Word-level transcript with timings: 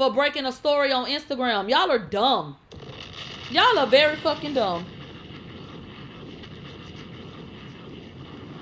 for 0.00 0.10
breaking 0.10 0.46
a 0.46 0.52
story 0.52 0.90
on 0.90 1.04
Instagram. 1.10 1.68
Y'all 1.68 1.90
are 1.90 1.98
dumb. 1.98 2.56
Y'all 3.50 3.78
are 3.78 3.86
very 3.86 4.16
fucking 4.16 4.54
dumb. 4.54 4.86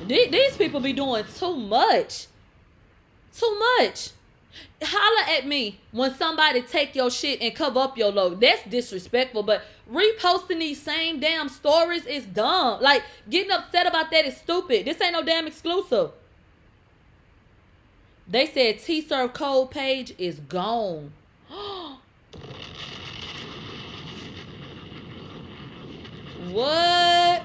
These 0.09 0.57
people 0.57 0.81
be 0.81 0.93
doing 0.93 1.25
too 1.37 1.55
much. 1.55 2.27
Too 3.33 3.57
much. 3.79 4.11
Holla 4.83 5.39
at 5.39 5.47
me 5.47 5.79
when 5.93 6.13
somebody 6.13 6.61
take 6.61 6.97
your 6.97 7.09
shit 7.09 7.41
and 7.41 7.55
cover 7.55 7.79
up 7.79 7.97
your 7.97 8.11
logo. 8.11 8.35
That's 8.35 8.65
disrespectful. 8.65 9.45
But 9.45 9.63
reposting 9.89 10.59
these 10.59 10.83
same 10.83 11.21
damn 11.21 11.49
stories 11.49 12.05
is 12.05 12.25
dumb. 12.25 12.83
Like 12.83 13.05
getting 13.31 13.53
upset 13.53 13.87
about 13.87 14.11
that 14.11 14.25
is 14.25 14.37
stupid. 14.39 14.87
This 14.87 15.01
ain't 15.01 15.13
no 15.13 15.23
damn 15.23 15.47
exclusive. 15.47 16.11
They 18.27 18.47
said 18.47 18.81
T 18.81 19.01
Serve 19.01 19.33
Code 19.33 19.71
page 19.71 20.15
is 20.19 20.41
gone. 20.41 21.13
what? 26.51 27.43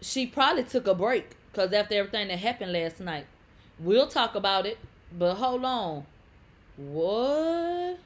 She 0.00 0.26
probably 0.26 0.64
took 0.64 0.86
a 0.86 0.94
break 0.94 1.36
because 1.52 1.72
after 1.72 1.94
everything 1.94 2.28
that 2.28 2.38
happened 2.38 2.72
last 2.72 3.00
night. 3.00 3.26
We'll 3.78 4.08
talk 4.08 4.34
about 4.34 4.66
it, 4.66 4.78
but 5.16 5.36
hold 5.36 5.64
on. 5.64 6.04
What? 6.76 7.98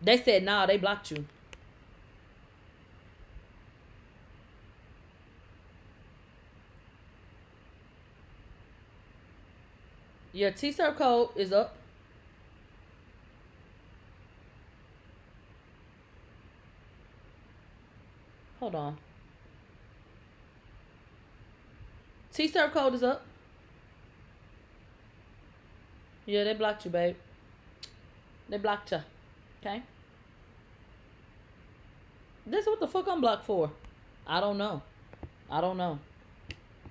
They 0.00 0.18
said, 0.18 0.44
nah, 0.44 0.66
they 0.66 0.76
blocked 0.76 1.10
you. 1.10 1.24
Your 10.36 10.50
T-Serve 10.50 10.96
code 10.96 11.30
is 11.34 11.50
up. 11.50 11.74
Hold 18.60 18.74
on. 18.74 18.98
T-Serve 22.34 22.70
code 22.70 22.92
is 22.92 23.02
up. 23.02 23.24
Yeah, 26.26 26.44
they 26.44 26.52
blocked 26.52 26.84
you, 26.84 26.90
babe. 26.90 27.16
They 28.50 28.58
blocked 28.58 28.92
you. 28.92 29.00
Okay? 29.62 29.82
This 32.44 32.60
is 32.60 32.66
what 32.66 32.80
the 32.80 32.88
fuck 32.88 33.08
I'm 33.08 33.22
blocked 33.22 33.46
for. 33.46 33.70
I 34.26 34.40
don't 34.40 34.58
know. 34.58 34.82
I 35.50 35.62
don't 35.62 35.78
know. 35.78 35.98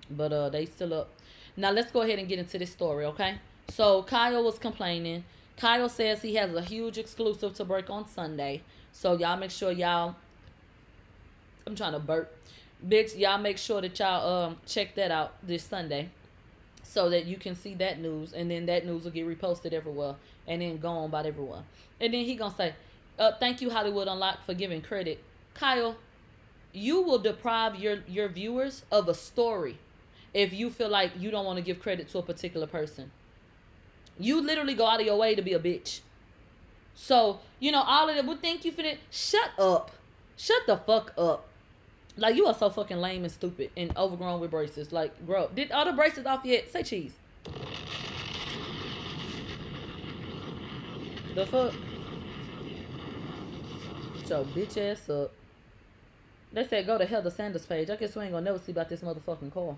But 0.09 0.33
uh 0.33 0.49
they 0.49 0.65
still 0.65 0.95
up. 0.95 1.14
Now 1.57 1.71
let's 1.71 1.91
go 1.91 2.01
ahead 2.01 2.19
and 2.19 2.27
get 2.27 2.39
into 2.39 2.57
this 2.57 2.71
story, 2.71 3.05
okay? 3.05 3.35
So 3.69 4.03
Kyle 4.03 4.43
was 4.43 4.59
complaining. 4.59 5.23
Kyle 5.57 5.87
says 5.87 6.21
he 6.21 6.35
has 6.35 6.53
a 6.53 6.61
huge 6.61 6.97
exclusive 6.97 7.53
to 7.55 7.65
break 7.65 7.89
on 7.89 8.07
Sunday. 8.07 8.61
So 8.91 9.17
y'all 9.17 9.37
make 9.37 9.51
sure 9.51 9.71
y'all 9.71 10.15
I'm 11.65 11.75
trying 11.75 11.93
to 11.93 11.99
burp. 11.99 12.35
Bitch, 12.85 13.17
y'all 13.17 13.37
make 13.37 13.57
sure 13.57 13.81
that 13.81 13.97
y'all 13.97 14.45
um 14.45 14.57
check 14.65 14.95
that 14.95 15.11
out 15.11 15.33
this 15.41 15.63
Sunday. 15.63 16.09
So 16.83 17.09
that 17.09 17.25
you 17.25 17.37
can 17.37 17.55
see 17.55 17.73
that 17.75 17.99
news 17.99 18.33
and 18.33 18.51
then 18.51 18.65
that 18.67 18.85
news 18.85 19.05
will 19.05 19.11
get 19.11 19.25
reposted 19.27 19.73
everywhere 19.73 20.15
and 20.47 20.61
then 20.61 20.77
go 20.77 20.89
on 20.89 21.05
about 21.05 21.25
everyone. 21.25 21.63
And 21.99 22.13
then 22.13 22.25
he 22.25 22.35
gonna 22.35 22.53
say, 22.55 22.73
uh, 23.17 23.31
thank 23.39 23.61
you 23.61 23.69
Hollywood 23.69 24.07
Unlocked 24.07 24.45
for 24.45 24.53
giving 24.53 24.81
credit. 24.81 25.23
Kyle, 25.53 25.95
you 26.73 27.01
will 27.01 27.17
deprive 27.17 27.79
your 27.79 27.99
your 28.07 28.27
viewers 28.27 28.83
of 28.91 29.07
a 29.07 29.13
story 29.13 29.77
if 30.35 30.51
you 30.53 30.69
feel 30.69 30.89
like 30.89 31.11
you 31.17 31.31
don't 31.31 31.45
want 31.45 31.55
to 31.57 31.63
give 31.63 31.79
credit 31.79 32.09
to 32.09 32.17
a 32.17 32.21
particular 32.21 32.67
person. 32.67 33.09
You 34.19 34.41
literally 34.41 34.73
go 34.73 34.85
out 34.85 34.99
of 34.99 35.05
your 35.05 35.15
way 35.15 35.33
to 35.33 35.41
be 35.41 35.53
a 35.53 35.59
bitch. 35.59 36.01
So, 36.93 37.39
you 37.59 37.71
know, 37.71 37.81
all 37.81 38.09
of 38.09 38.15
that, 38.15 38.25
well, 38.25 38.37
thank 38.41 38.65
you 38.65 38.73
for 38.73 38.83
that. 38.83 38.97
Shut 39.09 39.51
up. 39.57 39.91
Shut 40.35 40.67
the 40.67 40.75
fuck 40.75 41.13
up. 41.17 41.47
Like, 42.17 42.35
you 42.35 42.47
are 42.47 42.53
so 42.53 42.69
fucking 42.69 42.97
lame 42.97 43.23
and 43.23 43.31
stupid 43.31 43.71
and 43.77 43.95
overgrown 43.95 44.41
with 44.41 44.51
braces. 44.51 44.91
Like, 44.91 45.25
grow. 45.25 45.49
Did 45.55 45.71
all 45.71 45.85
the 45.85 45.93
braces 45.93 46.25
off 46.25 46.43
yet? 46.43 46.69
Say 46.69 46.83
cheese. 46.83 47.13
The 51.33 51.45
fuck? 51.45 51.73
So, 54.25 54.43
bitch 54.53 54.77
ass 54.77 55.09
up. 55.09 55.31
They 56.51 56.65
said 56.65 56.85
go 56.85 56.97
to 56.97 57.05
Heather 57.05 57.29
Sanders 57.29 57.65
page. 57.65 57.89
I 57.89 57.95
guess 57.95 58.15
we 58.15 58.23
ain't 58.23 58.33
gonna 58.33 58.43
never 58.43 58.59
see 58.59 58.73
about 58.73 58.89
this 58.89 58.99
motherfucking 58.99 59.53
car. 59.53 59.77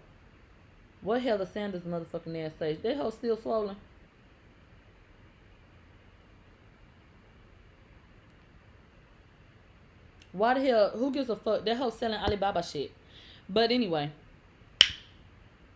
What 1.08 1.22
hell 1.22 1.42
is 1.42 1.48
Sanders 1.48 1.84
motherfucking 1.84 2.46
ass 2.46 2.52
say? 2.60 2.74
That 2.74 2.98
hoe 2.98 3.12
still 3.12 3.38
swollen. 3.38 3.78
Why 10.34 10.56
the 10.56 10.60
hell? 10.60 10.90
Who 10.90 11.10
gives 11.14 11.30
a 11.30 11.38
fuck? 11.38 11.64
That 11.64 11.78
hoe 11.78 11.92
selling 11.92 12.20
Alibaba 12.20 12.62
shit. 12.62 12.92
But 13.48 13.72
anyway, 13.72 14.12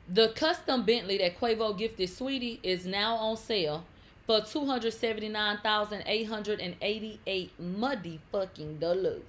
the 0.10 0.34
custom 0.36 0.84
Bentley 0.84 1.20
that 1.20 1.40
Quavo 1.40 1.78
gifted 1.78 2.10
Saweetie 2.10 2.60
is 2.62 2.86
now 2.86 3.16
on 3.16 3.38
sale 3.38 3.86
for 4.28 4.42
two 4.42 4.66
hundred 4.66 4.92
seventy 4.92 5.30
nine 5.30 5.60
thousand 5.64 6.04
eight 6.08 6.26
hundred 6.26 6.60
and 6.60 6.76
eighty 6.82 7.22
eight 7.26 7.58
muddy 7.58 8.20
fucking 8.34 8.80
dollars. 8.80 9.22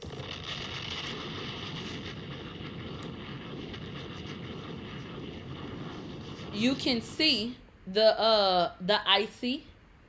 You 6.52 6.74
can 6.74 7.00
see 7.00 7.56
the 7.86 8.18
uh 8.18 8.72
the 8.80 8.98
icy, 9.08 9.64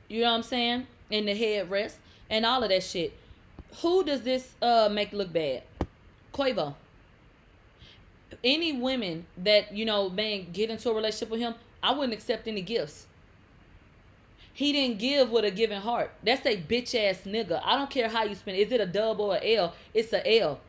you 0.08 0.22
know 0.22 0.30
what 0.30 0.36
I'm 0.36 0.42
saying, 0.42 0.86
and 1.10 1.28
the 1.28 1.32
headrest 1.32 1.96
and 2.30 2.44
all 2.46 2.62
of 2.62 2.68
that 2.70 2.82
shit. 2.82 3.12
Who 3.82 4.04
does 4.04 4.22
this 4.22 4.54
uh 4.62 4.88
make 4.90 5.12
look 5.12 5.32
bad? 5.32 5.62
Quavo. 6.32 6.74
Any 8.42 8.72
women 8.72 9.26
that 9.38 9.74
you 9.74 9.84
know 9.84 10.10
man 10.10 10.46
get 10.52 10.70
into 10.70 10.90
a 10.90 10.94
relationship 10.94 11.30
with 11.30 11.40
him, 11.40 11.54
I 11.82 11.92
wouldn't 11.92 12.12
accept 12.12 12.46
any 12.48 12.62
gifts. 12.62 13.06
He 14.52 14.72
didn't 14.72 14.98
give 15.00 15.30
with 15.30 15.44
a 15.44 15.50
giving 15.50 15.80
heart. 15.80 16.12
That's 16.22 16.46
a 16.46 16.56
bitch 16.56 16.94
ass 16.94 17.22
nigga. 17.26 17.60
I 17.64 17.76
don't 17.76 17.90
care 17.90 18.08
how 18.08 18.22
you 18.22 18.36
spend. 18.36 18.56
Is 18.56 18.70
it 18.70 18.80
a 18.80 18.86
dub 18.86 19.18
or 19.18 19.36
a 19.36 19.56
L? 19.56 19.74
It's 19.92 20.12
a 20.12 20.40
L. 20.40 20.60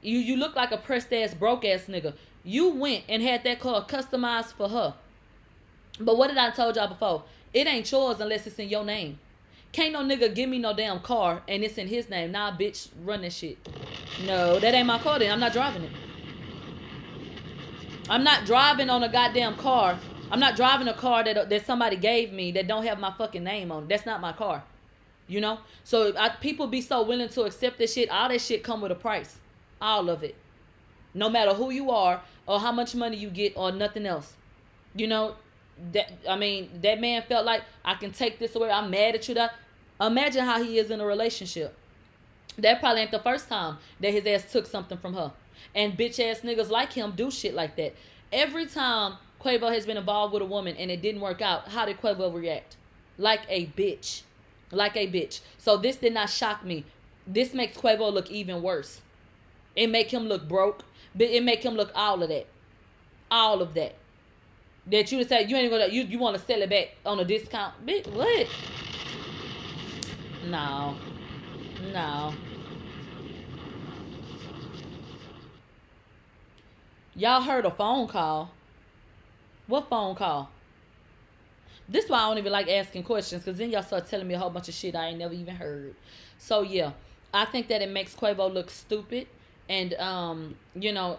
You 0.00 0.18
you 0.18 0.36
look 0.36 0.54
like 0.54 0.70
a 0.72 0.76
pressed 0.78 1.12
ass 1.12 1.34
broke 1.34 1.64
ass 1.64 1.86
nigga. 1.88 2.14
You 2.44 2.70
went 2.70 3.04
and 3.08 3.22
had 3.22 3.44
that 3.44 3.60
car 3.60 3.84
customized 3.84 4.52
for 4.52 4.68
her. 4.68 4.94
But 6.00 6.16
what 6.16 6.28
did 6.28 6.38
I 6.38 6.50
told 6.50 6.76
y'all 6.76 6.88
before? 6.88 7.24
It 7.54 7.66
ain't 7.66 7.90
yours 7.90 8.20
unless 8.20 8.46
it's 8.46 8.58
in 8.58 8.68
your 8.68 8.84
name. 8.84 9.18
Can't 9.72 9.92
no 9.92 10.00
nigga 10.00 10.34
give 10.34 10.48
me 10.48 10.58
no 10.58 10.74
damn 10.74 11.00
car 11.00 11.42
and 11.48 11.62
it's 11.62 11.78
in 11.78 11.88
his 11.88 12.10
name. 12.10 12.32
Nah, 12.32 12.56
bitch, 12.56 12.88
run 13.04 13.22
that 13.22 13.32
shit. 13.32 13.58
No, 14.26 14.58
that 14.58 14.74
ain't 14.74 14.86
my 14.86 14.98
car 14.98 15.18
then. 15.18 15.30
I'm 15.30 15.40
not 15.40 15.52
driving 15.52 15.84
it. 15.84 15.90
I'm 18.08 18.24
not 18.24 18.44
driving 18.44 18.90
on 18.90 19.02
a 19.02 19.08
goddamn 19.08 19.56
car. 19.56 19.98
I'm 20.30 20.40
not 20.40 20.56
driving 20.56 20.88
a 20.88 20.94
car 20.94 21.24
that 21.24 21.48
that 21.48 21.66
somebody 21.66 21.96
gave 21.96 22.32
me 22.32 22.52
that 22.52 22.66
don't 22.66 22.84
have 22.84 22.98
my 22.98 23.12
fucking 23.12 23.44
name 23.44 23.70
on. 23.70 23.88
That's 23.88 24.04
not 24.04 24.20
my 24.20 24.32
car. 24.32 24.62
You 25.26 25.40
know? 25.40 25.58
So 25.84 26.12
I, 26.18 26.30
people 26.30 26.66
be 26.66 26.80
so 26.80 27.02
willing 27.02 27.28
to 27.30 27.42
accept 27.42 27.78
this 27.78 27.94
shit. 27.94 28.10
All 28.10 28.28
that 28.28 28.40
shit 28.40 28.62
come 28.62 28.80
with 28.80 28.92
a 28.92 28.96
price. 28.96 29.38
All 29.80 30.10
of 30.10 30.22
it. 30.22 30.34
No 31.14 31.28
matter 31.28 31.52
who 31.52 31.70
you 31.70 31.90
are, 31.90 32.22
or 32.46 32.60
how 32.60 32.72
much 32.72 32.94
money 32.94 33.16
you 33.16 33.30
get 33.30 33.52
or 33.56 33.72
nothing 33.72 34.06
else. 34.06 34.34
You 34.94 35.06
know, 35.06 35.36
that 35.92 36.12
I 36.28 36.36
mean, 36.36 36.70
that 36.82 37.00
man 37.00 37.22
felt 37.22 37.46
like 37.46 37.62
I 37.84 37.94
can 37.94 38.12
take 38.12 38.38
this 38.38 38.54
away. 38.54 38.70
I'm 38.70 38.90
mad 38.90 39.14
at 39.14 39.28
you. 39.28 39.34
That 39.34 39.54
imagine 40.00 40.44
how 40.44 40.62
he 40.62 40.78
is 40.78 40.90
in 40.90 41.00
a 41.00 41.06
relationship. 41.06 41.74
That 42.58 42.80
probably 42.80 43.02
ain't 43.02 43.10
the 43.10 43.18
first 43.18 43.48
time 43.48 43.78
that 44.00 44.12
his 44.12 44.26
ass 44.26 44.50
took 44.52 44.66
something 44.66 44.98
from 44.98 45.14
her. 45.14 45.32
And 45.74 45.96
bitch 45.96 46.20
ass 46.20 46.40
niggas 46.40 46.68
like 46.68 46.92
him 46.92 47.12
do 47.16 47.30
shit 47.30 47.54
like 47.54 47.76
that. 47.76 47.94
Every 48.32 48.66
time 48.66 49.14
Quavo 49.40 49.72
has 49.72 49.86
been 49.86 49.96
involved 49.96 50.34
with 50.34 50.42
a 50.42 50.46
woman 50.46 50.76
and 50.76 50.90
it 50.90 51.00
didn't 51.00 51.20
work 51.20 51.40
out, 51.40 51.68
how 51.68 51.86
did 51.86 52.00
Quavo 52.00 52.32
react? 52.34 52.76
Like 53.16 53.40
a 53.48 53.66
bitch. 53.66 54.22
Like 54.70 54.96
a 54.96 55.06
bitch. 55.06 55.40
So 55.58 55.76
this 55.76 55.96
did 55.96 56.12
not 56.12 56.28
shock 56.28 56.64
me. 56.64 56.84
This 57.26 57.54
makes 57.54 57.76
Quavo 57.78 58.12
look 58.12 58.30
even 58.30 58.62
worse. 58.62 59.00
It 59.74 59.88
make 59.88 60.10
him 60.10 60.24
look 60.24 60.46
broke. 60.48 60.84
But 61.14 61.28
it 61.28 61.42
make 61.42 61.62
him 61.62 61.74
look 61.74 61.90
all 61.94 62.22
of 62.22 62.28
that. 62.28 62.46
All 63.30 63.60
of 63.62 63.74
that. 63.74 63.94
That 64.86 65.12
you 65.12 65.22
say 65.24 65.44
you 65.46 65.56
ain't 65.56 65.70
gonna 65.70 65.86
you, 65.88 66.02
you 66.02 66.18
wanna 66.18 66.38
sell 66.38 66.60
it 66.60 66.70
back 66.70 66.88
on 67.06 67.20
a 67.20 67.24
discount. 67.24 67.74
Bitch, 67.86 68.06
what? 68.08 68.48
No. 70.46 70.96
No. 71.92 72.34
Y'all 77.14 77.42
heard 77.42 77.66
a 77.66 77.70
phone 77.70 78.08
call. 78.08 78.50
What 79.66 79.88
phone 79.88 80.14
call? 80.14 80.50
This 81.88 82.08
why 82.08 82.18
I 82.18 82.28
don't 82.28 82.38
even 82.38 82.52
like 82.52 82.68
asking 82.68 83.02
questions, 83.02 83.44
because 83.44 83.58
then 83.58 83.70
y'all 83.70 83.82
start 83.82 84.08
telling 84.08 84.26
me 84.26 84.34
a 84.34 84.38
whole 84.38 84.50
bunch 84.50 84.68
of 84.68 84.74
shit 84.74 84.96
I 84.96 85.08
ain't 85.08 85.18
never 85.18 85.34
even 85.34 85.54
heard. 85.54 85.94
So 86.38 86.62
yeah, 86.62 86.92
I 87.32 87.44
think 87.44 87.68
that 87.68 87.82
it 87.82 87.90
makes 87.90 88.14
Quavo 88.14 88.52
look 88.52 88.70
stupid 88.70 89.28
and 89.68 89.94
um, 89.94 90.54
you 90.74 90.92
know, 90.92 91.18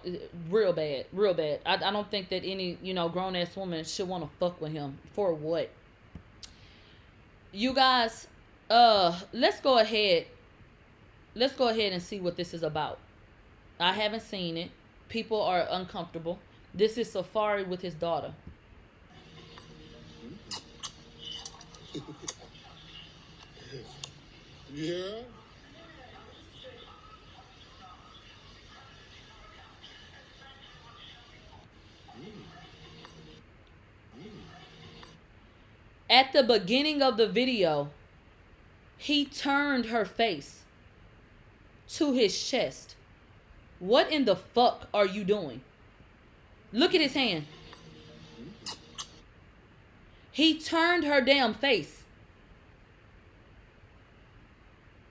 real 0.50 0.74
bad, 0.74 1.06
real 1.14 1.34
bad. 1.34 1.60
I, 1.66 1.76
I 1.76 1.92
don't 1.92 2.10
think 2.10 2.30
that 2.30 2.44
any 2.44 2.78
you 2.82 2.94
know 2.94 3.10
grown 3.10 3.36
ass 3.36 3.56
woman 3.56 3.84
should 3.84 4.08
want 4.08 4.24
to 4.24 4.30
fuck 4.40 4.60
with 4.62 4.72
him 4.72 4.98
for 5.14 5.34
what. 5.34 5.70
You 7.52 7.74
guys, 7.74 8.28
uh, 8.70 9.20
let's 9.32 9.60
go 9.60 9.80
ahead. 9.80 10.26
Let's 11.36 11.54
go 11.56 11.70
ahead 11.70 11.94
and 11.94 12.02
see 12.02 12.20
what 12.20 12.36
this 12.36 12.54
is 12.54 12.64
about. 12.64 13.00
I 13.80 13.94
haven't 13.94 14.22
seen 14.22 14.58
it. 14.58 14.72
People 15.10 15.42
are 15.42 15.68
uncomfortable. 15.70 16.40
This 16.74 16.98
is 16.98 17.14
Safaree 17.14 17.68
with 17.68 17.82
his 17.82 17.94
daughter. 17.94 18.34
yeah. 24.74 25.22
At 36.14 36.32
the 36.32 36.44
beginning 36.44 37.02
of 37.02 37.18
the 37.18 37.28
video, 37.28 37.90
he 39.00 39.26
turned 39.26 39.88
her 39.88 40.06
face 40.06 40.62
to 41.96 42.14
his 42.14 42.40
chest. 42.48 42.96
What 43.80 44.12
in 44.12 44.26
the 44.26 44.36
fuck 44.36 44.88
are 44.94 45.08
you 45.08 45.24
doing? 45.24 45.62
Look 46.72 46.94
at 46.94 47.02
his 47.02 47.16
hand. 47.16 47.48
He 50.32 50.60
turned 50.60 51.04
her 51.04 51.20
damn 51.20 51.56
face. 51.56 52.04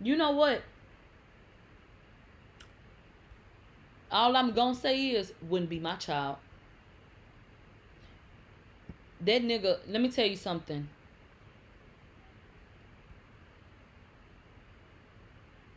You 0.00 0.16
know 0.16 0.30
what? 0.30 0.62
All 4.12 4.36
I'm 4.36 4.52
gonna 4.52 4.76
say 4.76 5.08
is, 5.08 5.32
wouldn't 5.42 5.68
be 5.68 5.80
my 5.80 5.96
child. 5.96 6.36
That 9.24 9.42
nigga, 9.42 9.78
let 9.88 10.02
me 10.02 10.10
tell 10.10 10.26
you 10.26 10.36
something. 10.36 10.88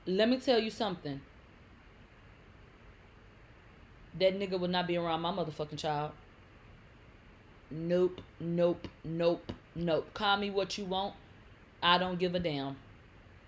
Let 0.08 0.30
me 0.30 0.38
tell 0.38 0.58
you 0.58 0.72
something. 0.72 1.22
That 4.20 4.40
nigga 4.40 4.60
would 4.60 4.72
not 4.72 4.88
be 4.88 4.98
around 4.98 5.22
my 5.22 5.32
motherfucking 5.32 5.78
child. 5.78 6.12
Nope, 7.70 8.22
nope, 8.40 8.88
nope, 9.04 9.52
nope. 9.76 10.10
Call 10.16 10.38
me 10.38 10.50
what 10.50 10.78
you 10.80 10.86
want. 10.86 11.14
I 11.84 12.00
don't 12.00 12.18
give 12.18 12.34
a 12.34 12.40
damn. 12.40 12.76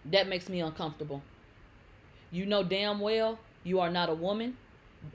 That 0.05 0.27
makes 0.27 0.47
me 0.47 0.59
uncomfortable. 0.59 1.23
You 2.31 2.45
know 2.45 2.61
damn 2.61 2.99
well 2.99 3.39
you 3.63 3.79
are 3.79 3.89
not 3.89 4.09
a 4.09 4.13
woman. 4.13 4.57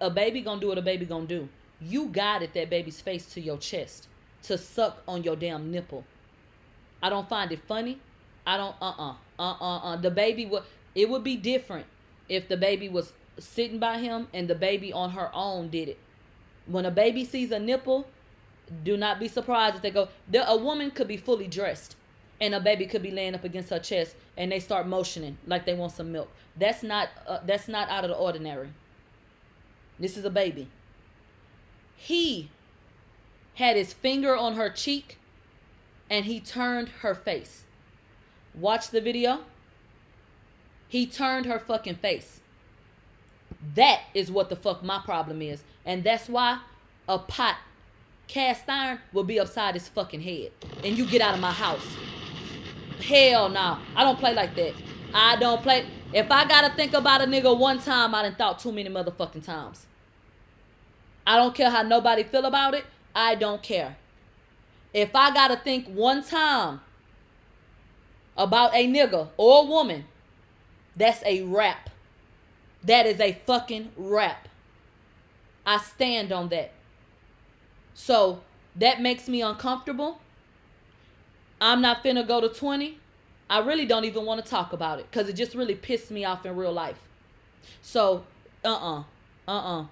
A 0.00 0.11
baby 0.11 0.40
gonna 0.40 0.61
do 0.61 0.69
what 0.69 0.78
a 0.78 0.82
baby 0.82 1.05
gonna 1.05 1.26
do. 1.26 1.49
You 1.81 2.06
guided 2.06 2.52
that 2.55 2.69
baby's 2.69 3.00
face 3.00 3.26
to 3.35 3.40
your 3.40 3.58
chest 3.58 4.08
to 4.44 4.59
suck 4.59 5.03
on 5.06 5.23
your 5.23 5.37
damn 5.37 5.71
nipple. 5.71 6.05
I 7.03 7.11
don't 7.11 7.29
find 7.29 7.50
it 7.53 7.61
funny. 7.67 8.00
I 8.47 8.56
don't 8.56 8.77
uh 8.81 8.94
uh 8.99 9.15
uh 9.39 9.56
uh 9.61 9.79
uh. 9.79 9.97
The 9.97 10.11
baby 10.11 10.47
would 10.47 10.65
it 10.94 11.09
would 11.09 11.25
be 11.25 11.37
different 11.37 11.87
if 12.29 12.49
the 12.49 12.56
baby 12.56 12.89
was 12.89 13.12
sitting 13.39 13.79
by 13.79 13.99
him 13.99 14.29
and 14.33 14.49
the 14.49 14.55
baby 14.55 14.93
on 14.93 15.11
her 15.11 15.31
own 15.35 15.69
did 15.69 15.89
it. 15.89 15.99
When 16.67 16.87
a 16.87 16.91
baby 16.91 17.25
sees 17.25 17.50
a 17.50 17.59
nipple, 17.59 18.06
do 18.85 18.97
not 18.97 19.19
be 19.19 19.29
surprised 19.29 19.77
if 19.77 19.83
they 19.83 19.91
go. 19.91 20.09
There, 20.29 20.45
a 20.47 20.56
woman 20.56 20.91
could 20.91 21.09
be 21.09 21.17
fully 21.17 21.49
dressed, 21.49 21.97
and 22.41 22.55
a 22.55 22.61
baby 22.61 22.87
could 22.87 23.03
be 23.03 23.11
laying 23.11 23.35
up 23.35 23.45
against 23.45 23.71
her 23.71 23.79
chest, 23.79 24.15
and 24.37 24.53
they 24.53 24.61
start 24.61 24.87
motioning 24.87 25.38
like 25.47 25.67
they 25.67 25.75
want 25.75 25.93
some 25.93 26.12
milk. 26.12 26.31
That's 26.56 26.83
not. 26.83 27.09
Uh, 27.27 27.41
that's 27.45 27.69
not 27.69 27.88
out 27.88 28.05
of 28.05 28.11
the 28.11 28.17
ordinary. 28.17 28.69
This 29.99 30.17
is 30.17 30.25
a 30.25 30.31
baby. 30.31 30.69
He 31.97 32.50
had 33.54 33.76
his 33.76 33.93
finger 33.93 34.37
on 34.37 34.54
her 34.54 34.70
cheek, 34.70 35.19
and 36.10 36.25
he 36.25 36.40
turned 36.40 36.88
her 37.00 37.14
face. 37.14 37.64
Watch 38.54 38.90
the 38.90 39.00
video. 39.00 39.40
He 40.88 41.06
turned 41.06 41.46
her 41.46 41.58
fucking 41.58 41.96
face. 41.96 42.40
That 43.75 44.00
is 44.12 44.31
what 44.31 44.49
the 44.49 44.56
fuck 44.56 44.82
my 44.82 44.99
problem 44.99 45.40
is. 45.40 45.62
And 45.87 46.04
that's 46.04 46.28
why 46.28 46.60
a 47.08 47.19
pot 47.19 47.56
cast 48.28 48.69
iron 48.69 48.99
will 49.12 49.25
be 49.25 49.40
upside 49.40 49.75
his 49.75 49.88
fucking 49.88 50.20
head. 50.20 50.52
And 50.84 50.96
you 50.96 51.06
get 51.06 51.22
out 51.22 51.34
of 51.34 51.40
my 51.40 51.52
house. 51.52 51.87
Hell 53.00 53.49
no. 53.49 53.54
Nah. 53.54 53.78
I 53.96 54.04
don't 54.04 54.19
play 54.19 54.34
like 54.34 54.54
that. 54.54 54.75
I 55.14 55.37
don't 55.37 55.62
play. 55.62 55.87
If 56.12 56.31
I 56.31 56.46
gotta 56.46 56.75
think 56.75 56.93
about 56.94 57.22
a 57.22 57.25
nigga 57.25 57.56
one 57.56 57.78
time, 57.78 58.14
I 58.14 58.22
done 58.22 58.34
thought 58.34 58.58
too 58.58 58.72
many 58.72 58.88
motherfucking 58.88 59.44
times. 59.44 59.87
I 61.26 61.37
don't 61.37 61.54
care 61.54 61.70
how 61.70 61.82
nobody 61.82 62.22
feel 62.22 62.44
about 62.44 62.75
it. 62.75 62.84
I 63.14 63.35
don't 63.35 63.62
care. 63.62 63.97
If 64.93 65.14
I 65.14 65.32
gotta 65.32 65.56
think 65.56 65.87
one 65.88 66.23
time 66.23 66.81
about 68.37 68.75
a 68.75 68.87
nigga 68.87 69.29
or 69.37 69.62
a 69.62 69.67
woman, 69.67 70.05
that's 70.97 71.23
a 71.25 71.43
rap. 71.43 71.91
That 72.85 73.06
is 73.06 73.20
a 73.20 73.32
fucking 73.47 73.93
rap. 73.97 74.49
I 75.64 75.79
stand 75.79 76.32
on 76.32 76.49
that. 76.49 76.73
So 77.94 78.41
that 78.76 79.00
makes 79.00 79.29
me 79.29 79.43
uncomfortable. 79.43 80.19
I'm 81.61 81.81
not 81.81 82.03
finna 82.03 82.26
go 82.26 82.41
to 82.41 82.49
20. 82.49 82.99
I 83.49 83.61
really 83.61 83.87
don't 83.87 84.05
even 84.05 84.25
want 84.25 84.44
to 84.44 84.50
talk 84.50 84.73
about 84.73 84.99
it 84.99 85.06
because 85.11 85.29
it 85.29 85.35
just 85.35 85.55
really 85.55 85.75
pissed 85.75 86.11
me 86.11 86.25
off 86.25 86.44
in 86.44 86.56
real 86.56 86.73
life. 86.73 86.99
So, 87.82 88.25
uh 88.64 88.69
uh-uh. 88.69 89.05
uh, 89.47 89.53
uh, 89.53 89.87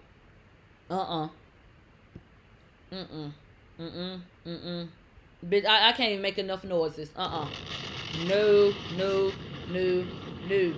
uh, 0.90 0.94
uh, 0.94 1.28
mm 1.28 1.39
mm, 2.92 3.06
mm 3.10 3.32
mm, 3.80 4.20
mm 4.46 4.64
mm. 4.64 4.88
But 5.42 5.66
I, 5.66 5.88
I 5.88 5.92
can't 5.92 6.10
even 6.10 6.22
make 6.22 6.38
enough 6.38 6.64
noises. 6.64 7.10
Uh 7.16 7.20
uh. 7.22 7.48
No, 8.12 8.74
no, 8.90 9.32
no, 9.68 10.04
no. 10.48 10.74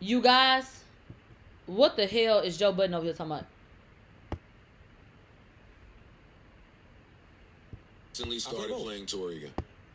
You 0.00 0.20
guys, 0.20 0.82
what 1.66 1.96
the 1.96 2.06
hell 2.06 2.40
is 2.40 2.56
Joe 2.58 2.72
Budden 2.72 2.94
over 2.94 3.04
here 3.04 3.14
talking 3.14 3.32
about? 3.32 3.46
Recently 8.12 8.38
started 8.40 8.76
playing 8.76 9.06
Tory 9.06 9.36
again. 9.38 9.50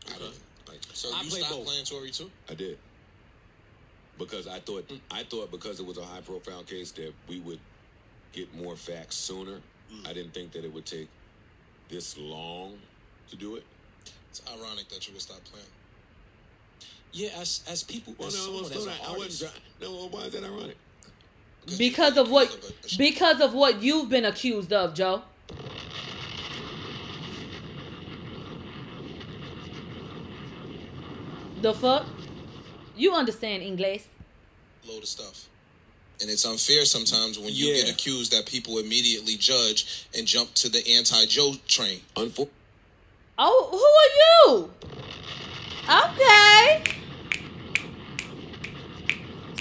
I 0.07 0.17
don't, 0.17 0.33
like, 0.67 0.79
So 0.93 1.09
I 1.13 1.21
you 1.23 1.29
played 1.29 1.43
stopped 1.43 1.57
both. 1.57 1.67
playing 1.67 1.85
Tory 1.85 2.11
too? 2.11 2.31
I 2.49 2.53
did 2.55 2.77
because 4.17 4.47
I 4.47 4.59
thought 4.59 4.87
mm. 4.87 4.99
I 5.11 5.23
thought 5.23 5.51
because 5.51 5.79
it 5.79 5.85
was 5.85 5.97
a 5.97 6.03
high 6.03 6.21
profile 6.21 6.63
case 6.63 6.91
that 6.91 7.13
we 7.27 7.39
would 7.39 7.59
get 8.33 8.53
more 8.55 8.75
facts 8.75 9.15
sooner. 9.15 9.59
Mm. 9.93 10.07
I 10.09 10.13
didn't 10.13 10.33
think 10.33 10.51
that 10.53 10.65
it 10.65 10.73
would 10.73 10.85
take 10.85 11.09
this 11.89 12.17
long 12.17 12.73
to 13.29 13.35
do 13.35 13.55
it. 13.55 13.63
It's 14.29 14.41
ironic 14.51 14.89
that 14.89 15.07
you 15.07 15.13
would 15.13 15.21
stop 15.21 15.43
playing. 15.45 15.65
Yeah, 17.13 17.29
as 17.39 17.63
as 17.69 17.83
people, 17.83 18.15
Well, 18.17 18.27
as 18.27 18.35
no, 18.35 18.39
someone, 18.41 18.63
well, 18.63 18.71
as 18.71 18.85
no, 18.85 18.91
an 18.91 18.97
I 19.03 19.09
artist, 19.09 19.19
wasn't. 19.43 19.51
try- 19.79 19.87
No, 19.87 20.07
why 20.09 20.21
is 20.21 20.33
that 20.33 20.43
ironic? 20.43 20.77
Because 21.77 22.17
of 22.17 22.29
what 22.31 22.73
because 22.97 23.41
of 23.41 23.53
what 23.53 23.81
you've 23.81 24.09
been 24.09 24.25
accused 24.25 24.71
of, 24.71 24.93
Joe. 24.93 25.21
The 31.61 31.73
fuck? 31.73 32.05
You 32.97 33.13
understand 33.13 33.63
English? 33.63 34.03
load 34.87 35.03
of 35.03 35.09
stuff. 35.09 35.47
And 36.21 36.29
it's 36.29 36.45
unfair 36.45 36.85
sometimes 36.85 37.37
when 37.37 37.53
you 37.53 37.67
Yeah. 37.67 37.83
get 37.83 37.89
accused 37.91 38.31
that 38.31 38.45
people 38.45 38.77
immediately 38.79 39.35
judge 39.35 40.05
and 40.17 40.25
jump 40.25 40.53
to 40.55 40.69
the 40.69 40.85
anti 40.95 41.25
Joe 41.25 41.55
train. 41.67 42.01
Unfor- 42.15 42.49
Oh, 43.37 43.67
who 43.71 43.83
are 44.01 44.11
you? 44.55 44.73
Okay. 46.05 46.83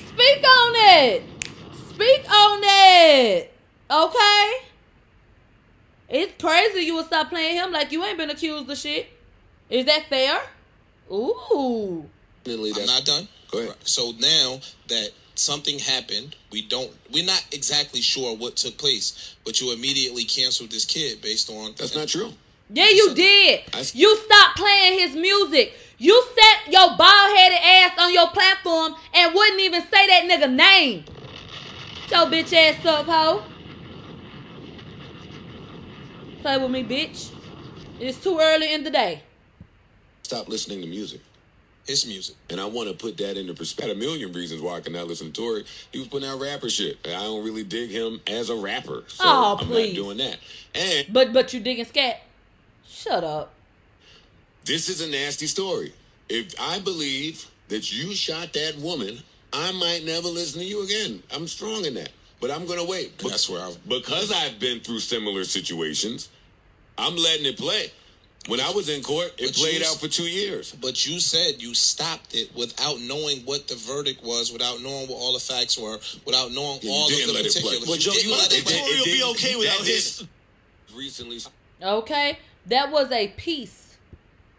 Speak 0.09 0.45
on 0.45 0.73
it. 0.76 1.23
Speak 1.90 2.31
on 2.31 2.61
it. 2.64 3.52
Okay. 3.90 4.52
It's 6.09 6.40
crazy 6.43 6.81
you 6.87 6.95
would 6.95 7.07
stop 7.07 7.28
playing 7.31 7.57
him 7.57 7.73
like 7.73 7.90
you 7.93 8.02
ain't 8.05 8.16
been 8.16 8.31
accused 8.31 8.71
of 8.71 8.78
shit. 8.78 9.09
Is 9.69 9.85
that 9.87 10.09
fair? 10.09 10.40
Ooh. 11.12 12.09
Definitely, 12.47 12.73
I'm 12.81 12.87
not 12.87 13.05
done. 13.05 13.29
Go 13.50 13.59
ahead. 13.59 13.75
So 13.85 14.12
now 14.19 14.61
that 14.88 15.11
something 15.35 15.79
happened, 15.79 16.37
we 16.50 16.62
don't 16.62 16.91
we're 17.12 17.25
not 17.25 17.45
exactly 17.53 18.00
sure 18.00 18.37
what 18.37 18.57
took 18.57 18.79
place, 18.79 19.35
but 19.45 19.61
you 19.61 19.73
immediately 19.73 20.25
canceled 20.25 20.71
this 20.71 20.85
kid 20.85 21.21
based 21.21 21.50
on 21.50 21.75
That's 21.76 21.95
not 21.95 22.09
true. 22.09 22.33
Yeah, 22.71 22.88
you 22.88 23.15
did. 23.15 23.61
I 23.75 23.81
s- 23.81 23.95
You 23.95 24.17
stopped 24.17 24.57
playing 24.59 24.99
his 24.99 25.15
music. 25.17 25.75
You 25.99 26.23
set 26.35 26.73
your 26.73 26.97
bald 26.97 27.37
headed 27.37 27.59
ass 27.62 27.93
on 27.99 28.12
your 28.12 28.29
platform 28.29 28.95
and 29.15 29.35
wouldn't 29.35 29.61
even 29.61 29.83
say 29.83 30.07
that 30.07 30.25
nigga 30.29 30.53
name. 30.53 31.05
Your 32.11 32.26
bitch 32.26 32.53
ass 32.53 32.85
up, 32.85 33.07
hoe. 33.07 33.43
Play 36.43 36.59
with 36.59 36.71
me, 36.71 36.85
bitch. 36.85 37.31
It's 37.99 38.23
too 38.23 38.38
early 38.41 38.73
in 38.73 38.85
the 38.85 38.91
day. 38.91 39.23
Stop 40.23 40.49
listening 40.49 40.81
to 40.83 40.87
music. 40.87 41.21
His 41.87 42.05
music. 42.07 42.35
And 42.50 42.61
I 42.61 42.64
want 42.64 42.88
to 42.88 42.95
put 42.95 43.16
that 43.19 43.37
into 43.37 43.55
perspective. 43.55 43.97
A 43.97 44.00
million 44.00 44.33
reasons 44.33 44.61
why 44.61 44.76
I 44.76 44.81
cannot 44.81 45.07
listen 45.07 45.31
to 45.31 45.33
Tory. 45.40 45.64
He 45.93 45.99
was 46.00 46.09
putting 46.09 46.28
out 46.28 46.40
rapper 46.40 46.69
shit. 46.69 46.99
I 47.07 47.11
don't 47.12 47.45
really 47.45 47.62
dig 47.62 47.90
him 47.90 48.21
as 48.26 48.50
a 48.50 48.57
rapper. 48.57 49.05
So 49.09 49.25
Oh, 49.25 49.57
I'm 49.61 49.66
please. 49.66 49.93
not 49.97 50.02
doing 50.02 50.16
that. 50.19 50.38
And 50.75 51.07
But 51.12 51.33
but 51.33 51.52
you 51.55 51.61
digging 51.61 51.85
Skat? 51.85 52.23
Shut 52.88 53.23
up. 53.23 53.52
this 54.64 54.88
is 54.88 55.00
a 55.00 55.09
nasty 55.09 55.47
story. 55.47 55.93
If 56.28 56.55
I 56.61 56.81
believe 56.81 57.49
that 57.69 57.93
you 57.93 58.14
shot 58.16 58.52
that 58.55 58.76
woman, 58.78 59.21
I 59.52 59.71
might 59.73 60.05
never 60.05 60.26
listen 60.28 60.61
to 60.61 60.66
you 60.66 60.83
again. 60.83 61.23
I'm 61.33 61.47
strong 61.47 61.85
in 61.85 61.95
that. 61.95 62.11
But 62.40 62.50
I'm 62.50 62.66
gonna 62.66 62.85
wait. 62.85 63.12
And 63.23 63.31
that's 63.31 63.49
where 63.49 63.62
I- 63.62 63.75
because 63.87 64.33
I've 64.33 64.59
been 64.59 64.81
through 64.81 65.00
similar 65.00 65.45
situations, 65.45 66.28
I'm 66.99 67.16
letting 67.16 67.47
it 67.47 67.57
play. 67.57 67.93
When 68.49 68.61
I 68.61 68.71
was 68.71 68.88
in 68.88 69.03
court, 69.03 69.33
it 69.38 69.47
But 69.47 69.55
played 69.57 69.81
you- 69.81 69.87
out 69.87 69.97
for 69.99 70.07
two 70.09 70.26
years. 70.29 70.73
But 70.81 71.05
you 71.05 71.19
said 71.19 71.61
you 71.61 71.75
stopped 71.75 72.35
it 72.35 72.55
without 72.55 73.00
knowing 73.00 73.41
what 73.45 73.67
the 73.67 73.75
verdict 73.75 74.23
was, 74.23 74.53
without 74.53 74.81
knowing 74.83 75.09
what 75.09 75.17
all 75.17 75.33
the 75.33 75.41
facts 75.41 75.76
were, 75.76 75.99
without 76.25 76.53
knowing 76.53 76.79
Yeah, 76.83 76.91
you 76.91 76.97
all 76.97 77.07
of 77.07 77.11
didn't 77.12 77.26
the 77.29 77.33
let 77.33 77.47
it 77.47 77.53
play. 77.53 77.62
particulars. 77.62 77.88
Well, 77.88 77.97
You 77.97 78.03
Joe, 78.03 78.12
didn't 78.12 78.25
you 78.25 78.31
don't 78.31 78.38
let 78.38 78.50
think 78.50 78.62
it 78.62 78.67
play. 78.69 78.79
Tory 78.79 78.97
will 78.99 79.05
be 79.05 79.23
okay 79.35 79.57
without 79.57 79.79
didn't- 79.79 79.87
his? 79.87 80.25
Recently, 80.95 81.41
Okay, 81.83 82.38
that 82.67 82.91
was 82.91 83.11
a 83.12 83.29
piece 83.29 83.97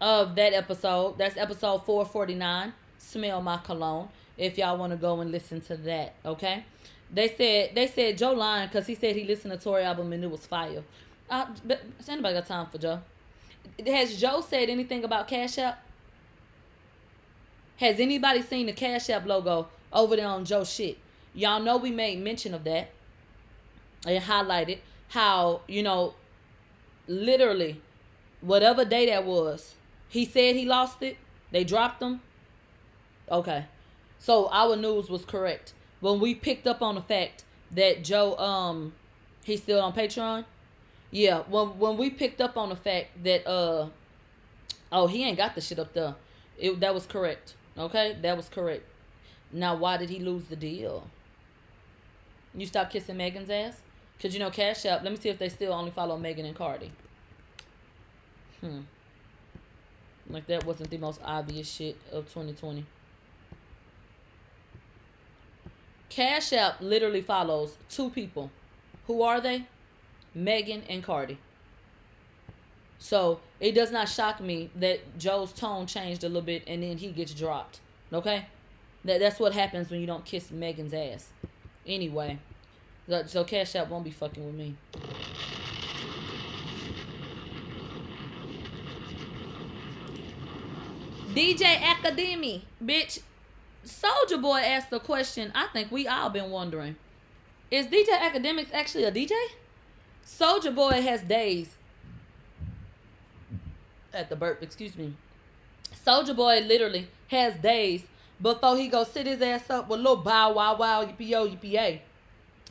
of 0.01 0.35
that 0.35 0.53
episode. 0.53 1.17
That's 1.17 1.35
episode 1.37 1.83
449. 1.85 2.73
Smell 2.99 3.41
my 3.41 3.57
cologne. 3.57 4.09
If 4.37 4.57
y'all 4.57 4.77
want 4.77 4.91
to 4.91 4.97
go 4.97 5.19
and 5.21 5.31
listen 5.31 5.61
to 5.61 5.77
that, 5.77 6.13
okay? 6.23 6.63
They 7.11 7.33
said 7.35 7.71
they 7.73 7.87
said 7.87 8.17
Joe 8.19 8.33
lying 8.33 8.67
because 8.67 8.85
he 8.85 8.93
said 8.93 9.15
he 9.15 9.23
listened 9.23 9.51
to 9.53 9.57
Tory 9.57 9.81
album 9.83 10.13
and 10.13 10.23
it 10.23 10.29
was 10.29 10.45
fire. 10.45 10.83
Uh, 11.29 11.45
but 11.65 11.81
has 11.97 12.07
anybody 12.09 12.35
got 12.35 12.45
time 12.45 12.67
for 12.69 12.77
Joe? 12.77 13.01
Has 13.85 14.19
Joe 14.19 14.41
said 14.41 14.69
anything 14.69 15.03
about 15.03 15.27
Cash 15.27 15.57
App? 15.57 15.83
Has 17.77 17.99
anybody 17.99 18.41
seen 18.41 18.65
the 18.65 18.73
Cash 18.73 19.09
App 19.09 19.25
logo 19.25 19.67
over 19.93 20.15
there 20.15 20.27
on 20.27 20.45
Joe 20.45 20.63
shit? 20.63 20.97
Y'all 21.33 21.61
know 21.61 21.77
we 21.77 21.91
made 21.91 22.19
mention 22.23 22.53
of 22.53 22.63
that 22.63 22.89
and 24.05 24.23
highlighted 24.23 24.79
how 25.09 25.61
you 25.67 25.83
know 25.83 26.13
literally 27.07 27.81
whatever 28.41 28.83
day 28.83 29.05
that 29.07 29.25
was 29.25 29.75
he 30.09 30.25
said 30.25 30.55
he 30.55 30.65
lost 30.65 31.01
it 31.01 31.17
they 31.51 31.63
dropped 31.63 32.01
him 32.01 32.21
okay 33.31 33.65
so 34.19 34.49
our 34.51 34.75
news 34.75 35.09
was 35.09 35.23
correct 35.25 35.73
when 35.99 36.19
we 36.19 36.35
picked 36.35 36.67
up 36.67 36.81
on 36.81 36.95
the 36.95 37.01
fact 37.01 37.43
that 37.71 38.03
joe 38.03 38.35
um 38.37 38.93
he's 39.43 39.61
still 39.61 39.81
on 39.81 39.93
patreon 39.93 40.43
yeah 41.11 41.41
when 41.49 41.67
when 41.79 41.97
we 41.97 42.09
picked 42.09 42.41
up 42.41 42.57
on 42.57 42.69
the 42.69 42.75
fact 42.75 43.23
that 43.23 43.47
uh 43.47 43.87
oh 44.91 45.07
he 45.07 45.23
ain't 45.23 45.37
got 45.37 45.55
the 45.55 45.61
shit 45.61 45.79
up 45.79 45.93
there 45.93 46.15
it 46.57 46.79
that 46.79 46.93
was 46.93 47.05
correct 47.05 47.55
okay 47.77 48.17
that 48.21 48.35
was 48.35 48.49
correct 48.49 48.83
now 49.51 49.75
why 49.75 49.97
did 49.97 50.09
he 50.09 50.19
lose 50.19 50.45
the 50.45 50.55
deal 50.55 51.07
you 52.53 52.65
stop 52.65 52.89
kissing 52.89 53.17
megan's 53.17 53.49
ass 53.49 53.81
because 54.17 54.33
you 54.33 54.39
know 54.39 54.49
cash 54.49 54.85
app 54.85 55.03
let 55.03 55.11
me 55.11 55.17
see 55.17 55.29
if 55.29 55.37
they 55.37 55.49
still 55.49 55.73
only 55.73 55.91
follow 55.91 56.17
megan 56.17 56.45
and 56.45 56.55
cardi 56.55 56.91
Hmm. 58.61 58.81
Like 60.29 60.47
that 60.47 60.65
wasn't 60.65 60.89
the 60.89 60.97
most 60.97 61.21
obvious 61.23 61.71
shit 61.71 61.97
of 62.11 62.25
2020. 62.25 62.85
Cash 66.09 66.53
App 66.53 66.81
literally 66.81 67.21
follows 67.21 67.77
two 67.89 68.09
people. 68.09 68.49
Who 69.05 69.21
are 69.21 69.39
they? 69.39 69.67
Megan 70.37 70.83
and 70.87 71.03
Cardi. 71.03 71.39
So 72.99 73.39
it 73.59 73.73
does 73.73 73.91
not 73.91 74.07
shock 74.07 74.39
me 74.39 74.69
that 74.75 75.17
Joe's 75.17 75.51
tone 75.51 75.87
changed 75.87 76.23
a 76.23 76.27
little 76.27 76.41
bit 76.43 76.63
and 76.67 76.83
then 76.83 76.97
he 76.97 77.11
gets 77.11 77.33
dropped. 77.33 77.79
Okay? 78.13 78.45
That 79.03 79.19
that's 79.19 79.39
what 79.39 79.53
happens 79.53 79.89
when 79.89 79.99
you 79.99 80.07
don't 80.07 80.25
kiss 80.25 80.51
Megan's 80.51 80.93
ass. 80.93 81.29
Anyway. 81.85 82.39
So- 83.25 83.43
Cash 83.45 83.75
App 83.75 83.89
won't 83.89 84.03
be 84.03 84.11
fucking 84.11 84.45
with 84.45 84.55
me. 84.55 84.75
DJ 91.33 91.75
Academy, 91.91 92.65
bitch. 92.83 93.21
Soulja 93.85 94.41
Boy 94.41 94.59
asked 94.59 94.89
the 94.89 94.99
question 94.99 95.51
I 95.55 95.67
think 95.67 95.91
we 95.91 96.07
all 96.07 96.29
been 96.29 96.49
wondering. 96.49 96.97
Is 97.71 97.87
DJ 97.87 98.09
Akademiks 98.09 98.73
actually 98.73 99.05
a 99.05 99.11
DJ? 99.11 99.31
Soulja 100.27 100.75
Boy 100.75 101.01
has 101.01 101.21
days 101.21 101.75
at 104.13 104.29
the 104.29 104.35
burp, 104.35 104.61
excuse 104.61 104.95
me. 104.97 105.13
Soulja 106.05 106.35
Boy 106.35 106.59
literally 106.59 107.07
has 107.29 107.55
days 107.55 108.03
before 108.41 108.77
he 108.77 108.87
go 108.87 109.03
sit 109.03 109.25
his 109.25 109.41
ass 109.41 109.69
up 109.69 109.87
with 109.89 109.99
little 109.99 110.17
bow 110.17 110.53
wow 110.53 110.77
wow 110.77 111.05
yippee 111.05 111.29
yo 111.29 111.99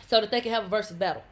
so 0.07 0.21
that 0.21 0.31
they 0.31 0.41
can 0.41 0.53
have 0.53 0.65
a 0.65 0.69
versus 0.69 0.97
battle. 0.97 1.25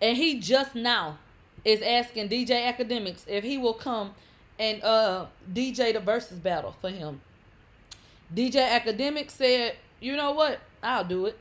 And 0.00 0.16
he 0.16 0.40
just 0.40 0.74
now 0.74 1.18
is 1.64 1.82
asking 1.82 2.28
DJ 2.28 2.72
Akademiks 2.72 3.24
if 3.26 3.44
he 3.44 3.58
will 3.58 3.74
come 3.74 4.14
and 4.58 4.82
uh 4.82 5.26
DJ 5.52 5.92
the 5.92 6.00
versus 6.00 6.38
battle 6.38 6.74
for 6.80 6.90
him. 6.90 7.20
DJ 8.34 8.68
Akademiks 8.68 9.32
said, 9.32 9.76
"You 10.00 10.16
know 10.16 10.32
what? 10.32 10.60
I'll 10.82 11.04
do 11.04 11.26
it." 11.26 11.38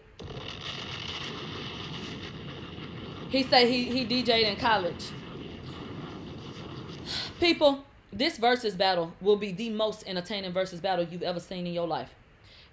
He 3.32 3.44
said 3.44 3.68
he 3.68 3.86
he 3.86 4.06
DJ'd 4.06 4.30
in 4.30 4.58
college. 4.58 5.10
People, 7.40 7.84
this 8.12 8.38
versus 8.38 8.76
battle 8.76 9.14
will 9.22 9.38
be 9.38 9.54
the 9.54 9.70
most 9.70 10.04
entertaining 10.06 10.52
versus 10.52 10.82
battle 10.82 11.06
you've 11.06 11.24
ever 11.24 11.40
seen 11.40 11.66
in 11.66 11.74
your 11.74 11.88
life. 11.88 12.14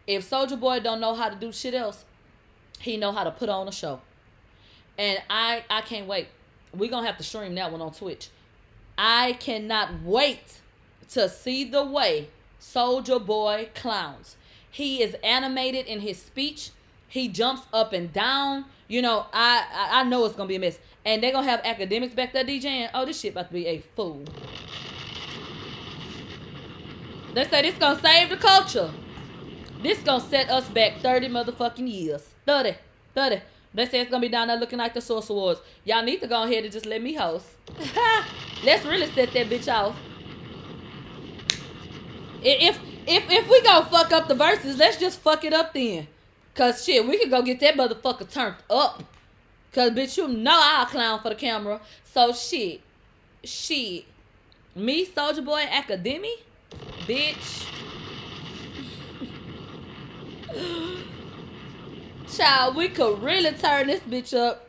If 0.06 0.28
Soulja 0.28 0.58
Boy 0.58 0.80
don't 0.80 1.00
know 1.00 1.14
how 1.14 1.28
to 1.28 1.36
do 1.36 1.52
shit 1.52 1.74
else, 1.74 2.04
he 2.80 2.96
know 2.96 3.12
how 3.12 3.22
to 3.22 3.30
put 3.30 3.48
on 3.48 3.68
a 3.68 3.72
show. 3.72 4.00
And 4.98 5.20
I 5.30 5.64
I 5.70 5.82
can't 5.82 6.08
wait. 6.08 6.26
We're 6.74 6.90
gonna 6.90 7.06
have 7.06 7.18
to 7.18 7.24
stream 7.24 7.54
that 7.54 7.70
one 7.70 7.80
on 7.80 7.92
Twitch. 7.92 8.28
I 8.98 9.34
cannot 9.34 10.02
wait 10.02 10.60
to 11.10 11.28
see 11.28 11.62
the 11.62 11.84
way 11.84 12.30
Soulja 12.60 13.24
Boy 13.24 13.68
clowns. 13.76 14.36
He 14.68 15.04
is 15.04 15.14
animated 15.22 15.86
in 15.86 16.00
his 16.00 16.20
speech. 16.20 16.70
He 17.06 17.28
jumps 17.28 17.62
up 17.72 17.92
and 17.92 18.12
down. 18.12 18.64
You 18.88 19.02
know, 19.02 19.26
I 19.32 19.90
I, 19.92 20.04
know 20.04 20.24
it's 20.24 20.34
gonna 20.34 20.48
be 20.48 20.56
a 20.56 20.60
mess. 20.60 20.78
And 21.04 21.22
they're 21.22 21.32
gonna 21.32 21.48
have 21.48 21.62
Akademiks 21.62 22.14
back 22.14 22.32
there 22.32 22.44
DJing. 22.44 22.88
Oh, 22.94 23.04
this 23.04 23.20
shit 23.20 23.32
about 23.32 23.48
to 23.48 23.54
be 23.54 23.66
a 23.66 23.80
fool. 23.94 24.24
They 27.34 27.44
say 27.44 27.62
this 27.62 27.78
gonna 27.78 28.00
save 28.00 28.30
the 28.30 28.36
culture. 28.36 28.90
This 29.82 29.98
gonna 30.00 30.24
set 30.24 30.50
us 30.50 30.68
back 30.70 31.00
30 31.00 31.28
motherfucking 31.28 31.88
years. 31.88 32.30
30. 32.46 32.74
30. 33.14 33.42
They 33.74 33.86
say 33.86 34.00
it's 34.00 34.10
gonna 34.10 34.22
be 34.22 34.28
down 34.28 34.48
there 34.48 34.56
looking 34.56 34.78
like 34.78 34.94
the 34.94 35.00
Source 35.02 35.28
Awards. 35.28 35.60
Y'all 35.84 36.02
need 36.02 36.20
to 36.20 36.26
go 36.26 36.42
ahead 36.42 36.64
and 36.64 36.72
just 36.72 36.86
let 36.86 37.02
me 37.02 37.14
host. 37.14 37.46
Let's 38.64 38.84
really 38.86 39.10
set 39.12 39.32
that 39.34 39.46
bitch 39.48 39.72
off. 39.72 39.94
If 42.42 42.78
if 43.06 43.30
if 43.30 43.48
we 43.50 43.62
gonna 43.62 43.84
fuck 43.86 44.12
up 44.12 44.28
the 44.28 44.34
verses, 44.34 44.78
let's 44.78 44.96
just 44.96 45.20
fuck 45.20 45.44
it 45.44 45.52
up 45.52 45.74
then. 45.74 46.06
Cause 46.58 46.84
shit, 46.84 47.06
we 47.06 47.16
could 47.18 47.30
go 47.30 47.40
get 47.40 47.60
that 47.60 47.76
motherfucker 47.76 48.28
turned 48.28 48.56
up. 48.68 49.04
Cause 49.72 49.92
bitch, 49.92 50.16
you 50.16 50.26
know 50.26 50.58
I'll 50.60 50.86
clown 50.86 51.20
for 51.22 51.28
the 51.28 51.36
camera. 51.36 51.80
So 52.02 52.32
shit. 52.32 52.80
Shit. 53.44 54.04
Me, 54.74 55.06
Soulja 55.06 55.44
Boy, 55.44 55.62
Academy? 55.72 56.34
Bitch. 57.06 57.64
Child, 62.36 62.74
we 62.74 62.88
could 62.88 63.22
really 63.22 63.52
turn 63.52 63.86
this 63.86 64.00
bitch 64.00 64.36
up. 64.36 64.68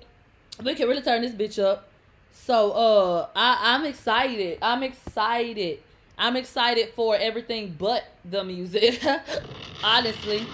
We 0.63 0.75
could 0.75 0.88
really 0.88 1.01
turn 1.01 1.24
this 1.24 1.31
bitch 1.31 1.58
up. 1.58 1.89
So 2.31 2.72
uh 2.72 3.29
I, 3.36 3.74
I'm 3.74 3.86
excited. 3.86 4.60
I'm 4.62 4.84
excited. 4.84 5.79
I'm 6.19 6.36
excited 6.36 6.89
for 6.96 7.15
everything 7.15 7.75
but 7.79 8.03
the 8.24 8.43
music. 8.43 9.03
Honestly. 9.84 10.46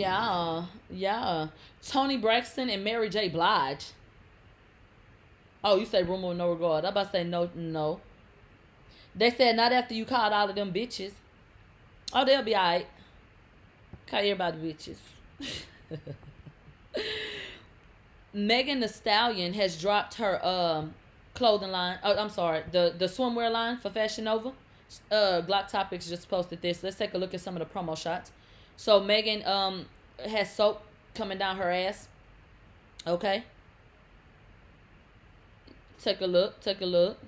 Yeah, 0.00 0.64
yeah. 0.90 1.48
Toni 1.86 2.16
Braxton 2.16 2.70
and 2.70 2.82
Mary 2.82 3.10
J. 3.10 3.28
Blige. 3.28 3.84
Oh, 5.62 5.76
you 5.76 5.84
say 5.84 6.02
rumor 6.02 6.32
no 6.32 6.52
regard. 6.52 6.86
I'm 6.86 6.92
about 6.92 7.06
to 7.06 7.12
say 7.12 7.24
no, 7.24 7.50
no. 7.54 8.00
They 9.14 9.30
said 9.30 9.56
not 9.56 9.72
after 9.72 9.92
you 9.92 10.06
called 10.06 10.32
all 10.32 10.48
of 10.48 10.54
them 10.54 10.72
bitches. 10.72 11.12
Oh, 12.14 12.24
they'll 12.24 12.42
be 12.42 12.56
alright. 12.56 12.86
Call 14.06 14.20
everybody 14.20 14.72
bitches. 14.72 14.96
Megan 18.32 18.80
Thee 18.80 18.88
Stallion 18.88 19.52
has 19.52 19.78
dropped 19.78 20.14
her 20.14 20.44
um 20.44 20.94
clothing 21.34 21.72
line. 21.72 21.98
Oh, 22.02 22.16
I'm 22.16 22.30
sorry, 22.30 22.62
the 22.72 22.94
the 22.96 23.04
swimwear 23.04 23.52
line 23.52 23.76
for 23.76 23.90
Fashion 23.90 24.24
Nova. 24.24 24.52
Uh, 25.10 25.42
Glock 25.42 25.68
Topics 25.68 26.08
just 26.08 26.28
posted 26.28 26.62
this. 26.62 26.82
Let's 26.82 26.96
take 26.96 27.12
a 27.14 27.18
look 27.18 27.34
at 27.34 27.40
some 27.40 27.54
of 27.56 27.60
the 27.60 27.78
promo 27.78 27.96
shots. 27.96 28.32
So 28.80 28.98
Megan 28.98 29.44
um 29.44 29.84
has 30.26 30.54
soap 30.54 30.80
coming 31.14 31.36
down 31.36 31.58
her 31.58 31.70
ass. 31.70 32.08
Okay. 33.06 33.44
Take 36.02 36.22
a 36.22 36.26
look. 36.26 36.62
Take 36.62 36.80
a 36.80 36.86
look. 36.86 37.18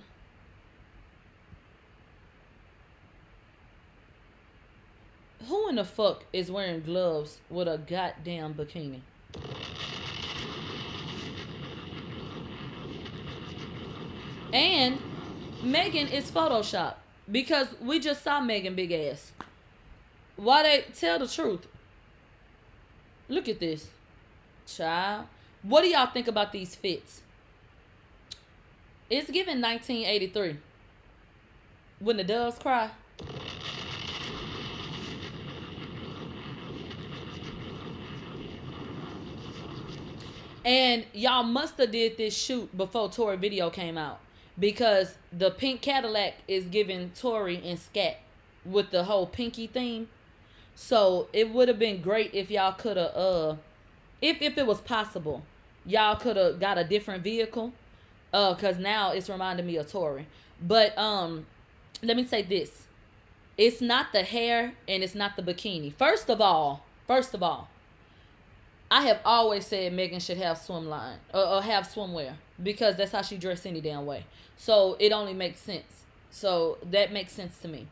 Who 5.46 5.68
in 5.68 5.76
the 5.76 5.84
fuck 5.84 6.24
is 6.32 6.50
wearing 6.50 6.80
gloves 6.80 7.42
with 7.50 7.68
a 7.68 7.76
goddamn 7.76 8.54
bikini? 8.54 9.02
And 14.54 14.98
Megan 15.62 16.08
is 16.08 16.30
Photoshop 16.30 16.94
because 17.30 17.68
we 17.78 18.00
just 18.00 18.24
saw 18.24 18.40
Megan 18.40 18.74
big 18.74 18.90
ass. 18.90 19.32
Why 20.42 20.64
they 20.64 20.84
tell 20.98 21.20
the 21.20 21.28
truth? 21.28 21.68
Look 23.28 23.48
at 23.48 23.60
this, 23.60 23.86
child. 24.66 25.26
What 25.62 25.82
do 25.82 25.88
y'all 25.88 26.08
think 26.08 26.26
about 26.26 26.50
these 26.50 26.74
fits? 26.74 27.22
It's 29.08 29.30
given 29.30 29.60
1983. 29.60 30.56
When 32.00 32.16
the 32.16 32.24
doves 32.24 32.58
cry. 32.58 32.90
And 40.64 41.04
y'all 41.12 41.44
must 41.44 41.78
have 41.78 41.92
did 41.92 42.16
this 42.16 42.36
shoot 42.36 42.76
before 42.76 43.08
Tory 43.10 43.36
video 43.36 43.70
came 43.70 43.96
out 43.96 44.18
because 44.58 45.14
the 45.32 45.52
pink 45.52 45.82
Cadillac 45.82 46.34
is 46.48 46.64
giving 46.64 47.10
Tory 47.10 47.62
and 47.64 47.78
Skat 47.78 48.18
with 48.64 48.90
the 48.90 49.04
whole 49.04 49.28
pinky 49.28 49.68
theme. 49.68 50.08
So 50.74 51.28
it 51.32 51.50
would 51.50 51.68
have 51.68 51.78
been 51.78 52.00
great 52.00 52.34
if 52.34 52.50
y'all 52.50 52.72
could 52.72 52.96
have 52.96 53.14
uh 53.14 53.56
if 54.20 54.40
if 54.40 54.56
it 54.56 54.66
was 54.66 54.80
possible, 54.80 55.42
y'all 55.84 56.16
could 56.16 56.36
have 56.36 56.60
got 56.60 56.78
a 56.78 56.84
different 56.84 57.22
vehicle. 57.22 57.72
Uh 58.32 58.54
cuz 58.54 58.78
now 58.78 59.12
it's 59.12 59.28
reminding 59.28 59.66
me 59.66 59.76
of 59.76 59.90
Tory. 59.90 60.26
But 60.60 60.96
um 60.98 61.46
let 62.02 62.16
me 62.16 62.24
say 62.24 62.42
this. 62.42 62.86
It's 63.58 63.80
not 63.80 64.12
the 64.12 64.22
hair 64.22 64.74
and 64.88 65.02
it's 65.02 65.14
not 65.14 65.36
the 65.36 65.42
bikini. 65.42 65.92
First 65.92 66.30
of 66.30 66.40
all, 66.40 66.84
first 67.06 67.34
of 67.34 67.42
all, 67.42 67.68
I 68.90 69.06
have 69.06 69.20
always 69.24 69.66
said 69.66 69.92
Megan 69.92 70.20
should 70.20 70.36
have 70.38 70.58
swim 70.58 70.88
line 70.88 71.18
or, 71.32 71.46
or 71.46 71.62
have 71.62 71.88
swimwear 71.88 72.34
because 72.62 72.96
that's 72.96 73.12
how 73.12 73.22
she 73.22 73.36
dressed 73.36 73.66
any 73.66 73.80
damn 73.80 74.04
way. 74.04 74.24
So 74.56 74.96
it 74.98 75.12
only 75.12 75.32
makes 75.32 75.60
sense. 75.60 76.04
So 76.30 76.78
that 76.90 77.12
makes 77.12 77.32
sense 77.32 77.58
to 77.58 77.68
me. 77.68 77.86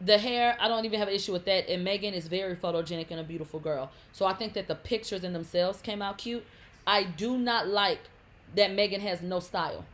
The 0.00 0.16
hair, 0.16 0.56
I 0.58 0.68
don't 0.68 0.84
even 0.84 0.98
have 0.98 1.08
an 1.08 1.14
issue 1.14 1.32
with 1.32 1.44
that. 1.44 1.68
And 1.68 1.84
Megan 1.84 2.14
is 2.14 2.26
very 2.26 2.56
photogenic 2.56 3.10
and 3.10 3.20
a 3.20 3.24
beautiful 3.24 3.60
girl. 3.60 3.90
So 4.12 4.24
I 4.24 4.32
think 4.32 4.54
that 4.54 4.66
the 4.66 4.74
pictures 4.74 5.24
in 5.24 5.32
themselves 5.32 5.82
came 5.82 6.00
out 6.00 6.18
cute. 6.18 6.44
I 6.86 7.04
do 7.04 7.36
not 7.36 7.68
like 7.68 8.00
that 8.54 8.72
Megan 8.72 9.00
has 9.02 9.20
no 9.20 9.40
style. 9.40 9.84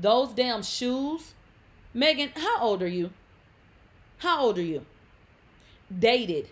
Those 0.00 0.32
damn 0.32 0.62
shoes. 0.62 1.34
Megan, 1.92 2.30
how 2.36 2.62
old 2.62 2.82
are 2.82 2.88
you? 2.88 3.10
How 4.18 4.42
old 4.42 4.58
are 4.58 4.62
you? 4.62 4.84
Dated. 5.96 6.48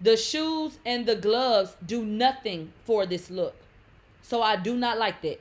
The 0.00 0.16
shoes 0.16 0.78
and 0.84 1.06
the 1.06 1.16
gloves 1.16 1.76
do 1.84 2.04
nothing 2.04 2.72
for 2.84 3.06
this 3.06 3.30
look. 3.30 3.54
So 4.22 4.42
I 4.42 4.56
do 4.56 4.76
not 4.76 4.98
like 4.98 5.22
that 5.22 5.40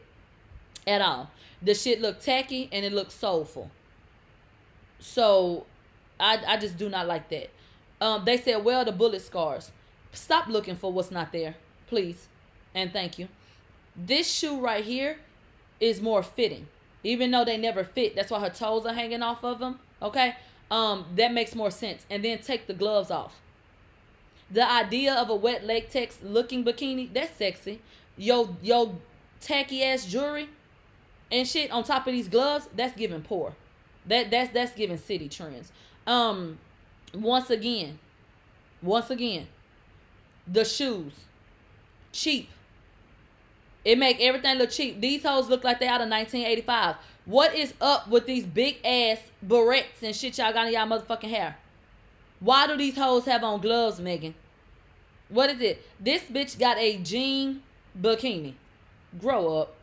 at 0.88 1.02
all. 1.02 1.30
The 1.62 1.74
shit 1.74 2.02
look 2.02 2.20
tacky 2.20 2.70
and 2.72 2.86
it 2.86 2.94
looks 2.94 3.14
soulful. 3.14 3.70
So 5.00 5.66
I 6.20 6.42
I 6.48 6.58
just 6.58 6.78
do 6.78 6.90
not 6.90 7.08
like 7.08 7.30
that. 7.30 7.50
Um 8.02 8.26
they 8.26 8.38
said, 8.38 8.64
well, 8.64 8.86
the 8.86 8.92
bullet 8.92 9.22
scars. 9.22 9.72
Stop 10.12 10.48
looking 10.48 10.76
for 10.76 10.92
what's 10.92 11.12
not 11.12 11.32
there, 11.32 11.56
please. 11.88 12.28
And 12.74 12.92
thank 12.92 13.20
you. 13.20 13.28
This 13.96 14.32
shoe 14.32 14.60
right 14.60 14.84
here 14.84 15.18
is 15.80 16.02
more 16.02 16.24
fitting. 16.24 16.68
Even 17.04 17.32
though 17.32 17.46
they 17.46 17.58
never 17.58 17.84
fit. 17.84 18.16
That's 18.16 18.32
why 18.32 18.40
her 18.40 18.50
toes 18.50 18.86
are 18.86 18.94
hanging 18.94 19.22
off 19.22 19.44
of 19.44 19.60
them. 19.60 19.80
Okay? 20.02 20.36
Um, 20.72 21.06
that 21.16 21.34
makes 21.34 21.54
more 21.54 21.70
sense. 21.70 22.06
And 22.10 22.24
then 22.24 22.40
take 22.40 22.68
the 22.68 22.74
gloves 22.74 23.12
off. 23.12 23.40
The 24.50 24.70
idea 24.70 25.14
of 25.14 25.30
a 25.30 25.36
wet 25.36 25.66
latex 25.66 26.20
looking 26.24 26.64
bikini, 26.64 27.14
that's 27.14 27.36
sexy. 27.38 27.82
Yo, 28.18 28.56
yo, 28.62 29.00
tacky 29.40 29.84
ass 29.84 30.06
jewelry 30.06 30.50
and 31.32 31.48
shit 31.48 31.72
on 31.72 31.84
top 31.84 32.08
of 32.08 32.14
these 32.14 32.28
gloves, 32.28 32.68
that's 32.76 32.96
giving 32.96 33.22
poor. 33.22 33.54
That 34.08 34.30
that's 34.30 34.54
that's 34.54 34.74
giving 34.74 34.98
Citi 34.98 35.30
Trends. 35.30 35.72
Um, 36.08 36.60
once 37.14 37.50
again, 37.50 38.00
once 38.82 39.10
again, 39.10 39.48
the 40.48 40.64
shoes, 40.64 41.14
cheap. 42.12 42.50
It 43.84 43.98
make 43.98 44.20
everything 44.20 44.58
look 44.58 44.72
cheap. 44.72 45.00
These 45.00 45.24
hoes 45.24 45.48
look 45.48 45.64
like 45.64 45.80
they 45.80 45.88
out 45.88 46.02
of 46.02 46.10
1985. 46.10 46.96
What 47.26 47.56
is 47.56 47.74
up 47.80 48.08
with 48.08 48.26
these 48.26 48.46
big 48.46 48.78
ass 48.86 49.20
barrettes 49.46 50.02
and 50.02 50.16
shit 50.16 50.38
y'all 50.38 50.54
got 50.54 50.68
in 50.68 50.74
y'all 50.74 50.88
motherfucking 50.88 51.30
hair? 51.30 51.58
Why 52.40 52.68
do 52.68 52.78
these 52.78 52.96
hoes 52.96 53.26
have 53.26 53.44
on 53.44 53.62
gloves, 53.62 54.00
Megan? 54.00 54.36
What 55.30 55.50
is 55.50 55.62
it? 55.62 55.84
This 56.00 56.24
bitch 56.24 56.60
got 56.60 56.78
a 56.78 56.98
jean 56.98 57.64
bikini. 58.00 58.54
Grow 59.20 59.58
up. 59.60 59.76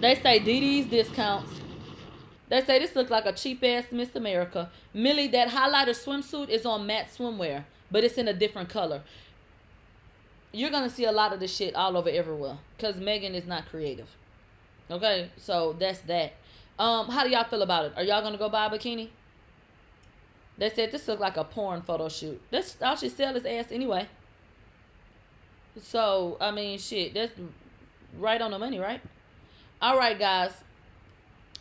They 0.00 0.14
say 0.14 0.38
DD's 0.38 0.88
discounts. 0.88 1.50
They 2.48 2.64
say 2.64 2.78
this 2.78 2.94
looks 2.94 3.10
like 3.10 3.26
a 3.26 3.32
cheap 3.32 3.62
ass 3.64 3.86
Miss 3.90 4.14
America. 4.14 4.70
Millie, 4.94 5.26
that 5.28 5.48
highlighter 5.48 5.90
swimsuit 5.90 6.48
is 6.48 6.64
on 6.64 6.86
matte 6.86 7.08
swimwear, 7.08 7.64
but 7.90 8.04
it's 8.04 8.16
in 8.16 8.28
a 8.28 8.32
different 8.32 8.68
color. 8.68 9.02
You're 10.52 10.70
gonna 10.70 10.88
see 10.88 11.04
a 11.04 11.12
lot 11.12 11.32
of 11.32 11.40
this 11.40 11.54
shit 11.54 11.74
all 11.74 11.96
over 11.96 12.08
everywhere. 12.08 12.58
Cause 12.78 12.96
Megan 12.96 13.34
is 13.34 13.46
not 13.46 13.68
creative. 13.68 14.08
Okay, 14.90 15.30
so 15.36 15.74
that's 15.78 16.00
that. 16.02 16.32
Um, 16.78 17.08
how 17.08 17.24
do 17.24 17.30
y'all 17.30 17.44
feel 17.44 17.62
about 17.62 17.86
it? 17.86 17.92
Are 17.96 18.04
y'all 18.04 18.22
gonna 18.22 18.38
go 18.38 18.48
buy 18.48 18.66
a 18.66 18.70
bikini? 18.70 19.08
They 20.56 20.70
said 20.70 20.92
this 20.92 21.06
looked 21.08 21.20
like 21.20 21.36
a 21.36 21.44
porn 21.44 21.82
photo 21.82 22.08
shoot. 22.08 22.40
That's 22.50 22.80
all 22.80 22.96
she 22.96 23.08
sell 23.08 23.34
his 23.34 23.44
ass 23.44 23.66
anyway. 23.72 24.08
So 25.82 26.36
I 26.40 26.52
mean, 26.52 26.78
shit, 26.78 27.14
that's 27.14 27.32
right 28.16 28.40
on 28.40 28.52
the 28.52 28.58
money, 28.58 28.78
right? 28.78 29.02
All 29.80 29.96
right, 29.96 30.18
guys. 30.18 30.52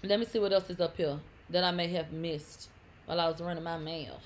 Let 0.04 0.20
me 0.20 0.26
see 0.26 0.40
what 0.40 0.52
else 0.52 0.70
is 0.72 0.80
up 0.80 0.98
here 0.98 1.20
that 1.52 1.64
I 1.64 1.70
may 1.70 1.88
have 1.90 2.12
missed 2.12 2.70
while 3.06 3.20
I 3.20 3.30
was 3.30 3.40
running 3.40 3.64
my 3.64 3.78
mouth. 3.78 4.24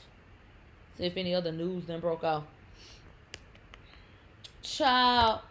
See 0.97 1.05
if 1.05 1.17
any 1.17 1.35
other 1.35 1.51
news 1.51 1.85
then 1.85 1.99
broke 1.99 2.23
off. 2.23 2.43
Child. 4.63 5.41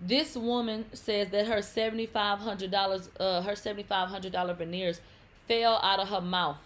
This 0.00 0.34
woman 0.34 0.86
says 0.92 1.28
that 1.28 1.46
her 1.46 1.62
seventy 1.62 2.06
five 2.06 2.40
hundred 2.40 2.72
dollars, 2.72 3.10
uh, 3.20 3.42
her 3.42 3.54
seventy 3.54 3.84
five 3.84 4.08
hundred 4.08 4.32
dollar 4.32 4.54
veneers 4.54 5.00
fell 5.46 5.78
out 5.82 6.00
of 6.00 6.08
her 6.08 6.20
mouth 6.20 6.56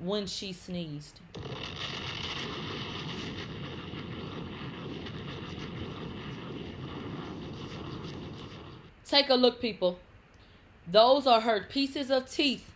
when 0.00 0.26
she 0.26 0.52
sneezed. 0.52 1.20
Take 9.12 9.28
a 9.28 9.34
look, 9.34 9.60
people. 9.60 9.98
Those 10.90 11.26
are 11.26 11.42
her 11.42 11.66
pieces 11.68 12.10
of 12.10 12.30
teeth 12.30 12.72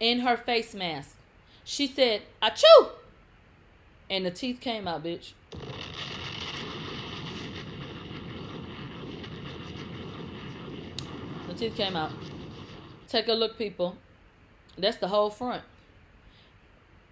in 0.00 0.18
her 0.18 0.36
face 0.36 0.74
mask. 0.74 1.14
She 1.62 1.86
said, 1.86 2.22
Achoo! 2.42 2.88
And 4.10 4.26
the 4.26 4.32
teeth 4.32 4.60
came 4.60 4.88
out, 4.88 5.04
bitch. 5.04 5.34
The 11.46 11.54
teeth 11.54 11.76
came 11.76 11.94
out. 11.94 12.10
Take 13.06 13.28
a 13.28 13.32
look, 13.32 13.56
people. 13.56 13.96
That's 14.76 14.96
the 14.96 15.06
whole 15.06 15.30
front. 15.30 15.62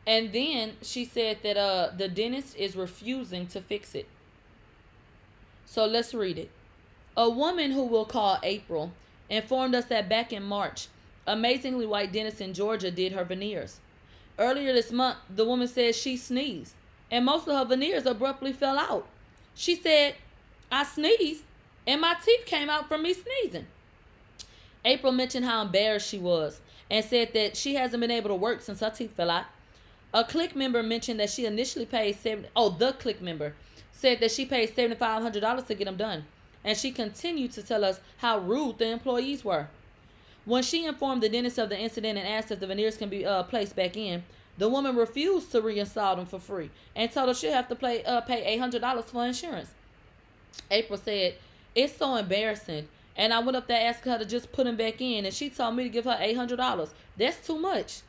And 0.09 0.33
then 0.33 0.73
she 0.83 1.05
said 1.05 1.39
that 1.45 1.57
uh 1.57 1.91
the 1.97 2.09
dentist 2.09 2.57
is 2.57 2.75
refusing 2.75 3.47
to 3.47 3.61
fix 3.61 3.95
it. 3.95 4.09
So 5.67 5.87
let's 5.87 6.13
read 6.13 6.37
it. 6.37 6.51
A 7.17 7.31
woman 7.31 7.71
who 7.71 7.85
we'll 7.85 8.05
call 8.05 8.39
April 8.43 8.93
informed 9.31 9.75
us 9.75 9.87
that 9.87 10.09
back 10.09 10.33
in 10.33 10.43
March, 10.43 10.89
Amazingly 11.27 11.87
White 11.87 12.13
Dentist 12.13 12.41
in 12.41 12.53
Georgia 12.53 12.91
did 12.91 13.13
her 13.13 13.25
veneers. 13.25 13.81
Earlier 14.39 14.75
this 14.75 14.93
month, 14.93 15.17
the 15.35 15.47
woman 15.47 15.67
said 15.67 15.95
she 15.95 16.19
sneezed, 16.19 16.75
and 17.11 17.25
most 17.25 17.49
of 17.49 17.57
her 17.57 17.65
veneers 17.65 18.05
abruptly 18.05 18.53
fell 18.53 18.79
out. 18.79 19.07
She 19.55 19.77
said, 19.77 20.17
I 20.71 20.85
sneezed, 20.85 21.45
and 21.87 22.03
my 22.03 22.17
teeth 22.23 22.45
came 22.45 22.69
out 22.69 22.87
from 22.87 23.03
me 23.03 23.15
sneezing. 23.15 23.67
April 24.85 25.13
mentioned 25.13 25.47
how 25.47 25.63
embarrassed 25.63 26.09
she 26.09 26.19
was 26.19 26.61
and 26.91 27.05
said 27.05 27.33
that 27.33 27.57
she 27.57 27.75
hasn't 27.75 28.01
been 28.01 28.11
able 28.11 28.29
to 28.29 28.35
work 28.35 28.61
since 28.61 28.81
her 28.81 28.91
teeth 28.91 29.17
fell 29.17 29.31
out. 29.31 29.47
A 30.13 30.23
click 30.23 30.55
member 30.55 30.83
mentioned 30.83 31.19
that 31.21 31.31
she 31.31 31.47
initially 31.47 31.87
paid 31.87 32.15
seven 32.17 32.47
oh 32.55 32.69
the 32.71 32.93
click 32.93 33.21
member 33.21 33.55
said 33.91 34.21
that 34.21 34.31
she 34.31 34.45
paid 34.45 34.75
seventy 34.75 34.97
five 34.97 35.23
hundred 35.23 35.41
dollars 35.41 35.65
to 35.65 35.75
get 35.75 35.87
them 35.87 35.97
done, 35.97 36.25
and 36.67 36.77
she 36.77 36.91
continued 36.91 37.53
to 37.53 37.63
tell 37.63 37.85
us 37.85 38.01
how 38.19 38.39
rude 38.39 38.77
the 38.77 38.89
employees 38.89 39.45
were. 39.45 39.69
When 40.45 40.63
she 40.63 40.85
informed 40.85 41.23
the 41.23 41.29
dentist 41.29 41.59
of 41.59 41.71
the 41.71 41.79
incident 41.79 42.19
and 42.19 42.29
asked 42.29 42.51
if 42.51 42.61
the 42.61 42.67
veneers 42.67 42.97
can 42.97 43.09
be 43.09 43.25
uh, 43.25 43.45
placed 43.45 43.75
back 43.75 43.97
in, 43.97 44.25
the 44.59 44.69
woman 44.69 44.97
refused 44.97 45.53
to 45.53 45.63
reinstall 45.63 46.17
them 46.17 46.27
for 46.27 46.39
free 46.39 46.71
and 46.95 47.11
told 47.11 47.29
her 47.29 47.35
she'll 47.35 47.53
have 47.53 47.69
to 47.69 47.75
play, 47.75 48.05
uh, 48.05 48.21
pay 48.21 48.45
eight 48.45 48.59
hundred 48.59 48.81
dollars 48.81 49.05
for 49.07 49.25
insurance. 49.25 49.71
April 50.71 50.99
said, 50.99 51.35
"It's 51.75 51.97
so 51.97 52.17
embarrassing. 52.17 52.89
And 53.19 53.33
I 53.33 53.39
went 53.39 53.57
up 53.57 53.67
there 53.67 53.89
asking 53.89 54.13
her 54.13 54.19
to 54.19 54.27
just 54.27 54.53
put 54.53 54.65
them 54.65 54.77
back 54.77 55.01
in, 55.01 55.25
and 55.25 55.35
she 55.35 55.49
told 55.49 55.75
me 55.75 55.85
to 55.85 55.89
give 55.89 56.05
her 56.05 56.19
eight 56.21 56.37
hundred 56.37 56.57
dollars. 56.57 56.91
That's 57.17 57.47
too 57.47 57.59
much. 57.59 58.01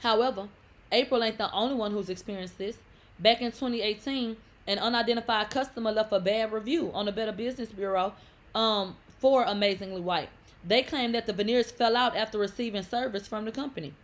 However, 0.00 0.48
April 0.90 1.22
ain't 1.22 1.38
the 1.38 1.50
only 1.52 1.74
one 1.74 1.92
who's 1.92 2.10
experienced 2.10 2.58
this. 2.58 2.76
Back 3.18 3.40
in 3.40 3.52
2018, 3.52 4.36
an 4.66 4.78
unidentified 4.78 5.50
customer 5.50 5.92
left 5.92 6.12
a 6.12 6.20
bad 6.20 6.52
review 6.52 6.90
on 6.94 7.06
the 7.06 7.12
Better 7.12 7.32
Business 7.32 7.70
Bureau 7.70 8.14
um, 8.54 8.96
for 9.18 9.42
Amazingly 9.44 10.00
White. 10.00 10.28
They 10.64 10.82
claimed 10.82 11.14
that 11.14 11.26
the 11.26 11.32
veneers 11.32 11.70
fell 11.70 11.96
out 11.96 12.16
after 12.16 12.38
receiving 12.38 12.82
service 12.82 13.26
from 13.26 13.44
the 13.44 13.52
company. 13.52 13.94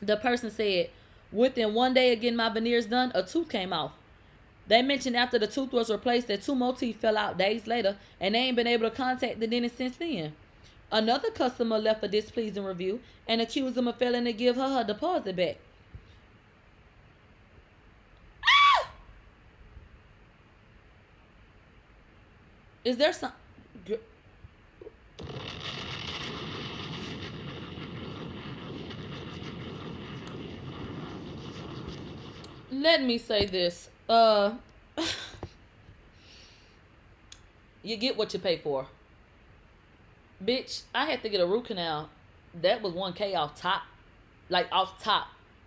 The 0.00 0.16
person 0.16 0.50
said, 0.50 0.90
Within 1.32 1.74
one 1.74 1.94
day 1.94 2.12
of 2.12 2.20
getting 2.20 2.36
my 2.36 2.48
veneers 2.50 2.86
done, 2.86 3.10
a 3.14 3.22
tooth 3.22 3.48
came 3.48 3.72
off. 3.72 3.92
They 4.68 4.82
mentioned 4.82 5.16
after 5.16 5.38
the 5.38 5.46
tooth 5.46 5.72
was 5.72 5.90
replaced 5.90 6.28
that 6.28 6.42
two 6.42 6.54
more 6.54 6.74
teeth 6.74 7.00
fell 7.00 7.16
out 7.16 7.38
days 7.38 7.66
later, 7.66 7.96
and 8.20 8.34
they 8.34 8.40
ain't 8.40 8.56
been 8.56 8.66
able 8.66 8.88
to 8.88 8.94
contact 8.94 9.40
the 9.40 9.46
dentist 9.46 9.76
since 9.76 9.96
then. 9.96 10.34
Another 10.90 11.30
customer 11.30 11.78
left 11.78 12.04
a 12.04 12.08
displeasing 12.08 12.64
review 12.64 13.00
and 13.26 13.40
accused 13.40 13.74
them 13.74 13.88
of 13.88 13.96
failing 13.96 14.24
to 14.24 14.32
give 14.32 14.56
her 14.56 14.68
her 14.68 14.84
deposit 14.84 15.34
back. 15.36 15.58
Is 22.86 22.96
there 22.96 23.12
some? 23.12 23.32
Let 32.70 33.02
me 33.02 33.18
say 33.18 33.46
this. 33.46 33.88
Uh, 34.08 34.52
you 37.82 37.96
get 37.96 38.16
what 38.16 38.32
you 38.32 38.38
pay 38.38 38.58
for. 38.58 38.86
Bitch, 40.44 40.82
I 40.94 41.06
had 41.06 41.24
to 41.24 41.28
get 41.28 41.40
a 41.40 41.46
root 41.46 41.64
canal. 41.64 42.08
That 42.62 42.82
was 42.82 42.92
1K 42.92 43.34
off 43.34 43.56
top. 43.56 43.82
Like 44.48 44.68
off 44.70 45.02
top. 45.02 45.26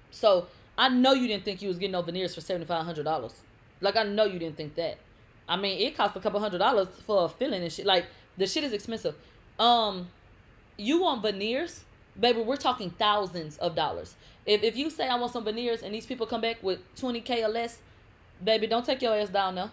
So 0.10 0.47
I 0.77 0.88
know 0.88 1.12
you 1.12 1.27
didn't 1.27 1.43
think 1.43 1.62
you 1.62 1.67
was 1.67 1.77
getting 1.77 1.91
no 1.91 2.01
veneers 2.01 2.34
for 2.34 2.39
seventy 2.39 2.65
five 2.65 2.86
hundred 2.86 3.03
dollars. 3.03 3.41
Like 3.82 3.97
I 3.97 4.03
know 4.03 4.23
you 4.23 4.39
didn't 4.39 4.55
think 4.55 4.75
that. 4.75 4.99
I 5.50 5.58
mean, 5.58 5.80
it 5.80 5.98
costs 5.98 6.16
a 6.16 6.20
couple 6.20 6.40
hundred 6.40 6.60
dollars 6.60 6.88
for 7.06 7.26
a 7.26 7.30
filling 7.30 7.64
and 7.64 7.74
shit. 7.74 7.86
Like 7.86 8.06
the 8.38 8.48
shit 8.48 8.64
is 8.64 8.72
expensive. 8.72 9.16
Um, 9.58 10.08
you 10.78 11.02
want 11.02 11.24
veneers, 11.24 11.84
baby? 12.18 12.42
We're 12.42 12.56
talking 12.56 12.92
thousands 12.92 13.58
of 13.58 13.76
dollars. 13.76 14.16
If 14.46 14.64
if 14.64 14.78
you 14.78 14.90
say 14.90 15.08
I 15.10 15.16
want 15.16 15.34
some 15.34 15.44
veneers 15.44 15.82
and 15.82 15.94
these 15.94 16.06
people 16.06 16.28
come 16.28 16.42
back 16.42 16.62
with 16.62 16.80
twenty 16.96 17.20
k 17.20 17.44
or 17.44 17.50
less, 17.50 17.80
baby, 18.44 18.68
don't 18.68 18.86
take 18.86 19.02
your 19.02 19.16
ass 19.16 19.30
down 19.30 19.56
now. 19.56 19.72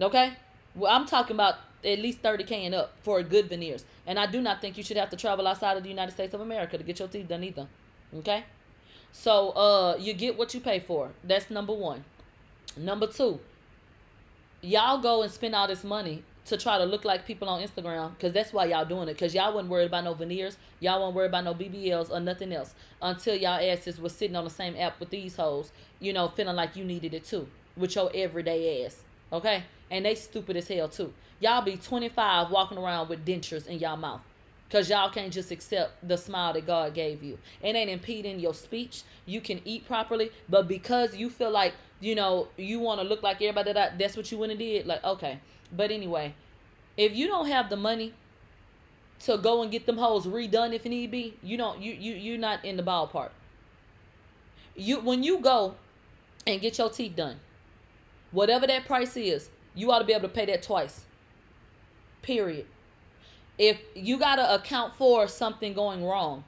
Okay? 0.00 0.34
Well, 0.74 0.92
I'm 0.92 1.06
talking 1.06 1.34
about 1.34 1.56
at 1.84 1.98
least 1.98 2.22
30k 2.22 2.52
and 2.52 2.74
up 2.74 2.92
for 3.02 3.18
a 3.18 3.22
good 3.22 3.48
veneers. 3.48 3.84
And 4.06 4.18
I 4.18 4.26
do 4.26 4.40
not 4.40 4.60
think 4.60 4.76
you 4.76 4.84
should 4.84 4.98
have 4.98 5.10
to 5.10 5.16
travel 5.16 5.46
outside 5.46 5.76
of 5.76 5.82
the 5.82 5.88
United 5.88 6.12
States 6.12 6.34
of 6.34 6.40
America 6.40 6.76
to 6.76 6.84
get 6.84 6.98
your 6.98 7.08
teeth 7.08 7.28
done 7.28 7.42
either. 7.42 7.66
Okay? 8.18 8.44
So 9.12 9.50
uh 9.50 9.96
you 9.98 10.12
get 10.12 10.38
what 10.38 10.54
you 10.54 10.60
pay 10.60 10.78
for. 10.78 11.10
That's 11.24 11.50
number 11.50 11.72
one. 11.72 12.04
Number 12.76 13.06
two, 13.06 13.40
y'all 14.62 14.98
go 14.98 15.22
and 15.22 15.32
spend 15.32 15.54
all 15.54 15.66
this 15.66 15.84
money 15.84 16.22
to 16.46 16.56
try 16.56 16.78
to 16.78 16.84
look 16.84 17.04
like 17.04 17.26
people 17.26 17.48
on 17.48 17.62
Instagram 17.62 18.10
because 18.14 18.32
that's 18.32 18.52
why 18.52 18.64
y'all 18.64 18.84
doing 18.84 19.08
it. 19.08 19.14
Because 19.14 19.34
y'all 19.34 19.54
wasn't 19.54 19.70
worried 19.70 19.86
about 19.86 20.04
no 20.04 20.14
veneers. 20.14 20.56
Y'all 20.80 21.00
wasn't 21.00 21.16
worried 21.16 21.28
about 21.28 21.44
no 21.44 21.54
BBLs 21.54 22.10
or 22.10 22.20
nothing 22.20 22.52
else 22.52 22.74
until 23.00 23.36
y'all 23.36 23.60
asses 23.60 24.00
was 24.00 24.14
sitting 24.14 24.36
on 24.36 24.44
the 24.44 24.50
same 24.50 24.76
app 24.76 24.98
with 24.98 25.10
these 25.10 25.36
hoes, 25.36 25.72
you 26.00 26.12
know, 26.12 26.28
feeling 26.28 26.56
like 26.56 26.76
you 26.76 26.84
needed 26.84 27.14
it 27.14 27.24
too 27.24 27.46
with 27.76 27.94
your 27.94 28.10
everyday 28.14 28.84
ass. 28.84 29.02
Okay? 29.32 29.64
And 29.90 30.04
they 30.04 30.14
stupid 30.14 30.56
as 30.56 30.68
hell 30.68 30.88
too. 30.88 31.12
Y'all 31.38 31.62
be 31.62 31.76
25 31.76 32.50
walking 32.50 32.78
around 32.78 33.08
with 33.08 33.24
dentures 33.24 33.66
in 33.66 33.78
y'all 33.78 33.96
mouth. 33.96 34.20
Cause 34.70 34.88
y'all 34.88 35.10
can't 35.10 35.32
just 35.32 35.50
accept 35.50 36.06
the 36.06 36.16
smile 36.16 36.52
that 36.52 36.64
God 36.64 36.94
gave 36.94 37.24
you. 37.24 37.38
It 37.60 37.74
ain't 37.74 37.90
impeding 37.90 38.38
your 38.38 38.54
speech. 38.54 39.02
You 39.26 39.40
can 39.40 39.60
eat 39.64 39.84
properly, 39.84 40.30
but 40.48 40.68
because 40.68 41.16
you 41.16 41.28
feel 41.28 41.50
like 41.50 41.74
you 42.00 42.14
know 42.14 42.48
you 42.56 42.80
want 42.80 43.00
to 43.00 43.06
look 43.06 43.22
like 43.22 43.36
everybody 43.42 43.72
that 43.72 43.98
that's 43.98 44.16
what 44.16 44.30
you 44.32 44.38
went 44.38 44.52
and 44.52 44.58
did. 44.58 44.86
Like 44.86 45.04
okay, 45.04 45.38
but 45.74 45.90
anyway, 45.90 46.34
if 46.96 47.14
you 47.14 47.26
don't 47.26 47.46
have 47.46 47.70
the 47.70 47.76
money 47.76 48.14
to 49.20 49.36
go 49.36 49.62
and 49.62 49.70
get 49.70 49.86
them 49.86 49.98
holes 49.98 50.26
redone 50.26 50.74
if 50.74 50.84
need 50.84 51.10
be, 51.10 51.36
you 51.42 51.56
don't 51.56 51.80
you 51.80 51.92
you 51.92 52.14
you're 52.14 52.38
not 52.38 52.64
in 52.64 52.76
the 52.76 52.82
ballpark. 52.82 53.30
You 54.74 55.00
when 55.00 55.22
you 55.22 55.40
go 55.40 55.74
and 56.46 56.60
get 56.60 56.78
your 56.78 56.90
teeth 56.90 57.16
done, 57.16 57.36
whatever 58.30 58.66
that 58.66 58.86
price 58.86 59.16
is, 59.16 59.50
you 59.74 59.90
ought 59.92 59.98
to 59.98 60.04
be 60.04 60.12
able 60.12 60.28
to 60.28 60.34
pay 60.34 60.46
that 60.46 60.62
twice. 60.62 61.04
Period. 62.22 62.66
If 63.58 63.78
you 63.94 64.18
got 64.18 64.36
to 64.36 64.54
account 64.54 64.96
for 64.96 65.28
something 65.28 65.74
going 65.74 66.04
wrong. 66.04 66.44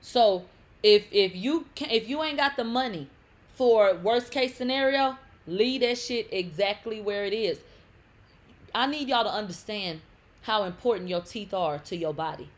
So, 0.00 0.44
if 0.82 1.06
if 1.10 1.34
you 1.34 1.66
can 1.74 1.90
if 1.90 2.08
you 2.08 2.22
ain't 2.22 2.36
got 2.36 2.56
the 2.56 2.62
money 2.62 3.08
for 3.58 3.96
worst 3.96 4.30
case 4.30 4.54
scenario, 4.54 5.18
leave 5.48 5.80
that 5.80 5.98
shit 5.98 6.28
exactly 6.30 7.00
where 7.00 7.24
it 7.24 7.32
is. 7.32 7.58
I 8.72 8.86
need 8.86 9.08
y'all 9.08 9.24
to 9.24 9.32
understand 9.32 10.00
how 10.42 10.62
important 10.62 11.08
your 11.08 11.22
teeth 11.22 11.52
are 11.52 11.80
to 11.80 11.96
your 11.96 12.14
body. 12.14 12.48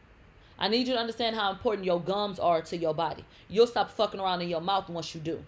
I 0.58 0.68
need 0.68 0.86
you 0.86 0.92
to 0.92 1.00
understand 1.00 1.36
how 1.36 1.52
important 1.52 1.86
your 1.86 2.00
gums 2.00 2.38
are 2.38 2.60
to 2.60 2.76
your 2.76 2.92
body. 2.92 3.24
You'll 3.48 3.66
stop 3.66 3.90
fucking 3.90 4.20
around 4.20 4.42
in 4.42 4.50
your 4.50 4.60
mouth 4.60 4.90
once 4.90 5.14
you 5.14 5.22
do. 5.22 5.42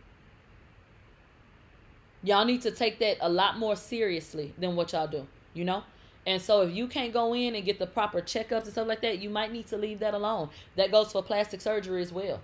Y'all 2.23 2.47
need 2.47 2.63
to 2.63 2.71
take 2.71 2.99
that 3.01 3.19
a 3.21 3.29
lot 3.29 3.59
more 3.59 3.77
seriously 3.77 4.55
than 4.57 4.75
what 4.75 4.93
y'all 4.93 5.07
do, 5.07 5.27
you 5.53 5.67
know? 5.67 5.83
And 6.27 6.41
so 6.41 6.63
if 6.63 6.75
you 6.75 6.87
can't 6.87 7.13
go 7.13 7.35
in 7.35 7.57
and 7.57 7.65
get 7.65 7.79
the 7.79 7.87
proper 7.87 8.23
checkups 8.23 8.63
and 8.63 8.73
stuff 8.73 8.89
like 8.89 9.03
that, 9.03 9.19
you 9.19 9.29
might 9.29 9.53
need 9.53 9.67
to 9.67 9.77
leave 9.77 9.99
that 9.99 10.15
alone. 10.15 10.49
That 10.77 10.91
goes 10.91 11.13
for 11.13 11.23
plastic 11.23 11.61
surgery 11.61 12.01
as 12.01 12.11
well. 12.11 12.41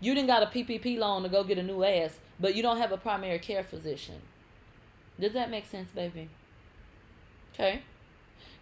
You 0.00 0.14
didn't 0.14 0.28
got 0.28 0.42
a 0.42 0.46
PPP 0.46 0.98
loan 0.98 1.22
to 1.22 1.28
go 1.28 1.44
get 1.44 1.58
a 1.58 1.62
new 1.62 1.82
ass, 1.84 2.18
but 2.40 2.54
you 2.54 2.62
don't 2.62 2.78
have 2.78 2.92
a 2.92 2.96
primary 2.96 3.38
care 3.38 3.64
physician. 3.64 4.20
Does 5.18 5.32
that 5.32 5.50
make 5.50 5.66
sense, 5.66 5.90
baby? 5.90 6.28
Okay. 7.52 7.82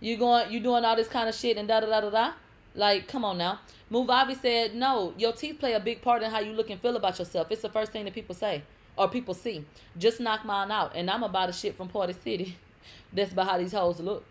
You 0.00 0.16
going 0.16 0.52
you 0.52 0.61
doing 0.61 0.85
all 0.85 0.96
this 0.96 1.08
kind 1.08 1.28
of 1.28 1.35
shit 1.35 1.56
and 1.56 1.66
da 1.66 1.80
da 1.80 1.87
da 1.87 2.00
da 2.00 2.11
da? 2.11 2.32
Like, 2.74 3.08
come 3.08 3.24
on 3.24 3.38
now. 3.38 3.61
Muvavi 3.90 4.40
said, 4.40 4.74
no, 4.74 5.12
your 5.18 5.32
teeth 5.32 5.58
play 5.58 5.74
a 5.74 5.80
big 5.80 6.00
part 6.00 6.22
in 6.22 6.30
how 6.30 6.40
you 6.40 6.52
look 6.52 6.70
and 6.70 6.80
feel 6.80 6.96
about 6.96 7.18
yourself. 7.18 7.48
It's 7.50 7.62
the 7.62 7.68
first 7.68 7.92
thing 7.92 8.04
that 8.06 8.14
people 8.14 8.35
say 8.35 8.62
or 8.96 9.08
people 9.08 9.35
see. 9.35 9.64
Just 9.98 10.20
knock 10.20 10.44
mine 10.44 10.70
out. 10.70 10.92
And 10.94 11.11
I'm 11.11 11.22
about 11.22 11.50
a 11.50 11.52
shit 11.52 11.76
from 11.76 11.88
Party 11.88 12.14
City. 12.14 12.56
That's 13.12 13.32
about 13.32 13.48
how 13.48 13.58
these 13.58 13.72
hoes 13.72 14.00
look. 14.00 14.24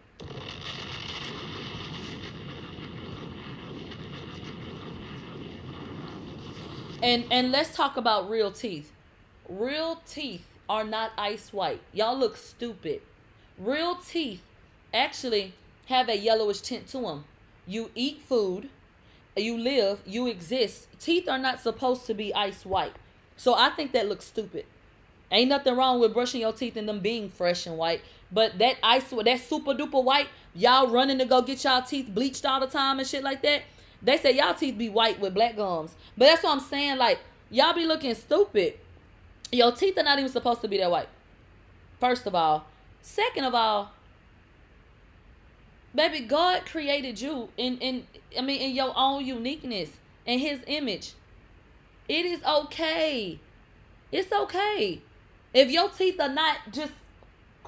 And 7.02 7.26
and 7.32 7.52
let's 7.52 7.76
talk 7.76 7.98
about 7.98 8.30
real 8.30 8.52
teeth. 8.52 8.92
Real 9.50 10.02
teeth 10.08 10.46
are 10.70 10.84
not 10.84 11.12
ice 11.18 11.52
white. 11.52 11.82
Y'all 11.94 12.18
look 12.18 12.38
stupid. 12.38 13.02
Real 13.58 13.96
teeth 13.96 14.42
actually 14.94 15.54
have 15.88 16.10
a 16.10 16.18
yellowish 16.18 16.62
tint 16.62 16.88
to 16.88 17.02
them. 17.02 17.26
You 17.66 17.90
eat 17.96 18.22
food, 18.22 18.70
you 19.36 19.58
live, 19.58 20.02
you 20.06 20.28
exist. 20.28 20.88
Teeth 21.00 21.28
are 21.28 21.40
not 21.40 21.60
supposed 21.60 22.06
to 22.06 22.14
be 22.14 22.34
ice 22.34 22.66
white. 22.66 22.94
So 23.36 23.56
I 23.56 23.70
think 23.70 23.94
that 23.94 24.08
looks 24.08 24.26
stupid. 24.26 24.66
Ain't 25.32 25.50
nothing 25.50 25.76
wrong 25.76 26.00
with 26.00 26.14
brushing 26.14 26.42
your 26.42 26.54
teeth 26.54 26.76
and 26.76 26.88
them 26.88 27.00
being 27.00 27.30
fresh 27.30 27.66
and 27.66 27.78
white. 27.78 28.02
But 28.32 28.60
that 28.60 28.78
ice, 28.84 29.10
that 29.10 29.40
super 29.40 29.74
duper 29.74 30.04
white, 30.04 30.28
y'all 30.54 30.90
running 30.90 31.18
to 31.20 31.26
go 31.26 31.42
get 31.42 31.64
y'all 31.64 31.82
teeth 31.82 32.10
bleached 32.14 32.46
all 32.46 32.60
the 32.60 32.68
time 32.68 33.00
and 33.00 33.08
shit 33.08 33.24
like 33.24 33.42
that. 33.42 33.64
They 34.02 34.18
say 34.18 34.36
y'all 34.36 34.54
teeth 34.54 34.78
be 34.78 34.90
white 34.90 35.20
with 35.20 35.34
black 35.34 35.56
gums. 35.56 35.96
But 36.18 36.26
that's 36.26 36.44
what 36.44 36.54
I'm 36.54 36.60
saying. 36.60 36.98
Like, 36.98 37.20
y'all 37.50 37.74
be 37.74 37.86
looking 37.86 38.16
stupid. 38.16 38.76
Your 39.52 39.72
teeth 39.72 39.98
are 39.98 40.04
not 40.04 40.18
even 40.18 40.32
supposed 40.32 40.62
to 40.62 40.68
be 40.68 40.78
that 40.78 40.90
white. 40.90 41.10
First 42.00 42.26
of 42.26 42.36
all. 42.36 42.66
Second 43.02 43.46
of 43.46 43.56
all, 43.56 43.92
baby, 45.94 46.22
God 46.22 46.66
created 46.66 47.20
you 47.20 47.50
in, 47.58 47.78
in 47.80 48.08
I 48.38 48.42
mean 48.42 48.62
in 48.62 48.76
your 48.76 48.94
own 48.96 49.26
uniqueness 49.26 49.90
and 50.26 50.40
his 50.40 50.60
image. 50.68 51.14
It 52.08 52.26
is 52.26 52.44
okay. 52.44 53.40
It's 54.12 54.32
okay. 54.32 55.02
If 55.54 55.72
your 55.72 55.90
teeth 55.90 56.20
are 56.20 56.30
not 56.30 56.58
just 56.72 56.94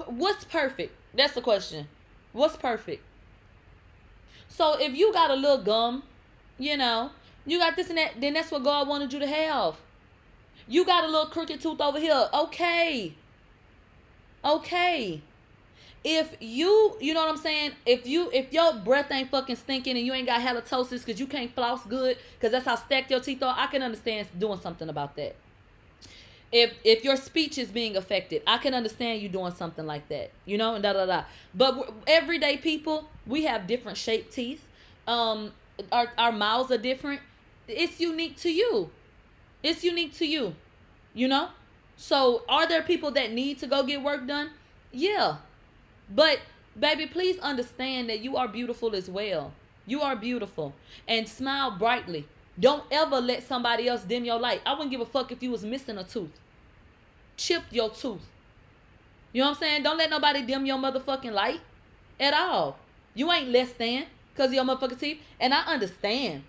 what's 0.06 0.44
perfect? 0.44 0.94
That's 1.16 1.34
the 1.34 1.42
question. 1.42 1.88
What's 2.32 2.56
perfect? 2.56 3.04
So 4.50 4.80
if 4.80 4.96
you 4.96 5.12
got 5.14 5.32
a 5.32 5.36
little 5.36 5.64
gum, 5.64 6.04
you 6.64 6.78
know, 6.78 7.12
you 7.46 7.60
got 7.60 7.76
this 7.76 7.90
and 7.90 7.98
that, 7.98 8.22
then 8.22 8.34
that's 8.34 8.52
what 8.52 8.64
God 8.64 8.88
wanted 8.88 9.14
you 9.14 9.20
to 9.20 9.28
have. 9.28 9.78
You 10.68 10.86
got 10.86 11.04
a 11.04 11.08
little 11.08 11.28
crooked 11.28 11.62
tooth 11.62 11.82
over 11.82 12.00
here. 12.00 12.30
Okay. 12.34 13.16
Okay. 14.46 15.22
If 16.04 16.36
you, 16.42 16.98
you 17.02 17.14
know 17.14 17.22
what 17.22 17.30
I'm 17.32 17.38
saying? 17.38 17.74
If 17.86 18.08
you, 18.08 18.30
if 18.34 18.54
your 18.54 18.74
breath 18.76 19.12
ain't 19.12 19.32
fucking 19.32 19.56
stinking 19.58 19.98
and 19.98 20.06
you 20.06 20.14
ain't 20.14 20.28
got 20.28 20.42
halitosis 20.42 21.06
because 21.06 21.20
you 21.20 21.28
can't 21.28 21.54
floss 21.56 21.86
good 21.86 22.18
because 22.36 22.52
that's 22.52 22.66
how 22.66 22.76
stacked 22.76 23.12
your 23.12 23.22
teeth 23.22 23.44
are, 23.44 23.56
I 23.58 23.68
can 23.68 23.84
understand 23.84 24.28
doing 24.38 24.60
something 24.60 24.90
about 24.90 25.16
that. 25.18 25.36
if 26.52 26.74
if 26.84 27.04
your 27.04 27.18
speech 27.18 27.58
is 27.58 27.70
being 27.72 27.98
affected, 27.98 28.44
I 28.46 28.58
can 28.60 28.74
understand 28.74 29.22
you 29.22 29.30
doing 29.30 29.54
something 29.54 29.86
like 29.86 30.08
that, 30.10 30.32
you 30.46 30.58
know, 30.58 30.76
and 30.76 30.84
da 30.84 30.94
da 30.94 31.06
da. 31.06 31.24
But 31.54 31.92
everyday 32.08 32.58
people, 32.58 33.10
we 33.26 33.46
have 33.46 33.68
different 33.68 33.98
shaped 33.98 34.34
teeth. 34.34 34.64
Um, 35.08 35.52
our 35.92 36.08
our 36.18 36.32
mouths 36.32 36.72
are 36.72 36.78
different. 36.78 37.22
It's 37.68 38.00
unique 38.00 38.38
to 38.38 38.52
you. 38.52 38.90
It's 39.62 39.84
unique 39.84 40.14
to 40.16 40.26
you, 40.26 40.56
you 41.14 41.28
know. 41.28 41.50
So, 41.96 42.44
are 42.50 42.68
there 42.68 42.82
people 42.82 43.12
that 43.12 43.32
need 43.32 43.60
to 43.60 43.68
go 43.68 43.84
get 43.84 44.02
work 44.02 44.28
done? 44.28 44.50
Yeah, 44.92 45.38
but 46.10 46.40
baby, 46.78 47.06
please 47.08 47.40
understand 47.40 48.10
that 48.10 48.20
you 48.20 48.36
are 48.36 48.48
beautiful 48.48 48.96
as 48.96 49.10
well. 49.10 49.54
You 49.86 50.02
are 50.02 50.16
beautiful, 50.16 50.74
and 51.08 51.28
smile 51.28 51.72
brightly. 51.72 52.28
Don't 52.60 52.84
ever 52.92 53.20
let 53.20 53.44
somebody 53.44 53.88
else 53.88 54.04
dim 54.04 54.26
your 54.26 54.40
light. 54.40 54.62
I 54.66 54.74
wouldn't 54.74 54.92
give 54.92 55.02
a 55.02 55.06
fuck 55.06 55.32
if 55.32 55.42
you 55.42 55.52
was 55.52 55.64
missing 55.64 55.98
a 55.98 56.04
tooth. 56.04 56.40
Chip 57.36 57.64
your 57.72 57.90
tooth. 57.90 58.22
You 59.32 59.42
know 59.42 59.50
what 59.50 59.58
I'm 59.58 59.60
saying? 59.60 59.84
Don't 59.84 59.98
let 59.98 60.10
nobody 60.10 60.44
dim 60.44 60.66
your 60.66 60.78
motherfucking 60.78 61.32
light 61.32 61.62
at 62.20 62.34
all. 62.34 62.78
You 63.16 63.32
ain't 63.32 63.50
less 63.50 63.72
than 63.74 64.06
because 64.34 64.50
of 64.50 64.54
your 64.54 64.64
motherfucking 64.64 65.00
teeth. 65.00 65.22
And 65.40 65.54
I 65.54 65.62
understand. 65.64 66.44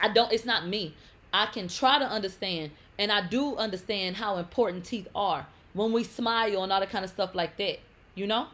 I 0.00 0.08
don't, 0.08 0.32
it's 0.32 0.44
not 0.44 0.66
me. 0.66 0.94
I 1.32 1.46
can 1.46 1.68
try 1.68 1.98
to 1.98 2.04
understand. 2.04 2.72
And 2.98 3.10
I 3.10 3.26
do 3.26 3.56
understand 3.56 4.16
how 4.16 4.36
important 4.36 4.84
teeth 4.84 5.08
are 5.14 5.46
when 5.72 5.92
we 5.92 6.04
smile 6.04 6.62
and 6.62 6.72
all 6.72 6.80
that 6.80 6.90
kind 6.90 7.04
of 7.04 7.10
stuff 7.10 7.34
like 7.34 7.56
that. 7.56 7.78
You 8.14 8.26
know? 8.26 8.46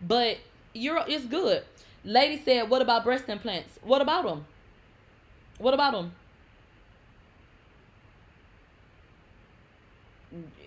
But 0.00 0.38
you're 0.74 1.02
it's 1.06 1.26
good. 1.26 1.64
Lady 2.04 2.40
said, 2.42 2.70
what 2.70 2.80
about 2.80 3.04
breast 3.04 3.28
implants? 3.28 3.78
What 3.82 4.00
about 4.00 4.24
them? 4.24 4.46
What 5.58 5.74
about 5.74 5.92
them? 5.92 6.12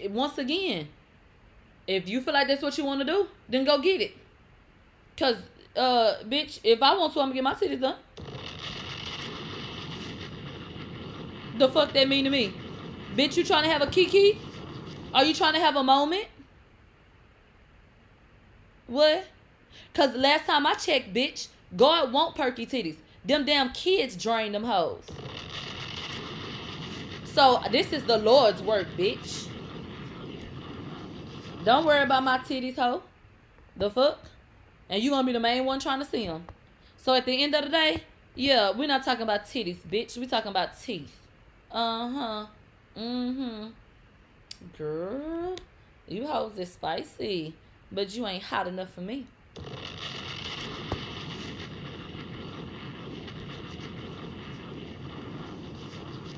Once 0.09 0.37
again, 0.37 0.87
if 1.87 2.09
you 2.09 2.21
feel 2.21 2.33
like 2.33 2.47
that's 2.47 2.61
what 2.61 2.77
you 2.77 2.85
want 2.85 2.99
to 2.99 3.05
do, 3.05 3.27
then 3.47 3.63
go 3.63 3.79
get 3.79 4.01
it. 4.01 4.13
Cause, 5.17 5.37
uh, 5.75 6.15
bitch, 6.23 6.59
if 6.63 6.81
I 6.81 6.97
want 6.97 7.13
to, 7.13 7.19
I'm 7.19 7.29
gonna 7.29 7.35
get 7.35 7.43
my 7.43 7.53
titties 7.53 7.81
done. 7.81 7.95
The 11.57 11.69
fuck 11.69 11.93
that 11.93 12.07
mean 12.07 12.23
to 12.25 12.29
me? 12.29 12.53
Bitch, 13.15 13.37
you 13.37 13.43
trying 13.43 13.63
to 13.63 13.69
have 13.69 13.81
a 13.81 13.87
kiki? 13.87 14.39
Are 15.13 15.23
you 15.23 15.33
trying 15.33 15.53
to 15.53 15.59
have 15.59 15.75
a 15.75 15.83
moment? 15.83 16.25
What? 18.87 19.25
Cause 19.93 20.15
last 20.15 20.45
time 20.45 20.65
I 20.65 20.73
checked, 20.73 21.13
bitch, 21.13 21.47
God 21.75 22.11
won't 22.11 22.35
perky 22.35 22.65
titties. 22.65 22.97
Them 23.23 23.45
damn 23.45 23.71
kids 23.71 24.15
drain 24.15 24.51
them 24.51 24.63
hoes. 24.63 25.05
So 27.25 27.61
this 27.71 27.93
is 27.93 28.03
the 28.03 28.17
Lord's 28.17 28.61
work, 28.61 28.87
bitch. 28.97 29.47
Don't 31.63 31.85
worry 31.85 32.03
about 32.03 32.23
my 32.23 32.39
titties, 32.39 32.75
hoe. 32.75 33.03
The 33.77 33.89
fuck? 33.89 34.19
And 34.91 35.01
you 35.01 35.09
gonna 35.09 35.25
be 35.25 35.31
the 35.31 35.39
main 35.39 35.63
one 35.63 35.79
trying 35.79 35.99
to 35.99 36.05
see 36.05 36.27
them. 36.27 36.43
So 36.97 37.13
at 37.13 37.25
the 37.25 37.41
end 37.41 37.55
of 37.55 37.63
the 37.63 37.69
day, 37.69 38.03
yeah, 38.35 38.71
we're 38.71 38.89
not 38.89 39.05
talking 39.05 39.23
about 39.23 39.45
titties, 39.45 39.77
bitch. 39.77 40.17
we 40.17 40.27
talking 40.27 40.51
about 40.51 40.79
teeth. 40.79 41.15
Uh-huh. 41.71 42.45
Mm-hmm. 42.97 43.67
Girl, 44.77 45.55
you 46.09 46.27
hoes 46.27 46.57
is 46.57 46.73
spicy. 46.73 47.53
But 47.89 48.13
you 48.15 48.27
ain't 48.27 48.43
hot 48.43 48.67
enough 48.67 48.93
for 48.93 49.01
me. 49.01 49.25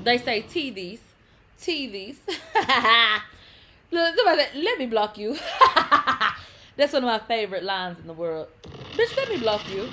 They 0.04 0.18
say 0.18 0.44
TVs. 0.44 1.00
TVs. 1.60 2.18
Let 3.92 4.80
me 4.80 4.86
block 4.88 5.18
you. 5.18 5.38
That's 6.76 6.94
one 6.94 7.04
of 7.04 7.08
my 7.08 7.20
favorite 7.20 7.64
lines 7.64 8.00
in 8.00 8.08
the 8.08 8.14
world. 8.14 8.48
Bitch, 8.94 9.16
let 9.16 9.30
me 9.30 9.38
block 9.38 9.62
you. 9.70 9.90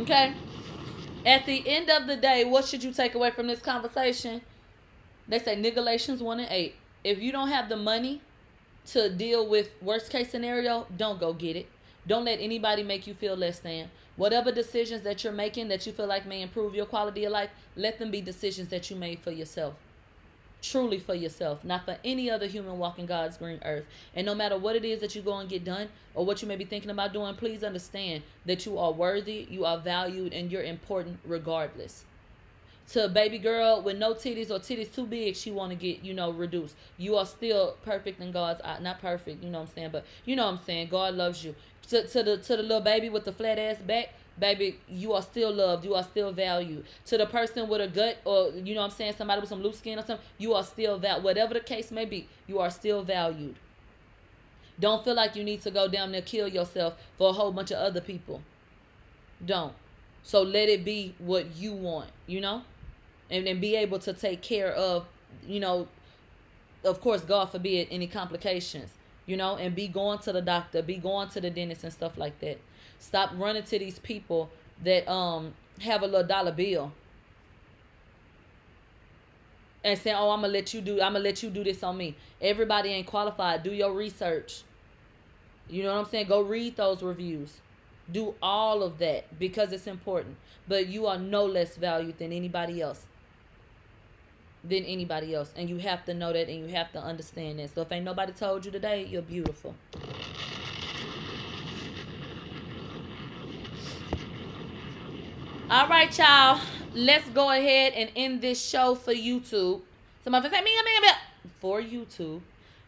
Okay? 0.00 0.34
At 1.26 1.46
the 1.46 1.68
end 1.68 1.90
of 1.90 2.06
the 2.06 2.16
day, 2.16 2.44
what 2.44 2.64
should 2.64 2.84
you 2.84 2.92
take 2.92 3.14
away 3.14 3.32
from 3.32 3.48
this 3.48 3.60
conversation? 3.60 4.40
They 5.26 5.38
say 5.40 5.56
nigga 5.56 6.20
1 6.20 6.40
and 6.40 6.48
8. 6.50 6.74
If 7.04 7.20
you 7.20 7.32
don't 7.32 7.48
have 7.48 7.68
the 7.68 7.76
money 7.76 8.20
to 8.86 9.10
deal 9.10 9.46
with 9.46 9.70
worst 9.82 10.10
case 10.10 10.30
scenario, 10.30 10.86
don't 10.96 11.18
go 11.18 11.32
get 11.32 11.56
it. 11.56 11.68
Don't 12.06 12.24
let 12.24 12.40
anybody 12.40 12.82
make 12.82 13.06
you 13.06 13.14
feel 13.14 13.36
less 13.36 13.58
than. 13.58 13.90
Whatever 14.16 14.50
decisions 14.50 15.02
that 15.02 15.22
you're 15.22 15.32
making 15.32 15.68
that 15.68 15.86
you 15.86 15.92
feel 15.92 16.06
like 16.06 16.26
may 16.26 16.42
improve 16.42 16.74
your 16.74 16.86
quality 16.86 17.24
of 17.24 17.32
life, 17.32 17.50
let 17.76 17.98
them 17.98 18.10
be 18.10 18.20
decisions 18.20 18.68
that 18.70 18.88
you 18.90 18.96
made 18.96 19.20
for 19.20 19.30
yourself. 19.30 19.74
Truly 20.60 20.98
for 20.98 21.14
yourself, 21.14 21.64
not 21.64 21.84
for 21.84 21.98
any 22.04 22.30
other 22.30 22.46
human 22.46 22.78
walking 22.78 23.06
God's 23.06 23.36
green 23.36 23.60
earth. 23.64 23.84
And 24.14 24.26
no 24.26 24.34
matter 24.34 24.58
what 24.58 24.74
it 24.74 24.84
is 24.84 25.00
that 25.00 25.14
you 25.14 25.22
go 25.22 25.38
and 25.38 25.48
get 25.48 25.64
done 25.64 25.88
or 26.14 26.26
what 26.26 26.42
you 26.42 26.48
may 26.48 26.56
be 26.56 26.64
thinking 26.64 26.90
about 26.90 27.12
doing, 27.12 27.34
please 27.36 27.62
understand 27.62 28.24
that 28.44 28.66
you 28.66 28.76
are 28.76 28.92
worthy, 28.92 29.46
you 29.48 29.64
are 29.64 29.78
valued, 29.78 30.32
and 30.32 30.50
you're 30.50 30.64
important 30.64 31.20
regardless 31.24 32.04
to 32.90 33.04
a 33.04 33.08
baby 33.08 33.38
girl 33.38 33.82
with 33.82 33.98
no 33.98 34.14
titties 34.14 34.50
or 34.50 34.58
titties 34.58 34.94
too 34.94 35.06
big, 35.06 35.36
she 35.36 35.50
want 35.50 35.70
to 35.70 35.76
get, 35.76 36.02
you 36.02 36.14
know, 36.14 36.30
reduced. 36.30 36.74
You 36.96 37.16
are 37.16 37.26
still 37.26 37.76
perfect 37.84 38.20
in 38.20 38.32
God's 38.32 38.60
eye. 38.62 38.78
Not 38.80 39.00
perfect, 39.00 39.42
you 39.42 39.50
know 39.50 39.60
what 39.60 39.68
I'm 39.68 39.74
saying, 39.74 39.90
but 39.92 40.06
you 40.24 40.36
know 40.36 40.46
what 40.46 40.58
I'm 40.58 40.64
saying. 40.64 40.88
God 40.88 41.14
loves 41.14 41.44
you. 41.44 41.54
To, 41.90 42.06
to 42.06 42.22
the 42.22 42.36
to 42.38 42.56
the 42.56 42.62
little 42.62 42.80
baby 42.80 43.08
with 43.08 43.24
the 43.24 43.32
flat 43.32 43.58
ass 43.58 43.78
back, 43.78 44.12
baby, 44.38 44.78
you 44.88 45.12
are 45.12 45.22
still 45.22 45.52
loved. 45.52 45.84
You 45.84 45.94
are 45.94 46.02
still 46.02 46.32
valued. 46.32 46.84
To 47.06 47.18
the 47.18 47.26
person 47.26 47.68
with 47.68 47.80
a 47.80 47.88
gut 47.88 48.18
or 48.24 48.50
you 48.50 48.74
know 48.74 48.82
I'm 48.82 48.90
saying, 48.90 49.14
somebody 49.16 49.40
with 49.40 49.48
some 49.48 49.62
loose 49.62 49.78
skin 49.78 49.98
or 49.98 50.04
something, 50.04 50.24
you 50.38 50.54
are 50.54 50.64
still 50.64 50.98
valued. 50.98 51.24
Whatever 51.24 51.54
the 51.54 51.60
case 51.60 51.90
may 51.90 52.04
be, 52.04 52.28
you 52.46 52.58
are 52.58 52.70
still 52.70 53.02
valued. 53.02 53.56
Don't 54.80 55.04
feel 55.04 55.14
like 55.14 55.34
you 55.34 55.42
need 55.42 55.62
to 55.62 55.70
go 55.70 55.88
down 55.88 56.12
there 56.12 56.22
kill 56.22 56.46
yourself 56.46 56.94
for 57.16 57.30
a 57.30 57.32
whole 57.32 57.52
bunch 57.52 57.72
of 57.72 57.78
other 57.78 58.00
people. 58.00 58.42
Don't. 59.44 59.72
So 60.22 60.42
let 60.42 60.68
it 60.68 60.84
be 60.84 61.14
what 61.18 61.56
you 61.56 61.72
want, 61.72 62.10
you 62.26 62.40
know? 62.40 62.62
and 63.30 63.46
then 63.46 63.60
be 63.60 63.76
able 63.76 63.98
to 64.00 64.12
take 64.12 64.42
care 64.42 64.72
of, 64.72 65.06
you 65.46 65.60
know, 65.60 65.88
of 66.84 67.00
course, 67.00 67.22
God 67.22 67.46
forbid 67.50 67.88
any 67.90 68.06
complications, 68.06 68.90
you 69.26 69.36
know, 69.36 69.56
and 69.56 69.74
be 69.74 69.88
going 69.88 70.18
to 70.20 70.32
the 70.32 70.40
doctor, 70.40 70.82
be 70.82 70.96
going 70.96 71.28
to 71.30 71.40
the 71.40 71.50
dentist 71.50 71.84
and 71.84 71.92
stuff 71.92 72.16
like 72.16 72.38
that. 72.40 72.58
Stop 72.98 73.30
running 73.36 73.62
to 73.64 73.78
these 73.78 73.98
people 73.98 74.50
that 74.84 75.08
um 75.10 75.54
have 75.80 76.02
a 76.02 76.06
little 76.06 76.26
dollar 76.26 76.52
bill 76.52 76.92
and 79.84 79.98
saying, 79.98 80.16
"Oh, 80.18 80.30
I'm 80.30 80.40
gonna 80.40 80.52
let 80.52 80.74
you 80.74 80.80
do. 80.80 80.94
I'm 81.00 81.12
gonna 81.12 81.20
let 81.20 81.42
you 81.42 81.50
do 81.50 81.64
this 81.64 81.82
on 81.82 81.96
me." 81.96 82.16
Everybody 82.40 82.90
ain't 82.90 83.06
qualified. 83.06 83.62
Do 83.62 83.72
your 83.72 83.92
research. 83.92 84.62
You 85.68 85.82
know 85.82 85.92
what 85.94 86.06
I'm 86.06 86.10
saying? 86.10 86.28
Go 86.28 86.40
read 86.40 86.76
those 86.76 87.02
reviews. 87.02 87.60
Do 88.10 88.34
all 88.42 88.82
of 88.82 88.98
that 88.98 89.38
because 89.38 89.72
it's 89.72 89.86
important. 89.86 90.36
But 90.66 90.86
you 90.88 91.06
are 91.06 91.18
no 91.18 91.44
less 91.44 91.76
valued 91.76 92.18
than 92.18 92.32
anybody 92.32 92.80
else 92.80 93.06
than 94.64 94.84
anybody 94.84 95.34
else. 95.34 95.52
And 95.56 95.68
you 95.68 95.78
have 95.78 96.04
to 96.06 96.14
know 96.14 96.32
that 96.32 96.48
and 96.48 96.68
you 96.68 96.74
have 96.74 96.92
to 96.92 97.00
understand 97.00 97.58
that. 97.58 97.74
So 97.74 97.82
if 97.82 97.92
ain't 97.92 98.04
nobody 98.04 98.32
told 98.32 98.64
you 98.64 98.70
today, 98.70 99.04
you're 99.04 99.22
beautiful. 99.22 99.74
All 105.70 105.86
right, 105.86 106.16
y'all. 106.16 106.62
Let's 106.94 107.28
go 107.28 107.50
ahead 107.50 107.92
and 107.92 108.10
end 108.16 108.40
this 108.40 108.66
show 108.66 108.94
for 108.94 109.12
YouTube. 109.12 109.82
Somebody 110.24 110.48
say, 110.48 110.62
me, 110.62 110.70
me, 110.82 111.00
me. 111.02 111.08
For 111.60 111.82
YouTube. 111.82 112.40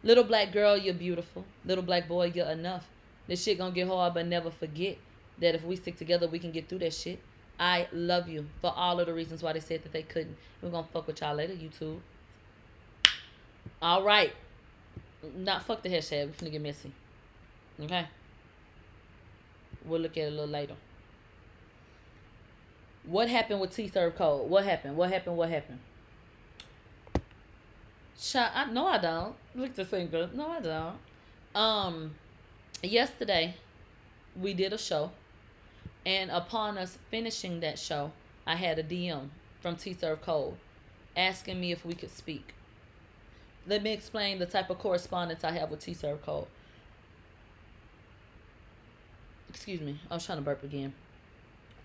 Little 0.02 0.24
black 0.24 0.50
girl, 0.50 0.78
you're 0.78 0.94
beautiful. 0.94 1.44
Little 1.66 1.84
black 1.84 2.08
boy, 2.08 2.32
you're 2.34 2.48
enough. 2.48 2.88
This 3.26 3.42
shit 3.42 3.58
gonna 3.58 3.74
get 3.74 3.86
hard, 3.86 4.14
but 4.14 4.26
never 4.26 4.50
forget 4.50 4.96
that 5.40 5.54
if 5.54 5.62
we 5.62 5.76
stick 5.76 5.98
together, 5.98 6.26
we 6.26 6.38
can 6.38 6.52
get 6.52 6.70
through 6.70 6.78
that 6.78 6.94
shit. 6.94 7.20
I 7.58 7.86
love 7.92 8.30
you 8.30 8.46
for 8.62 8.72
all 8.74 8.98
of 8.98 9.08
the 9.08 9.12
reasons 9.12 9.42
why 9.42 9.52
they 9.52 9.60
said 9.60 9.82
that 9.82 9.92
they 9.92 10.02
couldn't. 10.02 10.38
We're 10.62 10.70
gonna 10.70 10.86
fuck 10.90 11.06
with 11.06 11.20
y'all 11.20 11.34
later, 11.34 11.52
YouTube. 11.52 11.98
All 13.82 14.02
right. 14.02 14.32
Not 15.36 15.64
fuck 15.64 15.82
the 15.82 15.90
hashtag. 15.90 16.28
We're 16.28 16.32
finna 16.32 16.52
get 16.52 16.62
messy. 16.62 16.92
Okay. 17.78 18.06
We'll 19.84 20.00
look 20.00 20.16
at 20.16 20.22
it 20.22 20.28
a 20.28 20.30
little 20.30 20.46
later. 20.46 20.76
What 23.10 23.28
happened 23.28 23.60
with 23.60 23.74
T 23.74 23.88
Serve 23.88 24.14
Code? 24.14 24.48
What 24.48 24.64
happened? 24.64 24.96
What 24.96 25.10
happened? 25.10 25.36
What 25.36 25.48
happened? 25.48 25.80
Child, 28.20 28.52
I 28.54 28.70
no, 28.70 28.86
I 28.86 28.98
don't. 28.98 29.34
Look 29.56 29.74
the 29.74 29.84
same. 29.84 30.08
No, 30.12 30.48
I 30.48 30.60
don't. 30.60 30.96
Um, 31.52 32.14
yesterday 32.84 33.56
we 34.40 34.54
did 34.54 34.72
a 34.72 34.78
show 34.78 35.10
and 36.06 36.30
upon 36.30 36.78
us 36.78 36.98
finishing 37.10 37.58
that 37.60 37.80
show, 37.80 38.12
I 38.46 38.54
had 38.54 38.78
a 38.78 38.84
DM 38.84 39.30
from 39.60 39.74
T 39.74 39.92
Serve 39.92 40.22
Code 40.22 40.54
asking 41.16 41.60
me 41.60 41.72
if 41.72 41.84
we 41.84 41.94
could 41.94 42.10
speak. 42.10 42.54
Let 43.66 43.82
me 43.82 43.92
explain 43.92 44.38
the 44.38 44.46
type 44.46 44.70
of 44.70 44.78
correspondence 44.78 45.42
I 45.42 45.50
have 45.50 45.68
with 45.68 45.80
T 45.80 45.94
Serve 45.94 46.22
Code. 46.22 46.46
Excuse 49.48 49.80
me, 49.80 49.98
I 50.08 50.14
was 50.14 50.24
trying 50.24 50.38
to 50.38 50.42
burp 50.42 50.62
again. 50.62 50.92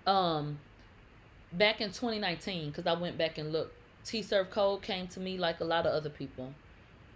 Um, 0.06 0.60
back 1.58 1.82
in 1.82 1.90
2019, 1.90 2.70
because 2.70 2.88
I 2.88 2.94
went 2.94 3.18
back 3.18 3.38
and 3.38 3.52
looked, 3.52 3.74
T 4.04 4.22
Surf 4.22 4.50
Code 4.50 4.82
came 4.82 5.08
to 5.08 5.20
me 5.20 5.38
like 5.38 5.60
a 5.60 5.64
lot 5.64 5.86
of 5.86 5.94
other 5.94 6.10
people. 6.10 6.54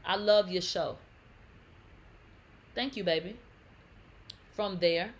I 0.05 0.15
love 0.15 0.49
your 0.49 0.61
show. 0.61 0.97
Thank 2.73 2.95
you, 2.95 3.03
baby. 3.03 3.37
From 4.55 4.79
there, 4.79 5.11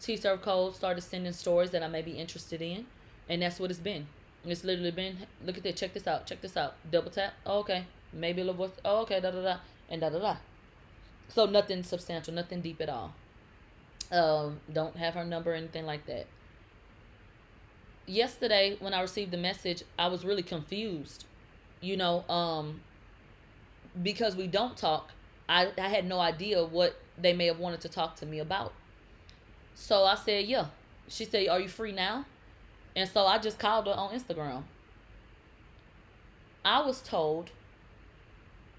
T 0.00 0.16
Surf 0.16 0.42
Code 0.42 0.74
started 0.74 1.02
sending 1.02 1.32
stories 1.32 1.70
that 1.70 1.82
I 1.82 1.88
may 1.88 2.02
be 2.02 2.12
interested 2.12 2.62
in, 2.62 2.86
and 3.28 3.42
that's 3.42 3.58
what 3.58 3.70
it's 3.70 3.80
been. 3.80 4.06
It's 4.44 4.64
literally 4.64 4.90
been, 4.90 5.18
look 5.44 5.56
at 5.56 5.62
this, 5.62 5.78
check 5.78 5.94
this 5.94 6.06
out, 6.06 6.26
check 6.26 6.40
this 6.40 6.56
out. 6.56 6.74
Double 6.90 7.10
tap, 7.10 7.34
oh, 7.46 7.60
okay. 7.60 7.84
Maybe 8.12 8.42
a 8.42 8.44
little 8.44 8.66
voice, 8.66 8.76
oh, 8.84 9.02
okay, 9.02 9.20
da 9.20 9.30
da 9.30 9.42
da, 9.42 9.56
and 9.88 10.00
da 10.00 10.10
da 10.10 10.18
da. 10.18 10.36
So 11.28 11.46
nothing 11.46 11.82
substantial, 11.82 12.34
nothing 12.34 12.60
deep 12.60 12.80
at 12.80 12.88
all. 12.88 13.14
Um, 14.10 14.60
don't 14.70 14.96
have 14.96 15.14
her 15.14 15.24
number 15.24 15.52
or 15.52 15.54
anything 15.54 15.86
like 15.86 16.06
that. 16.06 16.26
Yesterday, 18.12 18.76
when 18.78 18.92
I 18.92 19.00
received 19.00 19.30
the 19.30 19.38
message, 19.38 19.84
I 19.98 20.08
was 20.08 20.22
really 20.22 20.42
confused. 20.42 21.24
You 21.80 21.96
know, 21.96 22.28
um, 22.28 22.82
because 24.02 24.36
we 24.36 24.46
don't 24.46 24.76
talk, 24.76 25.12
I, 25.48 25.72
I 25.78 25.88
had 25.88 26.06
no 26.06 26.20
idea 26.20 26.62
what 26.62 26.94
they 27.16 27.32
may 27.32 27.46
have 27.46 27.58
wanted 27.58 27.80
to 27.80 27.88
talk 27.88 28.16
to 28.16 28.26
me 28.26 28.38
about. 28.38 28.74
So 29.74 30.04
I 30.04 30.14
said, 30.14 30.44
yeah. 30.44 30.66
She 31.08 31.24
said, 31.24 31.48
are 31.48 31.58
you 31.58 31.68
free 31.68 31.92
now? 31.92 32.26
And 32.94 33.08
so 33.08 33.24
I 33.26 33.38
just 33.38 33.58
called 33.58 33.86
her 33.86 33.92
on 33.92 34.14
Instagram. 34.14 34.64
I 36.66 36.84
was 36.84 37.00
told, 37.00 37.50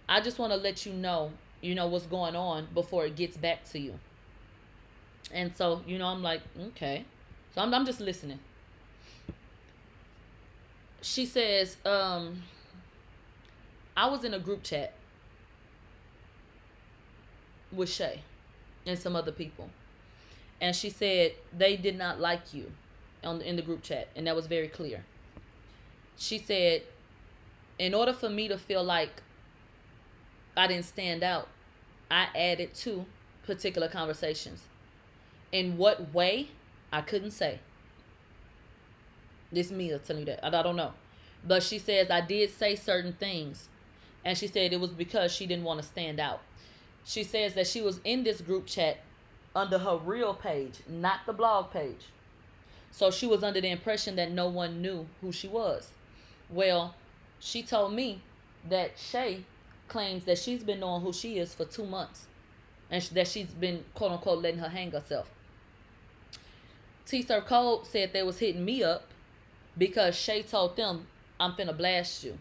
I 0.08 0.22
just 0.22 0.38
want 0.38 0.54
to 0.54 0.58
let 0.58 0.86
you 0.86 0.94
know, 0.94 1.32
you 1.60 1.74
know, 1.74 1.88
what's 1.88 2.06
going 2.06 2.36
on 2.36 2.68
before 2.76 3.08
it 3.08 3.16
gets 3.16 3.36
back 3.36 3.68
to 3.72 3.80
you. 3.80 3.96
And 5.32 5.56
so, 5.56 5.82
you 5.88 5.98
know, 5.98 6.06
I'm 6.06 6.22
like, 6.22 6.42
okay. 6.68 7.06
So 7.56 7.62
I'm, 7.62 7.74
I'm 7.74 7.86
just 7.88 8.00
listening. 8.00 8.40
She 11.04 11.26
says, 11.26 11.76
um, 11.86 12.42
I 13.96 14.08
was 14.08 14.24
in 14.24 14.34
a 14.34 14.40
group 14.40 14.64
chat 14.64 14.94
with 17.74 17.90
Shay 17.90 18.22
and 18.86 18.98
some 18.98 19.16
other 19.16 19.34
people. 19.34 19.70
And 20.62 20.74
she 20.74 20.90
said 20.90 21.34
they 21.56 21.76
did 21.76 21.98
not 21.98 22.22
like 22.22 22.54
you 22.54 22.72
on 23.22 23.42
in 23.42 23.58
the 23.58 23.62
group 23.62 23.84
chat, 23.84 24.08
and 24.16 24.28
that 24.28 24.36
was 24.36 24.48
very 24.48 24.70
clear. 24.70 25.04
She 26.18 26.38
said, 26.38 26.84
in 27.78 27.94
order 27.94 28.14
for 28.14 28.30
me 28.30 28.48
to 28.48 28.58
feel 28.58 28.84
like 28.84 29.22
I 30.56 30.68
didn't 30.68 30.86
stand 30.86 31.22
out, 31.22 31.50
I 32.10 32.28
added 32.36 32.74
two 32.74 33.06
particular 33.46 33.90
conversations. 33.90 34.62
In 35.52 35.78
what 35.78 36.14
way, 36.14 36.50
I 36.94 37.02
couldn't 37.02 37.32
say. 37.32 37.60
This 39.54 39.72
Mia 39.72 40.00
telling 40.00 40.22
you 40.22 40.26
that. 40.28 40.46
I, 40.46 40.60
I 40.60 40.64
don't 40.64 40.76
know. 40.76 40.94
But 41.46 41.64
she 41.64 41.80
says 41.80 42.10
I 42.10 42.22
did 42.22 42.50
say 42.50 42.76
certain 42.76 43.14
things. 43.14 43.70
And 44.26 44.38
she 44.38 44.48
said 44.48 44.72
it 44.72 44.80
was 44.80 44.92
because 44.92 45.34
she 45.34 45.46
didn't 45.46 45.66
want 45.66 45.82
to 45.82 45.88
stand 45.88 46.20
out. 46.20 46.42
She 47.06 47.24
says 47.24 47.54
that 47.56 47.68
she 47.68 47.82
was 47.82 48.00
in 48.06 48.24
this 48.24 48.40
group 48.40 48.66
chat 48.66 49.00
under 49.56 49.78
her 49.78 49.98
real 49.98 50.34
page, 50.34 50.80
not 50.88 51.20
the 51.26 51.34
blog 51.34 51.72
page. 51.72 52.08
So 52.92 53.12
she 53.12 53.28
was 53.28 53.44
under 53.44 53.60
the 53.60 53.70
impression 53.70 54.16
that 54.16 54.32
no 54.32 54.48
one 54.48 54.82
knew 54.82 55.06
who 55.22 55.32
she 55.32 55.48
was. 55.48 55.90
Well, 56.50 56.96
she 57.40 57.64
told 57.64 57.94
me 57.94 58.22
that 58.70 58.98
Shay 58.98 59.44
claims 59.88 60.24
that 60.26 60.38
she's 60.38 60.64
been 60.64 60.80
knowing 60.80 61.02
who 61.02 61.12
she 61.12 61.38
is 61.38 61.54
for 61.54 61.66
two 61.66 61.86
months 61.86 62.28
and 62.90 63.02
that 63.04 63.28
she's 63.28 63.48
been 63.48 63.84
quote 63.94 64.12
unquote 64.12 64.42
letting 64.42 64.60
her 64.60 64.70
hang 64.70 64.92
herself. 64.92 65.30
T 67.06 67.22
Sir 67.22 67.42
Code 67.42 67.86
said 67.86 68.14
they 68.14 68.24
was 68.24 68.40
hitting 68.40 68.64
me 68.64 68.84
up 68.84 69.08
because 69.78 70.16
Shay 70.16 70.44
told 70.44 70.76
them 70.76 71.08
I'm 71.40 71.54
finna 71.54 71.76
blast 71.76 72.24
you. 72.24 72.38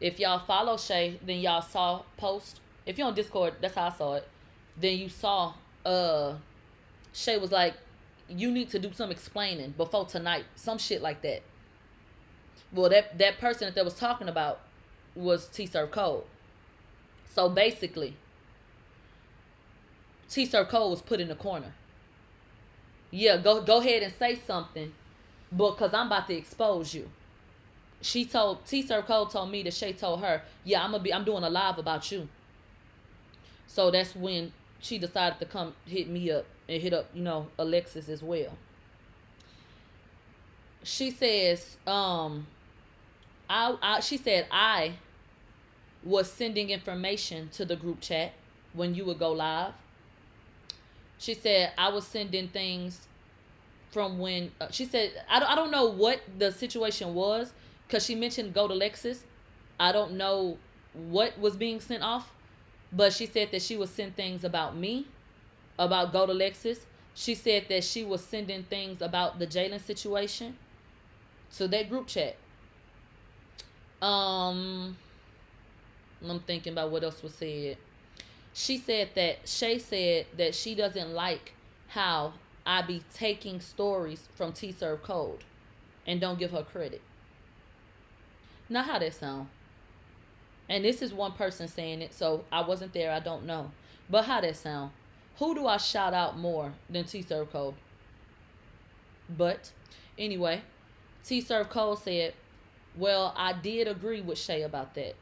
If 0.00 0.18
y'all 0.18 0.38
follow 0.38 0.76
Shay, 0.76 1.18
then 1.24 1.40
y'all 1.40 1.62
saw 1.62 2.02
post. 2.16 2.60
If 2.86 2.96
you're 2.96 3.06
on 3.06 3.14
Discord, 3.14 3.54
that's 3.60 3.74
how 3.74 3.88
I 3.88 3.90
saw 3.90 4.14
it. 4.14 4.28
Then 4.76 4.98
you 4.98 5.08
saw 5.08 5.54
uh 5.84 6.34
Shay 7.12 7.38
was 7.38 7.52
like, 7.52 7.74
you 8.28 8.50
need 8.50 8.70
to 8.70 8.78
do 8.78 8.92
some 8.92 9.10
explaining 9.10 9.74
before 9.76 10.06
tonight, 10.06 10.44
some 10.54 10.78
shit 10.78 11.02
like 11.02 11.22
that. 11.22 11.42
Well, 12.72 12.88
that 12.90 13.18
that 13.18 13.38
person 13.38 13.66
that 13.66 13.74
they 13.74 13.82
was 13.82 13.94
talking 13.94 14.28
about 14.28 14.60
was 15.14 15.48
T 15.48 15.66
Code. 15.66 16.24
So 17.34 17.48
basically, 17.48 18.16
T 20.28 20.46
Code 20.46 20.90
was 20.90 21.02
put 21.02 21.20
in 21.20 21.28
the 21.28 21.34
corner. 21.34 21.74
Yeah, 23.10 23.38
go 23.38 23.60
go 23.62 23.78
ahead 23.78 24.02
and 24.02 24.12
say 24.12 24.36
something, 24.36 24.92
because 25.56 25.92
I'm 25.92 26.06
about 26.06 26.26
to 26.28 26.34
expose 26.34 26.94
you. 26.94 27.08
She 28.02 28.24
told 28.24 28.64
T 28.64 28.82
Surf 28.82 29.06
Code 29.06 29.30
told 29.30 29.50
me 29.50 29.62
that 29.64 29.74
Shay 29.74 29.92
told 29.92 30.20
her, 30.20 30.42
yeah, 30.64 30.82
I'm 30.82 30.92
gonna 30.92 31.02
be 31.02 31.12
I'm 31.12 31.24
doing 31.24 31.44
a 31.44 31.50
live 31.50 31.78
about 31.78 32.10
you. 32.10 32.28
So 33.66 33.90
that's 33.90 34.16
when 34.16 34.52
she 34.80 34.98
decided 34.98 35.38
to 35.38 35.44
come 35.44 35.74
hit 35.86 36.08
me 36.08 36.30
up 36.30 36.46
and 36.68 36.80
hit 36.80 36.92
up, 36.92 37.06
you 37.12 37.22
know, 37.22 37.48
Alexis 37.58 38.08
as 38.08 38.22
well. 38.22 38.56
She 40.82 41.10
says, 41.10 41.76
um, 41.86 42.46
I, 43.48 43.76
I 43.82 44.00
she 44.00 44.16
said 44.16 44.46
I 44.50 44.94
was 46.02 46.30
sending 46.30 46.70
information 46.70 47.50
to 47.52 47.66
the 47.66 47.76
group 47.76 48.00
chat 48.00 48.32
when 48.72 48.94
you 48.94 49.04
would 49.04 49.18
go 49.18 49.32
live. 49.32 49.74
She 51.18 51.34
said 51.34 51.72
I 51.76 51.90
was 51.90 52.06
sending 52.06 52.48
things 52.48 53.06
from 53.90 54.18
when 54.18 54.50
uh, 54.60 54.68
she 54.70 54.84
said 54.84 55.12
I 55.28 55.40
don't, 55.40 55.50
I 55.50 55.54
don't 55.54 55.70
know 55.70 55.86
what 55.86 56.20
the 56.38 56.52
situation 56.52 57.14
was 57.14 57.52
because 57.86 58.04
she 58.04 58.14
mentioned 58.14 58.54
go 58.54 58.68
to 58.68 58.74
Lexus. 58.74 59.20
I 59.78 59.92
don't 59.92 60.12
know 60.12 60.58
what 60.92 61.38
was 61.38 61.56
being 61.56 61.80
sent 61.80 62.02
off, 62.02 62.32
but 62.92 63.12
she 63.12 63.26
said 63.26 63.50
that 63.52 63.62
she 63.62 63.76
was 63.76 63.90
send 63.90 64.16
things 64.16 64.44
about 64.44 64.76
me, 64.76 65.06
about 65.78 66.12
go 66.12 66.26
to 66.26 66.32
Lexus. 66.32 66.80
She 67.14 67.34
said 67.34 67.66
that 67.68 67.84
she 67.84 68.04
was 68.04 68.22
sending 68.22 68.62
things 68.62 69.02
about 69.02 69.38
the 69.38 69.46
Jalen 69.46 69.80
situation 69.80 70.56
to 71.56 71.66
that 71.68 71.88
group 71.88 72.06
chat. 72.06 72.36
Um, 74.00 74.96
I'm 76.26 76.40
thinking 76.40 76.72
about 76.72 76.90
what 76.90 77.02
else 77.02 77.22
was 77.22 77.34
said. 77.34 77.76
She 78.52 78.78
said 78.78 79.10
that 79.14 79.48
Shay 79.48 79.78
said 79.78 80.26
that 80.36 80.54
she 80.54 80.74
doesn't 80.74 81.12
like 81.12 81.52
how 81.88 82.34
I 82.66 82.82
be 82.82 83.02
taking 83.14 83.60
stories 83.60 84.28
from 84.34 84.52
T 84.52 84.72
Serve 84.72 85.02
Code 85.02 85.44
and 86.06 86.20
don't 86.20 86.38
give 86.38 86.50
her 86.50 86.62
credit. 86.62 87.02
Now, 88.68 88.82
how 88.82 88.98
that 88.98 89.14
sound? 89.14 89.48
And 90.68 90.84
this 90.84 91.02
is 91.02 91.12
one 91.12 91.32
person 91.32 91.66
saying 91.66 92.02
it, 92.02 92.14
so 92.14 92.44
I 92.52 92.60
wasn't 92.62 92.92
there. 92.92 93.10
I 93.10 93.18
don't 93.18 93.44
know. 93.44 93.72
But 94.08 94.24
how 94.24 94.40
that 94.40 94.56
sound? 94.56 94.92
Who 95.38 95.54
do 95.54 95.66
I 95.66 95.78
shout 95.78 96.14
out 96.14 96.38
more 96.38 96.72
than 96.88 97.04
T 97.04 97.22
Serve 97.22 97.50
Code? 97.52 97.74
But 99.36 99.72
anyway, 100.18 100.62
T 101.24 101.40
Serve 101.40 101.70
Code 101.70 101.98
said, 101.98 102.34
Well, 102.96 103.34
I 103.36 103.52
did 103.52 103.88
agree 103.88 104.20
with 104.20 104.38
Shay 104.38 104.62
about 104.62 104.94
that. 104.94 105.14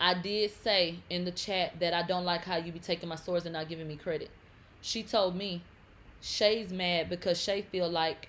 I 0.00 0.14
did 0.14 0.52
say 0.52 0.96
in 1.10 1.24
the 1.24 1.32
chat 1.32 1.80
that 1.80 1.92
I 1.92 2.02
don't 2.02 2.24
like 2.24 2.44
how 2.44 2.56
you 2.56 2.70
be 2.70 2.78
taking 2.78 3.08
my 3.08 3.16
stories 3.16 3.44
and 3.44 3.52
not 3.52 3.68
giving 3.68 3.88
me 3.88 3.96
credit. 3.96 4.30
She 4.80 5.02
told 5.02 5.36
me 5.36 5.62
Shay's 6.20 6.72
mad 6.72 7.08
because 7.08 7.40
Shay 7.40 7.62
feel 7.62 7.88
like 7.88 8.28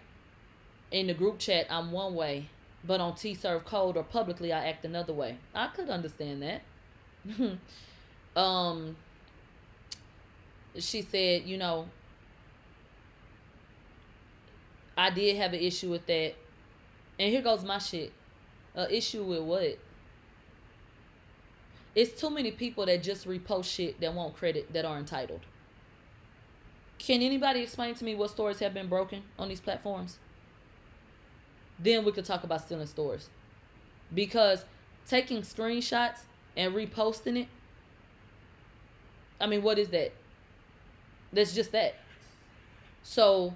in 0.91 1.07
the 1.07 1.13
group 1.13 1.39
chat 1.39 1.67
I'm 1.69 1.91
one 1.91 2.15
way 2.15 2.49
but 2.83 2.99
on 2.99 3.15
T 3.15 3.33
serve 3.33 3.65
code 3.65 3.97
or 3.97 4.03
publicly 4.03 4.53
I 4.53 4.67
act 4.67 4.85
another 4.85 5.13
way. 5.13 5.37
I 5.53 5.67
could 5.67 5.89
understand 5.89 6.43
that. 6.43 7.59
um 8.39 8.95
she 10.77 11.01
said, 11.01 11.43
you 11.43 11.57
know, 11.57 11.87
I 14.97 15.09
did 15.09 15.35
have 15.37 15.53
an 15.53 15.59
issue 15.59 15.89
with 15.89 16.05
that. 16.07 16.35
And 17.17 17.31
here 17.31 17.41
goes 17.41 17.63
my 17.63 17.79
shit. 17.79 18.13
An 18.75 18.89
issue 18.91 19.23
with 19.23 19.41
what? 19.41 19.77
It's 21.95 22.19
too 22.19 22.29
many 22.29 22.51
people 22.51 22.85
that 22.85 23.01
just 23.01 23.27
repost 23.27 23.65
shit 23.65 23.99
that 23.99 24.13
want 24.13 24.35
credit 24.35 24.71
that 24.73 24.85
are 24.85 24.97
entitled. 24.97 25.41
Can 26.99 27.21
anybody 27.21 27.61
explain 27.61 27.95
to 27.95 28.03
me 28.05 28.13
what 28.13 28.29
stories 28.29 28.59
have 28.59 28.73
been 28.73 28.87
broken 28.87 29.23
on 29.39 29.49
these 29.49 29.59
platforms? 29.59 30.19
then 31.79 32.03
we 32.03 32.11
could 32.11 32.25
talk 32.25 32.43
about 32.43 32.61
stealing 32.61 32.87
stores. 32.87 33.29
Because 34.13 34.65
taking 35.07 35.41
screenshots 35.41 36.19
and 36.57 36.73
reposting 36.73 37.37
it, 37.37 37.47
I 39.39 39.47
mean, 39.47 39.63
what 39.63 39.79
is 39.79 39.89
that? 39.89 40.11
That's 41.31 41.53
just 41.53 41.71
that. 41.71 41.95
So 43.03 43.53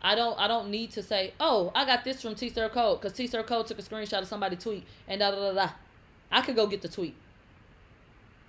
I 0.00 0.14
don't 0.14 0.38
I 0.38 0.48
don't 0.48 0.70
need 0.70 0.92
to 0.92 1.02
say, 1.02 1.34
oh, 1.38 1.70
I 1.74 1.84
got 1.84 2.04
this 2.04 2.22
from 2.22 2.34
T 2.34 2.48
Sir 2.48 2.68
Code 2.68 3.00
because 3.00 3.16
T 3.16 3.26
Sir 3.26 3.42
Code 3.42 3.66
took 3.66 3.78
a 3.78 3.82
screenshot 3.82 4.22
of 4.22 4.28
somebody 4.28 4.56
tweet 4.56 4.84
and 5.06 5.20
da 5.20 5.30
da 5.30 5.36
da 5.36 5.52
da. 5.52 5.70
I 6.32 6.40
could 6.40 6.56
go 6.56 6.66
get 6.66 6.82
the 6.82 6.88
tweet. 6.88 7.14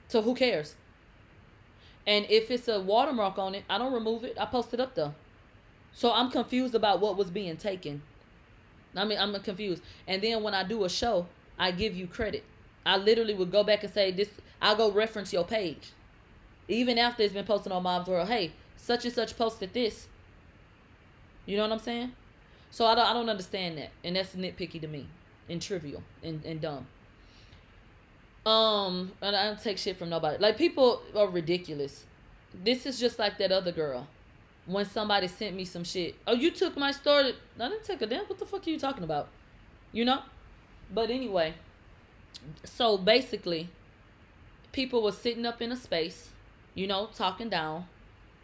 So 0.08 0.22
who 0.22 0.34
cares? 0.36 0.76
And 2.08 2.26
if 2.30 2.49
it's 2.49 2.68
a 2.68 2.80
watermark 2.80 3.38
on 3.38 3.53
it, 3.53 3.66
I 3.70 3.78
don't 3.78 3.93
remove 3.93 4.24
it. 4.24 4.38
I 4.39 4.45
post 4.45 4.74
it 4.74 4.80
up 4.80 4.95
though. 4.95 5.14
So 5.93 6.12
I'm 6.12 6.32
confused 6.32 6.74
about 6.74 6.99
what 6.99 7.18
was 7.18 7.30
being 7.30 7.58
taken 7.58 8.01
I 8.97 9.05
mean, 9.05 9.18
I'm 9.20 9.39
confused. 9.41 9.84
And 10.08 10.22
then 10.22 10.43
when 10.43 10.53
I 10.53 10.64
do 10.64 10.84
a 10.84 10.89
show, 10.89 11.28
I 11.58 11.72
give 11.72 11.95
you 11.95 12.08
credit. 12.08 12.43
I 12.86 12.97
literally 12.97 13.34
would 13.34 13.51
go 13.51 13.64
back 13.64 13.84
and 13.84 13.93
say 13.93 14.12
this. 14.12 14.30
I'll 14.62 14.76
go 14.76 14.91
reference 14.91 15.32
your 15.32 15.43
page, 15.43 15.91
even 16.68 16.97
after 16.97 17.22
it's 17.24 17.34
been 17.34 17.45
posted 17.45 17.72
on 17.72 17.84
Mom's 17.84 18.08
World. 18.08 18.28
Hey, 18.28 18.53
such 18.76 19.05
and 19.05 19.14
such 19.14 19.38
posted 19.38 19.74
this. 19.74 20.08
You 21.45 21.58
know 21.58 21.64
what 21.64 21.74
I'm 21.74 21.80
saying? 21.80 22.14
So 22.72 22.86
I 22.86 22.95
don't, 22.95 23.05
I 23.05 23.14
don't 23.14 23.30
understand 23.30 23.78
that, 23.78 23.91
and 24.03 24.16
that's 24.16 24.36
nitpicky 24.36 24.82
to 24.82 24.88
me, 24.88 25.08
and 25.47 25.62
trivial, 25.62 26.03
and, 26.24 26.43
and 26.43 26.60
dumb. 26.60 26.88
Um, 28.48 29.12
and 29.22 29.36
I 29.36 29.45
don't 29.45 29.62
take 29.62 29.78
shit 29.78 29.98
from 29.98 30.10
nobody. 30.10 30.38
Like 30.41 30.58
people 30.58 31.02
are 31.14 31.28
ridiculous. 31.28 32.06
This 32.64 32.86
is 32.86 32.98
just 32.98 33.20
like 33.20 33.38
that 33.39 33.52
other 33.52 33.74
girl. 33.74 34.08
When 34.66 34.86
somebody 34.86 35.28
sent 35.28 35.56
me 35.56 35.66
some 35.66 35.84
shit. 35.84 36.16
Oh, 36.26 36.34
you 36.34 36.52
took 36.52 36.78
my 36.78 36.91
story. 36.91 37.36
I 37.60 37.70
didn't 37.70 37.84
take 37.84 38.02
a 38.02 38.06
damn. 38.06 38.24
What 38.26 38.39
the 38.39 38.45
fuck 38.45 38.66
are 38.66 38.70
you 38.70 38.80
talking 38.80 39.04
about? 39.04 39.28
You 39.91 40.06
know? 40.06 40.22
But 40.93 41.10
anyway, 41.10 41.56
so 42.64 42.98
basically, 42.98 43.70
people 44.72 45.04
were 45.04 45.12
sitting 45.12 45.45
up 45.45 45.62
in 45.62 45.72
a 45.74 45.76
space, 45.76 46.30
you 46.74 46.88
know, 46.88 47.10
talking 47.14 47.50
down, 47.50 47.86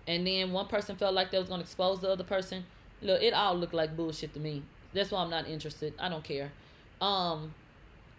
and 0.07 0.27
then 0.27 0.51
one 0.51 0.67
person 0.67 0.97
felt 0.97 1.13
like 1.13 1.31
they 1.31 1.39
was 1.39 1.47
gonna 1.47 1.61
expose 1.63 2.01
the 2.01 2.09
other 2.09 2.25
person. 2.25 2.65
Look, 3.01 3.21
it 3.21 3.33
all 3.33 3.55
looked 3.55 3.73
like 3.73 3.95
bullshit 3.95 4.33
to 4.33 4.39
me. 4.39 4.63
That's 4.93 5.11
why 5.11 5.21
I'm 5.21 5.29
not 5.29 5.47
interested. 5.47 5.93
I 5.97 6.09
don't 6.09 6.23
care. 6.23 6.51
Um, 6.99 7.53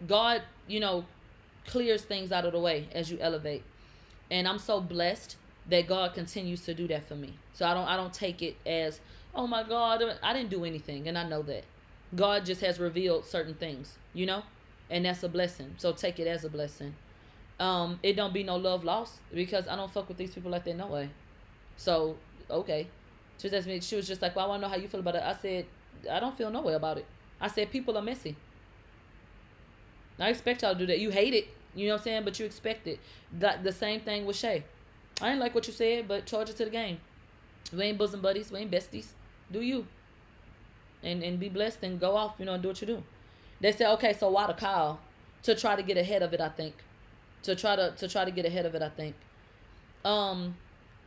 God, 0.07 0.43
you 0.67 0.81
know, 0.81 1.05
clears 1.67 2.03
things 2.03 2.33
out 2.33 2.45
of 2.45 2.53
the 2.53 2.61
way 2.61 2.89
as 2.93 3.11
you 3.11 3.19
elevate, 3.21 3.63
and 4.31 4.47
I'm 4.47 4.59
so 4.59 4.81
blessed 4.81 5.37
that 5.69 5.87
God 5.87 6.15
continues 6.15 6.63
to 6.63 6.75
do 6.75 6.87
that 6.89 7.05
for 7.09 7.15
me. 7.15 7.35
So 7.53 7.67
I 7.67 7.75
don't 7.75 7.87
I 7.87 7.97
don't 7.97 8.13
take 8.13 8.43
it 8.43 8.57
as 8.67 9.01
oh 9.35 9.47
my 9.47 9.63
God 9.63 10.03
I 10.23 10.33
didn't 10.33 10.51
do 10.51 10.65
anything, 10.65 11.09
and 11.09 11.17
I 11.17 11.29
know 11.29 11.43
that 11.43 11.65
God 12.15 12.45
just 12.45 12.61
has 12.61 12.79
revealed 12.79 13.25
certain 13.25 13.55
things, 13.55 13.99
you 14.13 14.27
know, 14.27 14.43
and 14.91 15.05
that's 15.05 15.23
a 15.23 15.29
blessing. 15.29 15.75
So 15.79 15.93
take 15.93 16.19
it 16.19 16.27
as 16.27 16.45
a 16.45 16.49
blessing. 16.51 16.95
Um, 17.59 18.01
it 18.03 18.15
don't 18.15 18.35
be 18.35 18.43
no 18.43 18.57
love 18.57 18.85
lost 18.85 19.15
because 19.33 19.69
I 19.69 19.77
don't 19.77 19.93
fuck 19.93 20.09
with 20.09 20.17
these 20.17 20.35
people 20.35 20.51
like 20.51 20.65
that 20.65 20.77
no 20.77 20.89
way. 20.89 21.11
So 21.77 22.17
okay, 22.51 22.89
she 23.39 23.49
just 23.49 23.67
me. 23.67 23.81
She 23.81 23.97
was 23.97 24.07
just 24.07 24.23
like, 24.23 24.37
"Well, 24.37 24.47
I 24.47 24.49
want 24.49 24.63
to 24.63 24.69
know 24.69 24.75
how 24.75 24.81
you 24.81 24.89
feel 24.89 25.01
about 25.01 25.17
it." 25.17 25.23
I 25.23 25.35
said, 25.35 25.67
"I 26.11 26.21
don't 26.21 26.37
feel 26.37 26.51
no 26.51 26.63
way 26.63 26.75
about 26.75 26.99
it." 26.99 27.07
I 27.41 27.49
said, 27.49 27.71
"People 27.71 27.97
are 27.97 28.03
messy." 28.03 28.37
I 30.19 30.29
expect 30.29 30.63
y'all 30.63 30.73
to 30.73 30.79
do 30.79 30.87
that. 30.87 31.01
You 31.01 31.11
hate 31.11 31.35
it, 31.35 31.49
you 31.75 31.87
know 31.87 31.95
what 31.95 32.01
I'm 32.01 32.05
saying, 32.05 32.25
but 32.25 32.39
you 32.39 32.47
expect 32.47 32.87
it. 32.87 33.01
That 33.33 33.65
the 33.65 33.73
same 33.73 34.01
thing 34.01 34.27
with 34.27 34.37
Shay. 34.37 34.65
I 35.21 35.31
ain't 35.31 35.41
like 35.41 35.55
what 35.55 35.67
you 35.67 35.73
said, 35.73 36.09
but 36.09 36.27
charge 36.27 36.51
it 36.51 36.57
to 36.57 36.65
the 36.65 36.71
game. 36.71 36.99
We 37.73 37.83
ain't 37.83 37.99
bosom 37.99 38.21
buddies. 38.21 38.51
We 38.51 38.61
ain't 38.61 38.71
besties. 38.71 39.09
Do 39.51 39.61
you? 39.61 39.87
And 41.03 41.23
and 41.23 41.39
be 41.39 41.49
blessed 41.49 41.83
and 41.83 42.01
go 42.01 42.17
off. 42.17 42.35
You 42.39 42.47
know, 42.47 42.55
and 42.55 42.63
do 42.63 42.69
what 42.69 42.81
you 42.81 42.87
do. 42.87 43.03
They 43.61 43.73
said, 43.73 43.93
okay, 43.95 44.13
so 44.13 44.29
why 44.31 44.47
the 44.47 44.55
call? 44.55 45.01
To 45.45 45.55
try 45.55 45.77
to 45.77 45.83
get 45.83 45.97
ahead 45.97 46.23
of 46.23 46.33
it, 46.33 46.41
I 46.41 46.49
think. 46.49 46.75
To 47.45 47.55
try 47.55 47.77
to 47.77 47.93
to 47.97 48.09
try 48.09 48.25
to 48.25 48.31
get 48.31 48.45
ahead 48.45 48.67
of 48.67 48.75
it, 48.75 48.83
I 48.83 48.89
think. 48.89 49.15
Um, 50.05 50.57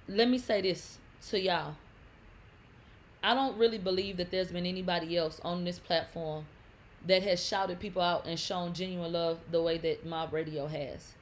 let 0.07 0.29
me 0.29 0.37
say 0.37 0.61
this 0.61 0.97
to 1.29 1.39
y'all. 1.39 1.75
I 3.23 3.33
don't 3.33 3.57
really 3.57 3.77
believe 3.77 4.17
that 4.17 4.31
there's 4.31 4.51
been 4.51 4.65
anybody 4.65 5.17
else 5.17 5.41
on 5.43 5.63
this 5.63 5.79
platform 5.79 6.45
that 7.07 7.23
has 7.23 7.43
shouted 7.43 7.79
people 7.79 8.01
out 8.01 8.25
and 8.25 8.39
shown 8.39 8.73
genuine 8.73 9.11
love 9.11 9.39
the 9.51 9.61
way 9.61 9.77
that 9.77 10.05
Mob 10.05 10.33
Radio 10.33 10.67
has. 10.67 11.13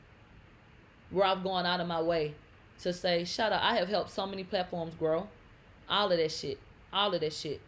Where 1.12 1.26
I've 1.26 1.44
gone 1.44 1.66
out 1.66 1.80
of 1.80 1.88
my 1.88 2.02
way 2.02 2.34
to 2.82 2.92
say, 2.92 3.24
shout 3.24 3.52
out, 3.52 3.62
I 3.62 3.76
have 3.76 3.88
helped 3.88 4.10
so 4.10 4.26
many 4.26 4.44
platforms 4.44 4.96
grow. 4.96 5.28
All 5.88 6.12
of 6.12 6.18
that 6.18 6.32
shit. 6.32 6.60
All 6.92 7.14
of 7.14 7.22
that 7.22 7.34
shit. 7.34 7.62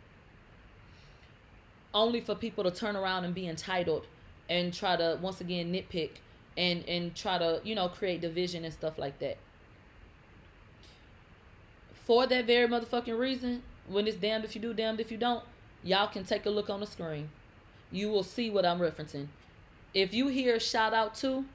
Only 1.94 2.20
for 2.20 2.36
people 2.36 2.64
to 2.64 2.72
turn 2.72 2.96
around 2.96 3.24
and 3.24 3.34
be 3.34 3.48
entitled 3.48 4.08
and 4.50 4.74
try 4.74 4.96
to 4.96 5.20
once 5.22 5.42
again 5.42 5.72
nitpick 5.72 6.12
and 6.58 6.84
and 6.88 7.16
try 7.16 7.38
to, 7.38 7.62
you 7.64 7.76
know, 7.76 7.88
create 7.88 8.22
division 8.22 8.66
and 8.66 8.74
stuff 8.74 8.98
like 8.98 9.20
that. 9.20 9.38
For 11.94 12.26
that 12.26 12.46
very 12.46 12.68
motherfucking 12.68 13.18
reason, 13.18 13.64
when 13.88 14.08
it's 14.08 14.18
damned 14.18 14.46
if 14.46 14.56
you 14.56 14.62
do, 14.62 14.74
damned 14.74 15.00
if 15.00 15.12
you 15.12 15.18
don't, 15.18 15.44
y'all 15.84 16.08
can 16.08 16.24
take 16.24 16.46
a 16.46 16.50
look 16.50 16.70
on 16.70 16.80
the 16.80 16.88
screen. 16.88 17.30
You 17.92 18.10
will 18.10 18.24
see 18.24 18.50
what 18.50 18.66
I'm 18.66 18.80
referencing. 18.80 19.28
If 19.94 20.14
you 20.14 20.28
hear 20.28 20.60
shout 20.60 20.94
out 20.94 21.16
to, 21.16 21.46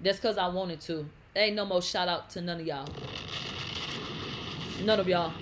that's 0.00 0.18
because 0.18 0.38
I 0.38 0.48
wanted 0.48 0.80
to. 0.82 1.06
Ain't 1.36 1.56
no 1.56 1.64
more 1.66 1.82
shout 1.82 2.08
out 2.08 2.30
to 2.30 2.40
none 2.40 2.60
of 2.60 2.66
y'all. 2.66 2.88
None 4.84 5.00
of 5.00 5.08
y'all. 5.08 5.32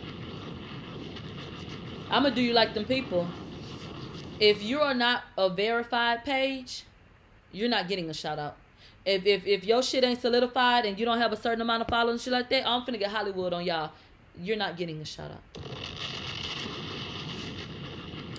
I'm 2.11 2.23
gonna 2.23 2.35
do 2.35 2.43
you 2.43 2.53
like 2.53 2.75
them 2.75 2.85
people. 2.85 3.29
If 4.41 4.63
you 4.63 4.81
are 4.81 4.95
not 4.95 5.25
a 5.37 5.51
verified 5.51 6.25
page, 6.25 6.85
you're 7.53 7.69
not 7.69 7.89
getting 7.89 8.09
a 8.09 8.15
shout 8.15 8.39
out. 8.39 8.57
If 9.05 9.27
if 9.27 9.47
if 9.47 9.65
your 9.65 9.83
shit 9.83 10.05
ain't 10.05 10.21
solidified 10.21 10.87
and 10.87 10.99
you 10.99 11.05
don't 11.05 11.19
have 11.19 11.33
a 11.33 11.37
certain 11.37 11.61
amount 11.61 11.83
of 11.83 11.89
followers, 11.89 12.23
shit 12.23 12.33
like 12.33 12.49
that, 12.51 12.67
I'm 12.67 12.83
finna 12.83 12.99
get 12.99 13.11
Hollywood 13.11 13.53
on 13.53 13.65
y'all. 13.65 13.93
You're 14.41 14.57
not 14.57 14.77
getting 14.77 15.01
a 15.01 15.05
shout 15.05 15.31
out. 15.31 16.18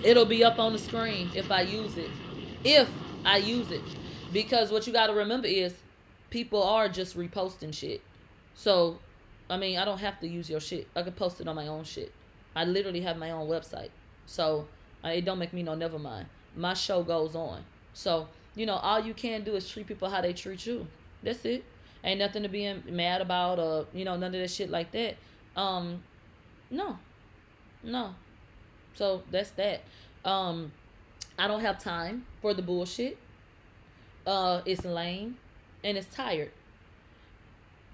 It'll 0.02 0.24
be 0.24 0.42
up 0.44 0.58
on 0.58 0.72
the 0.72 0.78
screen 0.78 1.30
if 1.34 1.50
I 1.50 1.62
use 1.62 1.96
it. 1.96 2.10
If 2.64 2.88
I 3.24 3.36
use 3.36 3.70
it. 3.70 3.82
Because 4.32 4.70
what 4.70 4.86
you 4.86 4.92
gotta 4.92 5.12
remember 5.12 5.46
is 5.46 5.74
people 6.30 6.62
are 6.62 6.88
just 6.88 7.16
reposting 7.16 7.74
shit. 7.74 8.00
So, 8.54 8.98
I 9.48 9.56
mean, 9.56 9.78
I 9.78 9.84
don't 9.84 9.98
have 9.98 10.20
to 10.20 10.28
use 10.28 10.48
your 10.48 10.60
shit. 10.60 10.88
I 10.96 11.02
can 11.02 11.12
post 11.12 11.40
it 11.40 11.48
on 11.48 11.56
my 11.56 11.66
own 11.66 11.84
shit. 11.84 12.12
I 12.54 12.64
literally 12.64 13.00
have 13.02 13.18
my 13.18 13.30
own 13.30 13.48
website. 13.48 13.90
So, 14.26 14.66
it 15.04 15.24
don't 15.24 15.38
make 15.38 15.52
me 15.52 15.62
no 15.62 15.74
never 15.74 15.98
mind. 15.98 16.26
My 16.56 16.74
show 16.74 17.02
goes 17.02 17.34
on. 17.34 17.62
So, 17.92 18.28
you 18.54 18.66
know, 18.66 18.76
all 18.76 19.00
you 19.00 19.14
can 19.14 19.44
do 19.44 19.54
is 19.54 19.68
treat 19.68 19.86
people 19.86 20.08
how 20.08 20.20
they 20.20 20.32
treat 20.32 20.64
you. 20.66 20.86
That's 21.22 21.44
it. 21.44 21.64
Ain't 22.02 22.20
nothing 22.20 22.42
to 22.42 22.48
be 22.48 22.72
mad 22.88 23.20
about 23.20 23.58
or, 23.58 23.86
you 23.92 24.04
know, 24.04 24.16
none 24.16 24.34
of 24.34 24.40
that 24.40 24.50
shit 24.50 24.70
like 24.70 24.90
that. 24.92 25.16
Um, 25.56 26.02
no. 26.70 26.98
No. 27.82 28.14
So, 29.00 29.22
that's 29.30 29.48
that. 29.52 29.80
Um, 30.26 30.72
I 31.38 31.48
don't 31.48 31.62
have 31.62 31.82
time 31.82 32.26
for 32.42 32.52
the 32.52 32.60
bullshit. 32.60 33.16
Uh, 34.26 34.60
it's 34.66 34.84
lame 34.84 35.38
and 35.82 35.96
it's 35.96 36.14
tired. 36.14 36.50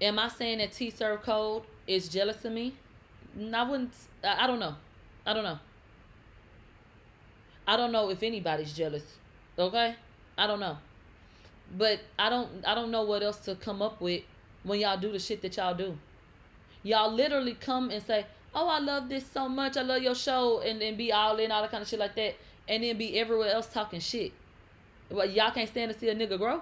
Am 0.01 0.19
I 0.19 0.27
saying 0.27 0.57
that 0.57 0.73
T 0.73 0.89
Serve 0.89 1.21
Code 1.21 1.63
is 1.87 2.09
jealous 2.09 2.43
of 2.43 2.51
me? 2.51 2.73
I 3.53 3.63
wouldn't. 3.63 3.93
I, 4.21 4.47
don't 4.47 4.59
know. 4.59 4.75
I 5.25 5.33
don't 5.33 5.45
know. 5.45 5.59
I 7.65 7.77
don't 7.77 7.93
know 7.93 8.09
if 8.09 8.21
anybody's 8.21 8.73
jealous. 8.73 9.05
Okay, 9.57 9.95
I 10.37 10.45
don't 10.45 10.59
know. 10.59 10.77
But 11.77 12.01
I 12.19 12.29
don't. 12.29 12.49
I 12.67 12.75
don't 12.75 12.91
know 12.91 13.03
what 13.03 13.23
else 13.23 13.37
to 13.45 13.55
come 13.55 13.81
up 13.81 14.01
with 14.01 14.23
when 14.63 14.81
y'all 14.81 14.99
do 14.99 15.13
the 15.13 15.19
shit 15.19 15.41
that 15.43 15.55
y'all 15.55 15.73
do. 15.73 15.97
Y'all 16.83 17.13
literally 17.13 17.53
come 17.53 17.91
and 17.91 18.03
say, 18.03 18.25
"Oh, 18.53 18.67
I 18.67 18.79
love 18.79 19.09
this 19.09 19.25
so 19.29 19.47
much. 19.47 19.77
I 19.77 19.81
love 19.81 20.01
your 20.01 20.15
show," 20.15 20.61
and 20.61 20.81
then 20.81 20.95
be 20.95 21.11
all 21.11 21.37
in 21.37 21.51
all 21.51 21.61
that 21.61 21.71
kind 21.71 21.81
of 21.81 21.87
shit 21.87 21.99
like 21.99 22.15
that, 22.15 22.35
and 22.67 22.83
then 22.83 22.97
be 22.97 23.19
everywhere 23.19 23.51
else 23.51 23.67
talking 23.67 23.99
shit. 23.99 24.31
Well, 25.09 25.29
y'all 25.29 25.51
can't 25.51 25.69
stand 25.69 25.91
to 25.91 25.97
see 25.97 26.09
a 26.09 26.15
nigga 26.15 26.37
grow. 26.37 26.61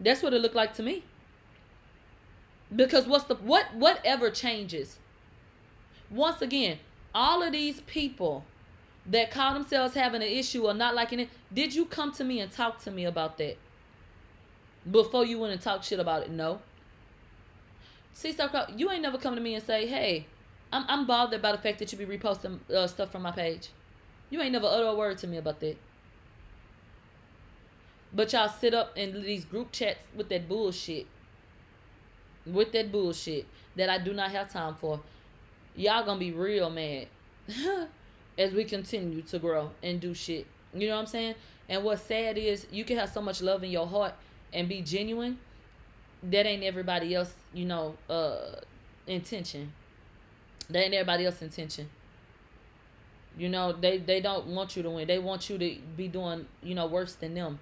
That's 0.00 0.22
what 0.22 0.32
it 0.32 0.40
looked 0.40 0.54
like 0.54 0.74
to 0.74 0.82
me. 0.82 1.04
Because 2.74 3.06
what's 3.06 3.24
the 3.24 3.36
what 3.36 3.74
whatever 3.74 4.30
changes? 4.30 4.98
Once 6.10 6.42
again, 6.42 6.78
all 7.14 7.42
of 7.42 7.52
these 7.52 7.80
people 7.82 8.44
that 9.06 9.30
call 9.30 9.54
themselves 9.54 9.94
having 9.94 10.22
an 10.22 10.28
issue 10.28 10.66
or 10.66 10.74
not 10.74 10.94
liking 10.94 11.20
it, 11.20 11.30
did 11.52 11.74
you 11.74 11.86
come 11.86 12.12
to 12.12 12.24
me 12.24 12.40
and 12.40 12.52
talk 12.52 12.82
to 12.82 12.90
me 12.90 13.04
about 13.04 13.38
that? 13.38 13.56
Before 14.90 15.24
you 15.24 15.38
went 15.38 15.52
and 15.52 15.62
talk 15.62 15.82
shit 15.82 15.98
about 15.98 16.22
it? 16.22 16.30
No. 16.30 16.60
See, 18.18 18.32
stop. 18.32 18.52
You 18.76 18.90
ain't 18.90 19.02
never 19.02 19.16
come 19.16 19.36
to 19.36 19.40
me 19.40 19.54
and 19.54 19.62
say, 19.62 19.86
"Hey, 19.86 20.26
I'm 20.72 20.84
I'm 20.88 21.06
bothered 21.06 21.40
by 21.40 21.52
the 21.52 21.58
fact 21.58 21.78
that 21.78 21.92
you 21.92 21.98
be 21.98 22.18
reposting 22.18 22.58
uh, 22.68 22.88
stuff 22.88 23.12
from 23.12 23.22
my 23.22 23.30
page." 23.30 23.68
You 24.28 24.40
ain't 24.42 24.50
never 24.50 24.66
utter 24.66 24.86
a 24.86 24.94
word 24.96 25.18
to 25.18 25.28
me 25.28 25.36
about 25.36 25.60
that. 25.60 25.76
But 28.12 28.32
y'all 28.32 28.48
sit 28.48 28.74
up 28.74 28.98
in 28.98 29.22
these 29.22 29.44
group 29.44 29.70
chats 29.70 30.02
with 30.16 30.28
that 30.30 30.48
bullshit. 30.48 31.06
With 32.44 32.72
that 32.72 32.90
bullshit 32.90 33.46
that 33.76 33.88
I 33.88 33.98
do 33.98 34.12
not 34.12 34.32
have 34.32 34.52
time 34.52 34.74
for. 34.74 34.98
Y'all 35.76 36.04
gonna 36.04 36.18
be 36.18 36.32
real 36.32 36.70
mad 36.70 37.06
as 38.36 38.52
we 38.52 38.64
continue 38.64 39.22
to 39.22 39.38
grow 39.38 39.70
and 39.80 40.00
do 40.00 40.12
shit. 40.12 40.44
You 40.74 40.88
know 40.88 40.96
what 40.96 41.02
I'm 41.02 41.06
saying? 41.06 41.34
And 41.68 41.84
what's 41.84 42.02
sad 42.02 42.36
is 42.36 42.66
you 42.72 42.84
can 42.84 42.98
have 42.98 43.10
so 43.10 43.22
much 43.22 43.40
love 43.42 43.62
in 43.62 43.70
your 43.70 43.86
heart 43.86 44.14
and 44.52 44.68
be 44.68 44.82
genuine. 44.82 45.38
That 46.22 46.46
ain't 46.46 46.64
everybody 46.64 47.14
else, 47.14 47.32
you 47.52 47.64
know, 47.64 47.96
uh 48.08 48.60
intention. 49.06 49.72
That 50.70 50.84
ain't 50.84 50.94
everybody 50.94 51.26
else 51.26 51.40
intention. 51.42 51.88
You 53.36 53.48
know, 53.48 53.72
they 53.72 53.98
they 53.98 54.20
don't 54.20 54.46
want 54.46 54.76
you 54.76 54.82
to 54.82 54.90
win. 54.90 55.06
They 55.06 55.18
want 55.18 55.48
you 55.48 55.58
to 55.58 55.76
be 55.96 56.08
doing, 56.08 56.46
you 56.62 56.74
know, 56.74 56.86
worse 56.86 57.14
than 57.14 57.34
them. 57.34 57.60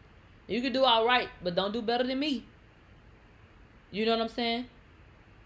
You 0.48 0.62
can 0.62 0.72
do 0.72 0.84
all 0.84 1.07
right, 1.07 1.28
but 1.42 1.54
don't 1.54 1.72
do 1.72 1.82
better 1.82 2.04
than 2.04 2.18
me. 2.18 2.44
You 3.90 4.07
know 4.07 4.12
what 4.12 4.22
I'm 4.22 4.28
saying? 4.28 4.66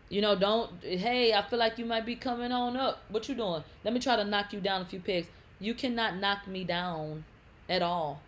You 0.08 0.20
know, 0.20 0.36
don't. 0.36 0.70
Hey, 0.82 1.32
I 1.32 1.42
feel 1.42 1.58
like 1.58 1.78
you 1.78 1.84
might 1.84 2.06
be 2.06 2.16
coming 2.16 2.52
on 2.52 2.76
up. 2.76 3.02
What 3.08 3.28
you 3.28 3.34
doing? 3.34 3.64
Let 3.84 3.94
me 3.94 4.00
try 4.00 4.16
to 4.16 4.24
knock 4.24 4.52
you 4.52 4.61
down 4.61 4.82
a 4.82 4.84
few 4.84 5.00
pegs. 5.00 5.28
You 5.58 5.74
cannot 5.74 6.16
knock 6.16 6.46
me 6.46 6.64
down 6.64 7.24
at 7.68 7.82
all. 7.82 8.20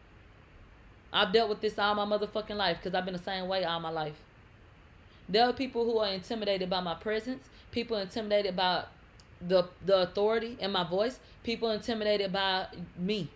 I've 1.12 1.32
dealt 1.32 1.50
with 1.50 1.60
this 1.60 1.78
all 1.78 1.94
my 1.94 2.06
motherfucking 2.06 2.56
life 2.56 2.78
because 2.78 2.94
I've 2.94 3.04
been 3.04 3.14
the 3.14 3.20
same 3.22 3.48
way 3.48 3.64
all 3.64 3.80
my 3.80 3.90
life. 3.90 4.16
There 5.28 5.44
are 5.44 5.52
people 5.52 5.84
who 5.84 5.98
are 5.98 6.12
intimidated 6.12 6.68
by 6.68 6.80
my 6.80 6.94
presence, 6.94 7.42
people 7.70 7.96
intimidated 7.96 8.56
by 8.56 8.84
the 9.40 9.68
the 9.84 10.02
authority 10.02 10.56
in 10.60 10.70
my 10.72 10.84
voice, 10.84 11.18
people 11.42 11.70
intimidated 11.70 12.32
by 12.32 12.66
me. 12.96 13.28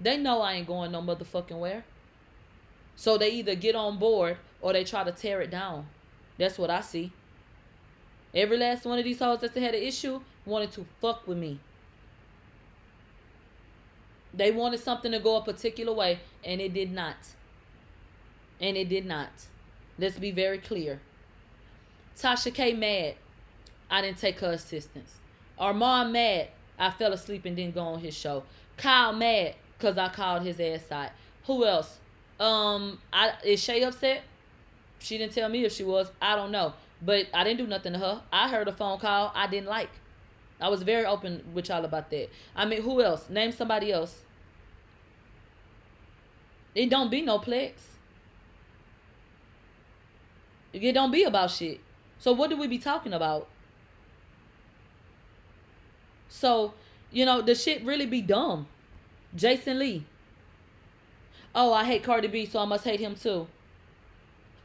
They 0.00 0.16
know 0.16 0.40
I 0.40 0.54
ain't 0.54 0.66
going 0.66 0.90
no 0.92 1.00
motherfucking 1.00 1.58
where. 1.58 1.84
So 2.96 3.16
they 3.16 3.30
either 3.30 3.54
get 3.54 3.74
on 3.74 3.98
board 3.98 4.36
or 4.60 4.72
they 4.72 4.84
try 4.84 5.04
to 5.04 5.12
tear 5.12 5.40
it 5.40 5.50
down. 5.50 5.86
That's 6.38 6.58
what 6.58 6.70
I 6.70 6.80
see. 6.80 7.12
Every 8.34 8.56
last 8.56 8.84
one 8.84 8.98
of 8.98 9.04
these 9.04 9.18
hoes 9.18 9.40
that's 9.40 9.56
had 9.56 9.74
an 9.74 9.82
issue 9.82 10.20
wanted 10.44 10.72
to 10.72 10.86
fuck 11.00 11.26
with 11.26 11.38
me. 11.38 11.60
They 14.34 14.50
wanted 14.50 14.80
something 14.80 15.12
to 15.12 15.18
go 15.18 15.36
a 15.36 15.44
particular 15.44 15.92
way, 15.92 16.20
and 16.42 16.60
it 16.60 16.72
did 16.72 16.90
not. 16.90 17.16
And 18.60 18.76
it 18.76 18.88
did 18.88 19.04
not. 19.04 19.30
Let's 20.02 20.18
be 20.18 20.32
very 20.32 20.58
clear. 20.58 21.00
Tasha 22.18 22.52
K 22.52 22.72
mad. 22.72 23.14
I 23.88 24.02
didn't 24.02 24.18
take 24.18 24.40
her 24.40 24.50
assistance. 24.50 25.12
Armand 25.56 26.12
mad. 26.12 26.48
I 26.76 26.90
fell 26.90 27.12
asleep 27.12 27.44
and 27.44 27.54
didn't 27.54 27.76
go 27.76 27.82
on 27.82 28.00
his 28.00 28.12
show. 28.12 28.42
Kyle 28.76 29.12
mad 29.12 29.54
because 29.78 29.96
I 29.98 30.08
called 30.08 30.42
his 30.42 30.58
ass 30.58 30.90
out. 30.90 31.10
Who 31.46 31.64
else? 31.64 32.00
Um, 32.40 32.98
I 33.12 33.34
is 33.44 33.62
Shay 33.62 33.84
upset? 33.84 34.22
She 34.98 35.18
didn't 35.18 35.34
tell 35.34 35.48
me 35.48 35.64
if 35.64 35.70
she 35.70 35.84
was. 35.84 36.10
I 36.20 36.34
don't 36.34 36.50
know. 36.50 36.74
But 37.00 37.28
I 37.32 37.44
didn't 37.44 37.58
do 37.58 37.68
nothing 37.68 37.92
to 37.92 38.00
her. 38.00 38.22
I 38.32 38.48
heard 38.48 38.66
a 38.66 38.72
phone 38.72 38.98
call 38.98 39.30
I 39.36 39.46
didn't 39.46 39.68
like. 39.68 39.90
I 40.60 40.68
was 40.68 40.82
very 40.82 41.04
open 41.04 41.44
with 41.54 41.68
y'all 41.68 41.84
about 41.84 42.10
that. 42.10 42.28
I 42.56 42.64
mean, 42.64 42.82
who 42.82 43.00
else? 43.02 43.30
Name 43.30 43.52
somebody 43.52 43.92
else. 43.92 44.22
It 46.74 46.90
don't 46.90 47.08
be 47.08 47.22
no 47.22 47.38
plex. 47.38 47.91
It 50.72 50.92
don't 50.92 51.10
be 51.10 51.24
about 51.24 51.50
shit. 51.50 51.80
So 52.18 52.32
what 52.32 52.50
do 52.50 52.56
we 52.56 52.66
be 52.66 52.78
talking 52.78 53.12
about? 53.12 53.48
So, 56.28 56.74
you 57.10 57.26
know, 57.26 57.42
the 57.42 57.54
shit 57.54 57.84
really 57.84 58.06
be 58.06 58.22
dumb. 58.22 58.66
Jason 59.34 59.78
Lee. 59.78 60.04
Oh, 61.54 61.72
I 61.72 61.84
hate 61.84 62.02
Cardi 62.02 62.28
B, 62.28 62.46
so 62.46 62.58
I 62.58 62.64
must 62.64 62.84
hate 62.84 63.00
him 63.00 63.14
too. 63.14 63.46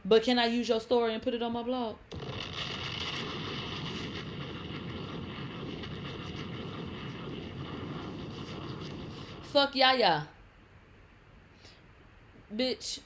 But 0.04 0.22
can 0.22 0.38
I 0.38 0.46
use 0.46 0.68
your 0.68 0.80
story 0.80 1.12
and 1.12 1.22
put 1.22 1.34
it 1.34 1.42
on 1.42 1.52
my 1.52 1.62
blog? 1.62 1.96
Fuck 9.42 9.74
Yaya. 9.74 10.28
Bitch, 12.54 13.00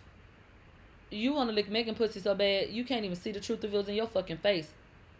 you 1.12 1.32
want 1.34 1.50
to 1.50 1.54
lick 1.54 1.70
Megan 1.70 1.94
pussy 1.94 2.20
so 2.20 2.34
bad, 2.34 2.70
you 2.70 2.84
can't 2.84 3.04
even 3.04 3.16
see 3.16 3.32
the 3.32 3.40
truth 3.40 3.62
reveals 3.62 3.88
in 3.88 3.94
your 3.94 4.06
fucking 4.06 4.38
face. 4.38 4.72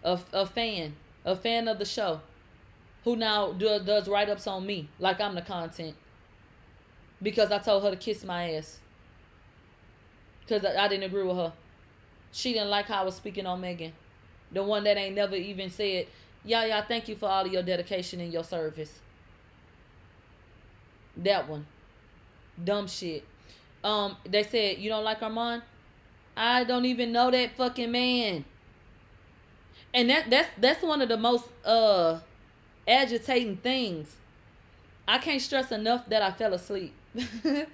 A, 0.05 0.18
a 0.32 0.47
fan, 0.47 0.95
a 1.24 1.36
fan 1.36 1.68
of 1.68 1.78
the 1.78 1.84
show, 1.84 2.20
who 3.05 3.16
now 3.16 3.53
do, 3.53 3.80
does 3.84 4.09
write 4.09 4.28
ups 4.28 4.47
on 4.47 4.66
me 4.66 4.88
like 4.99 5.20
I'm 5.20 5.34
the 5.34 5.43
content 5.43 5.95
because 7.22 7.51
I 7.51 7.59
told 7.59 7.82
her 7.84 7.90
to 7.90 7.97
kiss 7.97 8.24
my 8.24 8.55
ass 8.55 8.78
because 10.40 10.64
I, 10.64 10.84
I 10.84 10.88
didn't 10.88 11.05
agree 11.05 11.22
with 11.22 11.36
her. 11.36 11.53
She 12.32 12.53
didn't 12.53 12.70
like 12.70 12.86
how 12.86 13.03
I 13.03 13.05
was 13.05 13.14
speaking 13.14 13.47
on 13.47 13.61
Megan, 13.61 13.93
the 14.51 14.62
one 14.62 14.84
that 14.84 14.97
ain't 14.97 15.14
never 15.14 15.36
even 15.36 15.70
said, 15.70 16.07
"Yeah, 16.45 16.64
yeah, 16.64 16.82
thank 16.82 17.09
you 17.09 17.14
for 17.16 17.26
all 17.26 17.45
of 17.45 17.53
your 17.53 17.62
dedication 17.62 18.20
and 18.20 18.32
your 18.32 18.45
service." 18.45 19.01
That 21.16 21.49
one, 21.49 21.66
dumb 22.62 22.88
shit. 22.88 23.24
Um, 23.84 24.16
they 24.24 24.43
said 24.43 24.78
you 24.78 24.88
don't 24.88 25.05
like 25.05 25.22
Armand. 25.22 25.62
I 26.37 26.64
don't 26.64 26.85
even 26.85 27.12
know 27.12 27.30
that 27.30 27.57
fucking 27.57 27.91
man. 27.91 28.45
And 29.95 30.09
that 30.11 30.30
that's 30.30 30.49
that's 30.59 30.83
one 30.83 31.03
of 31.03 31.09
the 31.09 31.16
most 31.16 31.45
uh 31.64 32.20
agitating 32.89 33.59
things. 33.59 34.16
I 35.07 35.18
can't 35.18 35.41
stress 35.41 35.72
enough 35.72 36.09
that 36.09 36.22
I 36.22 36.30
fell 36.30 36.55
asleep. 36.55 36.95
I, 37.45 37.66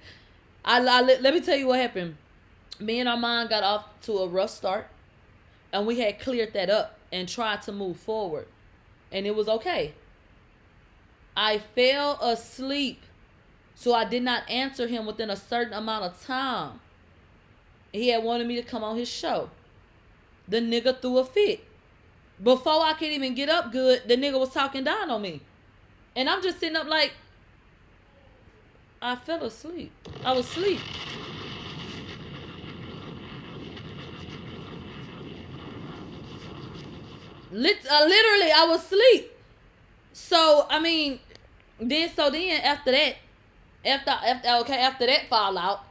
I 0.65 0.79
let, 1.01 1.21
let 1.21 1.33
me 1.33 1.39
tell 1.41 1.57
you 1.57 1.67
what 1.67 1.79
happened. 1.79 2.17
Me 2.79 2.99
and 2.99 3.07
Armand 3.07 3.49
got 3.49 3.63
off 3.63 3.85
to 4.01 4.19
a 4.19 4.27
rough 4.27 4.49
start, 4.49 4.87
and 5.71 5.85
we 5.85 5.99
had 5.99 6.19
cleared 6.19 6.53
that 6.53 6.69
up 6.69 6.97
and 7.11 7.27
tried 7.27 7.61
to 7.63 7.71
move 7.71 7.97
forward, 7.97 8.47
and 9.11 9.25
it 9.25 9.35
was 9.35 9.47
okay. 9.47 9.93
I 11.37 11.59
fell 11.59 12.19
asleep 12.21 13.01
so 13.79 13.93
I 13.93 14.03
did 14.03 14.23
not 14.23 14.49
answer 14.49 14.87
him 14.87 15.05
within 15.05 15.29
a 15.29 15.37
certain 15.37 15.71
amount 15.71 16.03
of 16.03 16.21
time. 16.21 16.81
He 17.91 18.09
had 18.09 18.23
wanted 18.23 18.47
me 18.47 18.55
to 18.55 18.63
come 18.63 18.83
on 18.83 18.97
his 18.97 19.09
show. 19.09 19.49
The 20.47 20.57
nigga 20.57 20.99
threw 21.01 21.17
a 21.19 21.25
fit. 21.25 21.63
Before 22.41 22.81
I 22.81 22.93
could 22.93 23.09
even 23.09 23.35
get 23.35 23.49
up 23.49 23.71
good, 23.71 24.03
the 24.07 24.15
nigga 24.15 24.39
was 24.39 24.51
talking 24.53 24.83
down 24.83 25.09
on 25.09 25.21
me. 25.21 25.41
And 26.15 26.29
I'm 26.29 26.41
just 26.41 26.59
sitting 26.59 26.75
up 26.75 26.87
like, 26.87 27.13
I 29.01 29.15
fell 29.15 29.43
asleep. 29.43 29.91
I 30.23 30.33
was 30.33 30.45
asleep. 30.45 30.79
Lit- 37.51 37.85
uh, 37.89 38.05
literally, 38.05 38.51
I 38.51 38.65
was 38.69 38.83
asleep. 38.83 39.31
So, 40.13 40.67
I 40.69 40.79
mean, 40.79 41.19
then, 41.79 42.09
so 42.15 42.29
then 42.29 42.61
after 42.61 42.91
that, 42.91 43.15
after 43.85 44.11
after 44.11 44.49
okay 44.61 44.77
after 44.77 45.05
that 45.05 45.29
fallout, 45.29 45.83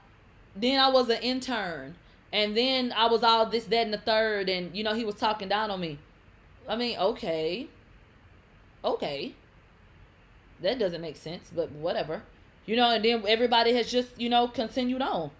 then 0.60 0.80
I 0.80 0.88
was 0.88 1.08
an 1.08 1.22
intern, 1.22 1.94
and 2.32 2.56
then 2.56 2.92
I 2.92 3.06
was 3.06 3.22
all 3.22 3.46
this 3.46 3.64
that 3.64 3.84
and 3.84 3.92
the 3.92 3.98
third, 3.98 4.48
and 4.48 4.74
you 4.76 4.84
know 4.84 4.94
he 4.94 5.04
was 5.04 5.14
talking 5.14 5.48
down 5.48 5.70
on 5.70 5.80
me. 5.80 5.98
I 6.68 6.76
mean, 6.76 6.98
okay, 6.98 7.68
okay, 8.84 9.34
that 10.60 10.78
doesn't 10.78 11.00
make 11.00 11.16
sense, 11.16 11.50
but 11.54 11.70
whatever, 11.72 12.22
you 12.66 12.76
know. 12.76 12.90
And 12.90 13.04
then 13.04 13.24
everybody 13.26 13.72
has 13.74 13.90
just 13.90 14.20
you 14.20 14.28
know 14.28 14.48
continued 14.48 15.02
on. 15.02 15.30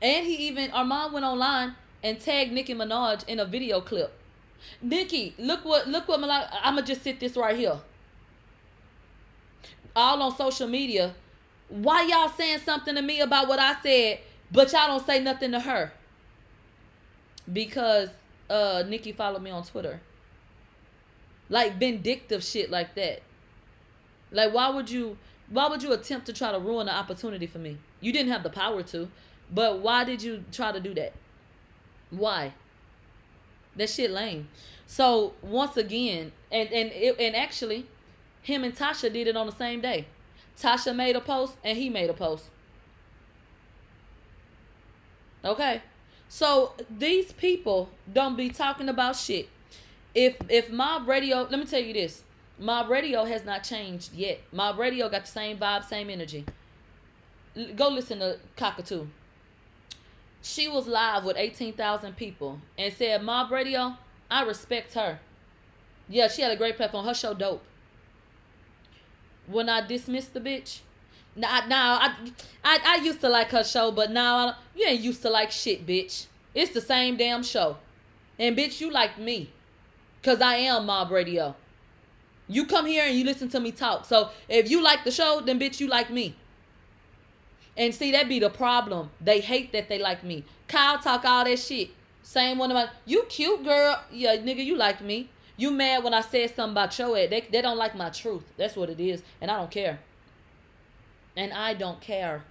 And 0.00 0.26
he 0.26 0.48
even 0.48 0.70
Armand 0.72 1.12
went 1.12 1.24
online 1.24 1.76
and 2.02 2.20
tagged 2.20 2.52
Nicki 2.52 2.74
Minaj 2.74 3.26
in 3.28 3.38
a 3.38 3.44
video 3.44 3.80
clip. 3.80 4.12
Nicki, 4.80 5.34
look 5.38 5.64
what 5.64 5.86
look 5.88 6.08
what 6.08 6.20
Malak. 6.20 6.48
I'ma 6.62 6.82
just 6.82 7.02
sit 7.02 7.20
this 7.20 7.36
right 7.36 7.56
here 7.56 7.80
all 9.94 10.22
on 10.22 10.36
social 10.36 10.68
media. 10.68 11.14
Why 11.72 12.02
y'all 12.02 12.28
saying 12.28 12.58
something 12.58 12.94
to 12.94 13.00
me 13.00 13.20
about 13.20 13.48
what 13.48 13.58
I 13.58 13.74
said, 13.82 14.18
but 14.50 14.70
y'all 14.72 14.88
don't 14.88 15.06
say 15.06 15.20
nothing 15.22 15.52
to 15.52 15.60
her? 15.60 15.90
Because 17.50 18.10
uh 18.50 18.84
Nicki 18.86 19.12
followed 19.12 19.42
me 19.42 19.50
on 19.50 19.64
Twitter. 19.64 19.98
Like 21.48 21.78
vindictive 21.78 22.44
shit 22.44 22.70
like 22.70 22.94
that. 22.96 23.22
Like 24.30 24.52
why 24.52 24.68
would 24.68 24.90
you 24.90 25.16
why 25.48 25.66
would 25.66 25.82
you 25.82 25.94
attempt 25.94 26.26
to 26.26 26.34
try 26.34 26.52
to 26.52 26.58
ruin 26.58 26.86
the 26.86 26.94
opportunity 26.94 27.46
for 27.46 27.58
me? 27.58 27.78
You 28.02 28.12
didn't 28.12 28.32
have 28.32 28.42
the 28.42 28.50
power 28.50 28.82
to, 28.82 29.08
but 29.50 29.78
why 29.78 30.04
did 30.04 30.22
you 30.22 30.44
try 30.52 30.72
to 30.72 30.80
do 30.80 30.92
that? 30.92 31.14
Why? 32.10 32.52
That 33.76 33.88
shit 33.88 34.10
lame. 34.10 34.48
So 34.86 35.32
once 35.40 35.78
again, 35.78 36.32
and 36.50 36.70
and 36.70 36.92
and 36.92 37.34
actually, 37.34 37.86
him 38.42 38.62
and 38.62 38.76
Tasha 38.76 39.10
did 39.10 39.26
it 39.26 39.38
on 39.38 39.46
the 39.46 39.54
same 39.54 39.80
day. 39.80 40.04
Tasha 40.60 40.94
made 40.94 41.16
a 41.16 41.20
post 41.20 41.56
and 41.64 41.76
he 41.76 41.88
made 41.88 42.10
a 42.10 42.14
post. 42.14 42.44
Okay. 45.44 45.82
So 46.28 46.72
these 46.88 47.32
people 47.32 47.90
don't 48.10 48.36
be 48.36 48.48
talking 48.48 48.88
about 48.88 49.16
shit. 49.16 49.48
If 50.14 50.36
if 50.48 50.70
Mob 50.70 51.08
Radio, 51.08 51.42
let 51.42 51.58
me 51.58 51.64
tell 51.64 51.82
you 51.82 51.92
this. 51.92 52.22
Mob 52.58 52.88
Radio 52.88 53.24
has 53.24 53.44
not 53.44 53.64
changed 53.64 54.14
yet. 54.14 54.40
Mob 54.52 54.78
Radio 54.78 55.08
got 55.08 55.24
the 55.24 55.30
same 55.30 55.58
vibe, 55.58 55.84
same 55.84 56.10
energy. 56.10 56.44
Go 57.76 57.88
listen 57.88 58.20
to 58.20 58.38
Cockatoo. 58.56 59.06
She 60.42 60.68
was 60.68 60.86
live 60.86 61.24
with 61.24 61.36
18,000 61.36 62.16
people 62.16 62.58
and 62.76 62.92
said, 62.92 63.22
Mob 63.22 63.50
Radio, 63.50 63.96
I 64.30 64.42
respect 64.44 64.94
her. 64.94 65.20
Yeah, 66.08 66.28
she 66.28 66.42
had 66.42 66.50
a 66.50 66.56
great 66.56 66.76
platform. 66.76 67.04
Her 67.04 67.14
show 67.14 67.34
dope 67.34 67.62
when 69.52 69.68
I 69.68 69.86
dismissed 69.86 70.34
the 70.34 70.40
bitch. 70.40 70.80
Now, 71.34 71.66
now 71.66 71.94
I, 71.94 72.14
I, 72.64 72.78
I 72.84 72.96
used 73.04 73.20
to 73.20 73.28
like 73.28 73.50
her 73.50 73.64
show, 73.64 73.90
but 73.90 74.10
now 74.10 74.36
I, 74.36 74.54
you 74.74 74.86
ain't 74.86 75.00
used 75.00 75.22
to 75.22 75.30
like 75.30 75.50
shit, 75.50 75.86
bitch. 75.86 76.26
It's 76.54 76.72
the 76.72 76.80
same 76.80 77.16
damn 77.16 77.42
show, 77.42 77.78
and 78.38 78.56
bitch, 78.56 78.80
you 78.80 78.90
like 78.90 79.18
me, 79.18 79.50
cause 80.22 80.40
I 80.42 80.56
am 80.56 80.86
Mob 80.86 81.10
Radio. 81.10 81.54
You 82.48 82.66
come 82.66 82.84
here 82.84 83.04
and 83.06 83.16
you 83.16 83.24
listen 83.24 83.48
to 83.50 83.60
me 83.60 83.72
talk. 83.72 84.04
So 84.04 84.28
if 84.48 84.70
you 84.70 84.82
like 84.82 85.04
the 85.04 85.10
show, 85.10 85.40
then 85.40 85.58
bitch, 85.58 85.80
you 85.80 85.88
like 85.88 86.10
me. 86.10 86.36
And 87.76 87.94
see, 87.94 88.12
that 88.12 88.28
be 88.28 88.38
the 88.38 88.50
problem. 88.50 89.10
They 89.20 89.40
hate 89.40 89.72
that 89.72 89.88
they 89.88 89.98
like 89.98 90.22
me. 90.22 90.44
Kyle 90.68 90.98
talk 90.98 91.24
all 91.24 91.44
that 91.44 91.58
shit. 91.58 91.90
Same 92.22 92.58
one 92.58 92.70
about 92.70 92.90
you 93.06 93.24
cute 93.28 93.64
girl. 93.64 94.02
Yeah, 94.10 94.36
nigga, 94.36 94.64
you 94.64 94.76
like 94.76 95.00
me. 95.00 95.30
You 95.56 95.70
mad 95.70 96.02
when 96.02 96.14
I 96.14 96.22
said 96.22 96.54
something 96.54 96.72
about 96.72 96.98
your 96.98 97.16
ad. 97.16 97.30
They, 97.30 97.40
they 97.50 97.62
don't 97.62 97.76
like 97.76 97.94
my 97.94 98.10
truth. 98.10 98.44
That's 98.56 98.76
what 98.76 98.90
it 98.90 99.00
is. 99.00 99.22
And 99.40 99.50
I 99.50 99.58
don't 99.58 99.70
care. 99.70 100.00
And 101.36 101.52
I 101.52 101.74
don't 101.74 102.00
care. 102.00 102.42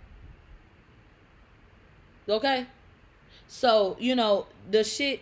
Okay? 2.29 2.67
So, 3.47 3.97
you 3.99 4.15
know, 4.15 4.47
the 4.69 4.83
shit, 4.83 5.21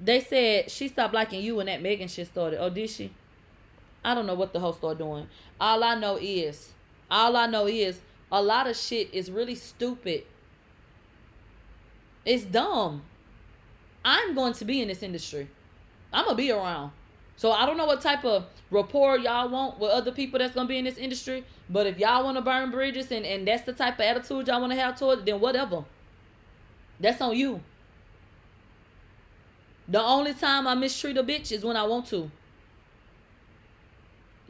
they 0.00 0.20
said 0.20 0.70
she 0.70 0.88
stopped 0.88 1.12
liking 1.12 1.42
you 1.42 1.56
when 1.56 1.66
that 1.66 1.82
Megan 1.82 2.08
shit 2.08 2.28
started. 2.28 2.60
Oh, 2.60 2.70
did 2.70 2.88
she? 2.88 3.12
I 4.04 4.14
don't 4.14 4.26
know 4.26 4.34
what 4.34 4.52
the 4.52 4.60
whole 4.60 4.72
started 4.72 4.98
doing. 4.98 5.26
All 5.60 5.84
I 5.84 5.94
know 5.94 6.16
is, 6.16 6.72
all 7.10 7.36
I 7.36 7.46
know 7.46 7.66
is, 7.66 8.00
a 8.32 8.42
lot 8.42 8.66
of 8.66 8.76
shit 8.76 9.12
is 9.12 9.30
really 9.30 9.56
stupid. 9.56 10.24
It's 12.24 12.44
dumb. 12.44 13.02
I'm 14.04 14.34
going 14.34 14.54
to 14.54 14.64
be 14.64 14.80
in 14.80 14.88
this 14.88 15.02
industry. 15.02 15.48
I'm 16.12 16.24
gonna 16.24 16.36
be 16.36 16.50
around. 16.50 16.92
So 17.40 17.52
I 17.52 17.64
don't 17.64 17.78
know 17.78 17.86
what 17.86 18.02
type 18.02 18.22
of 18.26 18.44
rapport 18.70 19.16
y'all 19.16 19.48
want 19.48 19.78
with 19.78 19.90
other 19.90 20.12
people 20.12 20.38
that's 20.38 20.52
gonna 20.52 20.68
be 20.68 20.76
in 20.76 20.84
this 20.84 20.98
industry. 20.98 21.42
But 21.70 21.86
if 21.86 21.98
y'all 21.98 22.22
want 22.22 22.36
to 22.36 22.42
burn 22.42 22.70
bridges 22.70 23.10
and, 23.10 23.24
and 23.24 23.48
that's 23.48 23.62
the 23.64 23.72
type 23.72 23.94
of 23.94 24.00
attitude 24.00 24.46
y'all 24.46 24.60
want 24.60 24.74
to 24.74 24.78
have 24.78 24.98
towards, 24.98 25.24
then 25.24 25.40
whatever. 25.40 25.86
That's 27.00 27.18
on 27.22 27.34
you. 27.34 27.62
The 29.88 30.02
only 30.02 30.34
time 30.34 30.66
I 30.66 30.74
mistreat 30.74 31.16
a 31.16 31.22
bitch 31.22 31.50
is 31.50 31.64
when 31.64 31.78
I 31.78 31.84
want 31.84 32.08
to. 32.08 32.30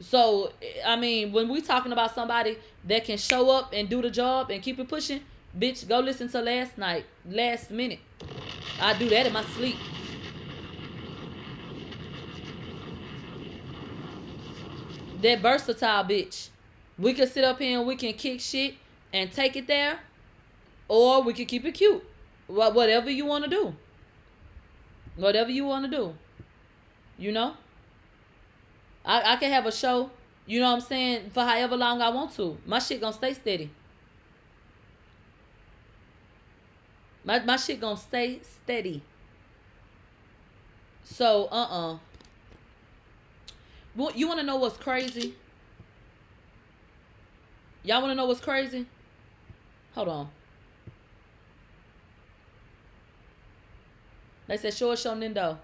So 0.01 0.51
I 0.85 0.97
mean, 0.97 1.31
when 1.31 1.47
we 1.47 1.61
talking 1.61 1.93
about 1.93 2.13
somebody 2.13 2.57
that 2.89 3.05
can 3.05 3.17
show 3.17 3.51
up 3.51 3.71
and 3.71 3.87
do 3.87 4.01
the 4.01 4.09
job 4.09 4.51
and 4.51 4.61
keep 4.61 4.79
it 4.79 4.89
pushing, 4.89 5.21
bitch, 5.57 5.87
go 5.87 5.99
listen 5.99 6.27
to 6.27 6.41
last 6.41 6.77
night, 6.77 7.05
last 7.25 7.71
minute. 7.71 7.99
I 8.81 8.99
do 8.99 9.07
that 9.07 9.27
in 9.27 9.31
my 9.31 9.45
sleep. 9.45 9.77
That 15.21 15.41
versatile 15.41 16.03
bitch. 16.03 16.49
We 16.97 17.13
can 17.13 17.27
sit 17.27 17.43
up 17.43 17.59
here 17.59 17.77
and 17.77 17.87
we 17.87 17.95
can 17.95 18.13
kick 18.13 18.39
shit 18.41 18.75
and 19.13 19.31
take 19.31 19.55
it 19.55 19.67
there, 19.67 19.99
or 20.87 21.21
we 21.21 21.33
can 21.33 21.45
keep 21.45 21.65
it 21.65 21.73
cute. 21.73 22.03
Whatever 22.47 23.09
you 23.09 23.25
want 23.25 23.43
to 23.43 23.49
do. 23.49 23.75
Whatever 25.15 25.51
you 25.51 25.65
want 25.65 25.85
to 25.85 25.91
do. 25.91 26.15
You 27.17 27.31
know? 27.31 27.55
I, 29.05 29.33
I 29.33 29.35
can 29.37 29.51
have 29.51 29.65
a 29.65 29.71
show, 29.71 30.11
you 30.45 30.59
know 30.59 30.67
what 30.69 30.75
I'm 30.75 30.81
saying, 30.81 31.31
for 31.31 31.43
however 31.43 31.75
long 31.75 32.01
I 32.01 32.09
want 32.09 32.35
to. 32.35 32.57
My 32.65 32.79
shit 32.79 33.01
gonna 33.01 33.13
stay 33.13 33.33
steady. 33.33 33.71
My 37.23 37.39
my 37.39 37.57
shit 37.57 37.79
gonna 37.79 37.97
stay 37.97 38.41
steady. 38.43 39.01
So 41.03 41.47
uh 41.51 41.67
uh. 41.69 41.97
Well, 43.95 44.11
you 44.15 44.27
wanna 44.27 44.43
know 44.43 44.55
what's 44.55 44.77
crazy? 44.77 45.35
Y'all 47.83 48.01
wanna 48.01 48.15
know 48.15 48.25
what's 48.25 48.39
crazy? 48.39 48.85
Hold 49.93 50.07
on. 50.07 50.29
They 54.47 54.57
said 54.57 54.73
sure 54.73 54.95
show 54.95 55.13
Nindo. 55.15 55.57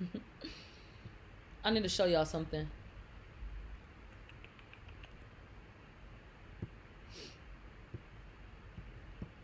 I 1.64 1.70
need 1.70 1.82
to 1.82 1.88
show 1.88 2.04
y'all 2.04 2.24
something. 2.24 2.68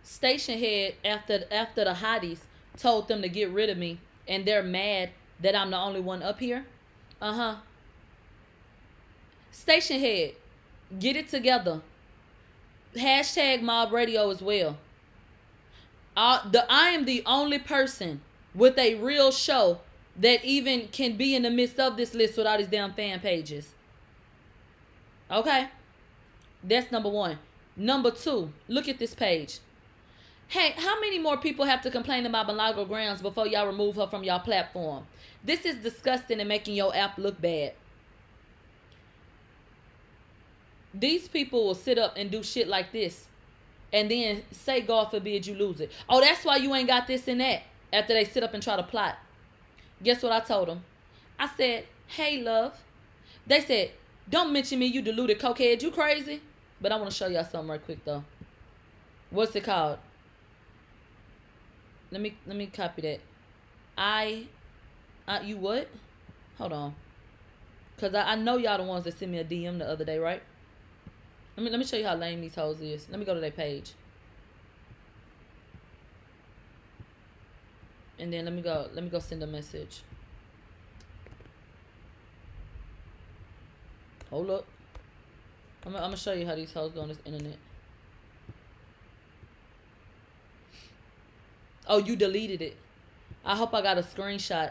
Stationhead 0.04 0.94
after 1.04 1.44
after 1.50 1.84
the 1.84 1.94
hotties 1.94 2.38
told 2.76 3.08
them 3.08 3.22
to 3.22 3.28
get 3.28 3.50
rid 3.50 3.70
of 3.70 3.76
me 3.76 3.98
and 4.28 4.44
they're 4.44 4.62
mad 4.62 5.10
that 5.40 5.56
I'm 5.56 5.70
the 5.70 5.78
only 5.78 6.00
one 6.00 6.22
up 6.22 6.38
here. 6.38 6.64
Uh-huh. 7.22 7.54
Stationhead, 9.52 10.34
get 10.98 11.14
it 11.14 11.28
together. 11.28 11.80
Hashtag 12.96 13.62
mob 13.62 13.92
radio 13.92 14.28
as 14.30 14.42
well. 14.42 14.76
Uh, 16.16 16.50
the 16.50 16.70
I 16.70 16.88
am 16.88 17.04
the 17.04 17.22
only 17.24 17.60
person 17.60 18.22
with 18.56 18.76
a 18.76 18.96
real 18.96 19.30
show 19.30 19.78
that 20.16 20.44
even 20.44 20.88
can 20.88 21.16
be 21.16 21.36
in 21.36 21.42
the 21.42 21.50
midst 21.50 21.78
of 21.78 21.96
this 21.96 22.12
list 22.12 22.36
with 22.36 22.46
all 22.46 22.58
these 22.58 22.66
damn 22.66 22.92
fan 22.92 23.20
pages. 23.20 23.72
Okay? 25.30 25.68
That's 26.64 26.90
number 26.90 27.08
one. 27.08 27.38
Number 27.76 28.10
two, 28.10 28.52
look 28.66 28.88
at 28.88 28.98
this 28.98 29.14
page. 29.14 29.60
Hey, 30.52 30.74
how 30.76 31.00
many 31.00 31.18
more 31.18 31.38
people 31.38 31.64
have 31.64 31.80
to 31.80 31.90
complain 31.90 32.26
about 32.26 32.46
Milagro 32.46 32.84
Grams 32.84 33.22
before 33.22 33.46
y'all 33.46 33.66
remove 33.66 33.96
her 33.96 34.06
from 34.06 34.22
y'all 34.22 34.38
platform? 34.38 35.06
This 35.42 35.64
is 35.64 35.76
disgusting 35.76 36.40
and 36.40 36.46
making 36.46 36.74
your 36.74 36.94
app 36.94 37.16
look 37.16 37.40
bad. 37.40 37.72
These 40.92 41.26
people 41.28 41.64
will 41.64 41.74
sit 41.74 41.96
up 41.96 42.18
and 42.18 42.30
do 42.30 42.42
shit 42.42 42.68
like 42.68 42.92
this 42.92 43.28
and 43.94 44.10
then 44.10 44.42
say, 44.50 44.82
God 44.82 45.10
forbid 45.10 45.46
you 45.46 45.54
lose 45.54 45.80
it. 45.80 45.90
Oh, 46.06 46.20
that's 46.20 46.44
why 46.44 46.56
you 46.56 46.74
ain't 46.74 46.86
got 46.86 47.06
this 47.06 47.28
and 47.28 47.40
that 47.40 47.62
after 47.90 48.12
they 48.12 48.26
sit 48.26 48.42
up 48.42 48.52
and 48.52 48.62
try 48.62 48.76
to 48.76 48.82
plot. 48.82 49.16
Guess 50.02 50.22
what 50.22 50.32
I 50.32 50.40
told 50.40 50.68
them? 50.68 50.84
I 51.38 51.48
said, 51.56 51.86
hey, 52.08 52.42
love. 52.42 52.78
They 53.46 53.62
said, 53.62 53.92
don't 54.28 54.52
mention 54.52 54.80
me, 54.80 54.84
you 54.84 55.00
deluded 55.00 55.40
cokehead. 55.40 55.80
You 55.80 55.90
crazy? 55.90 56.42
But 56.78 56.92
I 56.92 56.96
want 56.96 57.08
to 57.08 57.16
show 57.16 57.28
y'all 57.28 57.42
something 57.42 57.70
right 57.70 57.82
quick, 57.82 58.04
though. 58.04 58.22
What's 59.30 59.56
it 59.56 59.64
called? 59.64 59.96
Let 62.12 62.20
me 62.20 62.36
let 62.46 62.56
me 62.56 62.66
copy 62.66 63.02
that. 63.02 63.20
I, 63.98 64.46
uh, 65.26 65.40
you 65.42 65.56
what? 65.56 65.88
Hold 66.58 66.72
on. 66.72 66.94
Cause 67.98 68.14
I, 68.14 68.32
I 68.32 68.34
know 68.36 68.56
y'all 68.56 68.78
the 68.78 68.84
ones 68.84 69.04
that 69.04 69.18
sent 69.18 69.32
me 69.32 69.38
a 69.38 69.44
DM 69.44 69.78
the 69.78 69.88
other 69.88 70.04
day, 70.04 70.18
right? 70.18 70.42
Let 71.56 71.64
me 71.64 71.70
let 71.70 71.80
me 71.80 71.84
show 71.84 71.96
you 71.96 72.06
how 72.06 72.14
lame 72.14 72.40
these 72.40 72.54
hoes 72.54 72.80
is. 72.80 73.08
Let 73.10 73.18
me 73.18 73.26
go 73.26 73.34
to 73.34 73.40
their 73.40 73.50
page. 73.50 73.94
and 78.22 78.32
then 78.32 78.44
let 78.44 78.54
me 78.54 78.62
go 78.62 78.88
let 78.94 79.02
me 79.02 79.10
go 79.10 79.18
send 79.18 79.42
a 79.42 79.46
message 79.46 80.02
hold 84.30 84.48
up 84.48 84.64
I'm, 85.84 85.94
I'm 85.96 86.02
gonna 86.02 86.16
show 86.16 86.32
you 86.32 86.46
how 86.46 86.54
these 86.54 86.72
hoes 86.72 86.92
go 86.92 87.00
on 87.00 87.08
this 87.08 87.18
internet 87.24 87.56
oh 91.86 91.98
you 91.98 92.16
deleted 92.16 92.62
it 92.62 92.76
I 93.44 93.56
hope 93.56 93.74
I 93.74 93.82
got 93.82 93.98
a 93.98 94.02
screenshot 94.02 94.70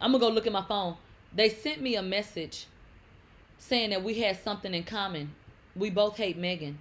I'm 0.00 0.12
gonna 0.12 0.20
go 0.20 0.28
look 0.28 0.46
at 0.46 0.52
my 0.52 0.64
phone 0.64 0.96
they 1.34 1.48
sent 1.48 1.80
me 1.80 1.96
a 1.96 2.02
message 2.02 2.66
saying 3.58 3.90
that 3.90 4.02
we 4.02 4.14
had 4.20 4.36
something 4.42 4.74
in 4.74 4.84
common 4.84 5.34
we 5.74 5.90
both 5.90 6.16
hate 6.16 6.36
Megan 6.36 6.78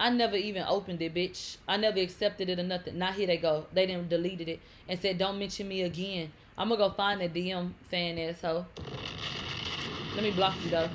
I 0.00 0.08
never 0.08 0.36
even 0.36 0.64
opened 0.66 1.02
it, 1.02 1.14
bitch. 1.14 1.58
I 1.68 1.76
never 1.76 2.00
accepted 2.00 2.48
it 2.48 2.58
or 2.58 2.62
nothing. 2.62 2.96
Now 2.96 3.12
here 3.12 3.26
they 3.26 3.36
go. 3.36 3.66
They 3.74 3.84
didn't 3.84 4.08
deleted 4.08 4.48
it 4.48 4.60
and 4.88 4.98
said, 4.98 5.18
"Don't 5.18 5.38
mention 5.38 5.68
me 5.68 5.82
again." 5.82 6.32
I'm 6.56 6.70
gonna 6.70 6.88
go 6.88 6.94
find 6.94 7.20
that 7.20 7.34
DM 7.34 7.72
fan 7.90 8.18
asshole. 8.18 8.66
Let 10.14 10.22
me 10.22 10.30
block 10.30 10.54
you 10.64 10.70
though. 10.70 10.88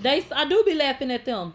They, 0.00 0.24
I 0.32 0.44
do 0.48 0.62
be 0.64 0.74
laughing 0.74 1.10
at 1.10 1.24
them. 1.26 1.52